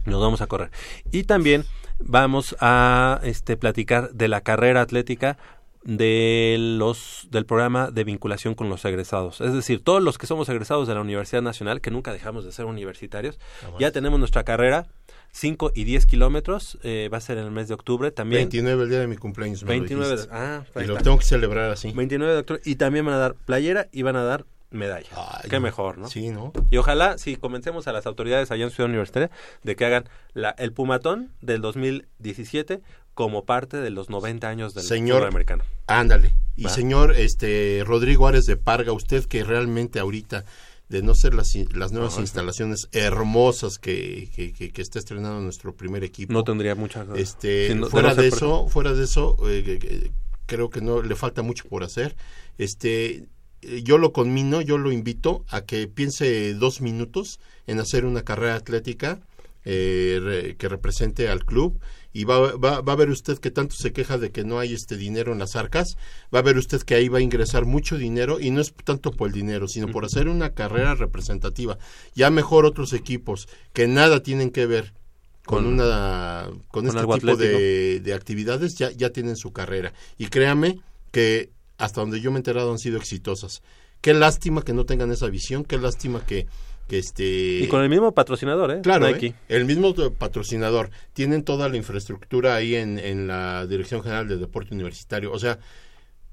nos 0.06 0.20
vamos 0.20 0.42
a 0.42 0.48
correr. 0.48 0.72
Y 1.12 1.24
también 1.26 1.64
vamos 2.00 2.56
a 2.60 3.20
este 3.24 3.56
platicar 3.56 4.10
de 4.12 4.28
la 4.28 4.42
carrera 4.42 4.82
atlética 4.82 5.38
de 5.84 6.56
los 6.60 7.28
del 7.30 7.46
programa 7.46 7.92
de 7.92 8.04
vinculación 8.04 8.56
con 8.56 8.70
los 8.70 8.84
egresados. 8.86 9.42
Es 9.42 9.54
decir, 9.54 9.84
todos 9.84 10.02
los 10.02 10.18
que 10.18 10.28
somos 10.28 10.48
egresados 10.50 10.88
de 10.88 10.96
la 10.96 11.02
Universidad 11.02 11.42
Nacional, 11.42 11.82
que 11.82 11.92
nunca 11.92 12.12
dejamos 12.14 12.46
de 12.46 12.52
ser 12.52 12.66
universitarios, 12.66 13.38
ya 13.80 13.92
tenemos 13.92 14.18
nuestra 14.18 14.44
carrera, 14.44 14.88
5 15.34 15.72
y 15.74 15.84
10 15.84 16.06
kilómetros, 16.06 16.78
eh, 16.84 17.10
va 17.12 17.18
a 17.18 17.22
ser 17.22 17.40
en 17.40 17.46
el 17.46 17.52
mes 17.52 17.68
de 17.68 17.74
octubre 17.74 18.12
también. 18.12 18.44
29 18.44 18.84
el 18.84 18.90
día 18.90 19.00
de 19.00 19.08
mi 19.08 19.18
cumpleaños. 19.18 19.64
me 19.64 19.68
lo 19.68 19.80
29 19.80 20.08
de, 20.08 20.16
dijiste. 20.16 20.36
ah, 20.36 20.64
y 20.76 20.86
lo 20.86 20.98
tengo 20.98 21.18
que 21.18 21.26
celebrar 21.26 21.72
así. 21.72 21.92
29 21.92 22.34
de 22.34 22.40
octubre. 22.40 22.62
Y 22.66 22.76
también 22.76 23.06
van 23.06 23.16
a 23.16 23.18
dar 23.18 23.34
playera 23.34 23.88
y 23.92 24.04
van 24.04 24.16
a 24.16 24.24
dar 24.24 24.46
medalla. 24.70 25.10
Qué 25.50 25.60
mejor, 25.60 25.98
¿no? 25.98 26.08
Sí, 26.08 26.30
¿no? 26.30 26.54
Y 26.70 26.78
ojalá, 26.78 27.18
si 27.18 27.36
convencemos 27.36 27.88
a 27.88 27.94
las 27.94 28.06
autoridades 28.06 28.52
allá 28.52 28.66
en 28.66 28.72
Ciudad 28.72 28.90
Universitaria 28.90 29.32
de 29.64 29.76
que 29.76 29.86
hagan 29.86 30.10
la, 30.34 30.52
el 30.52 30.72
Pumatón 30.72 31.32
del 31.42 31.62
2017 31.62 32.82
como 33.14 33.46
parte 33.46 33.78
de 33.78 33.90
los 33.90 34.10
90 34.10 34.48
años 34.48 34.74
del 34.74 34.84
Señor 34.84 35.24
americano. 35.26 35.64
Ándale. 35.88 36.34
Y 36.56 36.70
señor 36.70 37.16
este 37.16 37.84
Rodrigo 37.86 38.28
Ares 38.28 38.46
de 38.46 38.58
Parga, 38.58 38.92
usted 38.92 39.26
que 39.26 39.44
realmente 39.44 40.00
ahorita 40.00 40.46
de 40.94 41.02
no 41.02 41.16
ser 41.16 41.34
las, 41.34 41.56
las 41.74 41.92
nuevas 41.92 42.20
instalaciones 42.20 42.88
hermosas 42.92 43.80
que, 43.80 44.30
que, 44.36 44.54
que- 44.54 44.70
que 44.72 44.82
está 44.82 45.00
estrenando 45.00 45.42
nuestro 45.42 45.76
primer 45.76 46.04
equipo. 46.04 46.32
No 46.32 46.44
tendría 46.44 46.76
mucha... 46.76 47.06
Este, 47.16 47.74
no- 47.76 47.88
fuera 47.90 48.10
no 48.14 48.22
de 48.22 48.28
eso, 48.28 48.68
fuera 48.70 48.94
de 48.94 49.04
eso, 49.04 49.36
eh, 49.50 50.12
creo 50.46 50.70
que 50.70 50.82
no 50.82 51.02
le 51.02 51.16
falta 51.16 51.42
mucho 51.42 51.66
por 51.68 51.84
hacer. 51.84 52.16
Este, 52.60 53.26
yo 53.84 53.98
lo 53.98 54.12
conmino, 54.14 54.62
yo 54.62 54.78
lo 54.78 54.92
invito 54.92 55.44
a 55.50 55.62
que 55.62 55.88
piense 55.88 56.54
dos 56.54 56.80
minutos 56.82 57.40
en 57.66 57.80
hacer 57.80 58.06
una 58.06 58.22
carrera 58.22 58.56
atlética 58.56 59.20
eh, 59.66 60.20
re- 60.22 60.56
que 60.58 60.70
represente 60.70 61.28
al 61.30 61.44
club 61.44 61.80
y 62.14 62.26
va, 62.26 62.56
va, 62.56 62.82
va 62.82 62.94
a 62.94 62.96
ver 62.96 63.10
usted 63.10 63.40
que 63.40 63.52
tanto 63.52 63.76
se 63.76 63.92
queja 63.92 64.18
de 64.18 64.32
que 64.32 64.44
no 64.44 64.60
hay 64.60 64.74
este 64.74 64.96
dinero 64.98 65.34
en 65.34 65.40
las 65.40 65.56
arcas, 65.56 65.98
va 66.34 66.40
a 66.40 66.44
ver 66.44 66.58
usted 66.58 66.82
que 66.84 66.96
ahí 66.96 67.10
va 67.10 67.18
a 67.18 67.22
ingresar 67.22 67.66
mucho 67.66 67.98
dinero 67.98 68.40
y 68.40 68.52
no 68.52 68.62
es 68.62 68.74
tanto 68.84 69.12
por 69.12 69.28
el 69.30 69.34
dinero, 69.34 69.68
sino 69.68 69.88
por 69.88 70.06
hacer 70.06 70.28
una 70.28 70.52
carrera 70.54 70.94
representativa. 70.96 71.78
Ya 72.16 72.30
mejor 72.30 72.66
otros 72.66 72.94
equipos 72.94 73.48
que 73.74 73.88
nada 73.88 74.22
tienen 74.22 74.52
que 74.52 74.66
ver 74.68 74.94
con, 75.46 75.64
Con- 75.64 75.74
una 75.74 76.46
con, 76.70 76.86
con 76.86 76.88
este 76.88 77.02
tipo 77.02 77.36
de, 77.36 78.00
de 78.00 78.14
actividades 78.14 78.76
ya, 78.76 78.92
ya 78.92 79.10
tienen 79.10 79.36
su 79.36 79.52
carrera. 79.52 79.92
Y 80.18 80.28
créame 80.28 80.80
que 81.12 81.50
hasta 81.78 82.02
donde 82.02 82.22
yo 82.22 82.32
me 82.32 82.38
he 82.38 82.40
enterado 82.40 82.72
han 82.72 82.80
sido 82.80 82.98
exitosas. 82.98 83.62
Qué 84.02 84.14
lástima 84.14 84.62
que 84.64 84.74
no 84.74 84.86
tengan 84.86 85.12
esa 85.12 85.28
visión, 85.28 85.64
qué 85.66 85.78
lástima 85.78 86.26
que, 86.26 86.46
que 86.88 87.00
este... 87.00 87.24
Y 87.62 87.68
con 87.68 87.82
el 87.82 87.90
mismo 87.90 88.12
patrocinador, 88.14 88.72
¿eh? 88.72 88.82
Claro, 88.84 89.08
Nike. 89.08 89.28
¿eh? 89.28 89.36
el 89.50 89.66
mismo 89.66 89.94
t- 89.94 90.10
patrocinador. 90.12 90.90
Tienen 91.14 91.44
toda 91.44 91.70
la 91.70 91.78
infraestructura 91.78 92.56
ahí 92.56 92.76
en, 92.76 93.00
en 93.00 93.28
la 93.28 93.66
Dirección 93.68 94.04
General 94.04 94.28
de 94.28 94.38
Deporte 94.38 94.74
Universitario. 94.74 95.32
O 95.32 95.40
sea, 95.40 95.60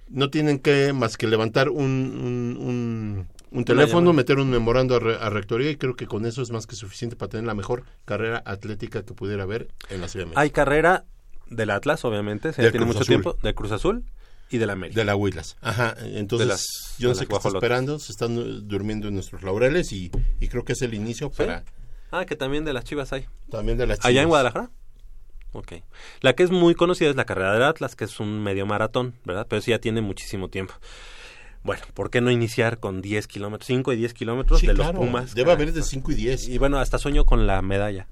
no 0.08 0.28
tienen 0.30 0.58
que 0.58 0.92
más 0.92 1.16
que 1.16 1.28
levantar 1.28 1.68
un, 1.68 1.76
un, 1.84 2.56
un- 2.60 3.26
un 3.52 3.64
teléfono, 3.64 4.12
meter 4.12 4.38
un 4.38 4.48
memorando 4.50 4.96
a, 4.96 4.98
re- 5.00 5.16
a 5.20 5.28
rectoría 5.30 5.70
y 5.70 5.76
creo 5.76 5.94
que 5.96 6.06
con 6.06 6.24
eso 6.26 6.40
es 6.42 6.50
más 6.50 6.66
que 6.66 6.76
suficiente 6.76 7.16
para 7.16 7.30
tener 7.30 7.46
la 7.46 7.54
mejor 7.54 7.84
carrera 8.04 8.42
atlética 8.44 9.02
que 9.04 9.12
pudiera 9.14 9.42
haber 9.44 9.68
en 9.88 10.00
la 10.00 10.08
Ciudad 10.08 10.24
de 10.24 10.28
México. 10.30 10.40
Hay 10.40 10.50
carrera 10.50 11.04
del 11.48 11.70
Atlas, 11.70 12.04
obviamente, 12.04 12.52
se 12.52 12.62
Del 12.62 12.70
tiene 12.70 12.86
Cruz 12.86 12.94
mucho 12.96 13.02
Azul. 13.04 13.22
tiempo, 13.22 13.38
del 13.42 13.54
Cruz 13.56 13.72
Azul 13.72 14.04
y 14.50 14.58
de 14.58 14.66
la 14.66 14.72
América. 14.74 14.98
De 15.00 15.04
la 15.04 15.16
Huilas. 15.16 15.56
Ajá, 15.60 15.94
entonces 16.02 16.46
las- 16.48 16.96
yo 16.98 17.08
no 17.08 17.14
sé 17.14 17.26
qué 17.26 17.34
está 17.36 17.48
esperando, 17.48 17.98
se 17.98 18.12
están 18.12 18.66
durmiendo 18.68 19.08
en 19.08 19.14
nuestros 19.14 19.42
laureles 19.42 19.92
y, 19.92 20.10
y 20.40 20.48
creo 20.48 20.64
que 20.64 20.72
es 20.72 20.82
el 20.82 20.94
inicio 20.94 21.30
para 21.30 21.64
Ah, 22.12 22.24
que 22.26 22.34
también 22.36 22.64
de 22.64 22.72
las 22.72 22.84
Chivas 22.84 23.12
hay. 23.12 23.26
también 23.50 23.78
de 23.78 23.86
las 23.86 23.98
¿Allá 24.00 24.08
en 24.22 24.26
Chivas. 24.26 24.26
Guadalajara? 24.28 24.70
Ok. 25.52 25.72
La 26.20 26.34
que 26.34 26.42
es 26.42 26.50
muy 26.50 26.74
conocida 26.74 27.08
es 27.10 27.16
la 27.16 27.24
carrera 27.24 27.52
del 27.52 27.62
Atlas, 27.62 27.94
que 27.96 28.04
es 28.04 28.18
un 28.20 28.42
medio 28.42 28.66
maratón, 28.66 29.14
¿verdad? 29.24 29.46
Pero 29.48 29.62
sí 29.62 29.70
ya 29.70 29.78
tiene 29.80 30.00
muchísimo 30.00 30.48
tiempo. 30.48 30.74
Bueno, 31.62 31.82
¿por 31.94 32.10
qué 32.10 32.20
no 32.20 32.30
iniciar 32.30 32.78
con 32.78 33.02
10 33.02 33.26
kilómetros, 33.26 33.66
5 33.66 33.92
y 33.92 33.96
10 33.96 34.14
kilómetros 34.14 34.60
Sí, 34.60 34.66
de 34.66 34.74
claro, 34.74 34.92
los 34.98 35.06
Pumas? 35.06 35.34
debe 35.34 35.52
haber 35.52 35.72
de 35.72 35.82
5 35.82 36.10
y 36.12 36.14
10. 36.14 36.48
Y 36.48 36.58
bueno, 36.58 36.78
hasta 36.78 36.98
sueño 36.98 37.26
con 37.26 37.46
la 37.46 37.60
medalla. 37.62 38.06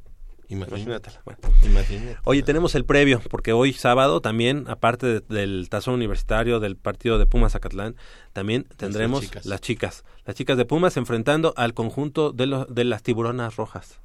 Imagínate. 0.50 0.80
Imagínatela, 0.82 1.20
bueno. 1.24 1.40
Imagínate. 1.62 2.16
Oye, 2.24 2.42
tenemos 2.42 2.74
el 2.74 2.84
previo, 2.86 3.20
porque 3.30 3.52
hoy 3.52 3.72
sábado 3.74 4.20
también, 4.22 4.64
aparte 4.68 5.06
de- 5.06 5.20
del 5.20 5.68
tazón 5.68 5.94
universitario, 5.94 6.58
del 6.58 6.76
partido 6.76 7.18
de 7.18 7.26
Pumas 7.26 7.52
Zacatlán, 7.52 7.96
también 8.32 8.64
tendremos 8.76 9.20
chicas. 9.22 9.44
las 9.46 9.60
chicas. 9.60 10.04
Las 10.24 10.36
chicas 10.36 10.56
de 10.56 10.64
Pumas 10.64 10.96
enfrentando 10.96 11.52
al 11.56 11.74
conjunto 11.74 12.32
de, 12.32 12.46
lo- 12.46 12.64
de 12.64 12.84
las 12.84 13.02
tiburonas 13.02 13.56
rojas 13.56 14.00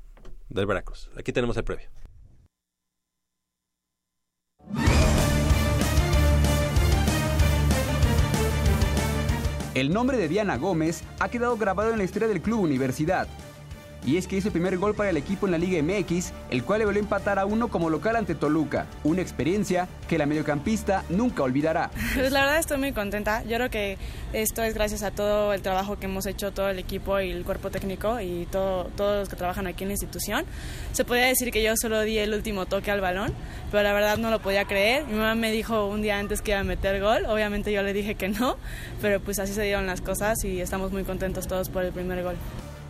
del 0.50 0.66
Veracruz. 0.66 1.10
Aquí 1.18 1.32
tenemos 1.32 1.56
el 1.58 1.64
previo. 1.64 1.88
El 9.76 9.92
nombre 9.92 10.18
de 10.18 10.28
Diana 10.28 10.58
Gómez 10.58 11.04
ha 11.20 11.30
quedado 11.30 11.58
grabado 11.58 11.92
en 11.92 11.98
la 11.98 12.04
historia 12.04 12.28
del 12.28 12.42
club 12.42 12.60
Universidad. 12.62 13.28
Y 14.06 14.18
es 14.18 14.28
que 14.28 14.36
hizo 14.36 14.50
el 14.50 14.52
primer 14.52 14.78
gol 14.78 14.96
para 14.96 15.10
el 15.10 15.18
equipo 15.18 15.46
en 15.46 15.52
la 15.54 15.58
Liga 15.58 15.82
MX, 15.82 16.34
el 16.50 16.64
cual 16.64 16.80
le 16.80 16.86
volvió 16.86 17.02
a 17.02 17.04
empatar 17.04 17.40
a 17.40 17.46
uno 17.46 17.70
como 17.70 17.90
local 17.90 18.16
ante 18.16 18.36
Toluca. 18.36 18.86
Una 19.04 19.22
experiencia 19.22 19.88
que 20.08 20.18
la 20.18 20.26
mediocampista 20.26 21.04
nunca 21.10 21.44
olvidará. 21.44 21.90
Pues 22.14 22.32
la 22.32 22.42
verdad 22.42 22.60
estoy 22.60 22.78
muy 22.78 22.92
contenta. 22.92 23.44
Yo 23.44 23.56
creo 23.56 23.70
que 23.70 23.98
esto 24.34 24.62
es 24.64 24.74
gracias 24.74 25.04
a 25.04 25.12
todo 25.12 25.54
el 25.54 25.62
trabajo 25.62 25.98
que 25.98 26.06
hemos 26.06 26.26
hecho 26.26 26.52
todo 26.52 26.70
el 26.70 26.80
equipo 26.80 27.20
y 27.20 27.32
el 27.32 27.44
cuerpo 27.44 27.72
técnico 27.72 28.20
y 28.20 28.46
todo, 28.52 28.86
todos 28.96 29.20
los 29.20 29.30
que 29.30 29.36
trabajan 29.36 29.68
aquí 29.68 29.84
en 29.84 29.90
la 29.90 29.94
institución. 29.94 30.46
Se 30.92 31.06
podría 31.06 31.28
decir 31.28 31.52
que 31.52 31.64
yo 31.64 31.74
solo 31.78 32.02
di 32.02 32.18
el 32.18 32.34
último 32.34 32.66
toque 32.66 32.92
al 32.92 33.02
balón, 33.02 33.34
pero 33.72 33.84
la 33.84 33.94
verdad 33.94 34.18
no 34.18 34.32
lo 34.32 34.42
podía 34.42 34.66
creer. 34.66 35.06
Mi 35.08 35.16
mamá 35.16 35.36
me 35.36 35.52
dijo 35.52 35.88
un 35.88 36.02
día 36.02 36.20
antes 36.20 36.42
que 36.42 36.52
iba 36.52 36.60
a 36.60 36.64
meter 36.64 37.02
gol. 37.02 37.26
Obviamente 37.26 37.72
yo 37.72 37.82
le 37.84 37.94
dije 37.94 38.16
que 38.16 38.30
no, 38.30 38.58
pero 39.02 39.22
pues 39.22 39.40
así 39.40 39.54
se 39.54 39.64
dieron 39.64 39.88
las 39.88 40.02
cosas 40.02 40.44
y 40.44 40.60
estamos 40.60 40.92
muy 40.92 41.04
contentos 41.04 41.48
todos 41.48 41.70
por 41.70 41.84
el 41.84 41.92
primer 41.92 42.24
gol. 42.24 42.36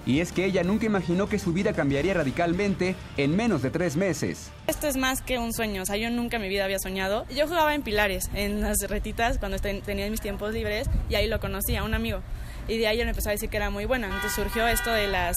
Y 0.06 0.20
es 0.20 0.32
que 0.32 0.46
ella 0.46 0.64
nunca 0.64 0.86
imaginó 0.86 1.30
que 1.30 1.40
su 1.40 1.54
vida 1.54 1.74
cambiaría 1.74 2.14
radicalmente 2.14 2.96
en 3.18 3.36
menos 3.36 3.62
de 3.62 3.70
tres 3.70 3.96
meses. 3.96 4.52
Esto 4.68 4.88
es 4.88 4.98
más 4.98 5.22
que 5.22 5.38
un 5.40 5.54
sueño, 5.54 5.84
o 5.84 5.86
sea, 5.86 5.96
yo 5.98 6.10
nunca 6.10 6.36
en 6.38 6.42
mi 6.44 6.50
vida 6.50 6.66
había 6.66 6.80
soñado. 6.80 7.26
Yo 7.30 7.48
jugaba 7.48 7.74
en 7.74 7.84
Pilares, 7.84 8.30
en 8.34 8.62
las 8.62 8.78
retitas, 8.90 9.38
cuando 9.38 9.60
ten- 9.60 9.82
tenía 9.82 10.10
mis 10.10 10.20
tiempos 10.22 10.54
libres, 10.54 10.90
y 11.10 11.16
ahí 11.16 11.28
lo 11.28 11.40
conocí 11.40 11.76
a 11.76 11.84
un 11.84 11.94
amigo. 11.94 12.22
Y 12.68 12.78
de 12.78 12.88
ahí 12.88 13.00
él 13.00 13.06
me 13.06 13.12
empezó 13.12 13.30
a 13.30 13.32
decir 13.34 13.50
que 13.50 13.58
era 13.58 13.70
muy 13.70 13.86
buena. 13.86 14.08
Entonces 14.08 14.34
surgió 14.34 14.68
esto 14.68 14.92
de 14.92 15.08
las 15.08 15.36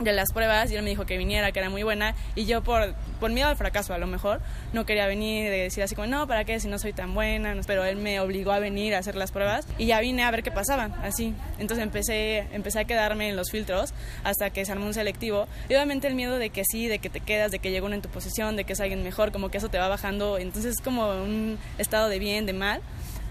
de 0.00 0.12
las 0.12 0.32
pruebas 0.32 0.70
y 0.70 0.76
él 0.76 0.82
me 0.82 0.90
dijo 0.90 1.06
que 1.06 1.18
viniera, 1.18 1.52
que 1.52 1.58
era 1.58 1.70
muy 1.70 1.82
buena 1.82 2.14
y 2.34 2.44
yo 2.44 2.62
por, 2.62 2.94
por 3.20 3.30
miedo 3.30 3.48
al 3.48 3.56
fracaso 3.56 3.94
a 3.94 3.98
lo 3.98 4.06
mejor 4.06 4.40
no 4.72 4.86
quería 4.86 5.06
venir 5.06 5.50
de 5.50 5.58
decir 5.58 5.82
así 5.82 5.94
como 5.94 6.06
no, 6.06 6.26
¿para 6.26 6.44
qué 6.44 6.60
si 6.60 6.68
no 6.68 6.78
soy 6.78 6.92
tan 6.92 7.14
buena? 7.14 7.54
Pero 7.66 7.84
él 7.84 7.96
me 7.96 8.20
obligó 8.20 8.52
a 8.52 8.58
venir 8.58 8.94
a 8.94 8.98
hacer 8.98 9.16
las 9.16 9.32
pruebas 9.32 9.66
y 9.78 9.86
ya 9.86 10.00
vine 10.00 10.22
a 10.22 10.30
ver 10.30 10.42
qué 10.42 10.50
pasaba, 10.50 10.90
así. 11.02 11.34
Entonces 11.58 11.84
empecé, 11.84 12.46
empecé 12.52 12.80
a 12.80 12.84
quedarme 12.84 13.28
en 13.28 13.36
los 13.36 13.50
filtros 13.50 13.92
hasta 14.24 14.50
que 14.50 14.64
se 14.64 14.72
armó 14.72 14.86
un 14.86 14.94
selectivo 14.94 15.48
y 15.68 15.74
obviamente 15.74 16.06
el 16.06 16.14
miedo 16.14 16.38
de 16.38 16.50
que 16.50 16.62
sí, 16.64 16.88
de 16.88 16.98
que 16.98 17.10
te 17.10 17.20
quedas, 17.20 17.50
de 17.50 17.58
que 17.58 17.70
llega 17.70 17.86
uno 17.86 17.94
en 17.94 18.02
tu 18.02 18.08
posición, 18.08 18.56
de 18.56 18.64
que 18.64 18.74
es 18.74 18.80
alguien 18.80 19.02
mejor, 19.02 19.32
como 19.32 19.50
que 19.50 19.58
eso 19.58 19.68
te 19.68 19.78
va 19.78 19.88
bajando, 19.88 20.38
entonces 20.38 20.76
es 20.76 20.80
como 20.80 21.08
un 21.08 21.58
estado 21.78 22.08
de 22.08 22.18
bien, 22.18 22.46
de 22.46 22.52
mal, 22.52 22.80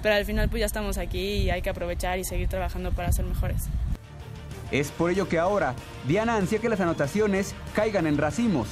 pero 0.01 0.15
al 0.15 0.25
final 0.25 0.49
pues 0.49 0.61
ya 0.61 0.65
estamos 0.65 0.97
aquí 0.97 1.43
y 1.43 1.49
hay 1.49 1.61
que 1.61 1.69
aprovechar 1.69 2.19
y 2.19 2.23
seguir 2.23 2.47
trabajando 2.47 2.91
para 2.91 3.11
ser 3.11 3.25
mejores. 3.25 3.63
Es 4.71 4.91
por 4.91 5.11
ello 5.11 5.27
que 5.27 5.39
ahora 5.39 5.73
Diana 6.07 6.35
ansía 6.35 6.59
que 6.59 6.69
las 6.69 6.79
anotaciones 6.79 7.55
caigan 7.73 8.05
en 8.07 8.17
racimos, 8.17 8.67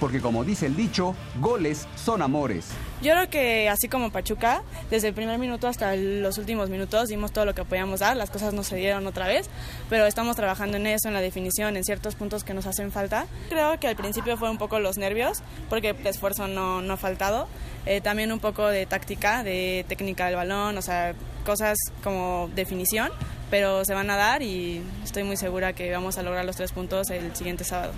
porque 0.00 0.20
como 0.20 0.44
dice 0.44 0.66
el 0.66 0.76
dicho, 0.76 1.14
goles 1.40 1.86
son 1.94 2.22
amores. 2.22 2.68
Yo 3.02 3.12
creo 3.12 3.30
que 3.30 3.68
así 3.68 3.88
como 3.88 4.10
Pachuca, 4.10 4.62
desde 4.90 5.08
el 5.08 5.14
primer 5.14 5.38
minuto 5.38 5.68
hasta 5.68 5.94
los 5.96 6.36
últimos 6.38 6.68
minutos 6.68 7.08
dimos 7.08 7.32
todo 7.32 7.44
lo 7.44 7.54
que 7.54 7.64
podíamos 7.64 8.00
dar, 8.00 8.16
las 8.16 8.30
cosas 8.30 8.52
no 8.52 8.62
se 8.62 8.76
dieron 8.76 9.06
otra 9.06 9.26
vez, 9.26 9.48
pero 9.88 10.06
estamos 10.06 10.36
trabajando 10.36 10.76
en 10.76 10.86
eso, 10.86 11.08
en 11.08 11.14
la 11.14 11.20
definición, 11.20 11.76
en 11.76 11.84
ciertos 11.84 12.14
puntos 12.14 12.44
que 12.44 12.52
nos 12.52 12.66
hacen 12.66 12.90
falta. 12.92 13.26
Creo 13.48 13.78
que 13.78 13.88
al 13.88 13.96
principio 13.96 14.36
fue 14.36 14.50
un 14.50 14.58
poco 14.58 14.80
los 14.80 14.98
nervios, 14.98 15.38
porque 15.68 15.90
el 15.90 16.06
esfuerzo 16.06 16.48
no, 16.48 16.82
no 16.82 16.94
ha 16.94 16.96
faltado, 16.96 17.46
Eh, 17.86 18.02
también 18.02 18.30
un 18.30 18.40
poco 18.40 18.68
de 18.68 18.84
táctica, 18.84 19.42
de 19.42 19.86
técnica 19.88 20.26
del 20.26 20.36
balón, 20.36 20.76
o 20.76 20.82
sea, 20.82 21.14
cosas 21.46 21.78
como 22.04 22.50
definición, 22.54 23.10
pero 23.50 23.84
se 23.84 23.94
van 23.94 24.10
a 24.10 24.16
dar 24.16 24.42
y 24.42 24.82
estoy 25.04 25.24
muy 25.24 25.36
segura 25.36 25.72
que 25.72 25.90
vamos 25.90 26.18
a 26.18 26.22
lograr 26.22 26.44
los 26.44 26.56
tres 26.56 26.72
puntos 26.72 27.10
el 27.10 27.34
siguiente 27.34 27.64
sábado. 27.64 27.92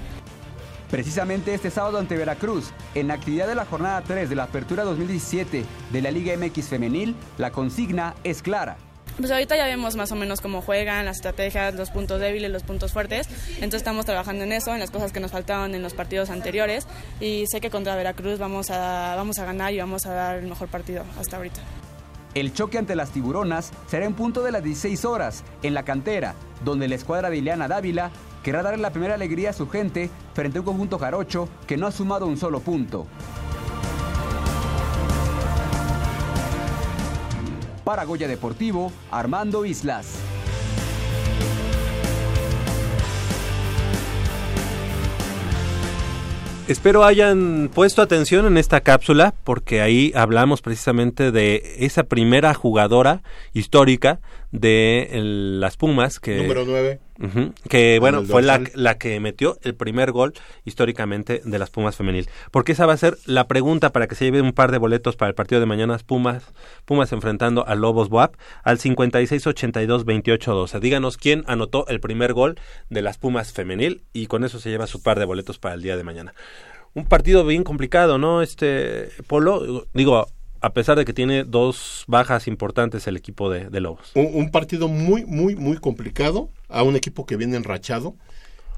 Precisamente 0.90 1.54
este 1.54 1.70
sábado 1.70 1.98
ante 1.98 2.16
Veracruz, 2.16 2.70
en 2.94 3.08
la 3.08 3.14
actividad 3.14 3.46
de 3.46 3.54
la 3.54 3.64
jornada 3.64 4.02
3 4.02 4.28
de 4.28 4.36
la 4.36 4.42
Apertura 4.42 4.84
2017 4.84 5.64
de 5.90 6.02
la 6.02 6.10
Liga 6.10 6.36
MX 6.36 6.68
Femenil, 6.68 7.16
la 7.38 7.50
consigna 7.50 8.14
es 8.24 8.42
clara. 8.42 8.76
Pues 9.18 9.30
ahorita 9.30 9.56
ya 9.56 9.66
vemos 9.66 9.96
más 9.96 10.10
o 10.12 10.16
menos 10.16 10.40
cómo 10.40 10.62
juegan, 10.62 11.04
las 11.04 11.16
estrategias, 11.16 11.74
los 11.74 11.90
puntos 11.90 12.20
débiles, 12.20 12.50
los 12.50 12.62
puntos 12.62 12.92
fuertes. 12.92 13.26
Entonces 13.54 13.80
estamos 13.80 14.06
trabajando 14.06 14.44
en 14.44 14.52
eso, 14.52 14.72
en 14.72 14.80
las 14.80 14.90
cosas 14.90 15.12
que 15.12 15.20
nos 15.20 15.30
faltaban 15.30 15.74
en 15.74 15.82
los 15.82 15.94
partidos 15.94 16.30
anteriores. 16.30 16.86
Y 17.20 17.44
sé 17.50 17.60
que 17.60 17.70
contra 17.70 17.94
Veracruz 17.96 18.38
vamos 18.38 18.70
a, 18.70 19.14
vamos 19.16 19.38
a 19.38 19.44
ganar 19.44 19.72
y 19.72 19.78
vamos 19.78 20.06
a 20.06 20.12
dar 20.12 20.36
el 20.36 20.46
mejor 20.46 20.68
partido 20.68 21.04
hasta 21.18 21.36
ahorita. 21.36 21.60
El 22.34 22.54
choque 22.54 22.78
ante 22.78 22.96
las 22.96 23.10
tiburonas 23.10 23.72
será 23.86 24.06
en 24.06 24.14
punto 24.14 24.42
de 24.42 24.52
las 24.52 24.64
16 24.64 25.04
horas, 25.04 25.44
en 25.62 25.74
la 25.74 25.82
cantera, 25.82 26.34
donde 26.64 26.88
la 26.88 26.94
escuadra 26.94 27.28
de 27.28 27.36
Ileana 27.36 27.68
Dávila 27.68 28.10
querrá 28.42 28.62
darle 28.62 28.80
la 28.80 28.90
primera 28.90 29.14
alegría 29.14 29.50
a 29.50 29.52
su 29.52 29.68
gente 29.68 30.08
frente 30.32 30.56
a 30.56 30.62
un 30.62 30.64
conjunto 30.64 30.98
jarocho 30.98 31.46
que 31.66 31.76
no 31.76 31.86
ha 31.86 31.92
sumado 31.92 32.26
un 32.26 32.38
solo 32.38 32.60
punto. 32.60 33.06
Para 37.84 38.04
Goya 38.04 38.28
Deportivo, 38.28 38.90
Armando 39.10 39.66
Islas. 39.66 40.31
Espero 46.68 47.04
hayan 47.04 47.70
puesto 47.74 48.02
atención 48.02 48.46
en 48.46 48.56
esta 48.56 48.80
cápsula 48.82 49.34
porque 49.42 49.80
ahí 49.80 50.12
hablamos 50.14 50.62
precisamente 50.62 51.32
de 51.32 51.76
esa 51.80 52.04
primera 52.04 52.54
jugadora 52.54 53.22
histórica 53.52 54.20
de 54.52 55.08
el- 55.12 55.60
las 55.60 55.76
Pumas 55.76 56.20
que 56.20 56.36
Número 56.36 56.64
nueve. 56.66 57.00
Ujú, 57.20 57.52
que 57.68 57.98
bueno 58.00 58.22
fue 58.24 58.42
la, 58.42 58.62
la 58.74 58.98
que 58.98 59.18
metió 59.20 59.58
el 59.62 59.74
primer 59.74 60.12
gol 60.12 60.32
históricamente 60.64 61.40
de 61.44 61.58
las 61.58 61.70
Pumas 61.70 61.96
femenil 61.96 62.28
porque 62.50 62.72
esa 62.72 62.84
va 62.86 62.92
a 62.92 62.96
ser 62.98 63.16
la 63.26 63.46
pregunta 63.48 63.92
para 63.92 64.06
que 64.06 64.14
se 64.14 64.24
lleve 64.24 64.40
un 64.42 64.52
par 64.52 64.70
de 64.72 64.78
boletos 64.78 65.16
para 65.16 65.28
el 65.30 65.34
partido 65.34 65.60
de 65.60 65.66
mañana 65.66 65.96
Pumas 66.04 66.44
Pumas 66.84 67.12
enfrentando 67.12 67.66
a 67.66 67.74
Lobos 67.74 68.08
Boap 68.08 68.36
al 68.62 68.78
56 68.78 69.46
82 69.46 70.04
28 70.04 70.52
12 70.54 70.80
díganos 70.80 71.16
quién 71.16 71.44
anotó 71.46 71.86
el 71.88 72.00
primer 72.00 72.32
gol 72.34 72.58
de 72.90 73.02
las 73.02 73.18
Pumas 73.18 73.52
femenil 73.52 74.02
y 74.12 74.26
con 74.26 74.44
eso 74.44 74.58
se 74.60 74.70
lleva 74.70 74.86
su 74.86 75.02
par 75.02 75.18
de 75.18 75.24
boletos 75.24 75.58
para 75.58 75.74
el 75.74 75.82
día 75.82 75.96
de 75.96 76.04
mañana 76.04 76.34
un 76.94 77.06
partido 77.06 77.46
bien 77.46 77.64
complicado, 77.64 78.18
¿no? 78.18 78.42
Este 78.42 79.08
Polo, 79.26 79.86
digo, 79.94 80.26
a 80.62 80.72
pesar 80.72 80.96
de 80.96 81.04
que 81.04 81.12
tiene 81.12 81.44
dos 81.44 82.04
bajas 82.06 82.46
importantes 82.46 83.06
el 83.06 83.16
equipo 83.16 83.50
de, 83.50 83.68
Lobos. 83.80 84.12
Un, 84.14 84.50
partido 84.50 84.88
muy, 84.88 85.24
muy, 85.24 85.56
muy 85.56 85.76
complicado 85.78 86.50
a 86.68 86.82
un 86.84 86.96
equipo 86.96 87.26
que 87.26 87.36
viene 87.36 87.56
enrachado. 87.56 88.14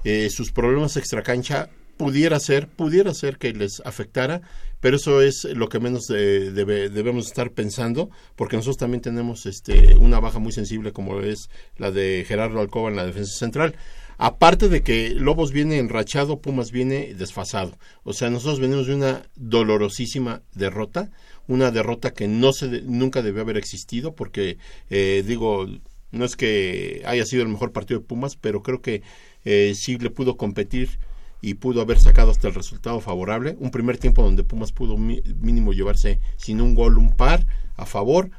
Eh, 0.04 0.28
sus 0.30 0.50
problemas 0.50 0.96
extracancha 0.96 1.68
pudiera 1.96 2.40
ser, 2.40 2.68
pudiera 2.68 3.14
ser 3.14 3.38
que 3.38 3.52
les 3.52 3.80
afectara, 3.84 4.40
pero 4.80 4.96
eso 4.96 5.22
es 5.22 5.44
lo 5.44 5.68
que 5.68 5.78
menos 5.78 6.06
debe- 6.08 6.88
debemos 6.88 7.26
estar 7.26 7.50
pensando, 7.50 8.10
porque 8.34 8.56
nosotros 8.56 8.78
también 8.78 9.00
tenemos 9.00 9.46
este 9.46 9.94
una 9.96 10.20
baja 10.20 10.38
muy 10.38 10.52
sensible 10.52 10.92
como 10.92 11.20
es 11.20 11.48
la 11.76 11.90
de 11.90 12.24
Gerardo 12.26 12.60
Alcoba 12.60 12.88
en 12.90 12.96
la 12.96 13.06
defensa 13.06 13.38
central. 13.38 13.76
Aparte 14.16 14.68
de 14.68 14.82
que 14.82 15.10
Lobos 15.10 15.50
viene 15.52 15.78
enrachado, 15.78 16.38
Pumas 16.40 16.70
viene 16.70 17.14
desfasado. 17.14 17.76
O 18.04 18.12
sea, 18.12 18.30
nosotros 18.30 18.60
venimos 18.60 18.86
de 18.86 18.94
una 18.94 19.22
dolorosísima 19.34 20.42
derrota, 20.54 21.10
una 21.48 21.70
derrota 21.70 22.12
que 22.12 22.28
no 22.28 22.52
se 22.52 22.82
nunca 22.82 23.22
debió 23.22 23.42
haber 23.42 23.56
existido, 23.56 24.14
porque 24.14 24.58
eh, 24.90 25.22
digo, 25.26 25.66
no 26.10 26.24
es 26.24 26.36
que 26.36 27.02
haya 27.06 27.26
sido 27.26 27.42
el 27.42 27.48
mejor 27.48 27.72
partido 27.72 28.00
de 28.00 28.06
Pumas, 28.06 28.36
pero 28.36 28.62
creo 28.62 28.80
que 28.80 29.02
eh, 29.44 29.74
sí 29.74 29.98
le 29.98 30.10
pudo 30.10 30.36
competir 30.36 30.98
y 31.40 31.54
pudo 31.54 31.82
haber 31.82 31.98
sacado 31.98 32.30
hasta 32.30 32.48
el 32.48 32.54
resultado 32.54 33.00
favorable. 33.00 33.56
Un 33.60 33.70
primer 33.70 33.98
tiempo 33.98 34.22
donde 34.22 34.44
Pumas 34.44 34.72
pudo 34.72 34.96
mínimo 34.96 35.72
llevarse 35.72 36.20
sin 36.36 36.60
un 36.60 36.74
gol, 36.74 36.96
un 36.96 37.12
par 37.12 37.46
a 37.76 37.84
favor. 37.84 38.30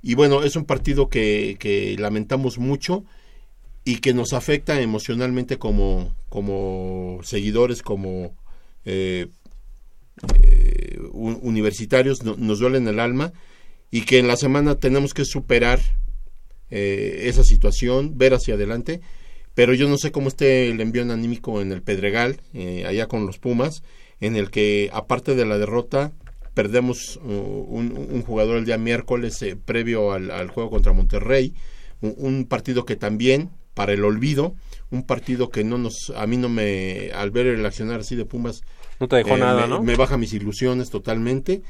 Y 0.00 0.14
bueno, 0.14 0.42
es 0.42 0.56
un 0.56 0.64
partido 0.64 1.08
que, 1.08 1.56
que 1.58 1.96
lamentamos 1.98 2.58
mucho 2.58 3.04
y 3.84 3.98
que 3.98 4.14
nos 4.14 4.32
afecta 4.32 4.80
emocionalmente 4.80 5.58
como, 5.58 6.14
como 6.28 7.20
seguidores, 7.22 7.82
como 7.82 8.34
eh, 8.84 9.26
eh, 10.42 10.98
un- 11.12 11.38
universitarios, 11.42 12.22
no- 12.24 12.36
nos 12.36 12.58
duele 12.58 12.78
en 12.78 12.88
el 12.88 13.00
alma 13.00 13.32
y 13.90 14.02
que 14.02 14.18
en 14.18 14.28
la 14.28 14.36
semana 14.36 14.74
tenemos 14.76 15.14
que 15.14 15.24
superar 15.24 15.80
eh, 16.70 17.22
esa 17.24 17.44
situación, 17.44 18.18
ver 18.18 18.34
hacia 18.34 18.54
adelante, 18.54 19.00
pero 19.54 19.74
yo 19.74 19.88
no 19.88 19.96
sé 19.98 20.12
cómo 20.12 20.28
esté 20.28 20.68
el 20.68 20.80
envío 20.80 21.02
anímico 21.02 21.60
en 21.60 21.72
el 21.72 21.82
Pedregal, 21.82 22.40
eh, 22.54 22.84
allá 22.86 23.06
con 23.06 23.26
los 23.26 23.38
Pumas, 23.38 23.82
en 24.20 24.36
el 24.36 24.50
que 24.50 24.90
aparte 24.92 25.34
de 25.34 25.46
la 25.46 25.58
derrota 25.58 26.12
perdemos 26.54 27.18
uh, 27.22 27.30
un, 27.30 28.22
jugador 28.22 28.58
el 28.58 28.64
día 28.64 28.78
miércoles 28.78 29.40
eh, 29.42 29.56
previo 29.56 30.12
al, 30.12 30.48
juego 30.48 30.70
contra 30.70 30.92
Monterrey, 30.92 31.54
un, 32.00 32.14
un 32.18 32.44
partido 32.46 32.84
que 32.84 32.96
también 32.96 33.50
para 33.74 33.92
el 33.92 34.04
olvido, 34.04 34.54
un 34.90 35.04
partido 35.04 35.50
que 35.50 35.62
no 35.62 35.78
nos, 35.78 36.12
a 36.16 36.26
mí 36.26 36.36
no 36.36 36.48
me, 36.48 37.10
al 37.14 37.30
ver 37.30 37.46
el 37.46 37.64
accionar 37.64 38.00
así 38.00 38.16
de 38.16 38.24
Pumas, 38.24 38.62
No 39.00 39.08
te 39.08 39.16
dejó 39.16 39.36
eh, 39.36 39.38
nada, 39.38 39.62
me- 39.62 39.68
¿no? 39.68 39.82
me 39.82 39.96
baja 39.96 40.16
mis 40.18 40.32
ilusiones 40.32 40.90
totalmente. 40.90 41.62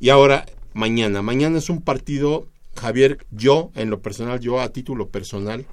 Y 0.00 0.08
ahora, 0.10 0.46
mañana. 0.72 1.22
Mañana 1.22 1.58
es 1.58 1.70
un 1.70 1.80
partido, 1.82 2.46
Javier, 2.76 3.24
yo, 3.30 3.70
en 3.74 3.90
lo 3.90 4.00
personal, 4.00 4.40
yo 4.40 4.60
a 4.60 4.68
título 4.70 5.08
personal, 5.08 5.66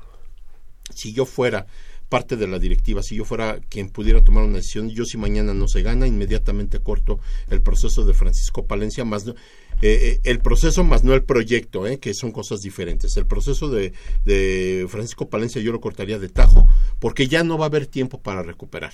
si 0.94 1.14
yo 1.14 1.26
fuera 1.26 1.66
parte 2.10 2.36
de 2.36 2.46
la 2.46 2.60
directiva, 2.60 3.02
si 3.04 3.16
yo 3.16 3.24
fuera 3.24 3.60
quien 3.70 3.90
pudiera 3.90 4.22
tomar 4.22 4.44
una 4.44 4.58
decisión, 4.58 4.90
yo 4.90 5.06
si 5.06 5.18
mañana 5.18 5.54
no 5.54 5.70
se 5.70 5.82
gana, 5.82 6.08
inmediatamente 6.08 6.80
corto 6.80 7.22
el 7.50 7.62
proceso 7.62 8.04
de 8.04 8.14
Francisco 8.14 8.66
Palencia, 8.66 9.06
más 9.06 9.26
no- 9.26 9.32
eh, 9.32 9.38
eh, 9.82 10.20
el 10.26 10.40
proceso 10.40 10.84
más 10.84 11.04
no 11.06 11.14
el 11.14 11.24
proyecto, 11.24 11.88
eh, 11.88 12.00
que 12.00 12.14
son 12.14 12.32
cosas 12.34 12.62
diferentes. 12.62 13.16
El 13.16 13.26
proceso 13.26 13.70
de, 13.70 13.94
de 14.26 14.86
Francisco 14.90 15.30
Palencia 15.30 15.62
yo 15.62 15.72
lo 15.72 15.80
cortaría 15.80 16.20
de 16.20 16.28
tajo, 16.30 16.68
porque 17.00 17.28
ya 17.28 17.44
no 17.46 17.58
va 17.58 17.66
a 17.66 17.70
haber 17.70 17.88
tiempo 17.88 18.20
para 18.22 18.44
recuperar. 18.44 18.92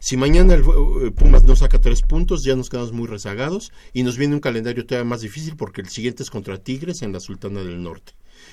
Si 0.00 0.16
mañana 0.16 0.54
el 0.54 0.60
eh, 0.62 1.10
Pumas 1.10 1.44
no 1.44 1.56
saca 1.56 1.80
tres 1.80 2.02
puntos, 2.02 2.44
ya 2.44 2.54
nos 2.56 2.68
quedamos 2.70 2.92
muy 2.92 3.06
rezagados 3.06 3.72
y 3.92 4.02
nos 4.02 4.16
viene 4.16 4.34
un 4.34 4.40
calendario 4.40 4.86
todavía 4.86 5.08
más 5.08 5.20
difícil 5.20 5.56
porque 5.56 5.80
el 5.80 5.88
siguiente 5.88 6.22
es 6.22 6.30
contra 6.30 6.58
Tigres 6.58 7.02
en 7.02 7.12
la 7.12 7.20
Sultana 7.20 7.62
del 7.64 7.82
Norte. 7.82 8.12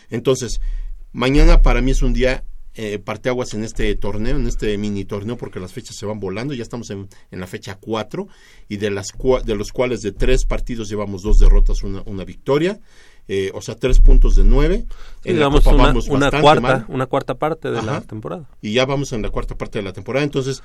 Entonces, 0.10 0.60
mañana 1.12 1.62
para 1.62 1.82
mí 1.82 1.92
es 1.92 2.02
un 2.02 2.14
día 2.14 2.44
eh, 2.78 3.00
parteaguas 3.00 3.54
en 3.54 3.64
este 3.64 3.96
torneo, 3.96 4.36
en 4.36 4.48
este 4.48 4.78
mini 4.78 5.06
torneo, 5.06 5.38
porque 5.38 5.60
las 5.62 5.72
fechas 5.72 5.96
se 5.96 6.06
van 6.06 6.20
volando. 6.20 6.54
Ya 6.54 6.64
estamos 6.64 6.90
en, 6.90 7.08
en 7.32 7.40
la 7.40 7.48
fecha 7.48 7.76
4 7.80 8.28
y 8.68 8.78
de, 8.78 8.90
las, 8.92 9.14
cua- 9.14 9.42
de 9.44 9.56
los 9.56 9.72
cuales 9.72 10.02
de 10.02 10.12
tres 10.12 10.46
partidos 10.46 10.90
llevamos 10.90 11.22
dos 11.24 11.40
derrotas, 11.40 11.84
una, 11.84 12.02
una 12.06 12.26
victoria. 12.26 12.80
Eh, 13.28 13.50
o 13.56 13.62
sea, 13.62 13.74
tres 13.76 14.00
puntos 14.02 14.36
de 14.36 14.44
nueve. 14.44 14.86
Sí, 15.24 15.30
En 15.30 15.40
la 15.40 15.50
Copa 15.50 15.74
una, 15.74 15.84
vamos 15.84 16.08
una 16.10 16.30
cuarta, 16.30 16.62
mal. 16.62 16.86
una 16.90 17.06
cuarta 17.08 17.34
parte 17.36 17.72
de 17.72 17.82
la 17.82 18.02
temporada. 18.02 18.48
Y 18.62 18.74
ya 18.74 18.86
vamos 18.86 19.14
en 19.14 19.22
la 19.24 19.30
cuarta 19.32 19.56
parte 19.58 19.80
de 19.80 19.84
la 19.84 19.94
temporada. 19.94 20.24
Entonces, 20.26 20.62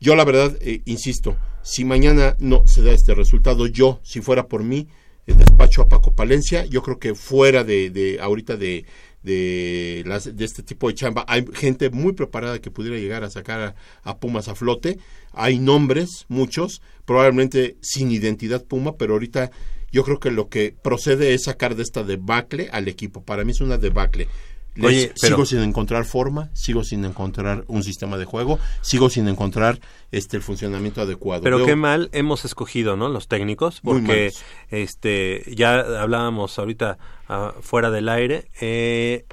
yo 0.00 0.16
la 0.16 0.24
verdad, 0.24 0.56
eh, 0.60 0.82
insisto, 0.86 1.36
si 1.62 1.84
mañana 1.84 2.36
no 2.38 2.66
se 2.66 2.82
da 2.82 2.92
este 2.92 3.14
resultado, 3.14 3.66
yo, 3.66 4.00
si 4.02 4.20
fuera 4.20 4.48
por 4.48 4.64
mí, 4.64 4.88
eh, 5.26 5.34
despacho 5.34 5.82
a 5.82 5.88
Paco 5.88 6.14
Palencia. 6.14 6.64
Yo 6.64 6.82
creo 6.82 6.98
que 6.98 7.14
fuera 7.14 7.64
de, 7.64 7.90
de 7.90 8.18
ahorita 8.20 8.56
de, 8.56 8.86
de, 9.22 10.02
las, 10.06 10.34
de 10.34 10.44
este 10.44 10.62
tipo 10.62 10.88
de 10.88 10.94
chamba, 10.94 11.24
hay 11.28 11.44
gente 11.52 11.90
muy 11.90 12.12
preparada 12.14 12.60
que 12.60 12.70
pudiera 12.70 12.96
llegar 12.96 13.24
a 13.24 13.30
sacar 13.30 13.60
a, 13.60 13.74
a 14.02 14.18
Pumas 14.18 14.48
a 14.48 14.54
flote. 14.54 14.98
Hay 15.32 15.58
nombres, 15.58 16.24
muchos, 16.28 16.80
probablemente 17.04 17.76
sin 17.82 18.10
identidad 18.10 18.64
Puma, 18.64 18.96
pero 18.96 19.12
ahorita 19.12 19.50
yo 19.92 20.04
creo 20.04 20.20
que 20.20 20.30
lo 20.30 20.48
que 20.48 20.74
procede 20.82 21.34
es 21.34 21.44
sacar 21.44 21.74
de 21.74 21.82
esta 21.82 22.04
debacle 22.04 22.68
al 22.72 22.88
equipo. 22.88 23.22
Para 23.24 23.44
mí 23.44 23.50
es 23.52 23.60
una 23.60 23.76
debacle. 23.76 24.28
Les- 24.76 24.86
Oye, 24.86 25.12
pero- 25.20 25.36
sigo 25.36 25.46
sin 25.46 25.58
encontrar 25.60 26.04
forma, 26.04 26.48
sigo 26.54 26.84
sin 26.84 27.04
encontrar 27.04 27.64
un 27.66 27.82
sistema 27.82 28.16
de 28.18 28.24
juego, 28.24 28.58
sigo 28.82 29.10
sin 29.10 29.26
encontrar 29.28 29.80
este 30.12 30.36
el 30.36 30.42
funcionamiento 30.42 31.00
adecuado. 31.02 31.42
Pero 31.42 31.58
Veo- 31.58 31.66
qué 31.66 31.76
mal 31.76 32.08
hemos 32.12 32.44
escogido, 32.44 32.96
¿no? 32.96 33.08
Los 33.08 33.26
técnicos, 33.28 33.80
porque 33.82 34.32
este 34.70 35.42
ya 35.54 35.80
hablábamos 36.00 36.58
ahorita 36.58 36.98
ah, 37.28 37.54
fuera 37.60 37.90
del 37.90 38.08
aire. 38.08 38.48
eh, 38.60 39.24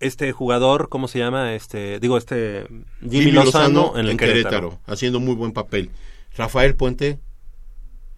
este 0.00 0.32
jugador, 0.32 0.88
¿cómo 0.88 1.06
se 1.06 1.20
llama? 1.20 1.54
Este, 1.54 2.00
digo, 2.00 2.16
este 2.18 2.66
Jimmy, 3.08 3.30
Lozano, 3.30 3.96
en 3.96 4.06
el 4.08 4.16
Querétaro. 4.16 4.80
haciendo 4.86 5.20
muy 5.20 5.34
buen 5.36 5.52
papel. 5.52 5.90
Rafael 6.36 6.74
Puente 6.74 7.20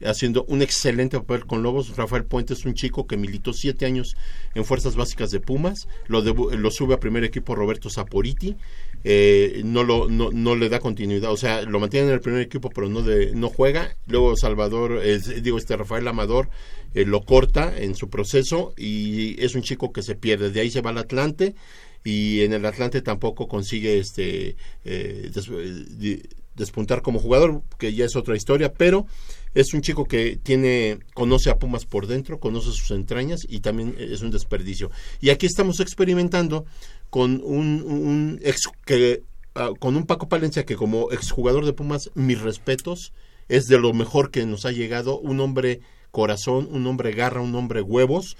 haciendo 0.02 0.44
un 0.48 0.62
excelente 0.62 1.18
papel 1.18 1.46
con 1.46 1.62
Lobos. 1.62 1.96
Rafael 1.96 2.24
Puente 2.24 2.54
es 2.54 2.64
un 2.64 2.74
chico 2.74 3.06
que 3.06 3.16
militó 3.16 3.52
siete 3.52 3.86
años 3.86 4.16
en 4.54 4.64
Fuerzas 4.64 4.96
Básicas 4.96 5.30
de 5.30 5.40
Pumas. 5.40 5.86
Lo, 6.08 6.24
debu- 6.24 6.52
lo 6.56 6.70
sube 6.70 6.94
a 6.94 7.00
primer 7.00 7.24
equipo 7.24 7.54
Roberto 7.54 7.90
Saporiti. 7.90 8.56
Eh, 9.04 9.60
no, 9.64 9.84
lo, 9.84 10.08
no, 10.08 10.30
no 10.32 10.56
le 10.56 10.68
da 10.68 10.80
continuidad. 10.80 11.30
O 11.30 11.36
sea, 11.36 11.62
lo 11.62 11.78
mantiene 11.78 12.08
en 12.08 12.14
el 12.14 12.20
primer 12.20 12.40
equipo, 12.40 12.70
pero 12.70 12.88
no, 12.88 13.02
de, 13.02 13.32
no 13.34 13.50
juega. 13.50 13.96
Luego 14.06 14.36
Salvador, 14.36 15.00
eh, 15.02 15.20
digo, 15.42 15.58
este 15.58 15.76
Rafael 15.76 16.08
Amador 16.08 16.48
eh, 16.94 17.04
lo 17.04 17.22
corta 17.22 17.76
en 17.76 17.94
su 17.94 18.08
proceso 18.08 18.72
y 18.76 19.42
es 19.42 19.54
un 19.54 19.62
chico 19.62 19.92
que 19.92 20.02
se 20.02 20.14
pierde. 20.14 20.50
De 20.50 20.60
ahí 20.60 20.70
se 20.70 20.80
va 20.80 20.90
al 20.90 20.98
Atlante 20.98 21.54
y 22.02 22.42
en 22.42 22.52
el 22.52 22.64
Atlante 22.66 23.00
tampoco 23.02 23.48
consigue 23.48 23.98
este 23.98 24.56
eh, 24.84 25.30
eh, 25.34 26.22
despuntar 26.54 27.02
como 27.02 27.18
jugador, 27.18 27.62
que 27.78 27.94
ya 27.94 28.04
es 28.04 28.14
otra 28.16 28.36
historia, 28.36 28.72
pero 28.72 29.06
es 29.54 29.72
un 29.74 29.80
chico 29.80 30.04
que 30.04 30.36
tiene 30.42 30.98
conoce 31.14 31.50
a 31.50 31.58
Pumas 31.58 31.86
por 31.86 32.06
dentro, 32.06 32.40
conoce 32.40 32.72
sus 32.72 32.90
entrañas 32.90 33.46
y 33.48 33.60
también 33.60 33.94
es 33.98 34.20
un 34.22 34.30
desperdicio. 34.30 34.90
Y 35.20 35.30
aquí 35.30 35.46
estamos 35.46 35.80
experimentando 35.80 36.64
con 37.10 37.40
un, 37.44 37.82
un 37.82 38.40
ex 38.42 38.68
que 38.84 39.22
ah, 39.54 39.70
con 39.78 39.96
un 39.96 40.06
Paco 40.06 40.28
Palencia 40.28 40.64
que 40.64 40.76
como 40.76 41.12
exjugador 41.12 41.64
de 41.64 41.72
Pumas, 41.72 42.10
mis 42.14 42.40
respetos, 42.40 43.12
es 43.48 43.66
de 43.66 43.78
lo 43.78 43.92
mejor 43.92 44.30
que 44.30 44.44
nos 44.46 44.64
ha 44.64 44.72
llegado, 44.72 45.18
un 45.18 45.40
hombre 45.40 45.80
corazón, 46.10 46.68
un 46.70 46.86
hombre 46.86 47.12
garra, 47.12 47.40
un 47.40 47.54
hombre 47.56 47.82
huevos, 47.82 48.36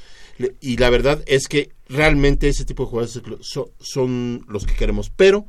y 0.61 0.77
la 0.77 0.91
verdad 0.91 1.23
es 1.27 1.49
que 1.49 1.71
realmente 1.89 2.49
ese 2.49 2.65
tipo 2.65 2.85
de 2.85 2.91
jugadores 2.91 3.21
so- 3.41 3.73
son 3.81 4.45
los 4.49 4.65
que 4.65 4.75
queremos, 4.75 5.11
pero 5.15 5.47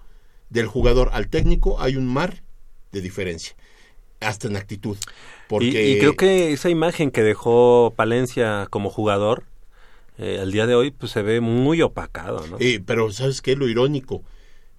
del 0.50 0.66
jugador 0.68 1.10
al 1.14 1.28
técnico 1.30 1.80
hay 1.82 1.96
un 1.96 2.06
mar 2.08 2.44
de 2.92 3.02
diferencia, 3.02 3.56
hasta 4.20 4.48
en 4.48 4.58
actitud. 4.58 4.98
Porque 5.48 5.66
Y, 5.66 5.92
y 5.94 5.98
creo 6.00 6.16
que 6.16 6.52
esa 6.54 6.70
imagen 6.70 7.12
que 7.12 7.24
dejó 7.24 7.94
Palencia 7.96 8.68
como 8.70 8.90
jugador 8.90 9.44
eh, 10.18 10.40
al 10.42 10.52
día 10.52 10.66
de 10.68 10.76
hoy 10.76 10.92
pues 10.92 11.12
se 11.12 11.22
ve 11.22 11.42
muy 11.42 11.82
opacado, 11.82 12.48
¿no? 12.48 12.58
Eh, 12.60 12.82
pero 12.86 13.12
¿sabes 13.12 13.42
qué? 13.42 13.56
Lo 13.56 13.68
irónico. 13.68 14.24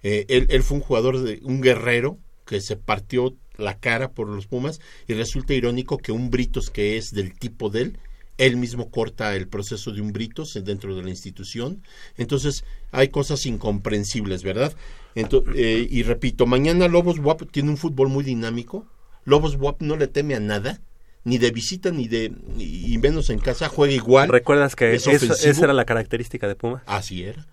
Eh, 0.03 0.25
él, 0.29 0.47
él 0.49 0.63
fue 0.63 0.77
un 0.77 0.83
jugador, 0.83 1.19
de 1.19 1.39
un 1.43 1.61
guerrero 1.61 2.17
que 2.45 2.61
se 2.61 2.75
partió 2.75 3.35
la 3.57 3.79
cara 3.79 4.11
por 4.11 4.29
los 4.29 4.47
Pumas 4.47 4.79
y 5.07 5.13
resulta 5.13 5.53
irónico 5.53 5.97
que 5.97 6.11
un 6.11 6.29
Britos 6.29 6.69
que 6.69 6.97
es 6.97 7.11
del 7.11 7.33
tipo 7.37 7.69
de 7.69 7.81
él, 7.81 7.99
él 8.37 8.55
mismo 8.57 8.91
corta 8.91 9.35
el 9.35 9.47
proceso 9.47 9.91
de 9.91 10.01
un 10.01 10.13
Britos 10.13 10.53
dentro 10.63 10.95
de 10.95 11.03
la 11.03 11.09
institución. 11.09 11.81
Entonces 12.17 12.63
hay 12.91 13.09
cosas 13.09 13.45
incomprensibles, 13.45 14.43
¿verdad? 14.43 14.73
Ento- 15.15 15.43
eh, 15.55 15.87
y 15.89 16.03
repito, 16.03 16.45
mañana 16.45 16.87
Lobos 16.87 17.17
WAP 17.19 17.51
tiene 17.51 17.69
un 17.69 17.77
fútbol 17.77 18.09
muy 18.09 18.23
dinámico. 18.23 18.85
Lobos 19.27 19.57
WAP 19.59 19.81
no 19.81 19.97
le 19.97 20.07
teme 20.07 20.35
a 20.35 20.39
nada, 20.39 20.79
ni 21.25 21.37
de 21.37 21.51
visita 21.51 21.91
ni 21.91 22.07
de 22.07 22.31
y 22.57 22.97
menos 22.97 23.29
en 23.29 23.39
casa, 23.39 23.67
juega 23.67 23.93
igual. 23.93 24.29
¿Recuerdas 24.29 24.77
que 24.77 24.95
es 24.95 25.03
eso- 25.33 25.49
esa 25.49 25.63
era 25.65 25.73
la 25.73 25.83
característica 25.83 26.47
de 26.47 26.55
Pumas? 26.55 26.81
Así 26.85 27.23
era. 27.23 27.45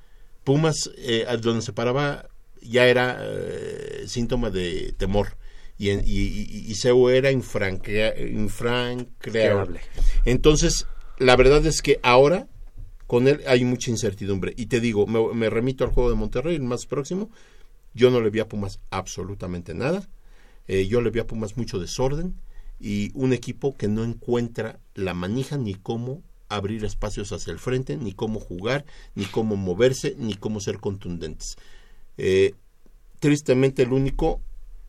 Pumas, 0.45 0.89
eh, 0.99 1.27
donde 1.43 1.63
se 1.63 1.73
paraba, 1.73 2.29
ya 2.63 2.87
era 2.87 3.19
eh, 3.21 4.05
síntoma 4.07 4.51
de 4.51 4.95
temor. 4.97 5.37
Y, 5.77 5.91
en- 5.91 6.05
y, 6.07 6.21
y, 6.21 6.65
y 6.71 6.75
Seu 6.77 7.09
era 7.09 7.33
infrancreable. 7.33 8.31
Entonces, 10.25 10.87
la 11.19 11.37
verdad 11.37 11.65
es 11.67 11.83
que 11.83 11.99
ahora 12.03 12.47
con 13.07 13.29
él 13.29 13.41
hay 13.47 13.65
mucha 13.65 13.91
incertidumbre. 13.91 14.55
Y 14.57 14.67
te 14.67 14.81
digo, 14.81 15.07
me, 15.07 15.35
me 15.35 15.51
remito 15.51 15.85
al 15.85 15.91
juego 15.91 16.11
de 16.11 16.17
Monterrey, 16.17 16.57
el 16.57 16.63
más 16.63 16.87
próximo. 16.87 17.31
Yo 17.95 18.11
no 18.11 18.21
le 18.21 18.31
vi 18.31 18.41
a 18.41 18.49
Pumas 18.49 18.81
absolutamente 18.91 19.75
nada. 19.75 20.09
Eh, 20.69 20.87
yo 20.87 21.01
le 21.01 21.11
vi 21.11 21.21
a 21.21 21.27
Pumas 21.27 21.57
mucho 21.57 21.79
desorden 21.79 22.35
y 22.81 23.11
un 23.15 23.33
equipo 23.33 23.77
que 23.77 23.89
no 23.89 24.05
encuentra 24.05 24.81
la 24.95 25.15
manija 25.15 25.57
ni 25.59 25.75
cómo 25.75 26.23
abrir 26.49 26.85
espacios 26.85 27.33
hacia 27.33 27.53
el 27.53 27.59
frente, 27.59 27.97
ni 27.97 28.13
cómo 28.13 28.41
jugar, 28.41 28.85
ni 29.15 29.25
cómo 29.25 29.57
moverse, 29.57 30.15
ni 30.19 30.35
cómo 30.35 30.61
ser 30.61 30.79
contundentes. 30.79 31.57
Eh, 32.17 32.55
tristemente 33.21 33.83
el 33.83 33.93
único 33.93 34.41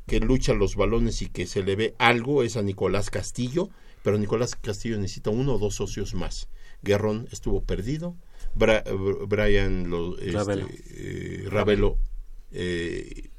que 0.07 0.19
lucha 0.19 0.53
los 0.53 0.75
balones 0.75 1.21
y 1.21 1.27
que 1.29 1.47
se 1.47 1.63
le 1.63 1.75
ve 1.75 1.95
algo 1.97 2.43
es 2.43 2.57
a 2.57 2.61
Nicolás 2.61 3.09
Castillo, 3.09 3.69
pero 4.03 4.17
Nicolás 4.19 4.55
Castillo 4.55 4.97
necesita 4.99 5.31
uno 5.31 5.55
o 5.55 5.57
dos 5.57 5.75
socios 5.75 6.13
más. 6.13 6.47
Guerrón 6.83 7.27
estuvo 7.31 7.63
perdido, 7.63 8.15
Bra- 8.55 8.83
Br- 8.85 9.27
Brian 9.27 9.89
lo- 9.89 10.17
este, 10.19 10.31
Ravelo. 10.33 10.67
eh, 10.91 11.45
Ravelo, 11.49 11.97
eh, 12.51 13.29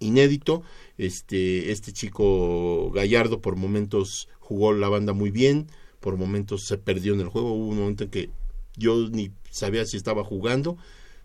inédito, 0.00 0.62
este, 0.98 1.72
este 1.72 1.92
chico 1.92 2.90
Gallardo 2.90 3.40
por 3.40 3.56
momentos 3.56 4.28
jugó 4.40 4.72
la 4.72 4.88
banda 4.88 5.12
muy 5.12 5.30
bien, 5.30 5.68
por 6.00 6.16
momentos 6.16 6.64
se 6.66 6.78
perdió 6.78 7.14
en 7.14 7.20
el 7.20 7.28
juego, 7.28 7.52
hubo 7.52 7.68
un 7.68 7.78
momento 7.78 8.04
en 8.04 8.10
que 8.10 8.30
yo 8.76 9.08
ni 9.08 9.30
sabía 9.50 9.86
si 9.86 9.96
estaba 9.96 10.24
jugando, 10.24 10.76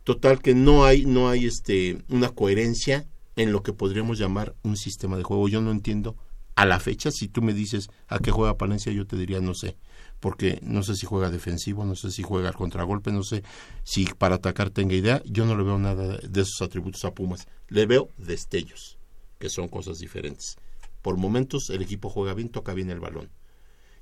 total 0.04 0.41
que 0.41 0.56
no 0.56 0.86
hay, 0.86 1.06
no 1.06 1.30
hay 1.30 1.45
este, 1.45 1.98
una 2.10 2.30
coherencia 2.30 3.08
en 3.36 3.52
lo 3.52 3.64
que 3.64 3.74
podríamos 3.74 4.18
llamar 4.18 4.56
un 4.64 4.78
sistema 4.78 5.18
de 5.18 5.24
juego. 5.24 5.48
Yo 5.50 5.62
no 5.62 5.72
entiendo 5.72 6.16
a 6.56 6.66
la 6.66 6.80
fecha, 6.80 7.12
si 7.12 7.28
tú 7.28 7.41
me 7.41 7.54
dices 7.54 7.90
a 8.08 8.20
qué 8.20 8.32
juega 8.32 8.58
Palencia, 8.58 8.91
yo 8.91 9.08
te 9.08 9.18
diría 9.18 9.41
no 9.41 9.56
sé, 9.56 9.76
porque 10.20 10.60
no 10.62 10.84
sé 10.84 10.95
si 10.95 11.06
juega 11.06 11.32
defensivo, 11.32 11.84
no 11.84 11.95
sé 11.95 12.12
si 12.12 12.22
juega 12.22 12.50
al 12.50 12.56
contragolpe, 12.56 13.12
no 13.12 13.24
sé 13.24 13.44
si 13.84 14.06
para 14.06 14.36
atacar 14.36 14.70
tenga 14.70 14.94
idea, 14.94 15.24
yo 15.26 15.45
no 15.45 15.58
le 15.58 15.64
veo 15.64 15.80
nada 15.80 16.18
de 16.18 16.41
esos 16.41 16.62
atributos 16.62 17.04
a 17.06 17.14
Pumas, 17.14 17.48
le 17.70 17.86
veo 17.88 18.10
destellos, 18.18 18.98
que 19.44 19.49
son 19.49 19.68
cosas 19.68 19.99
diferentes. 19.99 20.56
Por 21.02 21.18
momentos 21.18 21.70
el 21.70 21.82
equipo 21.82 22.10
juega 22.10 22.34
bien, 22.34 22.48
toca 22.48 22.74
bien 22.74 22.90
el 22.90 23.02
balón, 23.02 23.30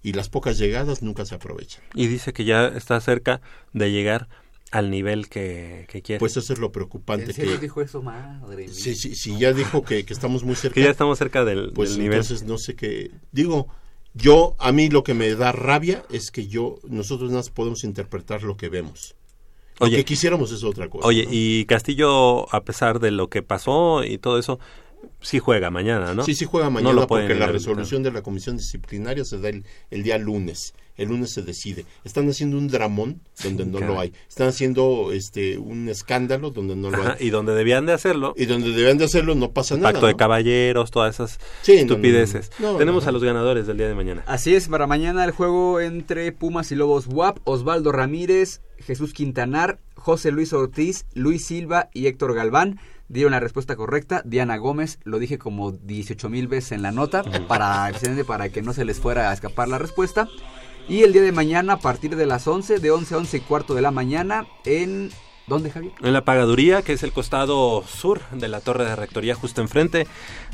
y 0.04 0.14
las 0.14 0.30
pocas 0.30 0.60
llegadas 0.60 1.02
nunca 1.02 1.26
se 1.26 1.34
aprovechan. 1.34 1.84
Y 1.96 2.06
dice 2.06 2.32
que 2.32 2.46
ya 2.46 2.68
está 2.68 3.02
cerca 3.02 3.42
de 3.74 3.92
llegar 3.92 4.30
al 4.70 4.92
nivel 4.92 5.30
que, 5.30 5.88
que 5.90 6.04
quiere. 6.04 6.20
Pues 6.20 6.38
eso 6.38 6.54
es 6.54 6.60
lo 6.60 6.72
preocupante. 6.72 7.26
¿En 7.26 7.34
serio 7.34 7.56
que, 7.56 7.62
dijo 7.62 7.82
eso, 7.82 8.04
madre 8.04 8.68
mía? 8.68 8.72
Sí, 8.72 8.94
sí, 8.94 9.16
sí, 9.16 9.36
ya 9.40 9.52
dijo 9.52 9.82
que, 9.82 10.06
que 10.06 10.14
estamos 10.14 10.44
muy 10.44 10.54
cerca. 10.64 10.76
Que 10.76 10.84
ya 10.84 10.92
estamos 10.92 11.18
cerca 11.18 11.44
del, 11.44 11.72
pues 11.74 11.90
del 11.90 12.02
nivel. 12.02 12.20
entonces 12.20 12.48
no 12.48 12.60
sé 12.60 12.76
qué. 12.76 13.10
Digo, 13.32 13.68
yo, 14.14 14.56
a 14.60 14.72
mí 14.72 14.90
lo 14.90 15.04
que 15.04 15.16
me 15.16 15.34
da 15.34 15.52
rabia 15.52 16.04
es 16.12 16.30
que 16.30 16.46
yo, 16.46 16.78
nosotros 16.88 17.32
nada 17.32 17.40
más 17.40 17.50
podemos 17.50 17.84
interpretar 17.84 18.44
lo 18.44 18.58
que 18.58 18.70
vemos. 18.70 19.16
Lo 19.80 19.88
Oye. 19.88 19.98
que 19.98 20.06
quisiéramos 20.06 20.52
es 20.52 20.64
otra 20.64 20.88
cosa. 20.88 21.08
Oye, 21.08 21.26
¿no? 21.26 21.32
y 21.32 21.66
Castillo, 21.66 22.54
a 22.54 22.64
pesar 22.64 23.00
de 23.00 23.10
lo 23.10 23.28
que 23.28 23.42
pasó 23.42 24.04
y 24.04 24.20
todo 24.20 24.38
eso, 24.38 24.60
sí 25.22 25.40
juega 25.40 25.70
mañana, 25.72 26.14
¿no? 26.14 26.24
Sí, 26.24 26.36
sí 26.36 26.46
juega 26.46 26.68
No 26.68 26.72
mañana 26.72 26.94
lo 26.94 27.08
pueden 27.08 27.28
porque 27.28 27.40
la 27.40 27.48
resolución 27.48 28.04
de 28.04 28.12
la 28.12 28.22
comisión 28.22 28.58
disciplinaria 28.58 29.24
se 29.26 29.40
da 29.40 29.50
el, 29.50 29.66
el 29.90 30.04
día 30.04 30.18
lunes. 30.18 30.74
El 30.98 31.08
lunes 31.08 31.32
se 31.32 31.42
decide. 31.42 31.86
Están 32.04 32.30
haciendo 32.30 32.58
un 32.58 32.68
dramón 32.68 33.22
donde 33.42 33.66
no 33.66 33.80
lo 33.80 34.00
hay. 34.00 34.14
Están 34.28 34.50
haciendo 34.50 35.12
este 35.14 35.58
un 35.58 35.88
escándalo 35.90 36.52
donde 36.52 36.76
no 36.76 36.92
lo 36.92 36.98
Ajá, 37.02 37.16
hay. 37.20 37.28
y 37.28 37.30
donde 37.32 37.56
debían 37.56 37.86
de 37.86 37.94
hacerlo. 37.94 38.34
Y 38.38 38.46
donde 38.46 38.72
deben 38.72 38.98
de 38.98 39.06
hacerlo 39.06 39.34
no 39.34 39.52
pasa 39.52 39.78
nada. 39.78 39.94
Pacto 39.94 40.06
de 40.06 40.12
¿no? 40.12 40.18
caballeros, 40.18 40.92
todas 40.92 41.16
esas 41.16 41.40
Sí, 41.62 41.72
no, 41.72 41.78
no, 41.78 41.86
no. 41.88 41.94
estupideces. 41.94 42.52
No, 42.60 42.74
no, 42.74 42.78
Tenemos 42.78 43.04
no. 43.06 43.10
a 43.10 43.12
los 43.14 43.24
ganadores 43.24 43.66
del 43.68 43.78
día 43.78 43.88
de 43.88 43.96
mañana. 43.96 44.24
Así 44.28 44.54
es, 44.54 44.68
para 44.68 44.86
mañana 44.86 45.24
el 45.24 45.32
juego 45.32 45.80
entre 45.80 46.32
Pumas 46.34 46.72
y 46.72 46.76
Lobos 46.76 47.08
WAP, 47.08 47.40
Osvaldo 47.46 47.92
Ramírez, 47.92 48.62
Jesús 48.78 49.14
Quintanar, 49.14 49.80
José 49.96 50.32
Luis 50.32 50.52
Ortiz, 50.54 51.06
Luis 51.14 51.46
Silva 51.46 51.90
y 51.94 52.08
Héctor 52.08 52.36
Galván 52.36 52.80
dieron 53.12 53.32
la 53.32 53.40
respuesta 53.40 53.76
correcta. 53.76 54.22
Diana 54.26 54.58
Gómez, 54.58 55.00
lo 55.04 55.20
dije 55.20 55.38
como 55.38 55.72
18 55.72 56.30
mil 56.30 56.48
veces 56.48 56.72
en 56.72 56.82
la 56.82 56.92
nota, 56.92 57.24
para, 57.48 57.92
para 58.26 58.50
que 58.50 58.62
no 58.62 58.74
se 58.74 58.86
les 58.86 59.00
fuera 59.00 59.30
a 59.30 59.34
escapar 59.34 59.68
la 59.68 59.78
respuesta. 59.78 60.28
Y 60.88 61.04
el 61.04 61.14
día 61.14 61.22
de 61.22 61.32
mañana, 61.32 61.74
a 61.74 61.80
partir 61.80 62.16
de 62.16 62.26
las 62.26 62.48
11, 62.48 62.80
de 62.80 62.92
11 62.92 63.14
a 63.14 63.18
11 63.18 63.38
y 63.38 63.40
cuarto 63.42 63.76
de 63.76 63.82
la 63.82 63.92
mañana, 63.92 64.48
en... 64.66 65.12
¿Dónde, 65.48 65.72
Javier? 65.72 65.92
En 66.02 66.14
la 66.14 66.24
pagaduría, 66.24 66.82
que 66.82 66.94
es 66.94 67.04
el 67.04 67.12
costado 67.12 67.84
sur 67.84 68.22
de 68.32 68.48
la 68.48 68.62
torre 68.62 68.86
de 68.86 68.96
rectoría, 68.96 69.36
justo 69.36 69.60
enfrente 69.60 70.08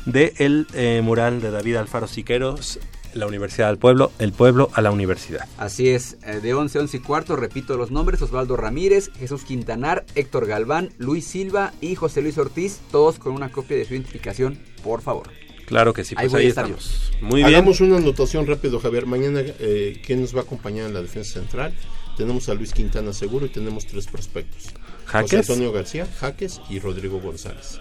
del 0.06 0.32
el 0.38 0.66
eh, 0.74 1.00
mural 1.04 1.40
de 1.40 1.50
David 1.50 1.76
Alfaro 1.76 2.08
Siqueros, 2.08 2.80
la 3.14 3.26
Universidad 3.26 3.68
del 3.68 3.78
Pueblo, 3.78 4.12
el 4.18 4.32
pueblo 4.32 4.70
a 4.74 4.82
la 4.82 4.90
universidad. 4.90 5.46
Así 5.58 5.90
es, 5.90 6.16
eh, 6.24 6.40
de 6.40 6.54
11 6.54 6.78
a 6.78 6.80
11 6.82 6.96
y 6.96 7.00
cuarto, 7.00 7.36
repito 7.36 7.76
los 7.76 7.90
nombres, 7.90 8.22
Osvaldo 8.22 8.56
Ramírez, 8.56 9.10
Jesús 9.18 9.44
Quintanar, 9.44 10.04
Héctor 10.14 10.46
Galván, 10.46 10.90
Luis 10.98 11.26
Silva 11.26 11.72
y 11.80 11.94
José 11.94 12.22
Luis 12.22 12.38
Ortiz, 12.38 12.80
todos 12.90 13.18
con 13.18 13.32
una 13.32 13.50
copia 13.50 13.76
de 13.76 13.84
su 13.84 13.94
identificación, 13.94 14.58
por 14.82 15.02
favor. 15.02 15.28
Claro 15.66 15.92
que 15.92 16.02
sí, 16.02 16.14
pues 16.14 16.32
ahí 16.32 16.46
a 16.46 16.48
estar 16.48 16.64
estamos. 16.64 17.12
Muy 17.20 17.42
bien. 17.42 17.46
Hagamos 17.48 17.80
una 17.82 17.98
anotación 17.98 18.46
rápido, 18.46 18.80
Javier. 18.80 19.04
Mañana, 19.04 19.42
eh, 19.42 20.00
¿quién 20.04 20.22
nos 20.22 20.34
va 20.34 20.40
a 20.40 20.42
acompañar 20.44 20.86
en 20.86 20.94
la 20.94 21.02
defensa 21.02 21.34
central? 21.34 21.74
Tenemos 22.16 22.48
a 22.48 22.54
Luis 22.54 22.72
Quintana 22.72 23.12
seguro 23.12 23.44
y 23.44 23.50
tenemos 23.50 23.86
tres 23.86 24.06
prospectos. 24.06 24.72
Jaques. 25.04 25.30
José 25.30 25.36
Antonio 25.36 25.70
García, 25.70 26.06
Jaques 26.20 26.60
y 26.70 26.78
Rodrigo 26.78 27.20
González. 27.20 27.80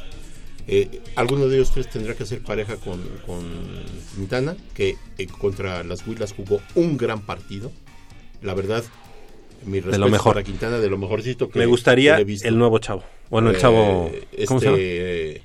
Eh, 0.67 1.01
alguno 1.15 1.47
de 1.47 1.55
ellos 1.57 1.71
tres 1.71 1.89
tendrá 1.89 2.13
que 2.15 2.23
hacer 2.23 2.41
pareja 2.41 2.75
con, 2.75 3.01
con 3.25 3.43
Quintana, 4.15 4.55
que 4.73 4.97
eh, 5.17 5.27
contra 5.27 5.83
las 5.83 6.05
Huilas 6.05 6.33
jugó 6.33 6.59
un 6.75 6.97
gran 6.97 7.21
partido. 7.21 7.71
La 8.41 8.53
verdad, 8.53 8.83
mi 9.65 9.79
respeto 9.79 9.97
lo 10.05 10.09
mejor. 10.09 10.33
para 10.33 10.43
Quintana, 10.43 10.77
de 10.79 10.89
lo 10.89 10.97
mejorcito 10.97 11.49
que 11.49 11.59
Me 11.59 11.65
gustaría 11.65 12.11
que 12.13 12.17
le 12.17 12.21
he 12.23 12.25
visto. 12.25 12.47
el 12.47 12.57
nuevo 12.57 12.79
chavo. 12.79 13.03
Bueno, 13.29 13.49
el 13.49 13.55
Eh, 13.55 13.59
chavo. 13.59 14.11
¿Cómo 14.47 14.59
este, 14.59 14.59
se 14.59 14.65
llama? 14.65 14.77
eh, 14.79 15.41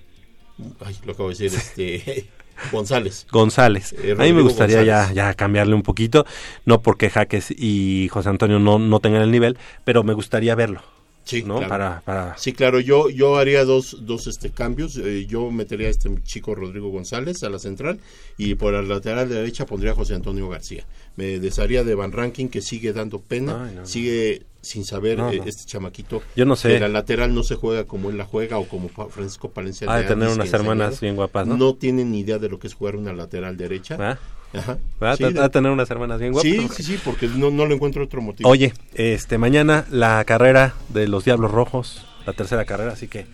ay, 0.84 0.96
lo 1.04 1.12
acabo 1.12 1.28
de 1.30 1.34
decir, 1.36 1.58
este 1.58 2.26
González. 2.70 3.26
González. 3.30 3.92
Eh, 4.02 4.14
a 4.18 4.22
mí 4.22 4.32
me 4.32 4.42
gustaría 4.42 4.82
ya, 4.82 5.12
ya 5.12 5.34
cambiarle 5.34 5.74
un 5.74 5.82
poquito, 5.82 6.26
no 6.64 6.82
porque 6.82 7.10
Jaques 7.10 7.50
y 7.50 8.08
José 8.08 8.28
Antonio 8.28 8.58
no, 8.58 8.78
no 8.78 9.00
tengan 9.00 9.22
el 9.22 9.30
nivel, 9.30 9.56
pero 9.84 10.02
me 10.04 10.12
gustaría 10.14 10.54
verlo. 10.54 10.82
Sí, 11.24 11.42
¿no? 11.44 11.56
claro. 11.58 11.68
Para, 11.68 12.00
para... 12.00 12.36
Sí, 12.38 12.52
claro, 12.52 12.80
yo, 12.80 13.08
yo 13.08 13.36
haría 13.36 13.64
dos, 13.64 13.98
dos 14.06 14.26
este, 14.26 14.50
cambios. 14.50 14.96
Eh, 14.96 15.26
yo 15.26 15.50
metería 15.50 15.86
a 15.86 15.90
este 15.90 16.10
chico 16.24 16.54
Rodrigo 16.54 16.90
González 16.90 17.42
a 17.44 17.48
la 17.50 17.58
central 17.58 18.00
y 18.36 18.54
por 18.56 18.72
la 18.72 18.82
lateral 18.82 19.28
derecha 19.28 19.64
pondría 19.66 19.92
a 19.92 19.94
José 19.94 20.14
Antonio 20.14 20.48
García. 20.48 20.84
Me 21.16 21.38
desharía 21.38 21.84
de 21.84 21.94
Van 21.94 22.12
Ranking 22.12 22.48
que 22.48 22.60
sigue 22.60 22.92
dando 22.92 23.20
pena, 23.20 23.66
Ay, 23.66 23.74
no, 23.74 23.80
no. 23.82 23.86
sigue 23.86 24.42
sin 24.62 24.84
saber 24.84 25.18
No, 25.18 25.30
eh, 25.30 25.38
no. 25.38 25.44
este 25.44 25.64
chamaquito 25.64 26.22
Yo 26.36 26.44
no 26.44 26.54
sé. 26.56 26.68
que 26.68 26.80
la 26.80 26.88
lateral 26.88 27.34
no 27.34 27.42
se 27.42 27.56
juega 27.56 27.84
como 27.84 28.10
él 28.10 28.16
la 28.16 28.24
juega 28.24 28.58
o 28.58 28.66
como 28.68 28.88
Francisco 28.88 29.50
Palencia. 29.50 29.90
Ha 29.92 29.98
de 29.98 30.04
tener 30.04 30.28
unas 30.28 30.52
hermanas 30.52 31.00
bien 31.00 31.16
guapas, 31.16 31.46
¿no? 31.46 31.56
No 31.56 31.74
tienen 31.74 32.12
ni 32.12 32.20
idea 32.20 32.38
de 32.38 32.48
lo 32.48 32.58
que 32.58 32.66
es 32.68 32.74
jugar 32.74 32.96
una 32.96 33.12
lateral 33.12 33.56
derecha. 33.56 33.96
¿Verdad? 33.96 34.18
Ajá. 34.54 34.78
¿Verdad? 35.00 35.16
Sí, 35.16 35.32
de 35.32 35.48
tener 35.48 35.70
unas 35.72 35.90
hermanas 35.90 36.20
bien 36.20 36.32
guapas. 36.32 36.50
Sí, 36.50 36.68
sí, 36.76 36.82
sí, 36.82 37.00
porque 37.04 37.26
no, 37.28 37.50
no 37.50 37.66
le 37.66 37.74
encuentro 37.74 38.04
otro 38.04 38.20
motivo. 38.20 38.48
Oye, 38.48 38.72
este 38.94 39.38
mañana 39.38 39.84
la 39.90 40.22
carrera 40.24 40.74
de 40.90 41.08
los 41.08 41.24
Diablos 41.24 41.50
Rojos, 41.50 42.06
la 42.26 42.32
tercera 42.34 42.64
carrera, 42.64 42.92
así 42.92 43.08
que 43.08 43.26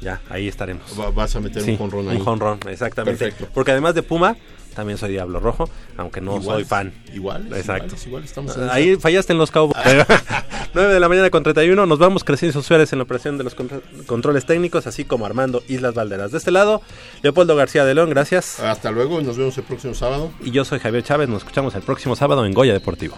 ya 0.00 0.20
ahí 0.30 0.48
estaremos. 0.48 0.98
Va- 0.98 1.10
vas 1.10 1.34
a 1.36 1.40
meter 1.40 1.62
un 1.62 1.76
jonrón 1.76 2.08
ahí. 2.08 2.16
Un 2.16 2.24
jonrón, 2.24 2.60
exactamente. 2.68 3.24
Perfecto. 3.26 3.52
Porque 3.52 3.72
además 3.72 3.94
de 3.94 4.02
Puma, 4.02 4.36
también 4.74 4.98
soy 4.98 5.10
Diablo 5.12 5.40
Rojo, 5.40 5.68
aunque 5.96 6.20
no 6.20 6.36
Igual, 6.36 6.56
soy 6.58 6.64
fan. 6.64 6.92
igual, 7.14 7.46
Exacto. 7.54 7.94
estamos 8.22 8.56
Ahí 8.56 8.90
esa. 8.90 9.00
fallaste 9.00 9.32
en 9.32 9.38
los 9.38 9.50
Cowboys. 9.50 9.76
9 10.74 10.94
de 10.94 11.00
la 11.00 11.08
mañana 11.08 11.30
con 11.30 11.42
31. 11.42 11.84
Nos 11.86 11.98
vamos 11.98 12.22
Crescencio 12.22 12.62
Suárez 12.62 12.92
en 12.92 12.98
la 13.00 13.02
operación 13.04 13.36
de 13.38 13.44
los 13.44 13.54
contro- 13.56 13.82
controles 14.06 14.46
técnicos, 14.46 14.86
así 14.86 15.04
como 15.04 15.26
Armando 15.26 15.62
Islas 15.68 15.94
Valderas. 15.94 16.30
De 16.32 16.38
este 16.38 16.50
lado, 16.52 16.80
Leopoldo 17.22 17.56
García 17.56 17.84
de 17.84 17.94
León, 17.94 18.10
gracias. 18.10 18.60
Hasta 18.60 18.90
luego, 18.92 19.20
nos 19.20 19.36
vemos 19.36 19.58
el 19.58 19.64
próximo 19.64 19.94
sábado. 19.94 20.30
Y 20.44 20.52
yo 20.52 20.64
soy 20.64 20.78
Javier 20.78 21.02
Chávez. 21.02 21.28
Nos 21.28 21.38
escuchamos 21.38 21.74
el 21.74 21.82
próximo 21.82 22.14
sábado 22.14 22.46
en 22.46 22.54
Goya 22.54 22.72
Deportivo. 22.72 23.16